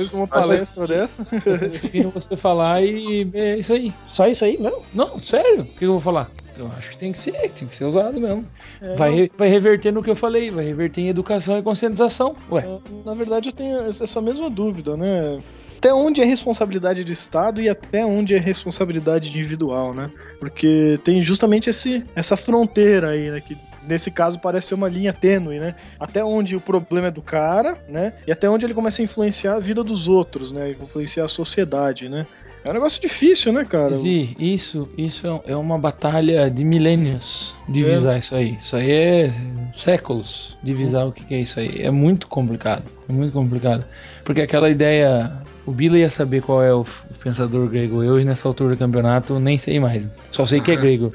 de 0.10 0.16
uma 0.16 0.28
palestra 0.28 0.88
dessa. 0.88 1.26
tô 1.26 1.50
ouvindo 1.50 2.12
você 2.12 2.36
falar 2.36 2.84
e 2.84 3.30
é 3.34 3.58
isso 3.58 3.74
aí. 3.74 3.94
Só 4.06 4.28
isso 4.28 4.46
aí, 4.46 4.58
não? 4.60 4.82
Não, 4.94 5.20
sério, 5.22 5.62
o 5.62 5.66
que 5.66 5.86
eu 5.86 5.94
vou 5.94 6.02
falar? 6.02 6.30
Eu 6.58 6.68
acho 6.78 6.90
que 6.92 6.98
tem 6.98 7.12
que 7.12 7.20
ser, 7.20 7.34
tem 7.52 7.68
que 7.68 7.76
ser 7.76 7.86
usado 7.86 8.20
mesmo. 8.20 8.46
É, 8.82 8.96
vai, 8.96 9.14
re- 9.14 9.32
vai 9.38 9.48
reverter 9.48 9.92
no 9.92 10.02
que 10.02 10.10
eu 10.10 10.16
falei, 10.16 10.50
vai 10.50 10.66
reverter 10.66 11.02
em 11.02 11.10
educação 11.10 11.58
e 11.58 11.62
conscientização. 11.62 12.36
Ué, 12.52 12.66
É, 12.66 12.80
Na 13.06 13.14
verdade, 13.14 13.50
eu 13.50 13.54
tenho 13.54 13.80
essa 13.88 14.20
mesma 14.22 14.50
dúvida, 14.50 14.98
né? 14.98 15.40
Até 15.78 15.94
onde 15.94 16.22
é 16.22 16.26
responsabilidade 16.26 17.04
do 17.04 17.12
Estado 17.12 17.62
e 17.62 17.70
até 17.70 18.06
onde 18.06 18.34
é 18.36 18.40
responsabilidade 18.40 19.30
individual, 19.30 19.94
né? 19.94 20.10
Porque 20.40 21.00
tem 21.04 21.22
justamente 21.22 21.70
esse, 21.70 22.04
essa 22.16 22.36
fronteira 22.36 23.10
aí, 23.10 23.30
né? 23.30 23.40
Que 23.40 23.56
nesse 23.88 24.12
caso 24.12 24.40
parece 24.40 24.68
ser 24.68 24.76
uma 24.76 24.90
linha 24.90 25.14
tênue, 25.14 25.60
né? 25.60 25.76
Até 26.00 26.24
onde 26.24 26.56
o 26.56 26.62
problema 26.62 27.08
é 27.08 27.12
do 27.12 27.22
cara, 27.22 27.78
né? 27.88 28.14
E 28.28 28.32
até 28.32 28.50
onde 28.50 28.66
ele 28.66 28.74
começa 28.74 29.02
a 29.02 29.06
influenciar 29.06 29.56
a 29.56 29.60
vida 29.60 29.84
dos 29.84 30.08
outros, 30.08 30.52
né? 30.52 30.72
Influenciar 30.72 31.26
a 31.26 31.30
sociedade, 31.30 32.10
né? 32.10 32.28
É 32.68 32.70
um 32.72 32.74
negócio 32.74 33.02
difícil, 33.02 33.54
né, 33.54 33.64
cara? 33.64 33.96
Zi, 33.96 34.36
isso, 34.38 34.90
isso 34.98 35.26
é- 35.26 35.52
é 35.54 35.56
uma 35.56 35.80
batalha 35.80 36.50
de 36.50 36.66
milênios 36.66 37.56
divisar 37.70 38.20
isso 38.20 38.36
aí. 38.36 38.58
Isso 38.62 38.76
aí 38.76 38.92
é 38.92 39.34
séculos 39.78 40.58
divisar 40.62 41.08
o 41.08 41.12
que 41.14 41.34
é 41.34 41.40
isso 41.42 41.60
aí. 41.60 41.82
É 41.82 41.90
muito 41.92 42.28
complicado, 42.28 42.84
é 43.10 43.14
muito 43.14 43.32
complicado. 43.32 43.86
Porque 44.26 44.42
aquela 44.42 44.70
ideia, 44.70 45.32
o 45.66 45.72
Bila 45.72 45.98
ia 45.98 46.10
saber 46.10 46.42
qual 46.42 46.62
é 46.62 46.74
o 46.74 46.86
pensador 47.24 47.70
grego. 47.70 48.04
Eu, 48.04 48.24
nessa 48.26 48.48
altura 48.48 48.76
do 48.76 48.80
campeonato, 48.80 49.40
nem 49.40 49.58
sei 49.58 49.80
mais. 49.80 50.10
Só 50.32 50.46
sei 50.46 50.60
que 50.60 50.72
é 50.72 50.76
grego. 50.82 51.14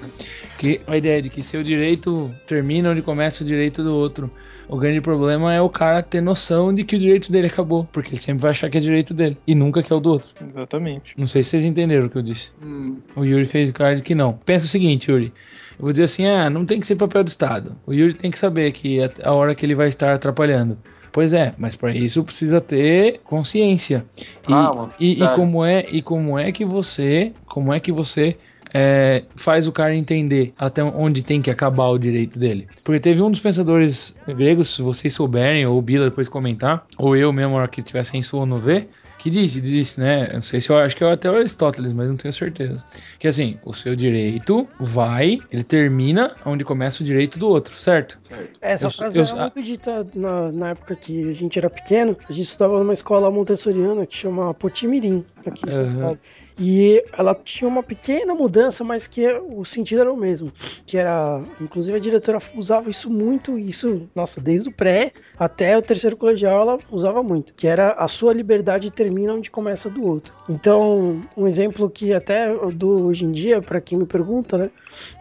Que 0.59 0.81
a 0.87 0.97
ideia 0.97 1.21
de 1.21 1.29
que 1.29 1.43
seu 1.43 1.63
direito 1.63 2.31
termina 2.47 2.91
onde 2.91 3.03
começa 3.03 3.45
o 3.45 3.47
direito 3.47 3.83
do 3.83 3.93
outro. 3.95 4.31
O 4.69 4.79
grande 4.79 5.01
problema 5.01 5.53
é 5.53 5.61
o 5.61 5.69
cara 5.69 6.03
ter 6.03 6.21
noção 6.21 6.73
de 6.75 6.85
que 6.85 6.97
o 6.97 6.99
direito 6.99 7.31
dele 7.31 7.49
acabou, 7.49 7.87
porque 7.93 8.11
ele 8.11 8.21
sempre 8.21 8.43
vai 8.43 8.53
achar 8.53 8.71
que 8.71 8.79
é 8.79 8.81
direito 8.81 9.13
dele 9.13 9.37
e 9.47 9.55
nunca 9.55 9.83
que 9.83 9.93
é 9.93 9.97
o 9.97 10.01
do 10.01 10.11
outro. 10.11 10.31
Exatamente. 10.49 11.13
Não 11.17 11.27
sei 11.27 11.43
se 11.43 11.51
vocês 11.51 11.65
entenderam 11.65 12.07
o 12.07 12.11
que 12.11 12.17
eu 12.17 12.23
disse. 12.23 12.49
Hum, 12.63 12.97
O 13.17 13.25
Yuri 13.25 13.47
fez 13.47 13.71
cara 13.73 13.97
de 13.97 14.03
que 14.03 14.15
não. 14.15 14.35
Pensa 14.45 14.67
o 14.67 14.69
seguinte, 14.69 15.11
Yuri. 15.11 15.33
Eu 15.79 15.85
vou 15.85 15.93
dizer 15.93 16.05
assim, 16.05 16.27
ah, 16.27 16.49
não 16.49 16.65
tem 16.65 16.81
que 16.81 16.87
ser 16.87 16.97
papel 16.97 17.25
do 17.25 17.29
Estado. 17.29 17.77
O 17.87 17.93
Yuri 17.93 18.15
tem 18.15 18.31
que 18.31 18.39
saber 18.39 18.73
que 18.73 19.03
a, 19.03 19.11
a 19.25 19.33
hora 19.33 19.55
que 19.55 19.67
ele 19.67 19.75
vai 19.75 19.89
estar 19.89 20.15
atrapalhando. 20.15 20.79
Pois 21.13 21.35
é, 21.35 21.53
mas 21.59 21.77
para 21.77 21.95
isso 21.95 22.25
precisa 22.25 22.59
ter 22.61 23.21
consciência. 23.25 24.05
E, 24.45 24.47
Calma, 24.47 24.89
e, 24.99 25.23
e 25.23 25.29
como 25.35 25.63
é 25.63 25.85
e 25.91 26.01
como 26.01 26.39
é 26.39 26.51
que 26.51 26.65
você, 26.65 27.33
como 27.45 27.71
é 27.73 27.79
que 27.79 27.93
você 27.93 28.35
é, 28.75 29.23
faz 29.37 29.67
o 29.67 29.73
cara 29.73 29.95
entender 29.95 30.53
até 30.59 30.83
onde 30.83 31.23
tem 31.23 31.41
que 31.43 31.51
acabar 31.51 31.89
o 31.89 31.99
direito 31.99 32.39
dele? 32.39 32.69
Porque 32.85 33.01
teve 33.01 33.21
um 33.23 33.31
dos 33.31 33.41
pensadores 33.41 34.15
gregos, 34.27 34.75
se 34.75 34.83
vocês 34.83 35.13
souberem, 35.15 35.67
ou 35.67 35.79
o 35.79 35.83
Bila 35.83 36.09
depois 36.11 36.29
comentar, 36.29 36.87
ou 36.99 37.17
eu 37.17 37.33
mesmo, 37.33 37.53
na 37.53 37.59
hora 37.59 37.69
que 37.69 37.83
tivesse 37.83 38.17
em 38.17 38.23
sua 38.23 38.47
no 38.47 38.59
ver, 38.59 38.89
que 39.19 39.31
disse, 39.31 39.61
disse, 39.61 40.01
né? 40.01 40.27
Eu 40.31 40.35
não 40.35 40.43
sei 40.43 40.61
se 40.61 40.69
eu 40.71 40.77
acho 40.77 40.97
que 40.97 41.05
é 41.05 41.13
até 41.13 41.31
o 41.31 41.37
Aristóteles, 41.37 41.93
mas 41.93 42.09
não 42.09 42.17
tenho 42.17 42.35
certeza. 42.35 42.83
Que 43.21 43.29
assim, 43.29 43.57
o 43.65 43.73
seu 43.73 43.95
direito 43.95 44.67
vai, 44.81 45.39
ele 45.53 45.63
termina 45.63 46.35
onde 46.45 46.65
começa 46.65 47.05
o 47.05 47.07
direito 47.07 47.39
do 47.39 47.47
outro, 47.47 47.79
certo? 47.79 48.19
Essa 48.61 48.87
Eu- 48.89 48.91
frase 48.91 49.21
eu- 49.21 49.25
era 49.27 49.43
muito 49.43 49.63
dita 49.63 50.05
na, 50.13 50.51
na 50.51 50.69
época 50.71 50.97
que 50.97 51.29
a 51.29 51.33
gente 51.35 51.57
era 51.57 51.71
pequeno. 51.71 52.17
A 52.29 52.33
gente 52.33 52.47
estudava 52.47 52.77
numa 52.81 52.93
escola 52.93 53.31
montessoriana 53.31 54.05
que 54.07 54.17
chama 54.17 54.53
Potimirim, 54.55 55.25
aqui 55.47 55.69
em 55.69 55.71
São. 55.71 55.95
Paulo. 56.01 56.19
E 56.59 57.03
ela 57.17 57.35
tinha 57.35 57.69
uma 57.69 57.83
pequena 57.83 58.35
mudança, 58.35 58.85
mas 58.85 59.07
que 59.07 59.27
o 59.53 59.65
sentido 59.65 60.01
era 60.01 60.13
o 60.13 60.17
mesmo. 60.17 60.53
Que 60.87 60.99
era, 60.99 61.41
inclusive 61.61 61.97
a 61.97 62.01
diretora 62.01 62.39
usava 62.55 62.91
isso 62.91 63.11
muito, 63.11 63.59
isso, 63.59 64.09
nossa, 64.15 64.41
desde 64.41 64.69
o 64.69 64.73
pré 64.73 65.13
até 65.39 65.77
o 65.77 65.83
terceiro 65.83 66.17
colegial 66.17 66.63
ela 66.63 66.79
usava 66.91 67.23
muito. 67.23 67.55
Que 67.55 67.67
era 67.67 67.93
a 67.93 68.09
sua 68.09 68.33
liberdade 68.33 68.91
termina 68.91 69.35
onde 69.35 69.51
começa 69.51 69.89
do 69.89 70.07
outro. 70.07 70.35
Então, 70.49 71.21
um 71.37 71.47
exemplo 71.47 71.89
que 71.89 72.13
até 72.13 72.47
dou 72.73 73.05
hoje 73.05 73.25
em 73.25 73.33
dia, 73.33 73.61
para 73.61 73.81
quem 73.81 73.99
me 73.99 74.07
pergunta, 74.07 74.59
né? 74.59 74.71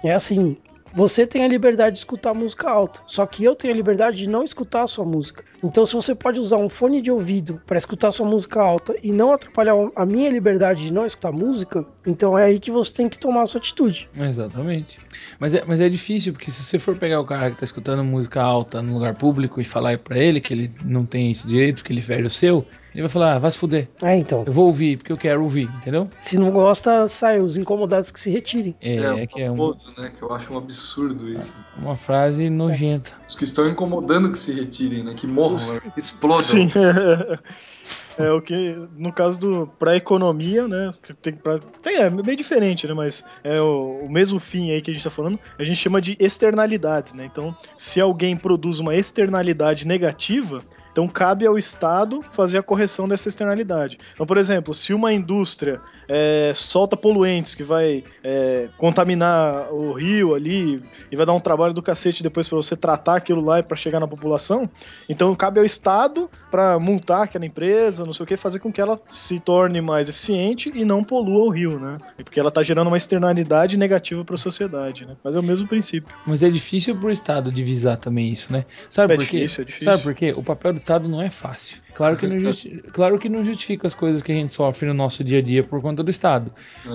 É 0.03 0.13
assim, 0.13 0.57
você 0.93 1.25
tem 1.25 1.43
a 1.43 1.47
liberdade 1.47 1.93
de 1.93 1.99
escutar 1.99 2.33
música 2.33 2.69
alta, 2.69 3.01
só 3.07 3.25
que 3.25 3.43
eu 3.43 3.55
tenho 3.55 3.73
a 3.73 3.77
liberdade 3.77 4.17
de 4.17 4.29
não 4.29 4.43
escutar 4.43 4.83
a 4.83 4.87
sua 4.87 5.05
música. 5.05 5.43
Então, 5.63 5.85
se 5.85 5.93
você 5.93 6.15
pode 6.15 6.39
usar 6.39 6.57
um 6.57 6.69
fone 6.69 7.01
de 7.01 7.11
ouvido 7.11 7.61
para 7.67 7.77
escutar 7.77 8.11
sua 8.11 8.25
música 8.27 8.61
alta 8.61 8.95
e 9.03 9.11
não 9.11 9.31
atrapalhar 9.33 9.73
a 9.95 10.05
minha 10.05 10.29
liberdade 10.29 10.85
de 10.85 10.93
não 10.93 11.05
escutar 11.05 11.31
música, 11.31 11.85
então 12.05 12.37
é 12.37 12.45
aí 12.45 12.59
que 12.59 12.71
você 12.71 12.91
tem 12.93 13.07
que 13.09 13.19
tomar 13.19 13.43
a 13.43 13.45
sua 13.45 13.59
atitude. 13.59 14.09
Exatamente. 14.15 14.97
Mas 15.39 15.53
é, 15.53 15.63
mas 15.65 15.79
é 15.79 15.87
difícil, 15.89 16.33
porque 16.33 16.51
se 16.51 16.63
você 16.63 16.79
for 16.79 16.95
pegar 16.95 17.19
o 17.19 17.25
cara 17.25 17.51
que 17.51 17.57
tá 17.57 17.65
escutando 17.65 18.03
música 18.03 18.41
alta 18.41 18.81
no 18.81 18.93
lugar 18.93 19.15
público 19.17 19.61
e 19.61 19.65
falar 19.65 19.97
pra 19.99 20.17
ele 20.17 20.41
que 20.41 20.53
ele 20.53 20.71
não 20.83 21.05
tem 21.05 21.31
esse 21.31 21.45
direito, 21.47 21.83
que 21.83 21.93
ele 21.93 22.01
fere 22.01 22.23
o 22.23 22.29
seu, 22.29 22.65
ele 22.93 23.03
vai 23.03 23.09
falar, 23.11 23.35
ah, 23.35 23.39
vai 23.39 23.49
se 23.51 23.57
fuder. 23.57 23.87
É, 24.01 24.15
então. 24.17 24.43
Eu 24.45 24.51
vou 24.51 24.67
ouvir, 24.67 24.97
porque 24.97 25.11
eu 25.13 25.17
quero 25.17 25.41
ouvir, 25.43 25.69
entendeu? 25.77 26.09
Se 26.19 26.37
não 26.37 26.51
gosta, 26.51 27.07
sai 27.07 27.39
os 27.39 27.55
incomodados 27.55 28.11
que 28.11 28.19
se 28.19 28.29
retirem. 28.29 28.75
É, 28.81 28.97
é, 28.97 29.23
é 29.23 29.27
que 29.27 29.41
é 29.41 29.49
um- 29.49 29.73
né? 29.97 30.11
Que 30.17 30.21
eu 30.23 30.31
acho 30.33 30.53
um 30.53 30.57
absurdo 30.57 31.29
isso. 31.29 31.55
uma 31.77 31.95
frase 31.95 32.49
nojenta. 32.49 33.11
Os 33.27 33.35
que 33.35 33.45
estão 33.45 33.65
incomodando 33.65 34.29
que 34.31 34.37
se 34.37 34.51
retirem, 34.51 35.03
né? 35.03 35.13
Que 35.15 35.25
morram, 35.25 35.50
que 35.93 35.99
explodam. 35.99 36.41
Sim. 36.41 36.69
É 38.17 38.29
o 38.31 38.41
que, 38.41 38.75
no 38.97 39.11
caso 39.11 39.39
do 39.39 39.67
pra 39.79 39.95
economia, 39.95 40.67
né? 40.67 40.93
Tem, 41.21 41.33
pra, 41.33 41.57
tem, 41.81 41.95
é 41.95 42.09
meio 42.09 42.37
diferente, 42.37 42.85
né? 42.85 42.93
Mas 42.93 43.23
é 43.43 43.59
o, 43.61 44.01
o 44.03 44.11
mesmo 44.11 44.39
fim 44.39 44.71
aí 44.71 44.81
que 44.81 44.91
a 44.91 44.93
gente 44.93 45.03
tá 45.03 45.09
falando, 45.09 45.39
a 45.57 45.63
gente 45.63 45.77
chama 45.77 46.01
de 46.01 46.17
externalidades, 46.19 47.13
né? 47.13 47.25
Então, 47.25 47.55
se 47.77 48.01
alguém 48.01 48.35
produz 48.35 48.79
uma 48.79 48.95
externalidade 48.95 49.87
negativa, 49.87 50.61
então 50.91 51.07
cabe 51.07 51.45
ao 51.45 51.57
Estado 51.57 52.21
fazer 52.33 52.57
a 52.57 52.63
correção 52.63 53.07
dessa 53.07 53.27
externalidade. 53.29 53.97
Então, 54.13 54.25
por 54.25 54.37
exemplo, 54.37 54.73
se 54.73 54.93
uma 54.93 55.13
indústria 55.13 55.81
é, 56.07 56.51
solta 56.53 56.97
poluentes 56.97 57.55
que 57.55 57.63
vai 57.63 58.03
é, 58.23 58.67
contaminar 58.77 59.73
o 59.73 59.93
rio 59.93 60.35
ali 60.35 60.83
e 61.11 61.15
vai 61.15 61.25
dar 61.25 61.33
um 61.33 61.39
trabalho 61.39 61.73
do 61.73 61.81
cacete 61.81 62.21
depois 62.21 62.47
para 62.47 62.57
você 62.57 62.75
tratar 62.75 63.15
aquilo 63.15 63.41
lá 63.41 63.59
e 63.59 63.63
para 63.63 63.77
chegar 63.77 63.99
na 63.99 64.07
população, 64.07 64.69
então 65.07 65.33
cabe 65.33 65.59
ao 65.59 65.65
Estado 65.65 66.29
para 66.49 66.77
multar 66.77 67.23
aquela 67.23 67.45
empresa, 67.45 68.05
não 68.05 68.11
sei 68.13 68.23
o 68.23 68.27
que, 68.27 68.35
fazer 68.35 68.59
com 68.59 68.71
que 68.71 68.81
ela 68.81 68.99
se 69.09 69.39
torne 69.39 69.79
mais 69.79 70.09
eficiente 70.09 70.71
e 70.75 70.83
não 70.83 71.03
polua 71.03 71.45
o 71.45 71.49
rio, 71.49 71.79
né? 71.79 71.97
Porque 72.23 72.39
ela 72.39 72.51
tá 72.51 72.61
gerando 72.61 72.87
uma 72.87 72.97
externalidade 72.97 73.77
negativa 73.77 74.25
para 74.25 74.35
a 74.35 74.37
sociedade, 74.37 75.05
né? 75.05 75.15
Mas 75.23 75.35
é 75.35 75.39
o 75.39 75.43
mesmo 75.43 75.67
princípio. 75.67 76.13
Mas 76.25 76.43
é 76.43 76.49
difícil 76.49 76.95
pro 76.95 77.09
Estado 77.11 77.51
divisar 77.51 77.97
também 77.97 78.33
isso, 78.33 78.51
né? 78.51 78.65
Sabe 78.89 79.13
É 79.13 79.15
por 79.15 79.25
quê? 79.25 79.37
difícil, 79.37 79.61
é 79.61 79.65
difícil. 79.65 79.91
Sabe 79.91 80.03
por 80.03 80.13
quê? 80.13 80.33
O 80.35 80.43
papel 80.43 80.73
do 80.73 80.80
Estado 80.81 81.07
não 81.07 81.21
é 81.21 81.29
fácil. 81.29 81.77
Claro 81.93 82.17
que, 82.17 82.25
não 82.27 82.39
justi- 82.39 82.81
claro 82.91 83.19
que 83.19 83.29
não 83.29 83.45
justifica 83.45 83.87
as 83.87 83.93
coisas 83.93 84.21
que 84.21 84.31
a 84.31 84.35
gente 84.35 84.51
sofre 84.53 84.87
no 84.87 84.93
nosso 84.93 85.23
dia 85.23 85.39
a 85.39 85.41
dia 85.41 85.63
por 85.63 85.81
conta 85.81 86.01
do 86.03 86.09
Estado. 86.09 86.51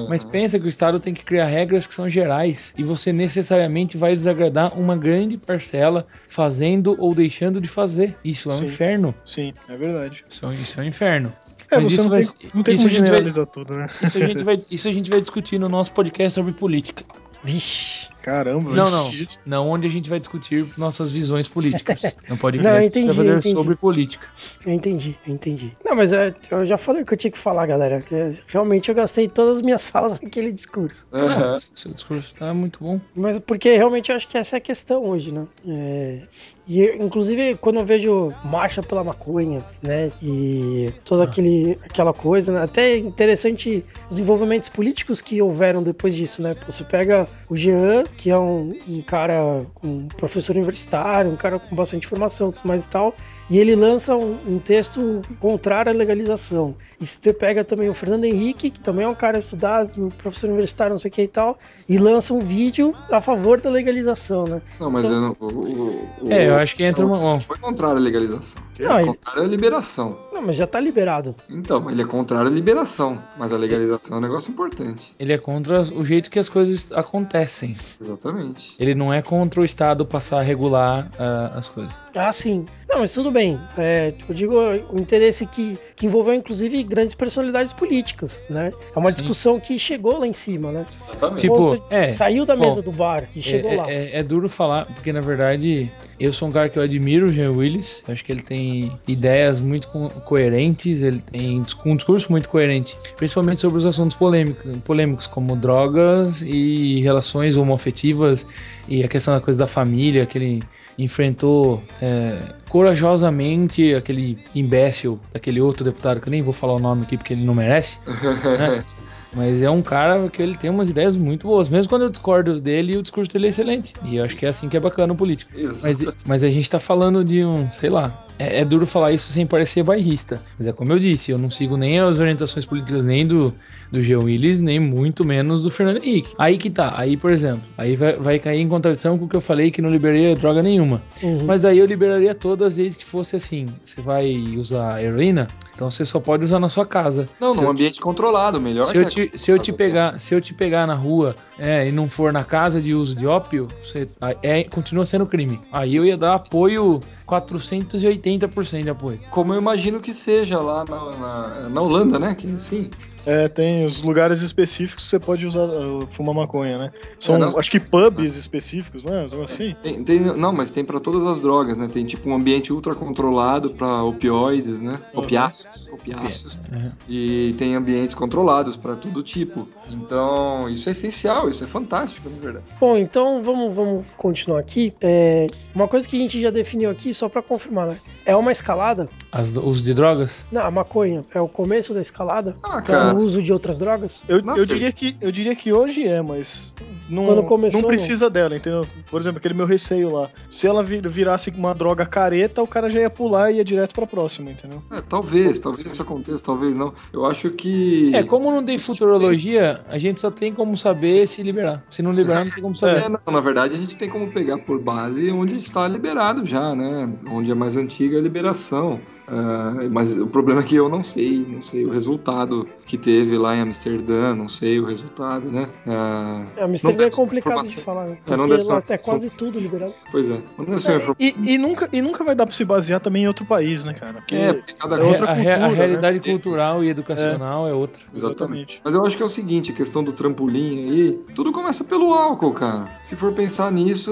Mas 0.08 0.24
pensa 0.24 0.58
que 0.58 0.66
o 0.66 0.68
Estado 0.68 0.98
tem 0.98 1.14
que 1.14 1.24
criar 1.24 1.46
regras 1.46 1.86
que 1.86 1.94
são 1.94 2.08
gerais 2.10 2.72
e 2.76 2.82
você 2.82 3.12
necessariamente 3.12 3.96
vai 3.96 4.16
desagradar 4.16 4.78
uma 4.78 4.96
grande 4.96 5.36
parcela 5.36 6.06
fazendo 6.28 6.96
ou 6.98 7.14
deixando 7.14 7.60
de 7.60 7.68
fazer. 7.68 8.16
Isso 8.24 8.50
é 8.50 8.54
um 8.54 8.56
Sim. 8.58 8.64
inferno. 8.64 9.14
Sim, 9.24 9.52
é 9.68 9.76
verdade. 9.76 10.24
Isso 10.28 10.44
é 10.44 10.48
um, 10.48 10.52
isso 10.52 10.80
é 10.80 10.82
um 10.84 10.86
inferno. 10.86 11.32
É, 11.70 11.76
Mas 11.76 11.84
você 11.86 11.92
isso 11.94 12.02
não 12.04 12.10
vai- 12.10 12.22
tem, 12.24 12.50
não 12.54 12.62
tem 12.62 12.74
isso 12.74 12.84
como 12.84 12.88
a 12.88 12.90
gente 12.92 13.00
vai- 13.00 13.06
generalizar 13.08 13.46
tudo, 13.46 13.74
né? 13.74 13.86
Isso 14.02 14.18
a, 14.18 14.26
gente 14.26 14.42
vai, 14.44 14.60
isso 14.70 14.88
a 14.88 14.92
gente 14.92 15.10
vai 15.10 15.20
discutir 15.20 15.58
no 15.58 15.68
nosso 15.68 15.92
podcast 15.92 16.34
sobre 16.34 16.52
política. 16.52 17.04
Vixe. 17.44 18.08
Caramba, 18.26 18.74
Não, 18.74 18.90
não. 18.90 19.08
isso. 19.08 19.38
Não 19.46 19.68
onde 19.70 19.86
a 19.86 19.90
gente 19.90 20.10
vai 20.10 20.18
discutir 20.18 20.66
nossas 20.76 21.12
visões 21.12 21.46
políticas. 21.46 22.02
Não 22.28 22.36
pode 22.36 22.58
Não, 22.58 22.74
eu 22.74 22.82
entendi, 22.82 23.20
eu 23.20 23.38
entendi. 23.38 23.54
sobre 23.54 23.76
política. 23.76 24.26
Eu 24.66 24.72
entendi, 24.72 25.16
eu 25.24 25.32
entendi. 25.32 25.76
Não, 25.84 25.94
mas 25.94 26.12
é, 26.12 26.34
eu 26.50 26.66
já 26.66 26.76
falei 26.76 27.02
o 27.02 27.06
que 27.06 27.14
eu 27.14 27.16
tinha 27.16 27.30
que 27.30 27.38
falar, 27.38 27.66
galera. 27.66 28.02
Realmente 28.48 28.88
eu 28.88 28.96
gastei 28.96 29.28
todas 29.28 29.58
as 29.58 29.62
minhas 29.62 29.84
falas 29.88 30.18
naquele 30.18 30.50
discurso. 30.50 31.06
Aham. 31.12 31.52
Não, 31.52 31.60
seu 31.76 31.94
discurso 31.94 32.34
tá 32.34 32.52
muito 32.52 32.82
bom. 32.82 33.00
Mas 33.14 33.38
porque 33.38 33.76
realmente 33.76 34.10
eu 34.10 34.16
acho 34.16 34.26
que 34.26 34.36
essa 34.36 34.56
é 34.56 34.58
a 34.58 34.60
questão 34.60 35.04
hoje, 35.04 35.32
né? 35.32 35.46
É, 35.64 36.22
e 36.66 36.80
eu, 36.80 36.96
inclusive 36.96 37.54
quando 37.60 37.78
eu 37.78 37.84
vejo 37.84 38.34
marcha 38.42 38.82
pela 38.82 39.04
maconha, 39.04 39.64
né? 39.80 40.10
E 40.20 40.92
toda 41.04 41.22
aquele, 41.22 41.78
aquela 41.84 42.12
coisa, 42.12 42.52
né? 42.52 42.62
até 42.64 42.94
é 42.94 42.98
interessante 42.98 43.84
os 44.10 44.18
envolvimentos 44.18 44.68
políticos 44.68 45.20
que 45.20 45.40
houveram 45.40 45.80
depois 45.80 46.16
disso, 46.16 46.42
né? 46.42 46.56
Você 46.66 46.82
pega 46.82 47.28
o 47.48 47.56
Jean, 47.56 48.02
que 48.16 48.30
é 48.30 48.38
um, 48.38 48.74
um 48.88 49.02
cara, 49.02 49.64
um 49.82 50.08
professor 50.08 50.56
universitário, 50.56 51.30
um 51.30 51.36
cara 51.36 51.58
com 51.58 51.74
bastante 51.76 52.06
formação, 52.06 52.50
tudo 52.50 52.66
mais 52.66 52.84
e 52.84 52.88
tal, 52.88 53.14
e 53.50 53.58
ele 53.58 53.76
lança 53.76 54.16
um, 54.16 54.38
um 54.46 54.58
texto 54.58 55.20
contrário 55.40 55.92
à 55.92 55.94
legalização. 55.94 56.74
E 57.00 57.06
você 57.06 57.32
pega 57.32 57.62
também 57.64 57.88
o 57.88 57.94
Fernando 57.94 58.24
Henrique, 58.24 58.70
que 58.70 58.80
também 58.80 59.04
é 59.04 59.08
um 59.08 59.14
cara 59.14 59.38
estudado, 59.38 59.92
um 59.98 60.08
professor 60.10 60.48
universitário, 60.48 60.92
não 60.92 60.98
sei 60.98 61.10
o 61.10 61.12
que 61.12 61.22
e 61.22 61.28
tal, 61.28 61.58
e 61.88 61.98
lança 61.98 62.32
um 62.32 62.40
vídeo 62.40 62.94
a 63.10 63.20
favor 63.20 63.60
da 63.60 63.70
legalização, 63.70 64.44
né? 64.44 64.62
Não, 64.80 64.90
mas 64.90 65.04
Então- 65.04 65.16
eu 65.16 65.20
não- 65.22 65.36
o, 65.38 65.46
o- 65.46 66.08
o- 66.22 66.32
É, 66.32 66.48
eu 66.48 66.56
acho 66.56 66.74
que 66.74 66.84
entra 66.84 67.04
uma- 67.04 67.18
Não 67.20 67.40
foi 67.40 67.58
contrário 67.58 67.96
à 67.96 68.00
legalização. 68.00 68.62
Não, 68.78 68.98
ele- 68.98 69.08
contrário 69.08 69.42
à 69.42 69.46
liberação. 69.46 70.18
Não, 70.32 70.42
mas 70.42 70.56
já 70.56 70.66
tá 70.66 70.80
liberado. 70.80 71.34
Então, 71.48 71.90
ele 71.90 72.02
é 72.02 72.04
contrário 72.06 72.48
à 72.50 72.52
liberação, 72.52 73.22
mas 73.38 73.52
a 73.52 73.56
legalização 73.56 74.16
é 74.16 74.20
um 74.20 74.22
negócio 74.22 74.50
importante. 74.50 75.14
Ele 75.18 75.32
é 75.32 75.38
contra 75.38 75.82
o 75.82 76.04
jeito 76.04 76.30
que 76.30 76.38
as 76.38 76.48
coisas 76.48 76.90
acontecem. 76.92 77.74
Exatamente. 78.06 78.74
Ele 78.78 78.94
não 78.94 79.12
é 79.12 79.20
contra 79.20 79.60
o 79.60 79.64
Estado 79.64 80.04
passar 80.06 80.40
a 80.40 80.42
regular 80.42 81.10
ah, 81.18 81.52
as 81.56 81.68
coisas. 81.68 81.92
Ah, 82.14 82.32
sim. 82.32 82.64
Não, 82.88 83.00
mas 83.00 83.12
tudo 83.12 83.30
bem. 83.30 83.58
É, 83.76 84.12
eu 84.28 84.34
digo 84.34 84.54
o 84.90 84.98
interesse 84.98 85.44
que, 85.46 85.78
que 85.94 86.06
envolveu, 86.06 86.34
inclusive, 86.34 86.82
grandes 86.82 87.14
personalidades 87.14 87.72
políticas, 87.72 88.44
né? 88.48 88.72
É 88.94 88.98
uma 88.98 89.10
Sim. 89.10 89.16
discussão 89.16 89.60
que 89.60 89.78
chegou 89.78 90.18
lá 90.18 90.26
em 90.26 90.32
cima, 90.32 90.72
né? 90.72 90.86
Exatamente. 91.08 91.40
Tipo, 91.42 91.54
Ponto- 91.56 91.82
é, 91.90 92.08
Saiu 92.08 92.46
da 92.46 92.54
bom, 92.56 92.64
mesa 92.64 92.80
do 92.82 92.92
bar 92.92 93.28
e 93.34 93.42
chegou 93.42 93.72
é, 93.72 93.76
lá. 93.76 93.90
É, 93.90 94.18
é 94.18 94.22
duro 94.22 94.48
falar, 94.48 94.86
porque 94.86 95.12
na 95.12 95.20
verdade 95.20 95.90
eu 96.18 96.32
sou 96.32 96.48
um 96.48 96.52
cara 96.52 96.68
que 96.70 96.78
eu 96.78 96.82
admiro 96.82 97.26
o 97.26 97.32
Jean 97.32 97.52
Willis. 97.52 98.02
Eu 98.08 98.14
acho 98.14 98.24
que 98.24 98.32
ele 98.32 98.40
tem 98.42 98.92
ideias 99.06 99.60
muito 99.60 99.88
co- 99.88 100.08
coerentes, 100.24 101.02
ele 101.02 101.20
tem 101.30 101.60
um 101.60 101.94
discurso 101.96 102.30
muito 102.30 102.48
coerente, 102.48 102.96
principalmente 103.16 103.60
sobre 103.60 103.78
os 103.78 103.84
assuntos 103.84 104.16
polêmicos, 104.16 104.78
polêmicos 104.84 105.26
como 105.26 105.54
drogas 105.56 106.40
e 106.42 107.00
relações 107.02 107.56
homoafetivas 107.96 108.46
e 108.88 109.02
a 109.02 109.08
questão 109.08 109.34
da 109.34 109.40
coisa 109.40 109.58
da 109.58 109.66
família, 109.66 110.26
que 110.26 110.36
ele 110.36 110.62
enfrentou 110.98 111.82
é, 112.00 112.54
corajosamente 112.68 113.94
aquele 113.94 114.38
imbécil 114.54 115.18
daquele 115.32 115.60
outro 115.60 115.84
deputado, 115.84 116.20
que 116.20 116.28
eu 116.28 116.30
nem 116.30 116.42
vou 116.42 116.52
falar 116.52 116.74
o 116.74 116.78
nome 116.78 117.02
aqui 117.02 117.16
porque 117.16 117.32
ele 117.32 117.44
não 117.44 117.54
merece. 117.54 117.98
né? 118.06 118.84
Mas 119.34 119.60
é 119.60 119.68
um 119.68 119.82
cara 119.82 120.30
que 120.30 120.40
ele 120.40 120.54
tem 120.54 120.70
umas 120.70 120.88
ideias 120.88 121.14
muito 121.14 121.46
boas. 121.46 121.68
Mesmo 121.68 121.90
quando 121.90 122.02
eu 122.02 122.08
discordo 122.08 122.58
dele, 122.58 122.96
o 122.96 123.02
discurso 123.02 123.30
dele 123.30 123.46
é 123.46 123.48
excelente. 123.50 123.92
E 124.04 124.16
eu 124.16 124.24
acho 124.24 124.34
que 124.34 124.46
é 124.46 124.48
assim 124.48 124.66
que 124.66 124.78
é 124.78 124.80
bacana 124.80 125.12
o 125.12 125.16
político. 125.16 125.50
Mas, 125.82 125.98
mas 126.24 126.42
a 126.42 126.48
gente 126.48 126.70
tá 126.70 126.80
falando 126.80 127.22
de 127.22 127.44
um, 127.44 127.70
sei 127.72 127.90
lá. 127.90 128.24
É, 128.38 128.60
é 128.60 128.64
duro 128.64 128.86
falar 128.86 129.12
isso 129.12 129.30
sem 129.30 129.46
parecer 129.46 129.82
bairrista. 129.82 130.40
Mas 130.58 130.66
é 130.66 130.72
como 130.72 130.90
eu 130.90 130.98
disse, 130.98 131.32
eu 131.32 131.38
não 131.38 131.50
sigo 131.50 131.76
nem 131.76 132.00
as 132.00 132.18
orientações 132.18 132.64
políticas 132.64 133.04
nem 133.04 133.26
do, 133.26 133.52
do 133.90 134.02
Jean 134.02 134.20
Willis, 134.20 134.60
nem 134.60 134.78
muito 134.78 135.26
menos 135.26 135.62
do 135.62 135.70
Fernando 135.70 136.02
Henrique. 136.02 136.34
Aí 136.38 136.58
que 136.58 136.70
tá. 136.70 136.94
Aí, 136.96 137.16
por 137.16 137.32
exemplo, 137.32 137.62
aí 137.76 137.96
vai, 137.96 138.16
vai 138.16 138.38
cair 138.38 138.60
em 138.60 138.68
contradição 138.68 139.18
com 139.18 139.24
o 139.24 139.28
que 139.28 139.36
eu 139.36 139.40
falei 139.40 139.70
que 139.70 139.82
não 139.82 139.90
liberaria 139.90 140.34
droga 140.34 140.62
nenhuma. 140.62 141.02
Uhum. 141.22 141.44
Mas 141.44 141.64
aí 141.64 141.78
eu 141.78 141.86
liberaria 141.86 142.34
todas 142.34 142.76
desde 142.76 142.98
que 142.98 143.04
fosse 143.04 143.36
assim. 143.36 143.66
Você 143.84 144.00
vai 144.00 144.34
usar 144.56 145.02
heroína, 145.02 145.46
então 145.74 145.90
você 145.90 146.04
só 146.04 146.18
pode 146.18 146.44
usar 146.44 146.58
na 146.58 146.68
sua 146.68 146.86
casa. 146.86 147.28
Não, 147.40 147.54
Se 147.54 147.60
num 147.60 147.70
ambiente 147.70 148.00
controlado, 148.00 148.60
melhor 148.60 148.86
se 148.86 148.96
eu, 148.96 149.08
te, 149.08 149.30
se 149.36 149.50
eu 149.50 149.58
te 149.58 149.72
pegar, 149.72 150.18
se 150.20 150.34
eu 150.34 150.40
te 150.40 150.54
pegar 150.54 150.86
na 150.86 150.94
rua 150.94 151.36
é, 151.58 151.88
e 151.88 151.92
não 151.92 152.08
for 152.08 152.32
na 152.32 152.44
casa 152.44 152.80
de 152.80 152.94
uso 152.94 153.14
de 153.14 153.26
ópio, 153.26 153.68
você, 153.82 154.08
é, 154.42 154.64
continua 154.64 155.06
sendo 155.06 155.26
crime. 155.26 155.60
Aí 155.72 155.96
eu 155.96 156.04
ia 156.04 156.16
dar 156.16 156.34
apoio 156.34 157.00
480% 157.26 158.82
de 158.82 158.90
apoio. 158.90 159.20
Como 159.30 159.52
eu 159.52 159.58
imagino 159.58 160.00
que 160.00 160.14
seja 160.14 160.60
lá 160.60 160.84
na, 160.84 161.10
na, 161.16 161.68
na 161.68 161.82
Holanda, 161.82 162.18
né? 162.18 162.34
Que 162.34 162.48
sim. 162.60 162.90
É, 163.26 163.48
tem 163.48 163.84
os 163.84 164.02
lugares 164.02 164.40
específicos 164.40 165.04
que 165.04 165.10
você 165.10 165.18
pode 165.18 165.44
usar, 165.46 165.64
uh, 165.64 166.06
fumar 166.12 166.34
maconha, 166.34 166.78
né? 166.78 166.92
São, 167.18 167.34
É, 167.34 167.38
não- 167.38 167.58
acho 167.58 167.70
que 167.70 167.80
pubs 167.80 168.36
específicos, 168.36 169.02
não 169.02 169.12
é? 169.12 169.22
Algo 169.22 169.42
assim? 169.42 169.74
Tem, 169.82 170.04
tem- 170.04 170.20
não, 170.20 170.52
mas 170.52 170.70
tem 170.70 170.84
pra 170.84 171.00
todas 171.00 171.26
as 171.26 171.40
drogas, 171.40 171.76
né? 171.76 171.88
Tem 171.88 172.04
tipo 172.06 172.28
um 172.30 172.34
ambiente 172.36 172.72
ultra 172.72 172.94
controlado 172.94 173.70
pra 173.70 174.02
opioides, 174.04 174.78
né? 174.80 174.98
Uhum. 175.12 175.22
Opiáceos. 175.22 175.88
Opiáceos. 175.92 176.62
Uhum. 176.72 176.92
E 177.08 177.54
tem 177.58 177.74
ambientes 177.74 178.14
controlados 178.14 178.76
pra 178.76 178.94
todo 178.94 179.22
tipo. 179.22 179.68
Então, 179.90 180.68
isso 180.68 180.88
é 180.88 180.92
essencial, 180.92 181.48
isso 181.48 181.64
é 181.64 181.66
fantástico, 181.66 182.28
na 182.28 182.36
verdade. 182.38 182.64
Bom, 182.80 182.96
então 182.96 183.42
vamos, 183.42 183.74
vamos 183.74 184.06
continuar 184.16 184.60
aqui. 184.60 184.92
É, 185.00 185.46
uma 185.74 185.88
coisa 185.88 186.08
que 186.08 186.16
a 186.16 186.18
gente 186.18 186.40
já 186.40 186.50
definiu 186.50 186.90
aqui, 186.90 187.12
só 187.12 187.28
pra 187.28 187.42
confirmar, 187.42 187.88
né? 187.88 188.00
É 188.24 188.34
uma 188.34 188.52
escalada? 188.52 189.08
As, 189.30 189.56
uso 189.56 189.82
de 189.82 189.94
drogas? 189.94 190.32
Não, 190.50 190.62
a 190.62 190.70
maconha 190.70 191.24
é 191.34 191.40
o 191.40 191.48
começo 191.48 191.94
da 191.94 192.00
escalada? 192.00 192.56
Ah, 192.62 192.68
Para 192.68 192.82
cara. 192.82 193.14
o 193.14 193.20
uso 193.20 193.42
de 193.42 193.52
outras 193.52 193.78
drogas? 193.78 194.24
Eu, 194.28 194.40
eu, 194.40 194.66
diria 194.66 194.92
que, 194.92 195.16
eu 195.20 195.30
diria 195.30 195.54
que 195.54 195.72
hoje 195.72 196.06
é, 196.06 196.20
mas 196.22 196.74
não, 197.08 197.24
Quando 197.26 197.42
começou, 197.44 197.80
não 197.80 197.88
precisa 197.88 198.28
dela, 198.30 198.56
entendeu? 198.56 198.86
Por 199.10 199.20
exemplo, 199.20 199.38
aquele 199.38 199.54
meu 199.54 199.66
receio 199.66 200.12
lá. 200.12 200.30
Se 200.50 200.66
ela 200.66 200.82
vir- 200.82 201.06
virasse 201.08 201.50
uma 201.50 201.74
droga 201.74 202.04
careta, 202.06 202.62
o 202.62 202.66
cara 202.66 202.90
já 202.90 203.00
ia 203.00 203.10
pular 203.10 203.50
e 203.50 203.56
ia 203.56 203.64
direto 203.64 203.94
pra 203.94 204.06
próxima, 204.06 204.50
entendeu? 204.50 204.82
É, 204.90 205.00
talvez, 205.00 205.58
talvez 205.58 205.92
isso 205.92 206.02
aconteça, 206.02 206.42
talvez 206.42 206.76
não. 206.76 206.92
Eu 207.12 207.24
acho 207.24 207.50
que. 207.50 208.14
É, 208.14 208.22
como 208.22 208.50
não 208.50 208.64
tem 208.64 208.78
futurologia, 208.78 209.80
a 209.88 209.98
gente 209.98 210.20
só 210.20 210.30
tem 210.30 210.52
como 210.52 210.76
saber 210.76 211.26
se 211.26 211.42
liberar. 211.42 211.84
Se 211.90 212.02
não 212.02 212.12
liberar, 212.12 212.44
não 212.44 212.52
tem 212.52 212.62
como 212.62 212.76
saber. 212.76 213.04
É, 213.04 213.08
não, 213.08 213.32
na 213.32 213.40
verdade, 213.40 213.74
a 213.74 213.78
gente 213.78 213.96
tem 213.96 214.08
como 214.08 214.30
pegar 214.32 214.58
por 214.58 214.80
base 214.80 215.30
onde 215.30 215.56
está 215.56 215.86
liberado 215.88 216.44
já, 216.44 216.74
né? 216.74 217.08
Onde 217.30 217.50
é 217.50 217.54
mais 217.54 217.76
antiga 217.76 218.18
a 218.18 218.20
liberação. 218.20 219.00
Ah, 219.28 219.74
mas 219.90 220.16
o 220.18 220.26
problema 220.28 220.60
é 220.60 220.64
que 220.64 220.76
eu 220.76 220.88
não 220.88 221.02
sei, 221.02 221.44
não 221.48 221.60
sei 221.60 221.84
o 221.84 221.90
resultado 221.90 222.68
que 222.84 222.96
teve 222.96 223.36
lá 223.36 223.56
em 223.56 223.60
Amsterdã, 223.60 224.34
não 224.36 224.48
sei 224.48 224.78
o 224.78 224.84
resultado, 224.84 225.50
né? 225.50 225.66
Ah, 225.86 226.46
A 226.60 226.68
Amsterdã 226.96 227.02
é 227.02 227.06
deve 227.06 227.10
ser 227.10 227.16
complicado 227.16 227.64
de 227.64 227.76
falar, 227.82 228.06
né? 228.06 228.18
É, 228.26 228.30
não 228.30 228.36
Porque 228.38 228.50
deve 228.50 228.62
ser 228.62 228.68
lá 228.72 228.76
é 228.76 228.80
informação. 228.80 229.12
quase 229.14 229.30
tudo 229.30 229.58
liberado. 229.58 229.92
pois 230.10 230.28
é, 230.30 230.40
não 230.58 230.64
deve 230.64 230.80
ser 230.82 230.96
informação. 230.96 231.16
E, 231.18 231.34
e 231.54 231.58
nunca, 231.58 231.88
e 231.92 232.02
nunca 232.02 232.24
vai 232.24 232.34
dar 232.34 232.46
pra 232.46 232.54
se 232.54 232.64
basear 232.64 233.00
também 233.00 233.24
em 233.24 233.26
outro 233.28 233.44
país, 233.46 233.84
né, 233.84 233.94
cara? 233.94 234.14
Porque 234.14 234.34
É, 234.34 234.52
porque 234.52 234.72
cada 234.74 234.96
é 234.96 234.98
A, 235.00 235.02
re- 235.04 235.10
outra 235.10 235.26
a 235.30 235.32
re- 235.34 235.50
a 235.50 235.58
cultura, 235.58 235.74
realidade 235.76 236.18
né? 236.18 236.24
cultural 236.24 236.84
e 236.84 236.88
educacional 236.88 237.68
é, 237.68 237.72
outra. 237.72 238.02
Exatamente. 238.14 238.80
Mas 238.84 238.94
eu 238.94 239.04
acho 239.04 239.16
que 239.16 239.22
é 239.22 239.26
o 239.26 239.28
seguinte, 239.28 239.72
a 239.72 239.74
questão 239.74 240.02
do 240.02 240.12
trampolim 240.12 240.90
aí, 240.90 241.20
tudo 241.34 241.52
começa 241.52 241.84
pelo 241.84 242.12
álcool, 242.14 242.52
cara. 242.52 242.88
Se 243.02 243.16
for 243.16 243.32
pensar 243.32 243.70
nisso, 243.72 244.10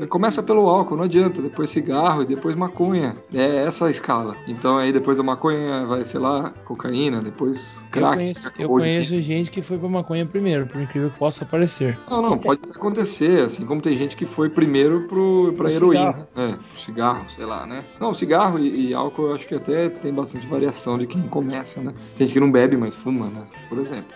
eh, 0.00 0.06
começa 0.06 0.42
pelo 0.42 0.68
álcool, 0.68 0.96
não 0.96 1.04
adianta. 1.04 1.40
Depois 1.42 1.70
cigarro 1.70 2.22
e 2.22 2.26
depois 2.26 2.54
maconha. 2.56 3.14
É 3.32 3.64
essa 3.64 3.86
a 3.86 3.90
escala. 3.90 4.36
Então 4.46 4.76
aí 4.78 4.92
depois 4.92 5.16
da 5.16 5.22
maconha 5.22 5.86
vai, 5.86 6.02
sei 6.04 6.20
lá, 6.20 6.50
cocaína, 6.64 7.20
depois 7.22 7.78
Eu 7.84 7.90
crack. 7.90 8.16
conheço, 8.18 8.50
eu 8.58 8.70
ou 8.70 8.78
de- 8.80 8.84
conheço 8.84 9.20
gente 9.20 9.50
que 9.50 9.62
foi 9.62 9.78
pra 9.78 9.88
maconha 9.88 10.24
primeiro, 10.26 10.66
por 10.66 10.80
incrível 10.80 11.10
que 11.10 11.18
possa 11.18 11.44
parecer. 11.44 11.93
Não, 12.08 12.22
não, 12.22 12.38
pode 12.38 12.60
acontecer, 12.74 13.40
assim 13.42 13.64
como 13.66 13.80
tem 13.80 13.96
gente 13.96 14.16
que 14.16 14.26
foi 14.26 14.48
primeiro 14.48 15.06
pro, 15.08 15.52
pra 15.56 15.66
Pro 15.66 15.74
heroína. 15.74 16.12
cigarro. 16.12 16.28
É, 16.36 16.52
pro 16.52 16.80
cigarro, 16.80 17.28
sei 17.28 17.44
lá, 17.46 17.66
né? 17.66 17.84
Não, 18.00 18.12
cigarro 18.12 18.58
e, 18.58 18.88
e 18.88 18.94
álcool 18.94 19.26
eu 19.28 19.34
acho 19.34 19.46
que 19.46 19.54
até 19.54 19.88
tem 19.88 20.12
bastante 20.12 20.46
variação 20.46 20.98
de 20.98 21.06
quem 21.06 21.22
começa, 21.22 21.80
né? 21.80 21.92
Tem 22.16 22.26
gente 22.26 22.34
que 22.34 22.40
não 22.40 22.50
bebe, 22.50 22.76
mas 22.76 22.94
fuma, 22.94 23.26
né? 23.26 23.44
Por 23.68 23.78
exemplo. 23.78 24.12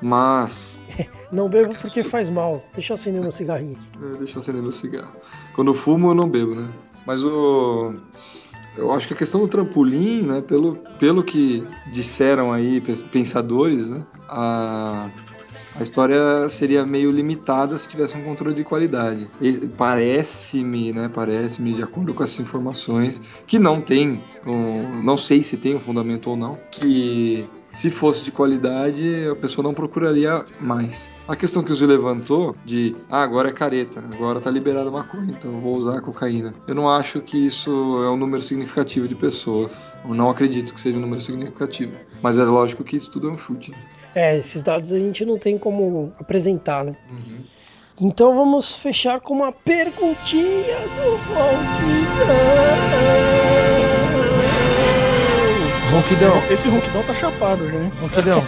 Mas 0.00 0.78
Não 1.30 1.48
bebo 1.48 1.74
porque 1.80 2.02
faz 2.02 2.28
mal. 2.28 2.62
Deixa 2.74 2.92
eu 2.92 2.94
acender 2.94 3.22
meu 3.22 3.30
cigarrinho 3.32 3.76
aqui. 3.76 3.88
É, 4.04 4.18
deixa 4.18 4.36
eu 4.38 4.42
acender 4.42 4.60
meu 4.62 4.72
cigarro. 4.72 5.12
Quando 5.54 5.68
eu 5.68 5.74
fumo, 5.74 6.08
eu 6.10 6.14
não 6.14 6.28
bebo, 6.28 6.54
né? 6.54 6.68
Mas 7.06 7.22
o. 7.22 7.94
Eu 8.76 8.90
acho 8.92 9.06
que 9.06 9.14
a 9.14 9.16
questão 9.16 9.42
do 9.42 9.48
trampolim, 9.48 10.22
né? 10.22 10.40
Pelo, 10.40 10.76
pelo 10.98 11.22
que 11.22 11.62
disseram 11.92 12.52
aí 12.52 12.80
pensadores, 13.12 13.90
né? 13.90 14.04
A, 14.28 15.10
a 15.74 15.82
história 15.82 16.48
seria 16.48 16.84
meio 16.84 17.10
limitada 17.10 17.76
se 17.78 17.88
tivesse 17.88 18.16
um 18.16 18.22
controle 18.22 18.54
de 18.54 18.64
qualidade. 18.64 19.28
Parece-me, 19.76 20.92
né? 20.92 21.10
Parece-me, 21.12 21.72
de 21.72 21.82
acordo 21.82 22.12
com 22.14 22.22
essas 22.22 22.40
informações, 22.40 23.22
que 23.46 23.58
não 23.58 23.80
tem, 23.80 24.22
um, 24.46 25.02
não 25.02 25.16
sei 25.16 25.42
se 25.42 25.56
tem 25.56 25.74
um 25.74 25.80
fundamento 25.80 26.30
ou 26.30 26.36
não, 26.36 26.58
que 26.70 27.48
se 27.72 27.90
fosse 27.90 28.22
de 28.22 28.30
qualidade, 28.30 29.26
a 29.30 29.34
pessoa 29.34 29.62
não 29.62 29.72
procuraria 29.72 30.44
mais. 30.60 31.10
A 31.26 31.34
questão 31.34 31.62
que 31.62 31.72
o 31.72 31.74
Zé 31.74 31.86
levantou 31.86 32.54
de, 32.64 32.94
ah, 33.10 33.22
agora 33.22 33.48
é 33.48 33.52
careta, 33.52 34.00
agora 34.00 34.40
tá 34.40 34.50
liberada 34.50 34.88
a 34.88 34.92
maconha, 34.92 35.30
então 35.30 35.52
eu 35.52 35.60
vou 35.60 35.74
usar 35.76 35.98
a 35.98 36.00
cocaína. 36.00 36.54
Eu 36.68 36.74
não 36.74 36.90
acho 36.90 37.20
que 37.20 37.46
isso 37.46 37.70
é 38.04 38.10
um 38.10 38.16
número 38.16 38.42
significativo 38.42 39.08
de 39.08 39.14
pessoas. 39.14 39.96
Eu 40.06 40.14
não 40.14 40.28
acredito 40.28 40.74
que 40.74 40.80
seja 40.80 40.98
um 40.98 41.00
número 41.00 41.20
significativo. 41.20 41.92
Mas 42.22 42.38
é 42.38 42.44
lógico 42.44 42.84
que 42.84 42.96
isso 42.96 43.10
tudo 43.10 43.28
é 43.28 43.32
um 43.32 43.38
chute. 43.38 43.74
É, 44.14 44.36
esses 44.36 44.62
dados 44.62 44.92
a 44.92 44.98
gente 44.98 45.24
não 45.24 45.38
tem 45.38 45.56
como 45.56 46.12
apresentar, 46.20 46.84
né? 46.84 46.94
Então 48.00 48.34
vamos 48.34 48.74
fechar 48.74 49.20
com 49.20 49.34
uma 49.34 49.52
perguntinha 49.52 50.78
do 50.96 51.16
Ronquidão. 51.32 52.32
Ronquidão, 55.92 56.42
Esse 56.50 56.68
ronquidão 56.68 57.02
tá 57.02 57.14
chapado 57.14 57.68
já, 57.70 57.78
hein? 57.78 57.92
Ronquidão, 58.00 58.44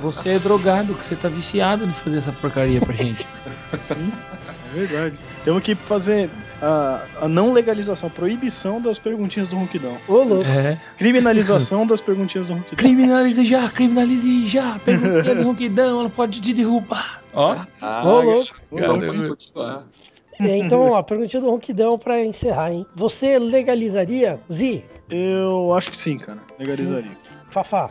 você 0.00 0.30
é 0.30 0.38
drogado, 0.38 0.94
que 0.94 1.04
você 1.04 1.14
tá 1.14 1.28
viciado 1.28 1.86
de 1.86 1.92
fazer 2.00 2.18
essa 2.18 2.32
porcaria 2.32 2.80
pra 2.80 2.94
gente. 2.94 3.26
Sim, 3.82 4.10
é 4.72 4.78
verdade. 4.78 5.18
Temos 5.44 5.62
que 5.62 5.74
fazer 5.74 6.30
a, 6.62 7.02
a 7.22 7.28
não 7.28 7.52
legalização, 7.52 8.08
a 8.08 8.10
proibição 8.10 8.80
das 8.80 8.98
perguntinhas 8.98 9.48
do 9.48 9.56
ronquidão. 9.56 9.96
Ô, 10.08 10.22
louco. 10.22 10.44
É. 10.48 10.78
Criminalização 10.96 11.86
das 11.86 12.00
perguntinhas 12.00 12.46
do 12.46 12.54
ronquidão. 12.54 12.76
Criminalize 12.78 13.44
já, 13.44 13.68
criminalize 13.68 14.46
já. 14.48 14.78
Perguntinha 14.84 15.34
do 15.34 15.42
ronquidão, 15.42 16.00
ela 16.00 16.10
pode 16.10 16.40
te 16.40 16.54
derrubar. 16.54 17.20
Ó, 17.34 17.56
Ah, 17.82 18.02
Ô, 18.06 18.20
louco. 18.22 18.54
Não, 18.72 19.00
Caramba. 19.00 19.36
Então, 20.40 20.90
lá, 20.90 21.02
perguntinha 21.02 21.40
do 21.40 21.50
Ronquidão 21.50 21.98
pra 21.98 22.22
encerrar, 22.24 22.72
hein? 22.72 22.86
Você 22.94 23.38
legalizaria? 23.38 24.40
Zi, 24.50 24.84
Eu 25.10 25.72
acho 25.74 25.90
que 25.90 25.96
sim, 25.96 26.18
cara. 26.18 26.38
Legalizaria. 26.58 27.16
Fafá, 27.48 27.88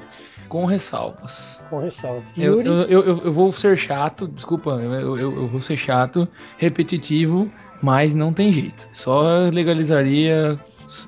com 0.49 0.65
ressalvas. 0.65 1.61
com 1.69 1.79
ressalvas. 1.79 2.33
Eu, 2.37 2.55
Yuri, 2.57 2.67
eu, 2.67 2.73
eu, 2.83 3.03
eu- 3.03 3.17
eu 3.25 3.33
vou 3.33 3.51
ser 3.53 3.77
chato, 3.77 4.27
desculpa, 4.27 4.71
eu, 4.71 5.17
eu, 5.17 5.17
eu 5.17 5.47
vou 5.47 5.61
ser 5.61 5.77
chato, 5.77 6.27
repetitivo, 6.57 7.49
mas 7.81 8.13
não 8.13 8.33
tem 8.33 8.51
jeito. 8.51 8.87
Só 8.91 9.21
legalizaria 9.51 10.59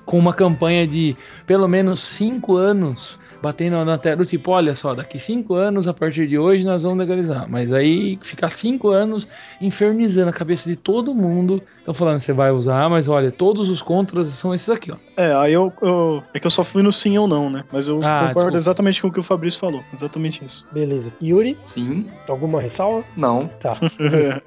com 0.06 0.18
uma 0.18 0.34
campanha 0.34 0.88
de 0.88 1.16
pelo 1.46 1.68
menos 1.68 2.00
cinco 2.00 2.56
anos 2.56 3.20
batendo 3.42 3.84
na 3.86 3.98
tela, 3.98 4.26
tipo, 4.26 4.52
olha 4.52 4.76
só, 4.76 4.94
daqui 4.96 5.20
cinco 5.20 5.54
anos, 5.54 5.88
a 5.88 5.94
partir 5.94 6.28
de 6.28 6.38
hoje, 6.38 6.64
nós 6.64 6.84
vamos 6.84 6.98
legalizar. 6.98 7.46
Mas 7.50 7.72
aí 7.72 8.18
ficar 8.22 8.50
cinco 8.50 8.90
anos 8.90 9.28
infernizando 9.62 10.30
a 10.30 10.34
cabeça 10.34 10.70
de 10.70 10.76
todo 10.76 11.14
mundo. 11.14 11.62
Estão 11.80 11.94
falando, 11.94 12.20
você 12.20 12.34
vai 12.34 12.52
usar, 12.52 12.90
mas 12.90 13.08
olha, 13.08 13.32
todos 13.32 13.70
os 13.70 13.82
contras 13.82 14.28
são 14.30 14.54
esses 14.56 14.70
aqui, 14.70 14.92
ó. 14.92 14.96
É, 15.16 15.34
aí 15.36 15.54
eu, 15.54 15.72
eu- 15.82 16.24
É 16.34 16.40
que 16.40 16.48
eu 16.48 16.52
só 16.52 16.64
fui 16.64 16.82
no 16.82 16.92
sim 16.92 17.18
ou 17.18 17.28
não, 17.28 17.50
né? 17.50 17.64
Mas 17.72 17.88
eu 17.88 17.98
Ah, 18.04 18.28
concordo 18.28 18.34
desculpa. 18.34 18.58
exatamente 18.58 19.02
com 19.02 19.08
o 19.08 19.12
que 19.12 19.20
o 19.20 19.24
Fabrício 19.24 19.60
falou. 19.60 19.84
Exatamente 19.94 20.44
isso. 20.44 20.66
Beleza. 20.72 21.14
Yuri, 21.22 21.58
Sim, 21.64 22.06
alguma 22.28 22.60
ressalva? 22.62 23.04
não. 23.16 23.48
Tá. 23.60 23.78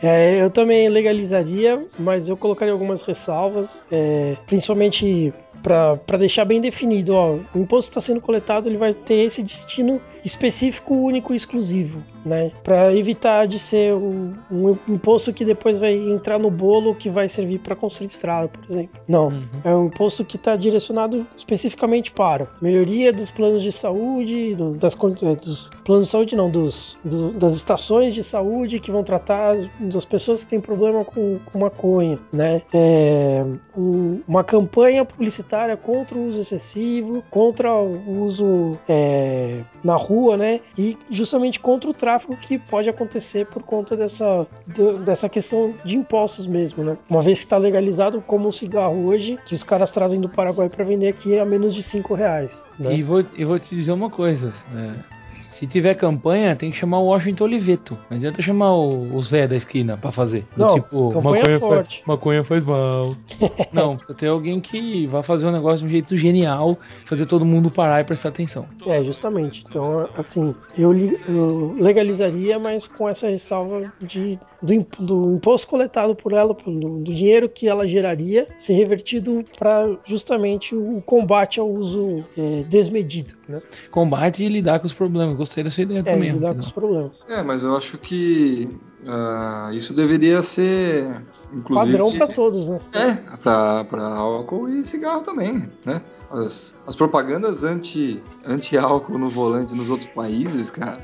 É, 0.00 0.40
eu 0.40 0.48
também 0.48 0.88
legalizaria, 0.88 1.84
mas 1.98 2.28
eu 2.28 2.36
colocaria 2.36 2.72
algumas 2.72 3.02
ressalvas, 3.02 3.88
é, 3.90 4.36
principalmente 4.46 5.34
para 5.62 6.18
deixar 6.18 6.44
bem 6.44 6.60
definido, 6.60 7.14
ó, 7.14 7.36
o 7.54 7.58
imposto 7.58 7.90
está 7.90 8.00
sendo 8.00 8.20
coletado, 8.20 8.68
ele 8.68 8.76
vai 8.76 8.94
ter 8.94 9.24
esse 9.26 9.42
destino 9.42 10.00
específico, 10.24 10.94
único 10.94 11.32
e 11.32 11.36
exclusivo, 11.36 12.02
né? 12.24 12.50
Para 12.62 12.94
evitar 12.94 13.46
de 13.46 13.58
ser 13.58 13.94
um, 13.94 14.34
um 14.50 14.76
imposto 14.88 15.32
que 15.32 15.44
depois 15.44 15.78
vai 15.78 15.94
entrar 15.94 16.38
no 16.38 16.50
bolo 16.50 16.94
que 16.94 17.08
vai 17.10 17.28
servir 17.28 17.58
para 17.60 17.74
construir 17.74 18.06
estrada, 18.06 18.48
por 18.48 18.62
exemplo. 18.68 19.00
Não, 19.08 19.28
Uhum. 19.28 19.42
é 19.64 19.74
um 19.74 19.86
imposto 19.86 20.24
que 20.24 20.36
está 20.36 20.56
direcionado 20.56 21.26
especificamente 21.36 22.12
para 22.12 22.48
melhoria 22.60 23.12
dos 23.12 23.30
planos 23.30 23.62
de 23.62 23.72
saúde, 23.72 24.54
do- 24.54 24.72
das, 24.74 24.94
eh, 24.94 25.34
dos 25.36 25.70
planos 25.84 26.06
de 26.06 26.10
saúde 26.12 26.36
não, 26.36 26.50
dos, 26.50 26.98
do- 27.04 27.30
das 27.32 27.54
estações 27.54 28.14
de 28.14 28.22
saúde 28.22 28.78
que 28.80 28.90
vão 28.90 29.02
tratar 29.02 29.56
das 29.80 30.04
pessoas 30.04 30.44
que 30.44 30.50
têm 30.50 30.60
problema 30.60 31.04
com, 31.04 31.38
com 31.44 31.58
maconha, 31.58 32.18
né? 32.32 32.62
É, 32.72 33.44
um- 33.76 34.20
uma 34.26 34.44
campanha 34.44 35.04
publicitária 35.04 35.47
contra 35.82 36.16
o 36.18 36.26
uso 36.26 36.40
excessivo, 36.40 37.22
contra 37.30 37.72
o 37.74 38.22
uso 38.22 38.78
é, 38.88 39.60
na 39.82 39.96
rua, 39.96 40.36
né? 40.36 40.60
E 40.76 40.96
justamente 41.10 41.58
contra 41.60 41.88
o 41.90 41.94
tráfico 41.94 42.36
que 42.36 42.58
pode 42.58 42.88
acontecer 42.88 43.46
por 43.46 43.62
conta 43.62 43.96
dessa, 43.96 44.46
de- 44.66 44.98
dessa 45.00 45.28
questão 45.28 45.74
de 45.84 45.96
impostos 45.96 46.46
mesmo, 46.46 46.84
né? 46.84 46.96
Uma 47.08 47.22
vez 47.22 47.40
que 47.40 47.46
está 47.46 47.56
legalizado 47.56 48.20
como 48.20 48.48
o 48.48 48.52
cigarro 48.52 49.06
hoje, 49.06 49.38
que 49.46 49.54
os 49.54 49.62
caras 49.62 49.90
trazem 49.90 50.20
do 50.20 50.28
Paraguai 50.28 50.68
para 50.68 50.84
vender 50.84 51.08
aqui 51.08 51.38
a 51.38 51.44
menos 51.44 51.74
de 51.74 51.82
5 51.82 52.14
reais. 52.14 52.66
Né? 52.78 52.94
E 52.96 53.02
vou, 53.02 53.24
eu 53.36 53.48
vou 53.48 53.58
te 53.58 53.74
dizer 53.74 53.92
uma 53.92 54.10
coisa. 54.10 54.52
é, 54.74 55.18
se 55.58 55.66
tiver 55.66 55.94
campanha, 55.96 56.54
tem 56.54 56.70
que 56.70 56.76
chamar 56.76 56.98
o 57.00 57.06
Washington 57.06 57.44
Oliveto. 57.44 57.98
Não 58.08 58.16
adianta 58.16 58.40
chamar 58.40 58.72
o, 58.74 59.14
o 59.16 59.20
Zé 59.22 59.46
da 59.48 59.56
esquina 59.56 59.96
pra 59.96 60.12
fazer. 60.12 60.46
Do 60.56 60.64
Não, 60.64 60.74
tipo, 60.74 61.08
campanha 61.10 61.22
maconha 61.42 61.58
forte. 61.60 61.96
faz, 61.96 62.06
maconha 62.06 62.44
faz 62.44 62.64
mal. 62.64 63.14
Não, 63.72 63.96
precisa 63.96 64.16
ter 64.16 64.28
alguém 64.28 64.60
que 64.60 65.06
vá 65.06 65.22
fazer 65.22 65.46
um 65.46 65.50
negócio 65.52 65.80
de 65.80 65.86
um 65.86 65.88
jeito 65.88 66.16
genial, 66.16 66.78
fazer 67.06 67.26
todo 67.26 67.44
mundo 67.44 67.70
parar 67.70 68.00
e 68.00 68.04
prestar 68.04 68.28
atenção. 68.28 68.66
É, 68.86 69.02
justamente. 69.02 69.64
Então, 69.68 70.08
assim, 70.16 70.54
eu, 70.76 70.92
li- 70.92 71.18
eu 71.28 71.74
legalizaria, 71.78 72.58
mas 72.58 72.86
com 72.86 73.08
essa 73.08 73.28
ressalva 73.28 73.92
de, 74.00 74.38
do, 74.62 74.86
do 75.00 75.34
imposto 75.34 75.66
coletado 75.66 76.14
por 76.14 76.32
ela, 76.32 76.54
do, 76.54 76.98
do 77.00 77.14
dinheiro 77.14 77.48
que 77.48 77.68
ela 77.68 77.86
geraria, 77.86 78.46
ser 78.56 78.74
revertido 78.74 79.44
para 79.58 79.96
justamente 80.04 80.74
o 80.74 81.02
combate 81.04 81.58
ao 81.60 81.68
uso 81.68 82.24
é, 82.36 82.62
desmedido, 82.68 83.34
né? 83.48 83.60
Combate 83.90 84.44
e 84.44 84.48
lidar 84.48 84.78
com 84.80 84.86
os 84.86 84.92
problemas. 84.92 85.36
Gostei 85.48 85.64
dessa 85.64 85.80
ideia 85.80 86.00
É, 86.00 86.02
também. 86.02 86.32
lidar 86.32 86.52
com 86.52 86.60
os 86.60 86.70
problemas. 86.70 87.24
É, 87.26 87.42
mas 87.42 87.62
eu 87.62 87.74
acho 87.74 87.96
que 87.96 88.68
ah, 89.06 89.70
isso 89.72 89.94
deveria 89.94 90.42
ser, 90.42 91.22
inclusive, 91.52 91.92
Padrão 91.92 92.12
para 92.12 92.26
todos, 92.26 92.68
né? 92.68 92.78
É, 92.92 93.12
pra 93.36 94.06
álcool 94.14 94.68
e 94.68 94.84
cigarro 94.84 95.22
também, 95.22 95.70
né? 95.86 96.02
As, 96.30 96.78
as 96.86 96.94
propagandas 96.94 97.64
anti, 97.64 98.22
anti-álcool 98.44 99.16
no 99.16 99.30
volante 99.30 99.74
nos 99.74 99.88
outros 99.88 100.10
países, 100.10 100.70
cara, 100.70 100.98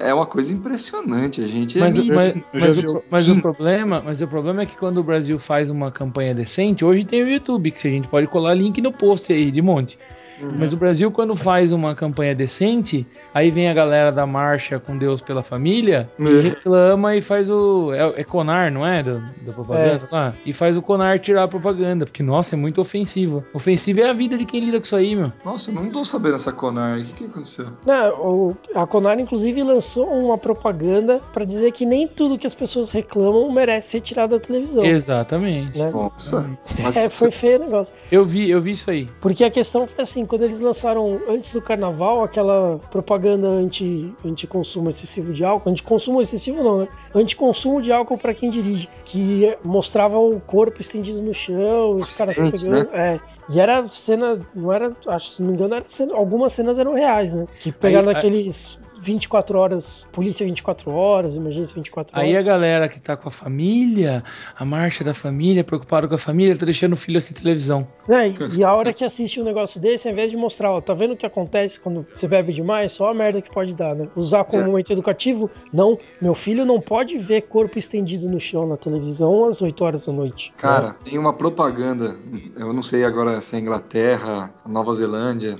é. 0.00 0.14
uma 0.14 0.24
coisa 0.24 0.50
impressionante. 0.54 1.44
A 1.44 1.46
gente 1.46 1.78
Mas, 1.78 1.98
é 1.98 2.14
mas, 2.14 2.44
mas 2.54 2.78
o, 2.78 3.02
mas 3.10 3.28
o 3.28 3.42
problema, 3.42 4.02
mas 4.02 4.22
o 4.22 4.26
problema 4.26 4.62
é 4.62 4.66
que 4.66 4.76
quando 4.78 4.98
o 4.98 5.02
Brasil 5.02 5.38
faz 5.38 5.68
uma 5.68 5.92
campanha 5.92 6.34
decente, 6.34 6.82
hoje 6.82 7.04
tem 7.04 7.22
o 7.22 7.28
YouTube, 7.28 7.70
que 7.70 7.86
a 7.86 7.90
gente 7.90 8.08
pode 8.08 8.26
colar 8.28 8.54
link 8.54 8.80
no 8.80 8.90
post 8.90 9.30
aí 9.30 9.50
de 9.50 9.60
monte. 9.60 9.98
Uhum. 10.40 10.50
Mas 10.58 10.72
o 10.72 10.76
Brasil, 10.76 11.10
quando 11.10 11.34
faz 11.36 11.72
uma 11.72 11.94
campanha 11.94 12.34
decente, 12.34 13.06
aí 13.34 13.50
vem 13.50 13.68
a 13.68 13.74
galera 13.74 14.10
da 14.12 14.26
marcha 14.26 14.78
com 14.78 14.96
Deus 14.96 15.20
pela 15.20 15.42
família 15.42 16.08
e 16.18 16.26
É. 16.28 16.40
reclama 16.40 17.16
e 17.16 17.22
faz 17.22 17.48
o. 17.50 17.92
É, 17.92 18.20
é 18.20 18.24
Conar, 18.24 18.70
não 18.70 18.86
é? 18.86 19.02
Da, 19.02 19.14
da 19.46 19.52
propaganda 19.52 20.08
É. 20.10 20.14
lá? 20.14 20.34
E 20.44 20.52
faz 20.52 20.76
o 20.76 20.82
Conar 20.82 21.18
tirar 21.20 21.44
a 21.44 21.48
propaganda, 21.48 22.04
porque, 22.04 22.22
nossa, 22.22 22.54
é 22.54 22.58
muito 22.58 22.80
ofensivo. 22.80 23.44
Ofensivo 23.54 24.00
é 24.00 24.08
a 24.10 24.12
vida 24.12 24.36
de 24.38 24.44
quem 24.44 24.60
lida 24.64 24.78
com 24.78 24.84
isso 24.84 24.96
aí, 24.96 25.14
meu. 25.16 25.32
Nossa, 25.44 25.70
eu 25.70 25.74
não 25.74 25.90
tô 25.90 26.04
sabendo 26.04 26.34
essa 26.36 26.52
Conar. 26.52 26.98
O 26.98 27.04
que, 27.04 27.12
que 27.12 27.24
aconteceu? 27.24 27.66
Não, 27.86 28.10
o- 28.20 28.56
a 28.74 28.86
Conar, 28.86 29.18
inclusive, 29.18 29.62
lançou 29.62 30.06
uma 30.06 30.36
propaganda 30.38 31.20
para 31.32 31.44
dizer 31.44 31.72
que 31.72 31.84
nem 31.86 32.06
tudo 32.06 32.38
que 32.38 32.46
as 32.46 32.54
pessoas 32.54 32.90
reclamam 32.90 33.50
merece 33.52 33.90
ser 33.90 34.00
tirado 34.00 34.30
da 34.30 34.40
televisão. 34.40 34.84
Exatamente. 34.84 35.78
Né? 35.78 35.90
Nossa, 35.90 36.48
É, 36.94 37.08
foi 37.08 37.30
feio 37.30 37.58
o 37.58 37.64
negócio. 37.64 37.94
Eu 38.12 38.24
vi, 38.24 38.50
eu 38.50 38.60
vi 38.60 38.72
isso 38.72 38.90
aí. 38.90 39.08
Porque 39.20 39.44
a 39.44 39.50
questão 39.50 39.86
foi 39.86 40.02
assim, 40.04 40.24
quando 40.28 40.42
eles 40.42 40.60
lançaram 40.60 41.20
antes 41.28 41.52
do 41.52 41.60
carnaval 41.62 42.22
aquela 42.22 42.78
propaganda 42.90 43.48
anti, 43.48 44.14
anti-consumo 44.24 44.88
excessivo 44.88 45.32
de 45.32 45.44
álcool, 45.44 45.70
anti-consumo 45.70 46.20
excessivo 46.20 46.62
não, 46.62 46.78
né? 46.80 46.88
Anti-consumo 47.14 47.80
de 47.82 47.90
álcool 47.90 48.18
para 48.18 48.34
quem 48.34 48.50
dirige, 48.50 48.88
que 49.04 49.56
mostrava 49.64 50.18
o 50.18 50.38
corpo 50.40 50.80
estendido 50.80 51.22
no 51.22 51.34
chão, 51.34 51.96
os 51.96 52.16
caras 52.16 52.36
pegando, 52.36 52.94
é. 52.94 53.18
E 53.50 53.58
era 53.58 53.86
cena, 53.86 54.38
não 54.54 54.70
era, 54.70 54.94
acho, 55.06 55.30
se 55.30 55.42
não 55.42 55.48
me 55.48 55.54
engano, 55.54 55.74
era 55.74 55.84
cena- 55.88 56.14
algumas 56.14 56.52
cenas 56.52 56.78
eram 56.78 56.92
reais, 56.92 57.32
né? 57.34 57.46
Que 57.60 57.72
pegaram 57.72 58.10
Aí- 58.10 58.14
aqueles 58.16 58.78
24 58.98 59.58
horas, 59.58 60.08
polícia 60.12 60.44
24 60.44 60.90
horas, 60.90 61.36
emergência 61.36 61.74
24 61.74 62.16
horas. 62.16 62.28
Aí 62.28 62.36
a 62.36 62.42
galera 62.42 62.88
que 62.88 63.00
tá 63.00 63.16
com 63.16 63.28
a 63.28 63.32
família, 63.32 64.24
a 64.56 64.64
marcha 64.64 65.04
da 65.04 65.14
família, 65.14 65.64
preocupado 65.64 66.08
com 66.08 66.14
a 66.14 66.18
família, 66.18 66.56
tá 66.56 66.64
deixando 66.64 66.92
o 66.94 66.96
filho 66.96 67.18
assistir 67.18 67.42
televisão. 67.42 67.86
Né, 68.08 68.28
e, 68.28 68.58
e 68.58 68.64
a 68.64 68.74
hora 68.74 68.92
que 68.92 69.04
assiste 69.04 69.40
um 69.40 69.44
negócio 69.44 69.80
desse, 69.80 70.08
ao 70.08 70.12
invés 70.12 70.30
de 70.30 70.36
mostrar, 70.36 70.72
ó, 70.72 70.80
tá 70.80 70.94
vendo 70.94 71.14
o 71.14 71.16
que 71.16 71.26
acontece 71.26 71.78
quando 71.80 72.06
você 72.12 72.26
bebe 72.26 72.52
demais? 72.52 72.92
Só 72.92 73.10
a 73.10 73.14
merda 73.14 73.40
que 73.40 73.50
pode 73.50 73.74
dar, 73.74 73.94
né? 73.94 74.08
Usar 74.16 74.44
como 74.44 74.64
momento 74.64 74.92
educativo? 74.92 75.50
Não, 75.72 75.98
meu 76.20 76.34
filho 76.34 76.64
não 76.64 76.80
pode 76.80 77.16
ver 77.18 77.42
corpo 77.42 77.78
estendido 77.78 78.28
no 78.28 78.40
chão 78.40 78.66
na 78.66 78.76
televisão 78.76 79.46
às 79.46 79.62
8 79.62 79.84
horas 79.84 80.06
da 80.06 80.12
noite. 80.12 80.52
Cara, 80.56 80.96
tem 81.04 81.18
uma 81.18 81.32
propaganda, 81.32 82.16
eu 82.56 82.72
não 82.72 82.82
sei 82.82 83.04
agora 83.04 83.40
se 83.40 83.56
é 83.56 83.58
Inglaterra, 83.58 84.52
Nova 84.66 84.92
Zelândia, 84.94 85.56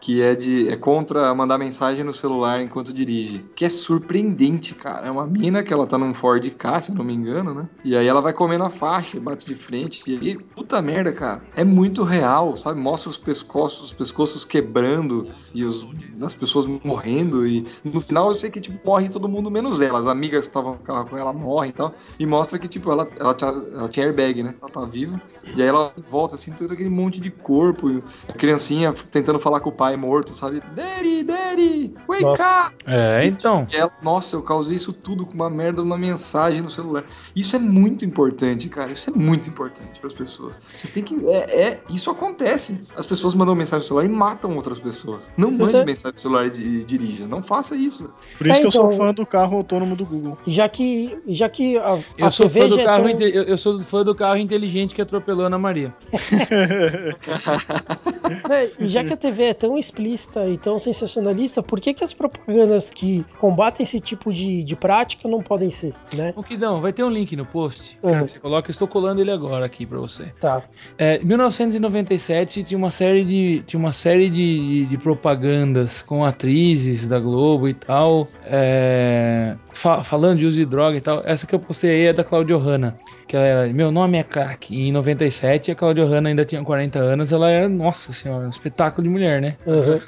que 0.00 0.22
é 0.22 0.34
de 0.34 0.68
é 0.68 0.76
contra 0.76 1.34
mandar 1.34 1.58
mensagem 1.58 2.04
no 2.04 2.12
celular 2.12 2.60
enquanto 2.60 2.92
dirige. 2.92 3.44
Que 3.54 3.64
é 3.64 3.68
surpreendente, 3.68 4.74
cara. 4.74 5.06
É 5.06 5.10
uma 5.10 5.26
mina 5.26 5.62
que 5.62 5.72
ela 5.72 5.86
tá 5.86 5.98
num 5.98 6.14
Ford 6.14 6.48
K, 6.50 6.80
se 6.80 6.94
não 6.94 7.04
me 7.04 7.14
engano, 7.14 7.52
né? 7.52 7.68
E 7.84 7.96
aí 7.96 8.06
ela 8.06 8.20
vai 8.20 8.32
comendo 8.32 8.64
a 8.64 8.70
faixa, 8.70 9.18
bate 9.20 9.46
de 9.46 9.54
frente. 9.54 10.02
E 10.06 10.16
aí, 10.16 10.38
puta 10.38 10.80
merda, 10.80 11.12
cara. 11.12 11.42
É 11.54 11.64
muito 11.64 12.02
real, 12.02 12.56
sabe? 12.56 12.80
Mostra 12.80 13.10
os 13.10 13.16
pescoços, 13.16 13.86
os 13.86 13.92
pescoços 13.92 14.44
quebrando 14.44 15.28
e 15.52 15.64
os, 15.64 15.86
as 16.22 16.34
pessoas 16.34 16.66
morrendo. 16.84 17.46
E 17.46 17.66
no 17.82 18.00
final 18.00 18.28
eu 18.28 18.34
sei 18.34 18.50
que, 18.50 18.60
tipo, 18.60 18.78
morre 18.86 19.08
todo 19.08 19.28
mundo 19.28 19.50
menos 19.50 19.80
ela. 19.80 19.98
As 19.98 20.06
amigas 20.06 20.40
que 20.40 20.48
estavam 20.48 20.72
no 20.72 20.78
carro 20.78 21.08
com 21.08 21.16
ela 21.16 21.32
morrem 21.32 21.70
e 21.70 21.72
tal. 21.74 21.94
E 22.18 22.26
mostra 22.26 22.58
que, 22.58 22.68
tipo, 22.68 22.90
ela, 22.90 23.08
ela, 23.18 23.34
tinha, 23.34 23.50
ela 23.50 23.88
tinha 23.88 24.06
airbag, 24.06 24.42
né? 24.42 24.54
Ela 24.60 24.70
tá 24.70 24.84
viva. 24.84 25.20
E 25.56 25.62
aí 25.62 25.68
ela 25.68 25.92
volta 25.96 26.34
assim, 26.34 26.52
todo 26.52 26.72
aquele 26.72 26.90
monte 26.90 27.20
de 27.20 27.30
corpo. 27.30 28.02
A 28.28 28.32
criancinha 28.32 28.92
tentando 29.10 29.38
falar 29.38 29.60
com 29.60 29.70
o 29.70 29.72
pai 29.72 29.87
morto, 29.96 30.32
sabe? 30.34 30.62
Daddy, 30.74 31.24
daddy, 31.24 31.94
wake 32.08 32.22
Nossa. 32.22 32.66
up! 32.68 32.76
É, 32.86 33.26
então. 33.26 33.66
E 33.72 33.76
ela, 33.76 33.90
nossa, 34.02 34.36
eu 34.36 34.42
causei 34.42 34.76
isso 34.76 34.92
tudo 34.92 35.26
com 35.26 35.32
uma 35.34 35.50
merda, 35.50 35.82
uma 35.82 35.98
mensagem 35.98 36.60
no 36.60 36.70
celular. 36.70 37.04
Isso 37.34 37.56
é 37.56 37.58
muito 37.58 38.04
importante, 38.04 38.68
cara. 38.68 38.92
Isso 38.92 39.10
é 39.10 39.12
muito 39.12 39.48
importante 39.48 39.98
para 39.98 40.06
as 40.08 40.12
pessoas. 40.12 40.60
Vocês 40.74 40.92
têm 40.92 41.02
que. 41.02 41.14
É, 41.28 41.60
é- 41.60 41.80
isso 41.90 42.10
acontece. 42.10 42.86
As 42.96 43.06
pessoas 43.06 43.34
mandam 43.34 43.54
mensagem 43.54 43.78
no 43.78 43.82
celular 43.88 44.04
e 44.04 44.08
matam 44.08 44.54
outras 44.56 44.78
pessoas. 44.80 45.30
Não 45.36 45.50
mande 45.50 45.76
é- 45.76 45.84
mensagem 45.84 46.14
no 46.14 46.20
celular 46.20 46.46
e 46.46 46.84
dirija. 46.84 47.26
Não 47.26 47.42
faça 47.42 47.76
isso. 47.76 48.12
Por 48.36 48.46
isso 48.46 48.58
É, 48.58 48.60
que 48.60 48.66
eu 48.66 48.70
sou 48.70 48.86
então- 48.86 48.96
fã 49.06 49.14
do 49.14 49.26
carro 49.26 49.56
autônomo 49.58 49.96
do 49.96 50.04
Google. 50.04 50.38
Já 50.46 50.68
que, 50.68 51.18
já 51.28 51.48
que 51.48 51.76
a, 51.78 51.98
Eu 52.16 52.26
a 52.26 52.30
sou, 52.30 52.48
fã 52.48 52.60
do 52.68 52.78
é 52.80 52.84
carro 52.84 53.02
tão- 53.02 53.10
inte- 53.10 53.24
eu, 53.24 53.42
eu 53.44 53.58
sou 53.58 53.78
fã 53.80 54.04
do 54.04 54.14
carro 54.14 54.36
inteligente 54.38 54.94
que 54.94 55.02
atropelou 55.02 55.44
a 55.44 55.46
Ana 55.46 55.58
Maria. 55.58 55.94
e 58.78 58.88
já 58.88 59.04
que 59.04 59.12
a 59.12 59.16
TV 59.16 59.44
é 59.44 59.54
tão 59.54 59.77
explícita 59.78 60.46
e 60.48 60.56
tão 60.58 60.78
sensacionalista, 60.78 61.62
por 61.62 61.80
que, 61.80 61.94
que 61.94 62.04
as 62.04 62.12
propagandas 62.12 62.90
que 62.90 63.24
combatem 63.38 63.84
esse 63.84 64.00
tipo 64.00 64.32
de, 64.32 64.62
de 64.64 64.76
prática 64.76 65.28
não 65.28 65.40
podem 65.42 65.70
ser, 65.70 65.94
né? 66.14 66.32
O 66.36 66.42
Kidão, 66.42 66.80
vai 66.80 66.92
ter 66.92 67.02
um 67.04 67.10
link 67.10 67.34
no 67.36 67.44
post. 67.46 67.98
Uhum. 68.02 68.24
Que 68.24 68.32
você 68.32 68.38
coloca, 68.38 68.70
estou 68.70 68.86
colando 68.88 69.20
ele 69.20 69.30
agora 69.30 69.64
aqui 69.66 69.84
pra 69.86 69.98
você. 69.98 70.26
Tá. 70.40 70.62
É, 70.96 71.18
1997 71.22 72.62
tinha 72.64 72.78
uma 72.78 72.90
série 72.90 73.24
de 73.24 73.62
tinha 73.66 73.78
uma 73.78 73.92
série 73.92 74.28
de, 74.30 74.86
de 74.86 74.98
propagandas 74.98 76.02
com 76.02 76.24
atrizes 76.24 77.06
da 77.06 77.18
Globo 77.18 77.68
e 77.68 77.74
tal, 77.74 78.28
é, 78.44 79.56
fa- 79.72 80.04
falando 80.04 80.38
de 80.38 80.46
uso 80.46 80.56
de 80.56 80.64
droga 80.66 80.96
e 80.96 81.00
tal. 81.00 81.22
Essa 81.24 81.46
que 81.46 81.54
eu 81.54 81.58
postei 81.60 81.90
aí 81.90 82.06
é 82.06 82.12
da 82.12 82.24
Claudio 82.24 82.58
Hanna. 82.58 82.98
Que 83.28 83.36
ela 83.36 83.44
era, 83.44 83.72
meu 83.72 83.92
nome 83.92 84.18
é 84.18 84.24
crack. 84.24 84.74
E 84.74 84.88
em 84.88 84.92
97 84.92 85.70
a 85.70 85.74
Claudio 85.74 86.06
Hanna 86.06 86.30
ainda 86.30 86.44
tinha 86.44 86.64
40 86.64 86.98
anos, 86.98 87.30
ela 87.30 87.50
era, 87.50 87.68
nossa 87.68 88.12
senhora, 88.12 88.46
um 88.46 88.50
espetáculo 88.50 89.04
de 89.04 89.10
mulher, 89.10 89.40
né? 89.40 89.56
Aham. 89.66 90.00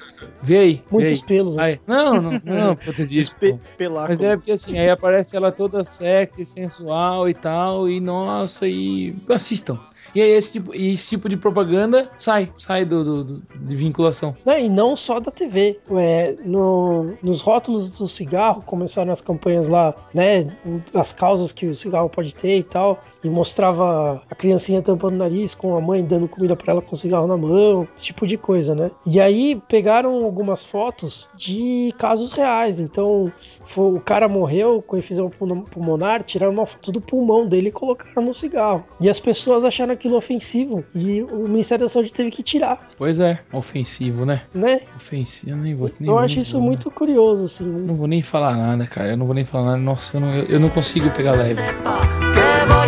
Vê 0.42 0.58
aí. 0.58 0.82
Muitos 0.90 1.20
vê 1.20 1.26
pelos, 1.26 1.56
né? 1.56 1.62
aí. 1.62 1.72
Aí, 1.72 1.80
não, 1.86 2.20
não, 2.20 2.40
não, 2.44 2.76
puta 2.76 3.06
disso. 3.06 3.32
Espe 3.32 3.52
pô. 3.52 3.60
peláculo. 3.76 4.08
Mas 4.08 4.20
é 4.20 4.36
porque 4.36 4.52
assim, 4.52 4.78
aí 4.78 4.88
aparece 4.88 5.36
ela 5.36 5.52
toda 5.52 5.84
sexy, 5.84 6.44
sensual 6.44 7.28
e 7.28 7.34
tal, 7.34 7.88
e 7.88 8.00
nossa, 8.00 8.66
e 8.66 9.14
assistam. 9.28 9.78
E 10.14 10.20
aí 10.20 10.30
esse 10.32 10.52
tipo, 10.52 10.74
esse 10.74 11.06
tipo 11.08 11.28
de 11.28 11.36
propaganda 11.36 12.10
sai, 12.18 12.50
sai 12.58 12.84
do, 12.84 13.04
do- 13.04 13.24
do- 13.24 13.42
de 13.54 13.76
vinculação. 13.76 14.34
Não, 14.44 14.58
e 14.58 14.68
não 14.68 14.96
só 14.96 15.20
da 15.20 15.30
TV. 15.30 15.78
É, 15.92 16.36
no- 16.44 17.14
nos 17.22 17.40
rótulos 17.40 17.98
do 17.98 18.08
cigarro 18.08 18.62
começaram 18.62 19.12
as 19.12 19.20
campanhas 19.20 19.68
lá, 19.68 19.94
né? 20.14 20.46
As 20.94 21.12
causas 21.12 21.52
que 21.52 21.66
o 21.66 21.74
cigarro 21.74 22.08
pode 22.08 22.34
ter 22.34 22.58
e 22.58 22.62
tal. 22.62 23.02
E 23.22 23.28
mostrava 23.28 24.22
a 24.30 24.34
criancinha 24.34 24.80
tampando 24.80 25.14
o 25.14 25.18
nariz 25.18 25.54
com 25.54 25.76
a 25.76 25.80
mãe 25.80 26.02
dando 26.04 26.26
comida 26.28 26.56
pra 26.56 26.72
ela 26.72 26.82
com 26.82 26.94
o 26.94 26.98
cigarro 26.98 27.26
na 27.26 27.36
mão, 27.36 27.86
esse 27.94 28.06
tipo 28.06 28.26
de 28.26 28.38
coisa, 28.38 28.74
né? 28.74 28.90
E 29.06 29.20
aí 29.20 29.60
pegaram 29.68 30.24
algumas 30.24 30.64
fotos 30.64 31.28
de 31.36 31.92
casos 31.98 32.32
reais. 32.32 32.80
Então 32.80 33.30
foi- 33.62 33.92
o 33.96 34.00
cara 34.00 34.28
morreu 34.28 34.82
com 34.86 34.96
efusão 34.96 35.28
pulmo- 35.28 35.64
pulmonar, 35.70 36.22
tiraram 36.22 36.52
uma 36.54 36.64
foto 36.66 36.90
do 36.90 37.00
pulmão 37.00 37.46
dele 37.46 37.68
e 37.68 37.72
colocaram 37.72 38.22
no 38.22 38.32
cigarro. 38.32 38.84
E 39.00 39.08
as 39.08 39.20
pessoas 39.20 39.64
acharam 39.64 39.92
aquilo 40.00 40.16
ofensivo. 40.16 40.84
E 40.94 41.22
o 41.22 41.46
Ministério 41.48 41.84
da 41.84 41.88
Saúde 41.88 42.12
teve 42.12 42.30
que 42.30 42.42
tirar, 42.42 42.86
Pois 42.96 43.20
é, 43.20 43.38
ofensivo, 43.52 44.24
né? 44.24 44.42
né? 44.54 44.80
Ofensivo, 44.96 45.52
eu 45.52 45.56
nem 45.56 45.74
vou. 45.74 45.90
Nem 46.00 46.08
Eu 46.08 46.14
vou- 46.14 46.24
acho 46.24 46.40
isso 46.40 46.60
muito 46.60 46.90
curioso, 46.90 47.44
assim. 47.44 47.64
né? 47.64 47.84
Não 47.86 47.94
vou 47.94 48.06
nem 48.08 48.22
falar 48.22 48.56
nada, 48.56 48.86
cara. 48.86 49.10
Eu 49.10 49.16
não 49.16 49.26
vou 49.26 49.34
nem 49.34 49.44
falar 49.44 49.72
nada. 49.72 49.78
Nossa, 49.78 50.16
eu 50.16 50.20
não, 50.20 50.30
eu, 50.34 50.44
eu 50.44 50.60
não 50.60 50.70
consigo 50.70 51.10
pegar 51.10 51.32
leve. 51.32 51.60
Que 51.60 52.80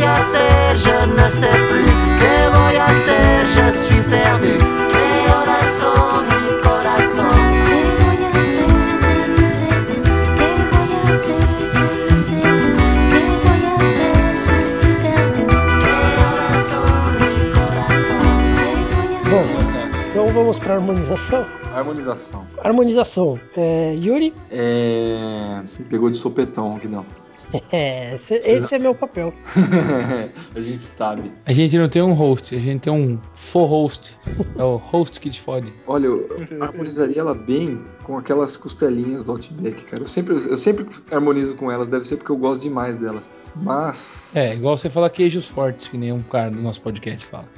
vamos 20.32 20.58
para 20.58 20.74
harmonização. 20.74 21.46
Harmonização. 21.74 22.46
Harmonização. 22.62 23.38
É, 23.56 23.94
Yuri, 23.96 24.34
É. 24.50 25.62
Me 25.78 25.84
pegou 25.84 26.10
de 26.10 26.16
sopetão 26.16 26.76
aqui 26.76 26.88
não. 26.88 27.04
é, 27.72 28.14
esse, 28.14 28.34
esse 28.36 28.74
é 28.74 28.78
meu 28.78 28.94
papel. 28.94 29.32
a 30.54 30.60
gente 30.60 30.82
sabe. 30.82 31.32
A 31.44 31.52
gente 31.52 31.76
não 31.78 31.88
tem 31.88 32.02
um 32.02 32.12
host, 32.12 32.54
a 32.54 32.58
gente 32.58 32.82
tem 32.82 32.92
um 32.92 33.18
for-host. 33.36 34.16
É 34.58 34.62
o 34.64 34.76
host 34.76 35.18
que 35.18 35.30
te 35.30 35.40
fode. 35.40 35.72
Olha, 35.86 36.06
eu 36.06 36.28
harmonizaria 36.60 37.20
ela 37.20 37.34
bem 37.34 37.80
com 38.02 38.18
aquelas 38.18 38.56
costelinhas 38.56 39.24
do 39.24 39.32
Outback, 39.32 39.84
cara. 39.84 40.02
Eu 40.02 40.06
sempre, 40.06 40.34
eu 40.34 40.56
sempre 40.56 40.86
harmonizo 41.10 41.54
com 41.56 41.70
elas, 41.70 41.88
deve 41.88 42.06
ser 42.06 42.16
porque 42.16 42.30
eu 42.32 42.36
gosto 42.36 42.62
demais 42.62 42.96
delas. 42.96 43.30
Mas. 43.56 44.34
É, 44.36 44.54
igual 44.54 44.76
você 44.76 44.90
fala 44.90 45.08
queijos 45.08 45.46
fortes, 45.46 45.88
que 45.88 45.96
nem 45.96 46.12
um 46.12 46.22
cara 46.22 46.50
do 46.50 46.60
nosso 46.60 46.80
podcast 46.82 47.26
fala. 47.26 47.48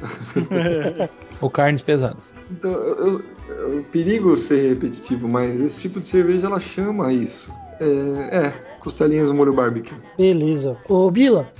Ou 1.40 1.50
carnes 1.50 1.82
pesadas. 1.82 2.32
Então, 2.50 2.72
eu- 2.72 3.22
o 3.48 3.82
perigo 3.84 4.36
ser 4.36 4.68
repetitivo, 4.68 5.28
mas 5.28 5.60
esse 5.60 5.80
tipo 5.80 6.00
de 6.00 6.06
cerveja 6.06 6.46
ela 6.46 6.60
chama 6.60 7.12
isso. 7.12 7.52
É, 7.80 8.46
é 8.46 8.74
costelinhas 8.84 9.30
no 9.30 9.34
molho 9.34 9.54
barbecue. 9.54 9.96
Beleza. 10.18 10.76
Ô, 10.88 11.10
Bila, 11.10 11.50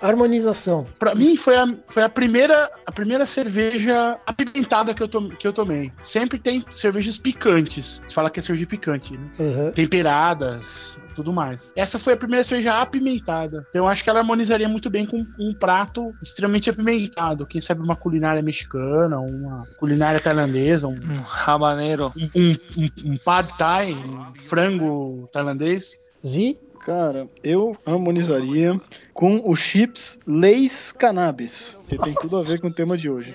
harmonização. 0.00 0.86
Pra 0.96 1.12
mim 1.12 1.36
foi 1.36 1.56
a, 1.56 1.66
foi 1.88 2.04
a 2.04 2.08
primeira 2.08 2.70
a 2.86 2.92
primeira 2.92 3.26
cerveja 3.26 4.16
apimentada 4.24 4.94
que 4.94 5.02
eu, 5.02 5.08
tom, 5.08 5.28
que 5.28 5.46
eu 5.46 5.52
tomei. 5.52 5.92
Sempre 6.02 6.38
tem 6.38 6.64
cervejas 6.70 7.18
picantes. 7.18 8.02
Se 8.08 8.14
fala 8.14 8.30
que 8.30 8.38
é 8.38 8.42
cerveja 8.42 8.66
picante, 8.66 9.12
né? 9.12 9.28
Uhum. 9.40 9.72
Temperadas, 9.72 10.98
tudo 11.18 11.32
mais. 11.32 11.72
Essa 11.74 11.98
foi 11.98 12.12
a 12.12 12.16
primeira 12.16 12.44
cerveja 12.44 12.80
apimentada. 12.80 13.66
Então 13.68 13.82
eu 13.84 13.88
acho 13.88 14.04
que 14.04 14.08
ela 14.10 14.20
harmonizaria 14.20 14.68
muito 14.68 14.88
bem 14.88 15.04
com 15.04 15.26
um 15.38 15.52
prato 15.52 16.14
extremamente 16.22 16.70
apimentado. 16.70 17.44
Quem 17.44 17.60
sabe 17.60 17.82
uma 17.82 17.96
culinária 17.96 18.40
mexicana, 18.40 19.18
uma 19.18 19.66
culinária 19.78 20.20
tailandesa, 20.20 20.86
um, 20.86 20.92
Um 20.92 21.22
rabaneiro. 21.22 22.12
um, 22.16 22.52
um, 22.76 23.12
um 23.12 23.16
pad 23.16 23.52
thai, 23.58 23.92
um 23.92 24.32
frango 24.48 25.28
tailandês. 25.32 26.14
Zi, 26.24 26.56
Cara, 26.86 27.28
eu 27.42 27.72
harmonizaria 27.84 28.80
com 29.12 29.50
os 29.50 29.58
chips 29.58 30.18
Leis 30.26 30.90
Cannabis, 30.92 31.76
que 31.86 31.98
tem 31.98 32.14
tudo 32.14 32.36
a 32.38 32.42
ver 32.42 32.60
com 32.60 32.68
o 32.68 32.72
tema 32.72 32.96
de 32.96 33.10
hoje. 33.10 33.34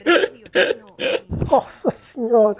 nossa 1.51 1.91
senhora. 1.91 2.55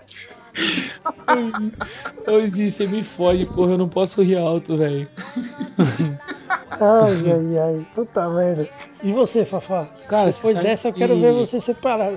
Ô, 2.28 2.40
Zi, 2.48 2.72
você 2.72 2.86
me 2.88 3.04
fode, 3.04 3.46
porra, 3.48 3.72
eu 3.74 3.78
não 3.78 3.90
posso 3.90 4.22
rir 4.22 4.38
alto, 4.38 4.78
velho. 4.78 5.08
Ai, 6.80 7.32
ai, 7.32 7.58
ai. 7.60 7.86
Puta 7.94 8.28
merda. 8.30 8.68
E 9.04 9.12
você, 9.12 9.46
Fafá? 9.46 9.88
Cara, 10.08 10.32
Depois 10.32 10.60
dessa 10.60 10.88
eu 10.90 10.94
que- 10.94 11.00
quero 11.00 11.20
ver 11.20 11.34
você 11.34 11.60
separar, 11.60 12.12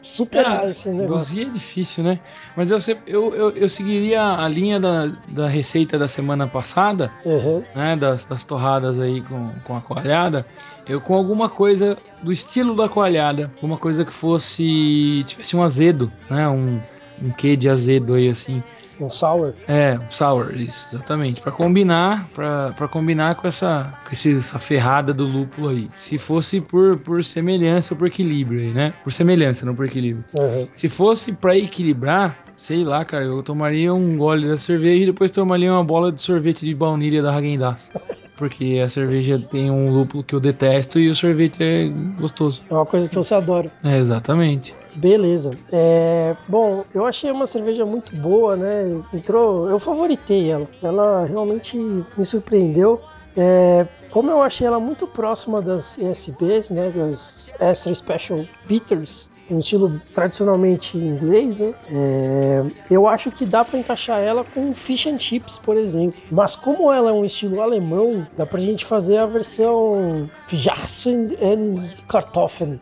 superar 0.00 0.64
Ah, 0.64 0.70
esse 0.70 0.88
negócio. 0.88 1.14
Luzia 1.16 1.42
é 1.42 1.50
difícil, 1.50 2.04
né? 2.04 2.20
Mas 2.56 2.70
eu, 2.70 2.78
eu, 3.06 3.34
eu, 3.34 3.50
eu 3.50 3.68
seguiria 3.68 4.22
a 4.22 4.48
linha 4.48 4.78
da, 4.80 5.06
da 5.28 5.48
receita 5.48 5.98
da 5.98 6.08
semana 6.08 6.46
passada, 6.46 7.10
Uhum. 7.24 7.62
né? 7.74 7.96
Das, 7.96 8.24
das 8.24 8.44
torradas 8.44 8.98
aí 9.00 9.22
com, 9.22 9.50
com 9.64 9.76
a 9.76 9.80
coalhada. 9.80 10.46
Eu 10.88 11.00
com 11.00 11.14
alguma 11.14 11.48
coisa 11.48 11.96
do 12.22 12.30
estilo 12.32 12.76
da 12.76 12.88
coalhada. 12.88 13.50
Alguma 13.56 13.76
coisa 13.76 14.04
que 14.04 14.12
fosse. 14.14 15.24
tivesse 15.26 15.56
um 15.56 15.62
azedo, 15.62 16.10
né? 16.30 16.48
Um, 16.48 16.80
um 17.22 17.30
quê 17.30 17.56
de 17.56 17.68
azedo 17.68 18.14
aí, 18.14 18.28
assim. 18.28 18.62
Um 19.00 19.10
sour. 19.10 19.52
É, 19.68 19.98
um 19.98 20.10
sour, 20.10 20.56
isso, 20.56 20.86
exatamente. 20.92 21.40
Pra 21.40 21.52
combinar, 21.52 22.28
pra, 22.34 22.72
pra 22.72 22.88
combinar 22.88 23.34
com 23.34 23.46
essa, 23.46 23.92
com 24.04 24.12
essa 24.12 24.58
ferrada 24.58 25.12
do 25.12 25.24
lúpulo 25.24 25.68
aí. 25.68 25.90
Se 25.96 26.18
fosse 26.18 26.60
por, 26.60 26.98
por 26.98 27.22
semelhança 27.22 27.92
ou 27.92 27.98
por 27.98 28.08
equilíbrio 28.08 28.60
aí, 28.60 28.72
né? 28.72 28.94
Por 29.04 29.12
semelhança, 29.12 29.66
não 29.66 29.74
por 29.74 29.86
equilíbrio. 29.86 30.24
Uhum. 30.38 30.66
Se 30.72 30.88
fosse 30.88 31.32
pra 31.32 31.56
equilibrar, 31.56 32.36
sei 32.56 32.84
lá, 32.84 33.04
cara, 33.04 33.24
eu 33.24 33.42
tomaria 33.42 33.92
um 33.92 34.16
gole 34.16 34.48
da 34.48 34.56
cerveja 34.56 35.02
e 35.02 35.06
depois 35.06 35.30
tomaria 35.30 35.72
uma 35.72 35.84
bola 35.84 36.10
de 36.10 36.22
sorvete 36.22 36.64
de 36.64 36.74
baunilha 36.74 37.22
da 37.22 37.32
Häagen-Dazs. 37.32 37.90
Porque 38.36 38.82
a 38.84 38.88
cerveja 38.90 39.38
tem 39.38 39.70
um 39.70 39.90
lúpulo 39.90 40.22
que 40.22 40.34
eu 40.34 40.40
detesto 40.40 41.00
e 41.00 41.08
o 41.08 41.16
sorvete 41.16 41.62
é 41.62 41.88
gostoso. 42.20 42.62
É 42.70 42.74
uma 42.74 42.84
coisa 42.84 43.08
que 43.08 43.14
você 43.14 43.34
adora. 43.34 43.72
É, 43.82 43.98
exatamente. 43.98 44.74
Beleza. 44.96 45.56
É, 45.70 46.34
bom, 46.48 46.84
eu 46.94 47.04
achei 47.04 47.30
uma 47.30 47.46
cerveja 47.46 47.84
muito 47.84 48.14
boa, 48.16 48.56
né? 48.56 48.84
Entrou, 49.12 49.68
eu 49.68 49.78
favoritei 49.78 50.50
ela. 50.50 50.66
Ela 50.82 51.26
realmente 51.26 51.76
me 51.76 52.24
surpreendeu. 52.24 53.00
É, 53.36 53.86
como 54.10 54.30
eu 54.30 54.40
achei 54.40 54.66
ela 54.66 54.80
muito 54.80 55.06
próxima 55.06 55.60
das 55.60 55.98
ESBs, 55.98 56.70
né? 56.70 56.90
Das 56.90 57.46
Extra 57.60 57.94
Special 57.94 58.46
Bitters, 58.66 59.28
um 59.50 59.58
estilo 59.58 60.00
tradicionalmente 60.14 60.96
inglês, 60.96 61.58
né? 61.60 61.74
É, 61.90 62.64
eu 62.90 63.06
acho 63.06 63.30
que 63.30 63.44
dá 63.44 63.62
para 63.62 63.78
encaixar 63.78 64.20
ela 64.20 64.42
com 64.42 64.72
Fish 64.72 65.06
and 65.06 65.18
Chips, 65.18 65.58
por 65.58 65.76
exemplo. 65.76 66.18
Mas 66.30 66.56
como 66.56 66.90
ela 66.90 67.10
é 67.10 67.12
um 67.12 67.26
estilo 67.26 67.60
alemão, 67.60 68.26
dá 68.38 68.46
pra 68.46 68.58
gente 68.58 68.86
fazer 68.86 69.18
a 69.18 69.26
versão 69.26 70.30
Fischarsen 70.46 71.28
and 71.42 71.84
Kartoffeln. 72.08 72.80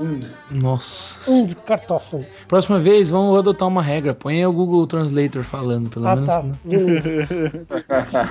Und. 0.00 0.34
Nossa. 0.58 1.30
Und 1.30 1.54
Kartoffeln. 1.66 2.24
Próxima 2.48 2.78
vez, 2.80 3.10
vamos 3.10 3.38
adotar 3.38 3.68
uma 3.68 3.82
regra. 3.82 4.14
Põe 4.14 4.38
aí 4.38 4.46
o 4.46 4.52
Google 4.52 4.86
Translator 4.86 5.44
falando, 5.44 5.90
pelo 5.90 6.06
Ah, 6.08 6.14
menos. 6.14 6.26
tá. 6.28 6.42
né? 6.42 6.54
Beleza. 6.64 7.10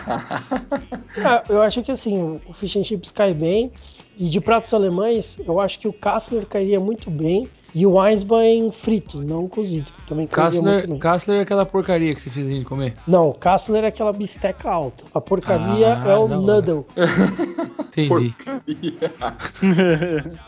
Ah, 1.26 1.44
eu 1.50 1.62
acho 1.62 1.82
que 1.84 1.92
assim, 1.92 2.40
o 2.48 2.54
Fish 2.54 2.76
and 2.78 2.84
Chips 2.84 3.12
cai 3.12 3.34
bem. 3.34 3.72
E 4.18 4.30
de 4.30 4.40
pratos 4.42 4.74
alemães, 4.74 5.40
eu 5.46 5.60
acho 5.60 5.80
que 5.80 5.88
o 5.88 5.94
Kassler 5.94 6.46
cairia 6.46 6.80
muito 6.80 7.10
bem. 7.10 7.48
E 7.74 7.86
o 7.86 7.94
Weinsbein 7.94 8.72
frito, 8.72 9.22
não 9.22 9.48
cozido. 9.48 9.92
Também 10.08 10.26
cairia 10.28 10.62
muito 10.62 10.72
Kassler, 10.74 10.90
bem. 10.90 11.00
Kassler 11.00 11.38
é 11.40 11.42
aquela 11.42 11.66
porcaria 11.66 12.16
que 12.16 12.22
você 12.22 12.30
fez 12.30 12.48
a 12.48 12.50
gente 12.50 12.66
comer. 12.66 12.94
Não, 13.08 13.30
o 13.30 13.34
Kassler 13.34 13.84
é 13.84 13.88
aquela 13.88 14.12
bisteca 14.12 14.70
alta. 14.70 15.04
A 15.14 15.22
porcaria 15.22 15.94
Ah, 16.04 16.10
é 16.10 16.16
o 16.16 16.28
noodle. 16.28 16.86
Entendi. 17.96 18.34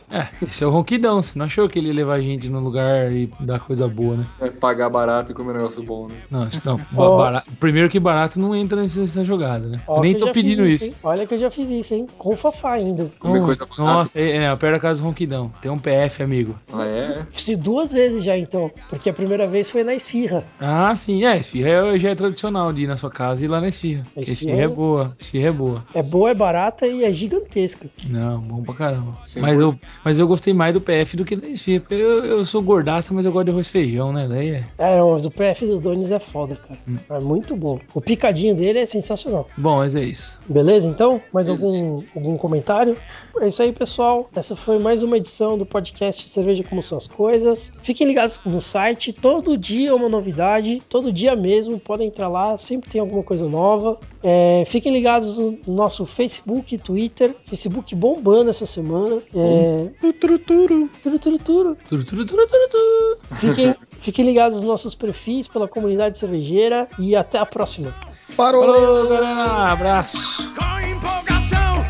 É, 0.09 0.27
esse 0.41 0.63
é 0.63 0.67
o 0.67 0.69
ronquidão. 0.69 1.21
Você 1.21 1.37
não 1.37 1.45
achou 1.45 1.67
que 1.69 1.79
ele 1.79 1.87
ia 1.89 1.93
levar 1.93 2.15
a 2.15 2.21
gente 2.21 2.49
num 2.49 2.59
lugar 2.59 3.11
e 3.11 3.29
dar 3.39 3.59
coisa 3.59 3.87
boa, 3.87 4.17
né? 4.17 4.25
É 4.39 4.49
pagar 4.49 4.89
barato 4.89 5.31
e 5.31 5.35
comer 5.35 5.51
um 5.51 5.57
negócio 5.57 5.83
bom, 5.83 6.07
né? 6.07 6.15
Não, 6.29 6.47
isso 6.47 6.61
não. 6.65 6.79
Ó. 6.95 7.17
barato- 7.17 7.51
primeiro 7.59 7.89
que 7.89 7.99
barato 7.99 8.39
não 8.39 8.55
entra 8.55 8.81
nessa 8.81 9.23
jogada, 9.23 9.67
né? 9.67 9.79
Eu 9.87 10.01
nem 10.01 10.15
tô 10.17 10.31
pedindo 10.31 10.65
isso. 10.65 10.83
hein? 10.85 10.93
Olha 11.03 11.25
que 11.25 11.33
eu 11.33 11.37
já 11.37 11.49
fiz 11.51 11.69
isso, 11.69 11.93
hein? 11.93 12.07
Com 12.17 12.33
o 12.33 12.37
Fafá 12.37 12.73
ainda. 12.73 13.11
Comer 13.19 13.41
Oh, 13.41 13.45
coisa 13.45 13.65
barata. 13.65 13.83
Nossa, 13.83 14.19
é, 14.19 14.37
é, 14.37 14.55
perto 14.55 14.73
da 14.73 14.79
casa 14.79 15.01
do 15.01 15.05
ronquidão. 15.07 15.51
Tem 15.61 15.71
um 15.71 15.77
PF, 15.79 16.23
amigo. 16.23 16.55
Ah, 16.73 16.85
é? 16.85 17.10
Fiz 17.31 17.57
duas 17.57 17.91
vezes 17.91 18.23
já, 18.23 18.37
então. 18.37 18.71
Porque 18.89 19.09
a 19.09 19.13
primeira 19.13 19.47
vez 19.47 19.69
foi 19.69 19.83
na 19.83 19.93
esfirra. 19.93 20.43
Ah, 20.59 20.95
sim, 20.95 21.25
é. 21.25 21.37
Esfirra 21.37 21.69
é- 21.69 21.99
já 21.99 22.09
é 22.09 22.15
tradicional 22.15 22.71
de 22.73 22.83
ir 22.83 22.87
na 22.87 22.97
sua 22.97 23.09
casa 23.09 23.41
e 23.41 23.45
ir 23.45 23.47
lá 23.47 23.59
na 23.61 23.67
esfirra. 23.69 24.03
Esfirra 24.17 24.21
Esfirra 24.33 24.61
é 24.61 24.63
é- 24.63 24.67
boa. 24.67 25.15
Esfirra 25.19 25.47
é 25.47 25.51
boa. 25.51 25.85
É 25.93 26.03
boa, 26.03 26.29
é 26.31 26.33
barata 26.33 26.87
e 26.87 27.03
é 27.03 27.11
gigantesca. 27.11 27.89
Não, 28.09 28.39
bom 28.39 28.63
pra 28.63 28.73
caramba. 28.75 29.17
Sim, 29.25 29.41
mas, 29.41 29.59
eu, 29.59 29.75
mas 30.03 30.19
eu 30.19 30.27
gostei 30.27 30.53
mais 30.53 30.73
do 30.73 30.81
PF 30.81 31.15
do 31.17 31.25
que 31.25 31.35
da 31.35 31.47
esfirra. 31.47 31.81
porque 31.81 31.95
Eu, 31.95 32.25
eu 32.25 32.45
sou 32.45 32.61
gordaço, 32.61 33.13
mas 33.13 33.25
eu 33.25 33.31
gosto 33.31 33.45
de 33.45 33.51
arroz 33.51 33.67
e 33.67 33.71
feijão, 33.71 34.11
né? 34.13 34.27
Daí 34.27 34.49
é. 34.49 34.63
É, 34.77 35.01
mas 35.01 35.25
o 35.25 35.31
PF 35.31 35.65
dos 35.65 35.79
Donis 35.79 36.11
é 36.11 36.19
foda, 36.19 36.55
cara. 36.55 36.79
É 37.09 37.19
muito 37.19 37.55
bom. 37.55 37.79
O 37.93 38.01
picadinho 38.01 38.55
dele 38.55 38.79
é 38.79 38.85
sensacional. 38.85 39.47
Bom, 39.57 39.77
mas 39.77 39.95
é 39.95 40.03
isso. 40.03 40.39
Beleza, 40.47 40.87
então? 40.87 41.21
Mais 41.33 41.49
algum, 41.49 42.01
algum 42.15 42.37
comentário? 42.37 42.95
É 43.39 43.47
isso 43.47 43.63
aí, 43.63 43.71
pessoal. 43.71 44.29
Essa 44.35 44.55
foi 44.55 44.77
mais 44.77 45.01
uma 45.01 45.17
edição 45.17 45.57
do 45.57 45.65
podcast 45.65 46.27
Cerveja 46.27 46.63
Como 46.63 46.83
São 46.83 46.97
as 46.97 47.07
Coisas. 47.07 47.71
Fiquem 47.81 48.05
ligados 48.05 48.39
no 48.45 48.61
site. 48.61 49.13
Todo 49.13 49.57
dia 49.57 49.95
uma 49.95 50.09
novidade. 50.09 50.81
Todo 50.89 51.11
dia 51.11 51.35
mesmo. 51.35 51.79
Podem 51.79 52.07
entrar 52.07 52.27
lá. 52.27 52.57
Sempre 52.57 52.89
tem 52.89 53.01
alguma 53.01 53.23
coisa 53.23 53.47
nova. 53.47 53.97
É, 54.21 54.63
fiquem 54.67 54.93
ligados 54.93 55.37
no 55.37 55.57
nosso 55.65 56.05
Facebook 56.05 56.75
e 56.75 56.77
Twitter. 56.77 57.35
Facebook 57.45 57.95
bombando 57.95 58.49
essa 58.49 58.65
semana. 58.65 59.21
É, 59.33 60.11
Turu, 60.19 60.37
turu. 60.37 60.89
turu, 61.01 61.19
turu, 61.19 61.39
turu. 61.39 61.77
Turu, 61.89 62.03
turu, 62.05 62.25
turu, 62.25 62.47
turu, 62.47 62.69
turu. 62.69 63.17
Fiquem, 63.39 63.75
fiquem 63.99 64.25
ligados 64.25 64.57
nos 64.57 64.67
nossos 64.67 64.93
perfis 64.93 65.47
pela 65.47 65.67
comunidade 65.67 66.19
cervejeira. 66.19 66.87
E 66.99 67.15
até 67.15 67.39
a 67.39 67.45
próxima. 67.45 67.95
Parou! 68.35 68.61
Falou, 68.61 69.07
galera. 69.09 69.71
Abraço. 69.71 70.17
Com 70.53 70.79
empolgação, 70.79 71.85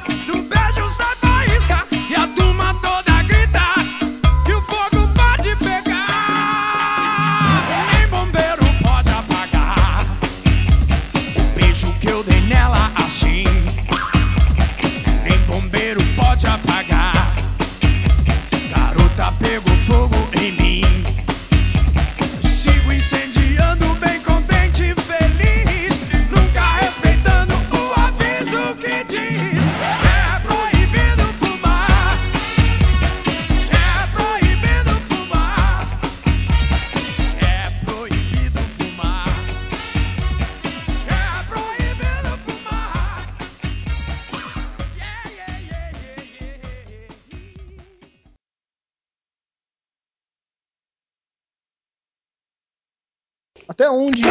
Até 53.82 53.90
onde. 53.90 54.22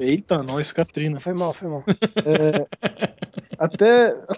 Eita, 0.00 0.42
nós, 0.42 0.72
Katrina. 0.72 1.20
Foi 1.20 1.32
mal, 1.32 1.54
foi 1.54 1.68
mal. 1.68 1.84
Até, 3.56 4.12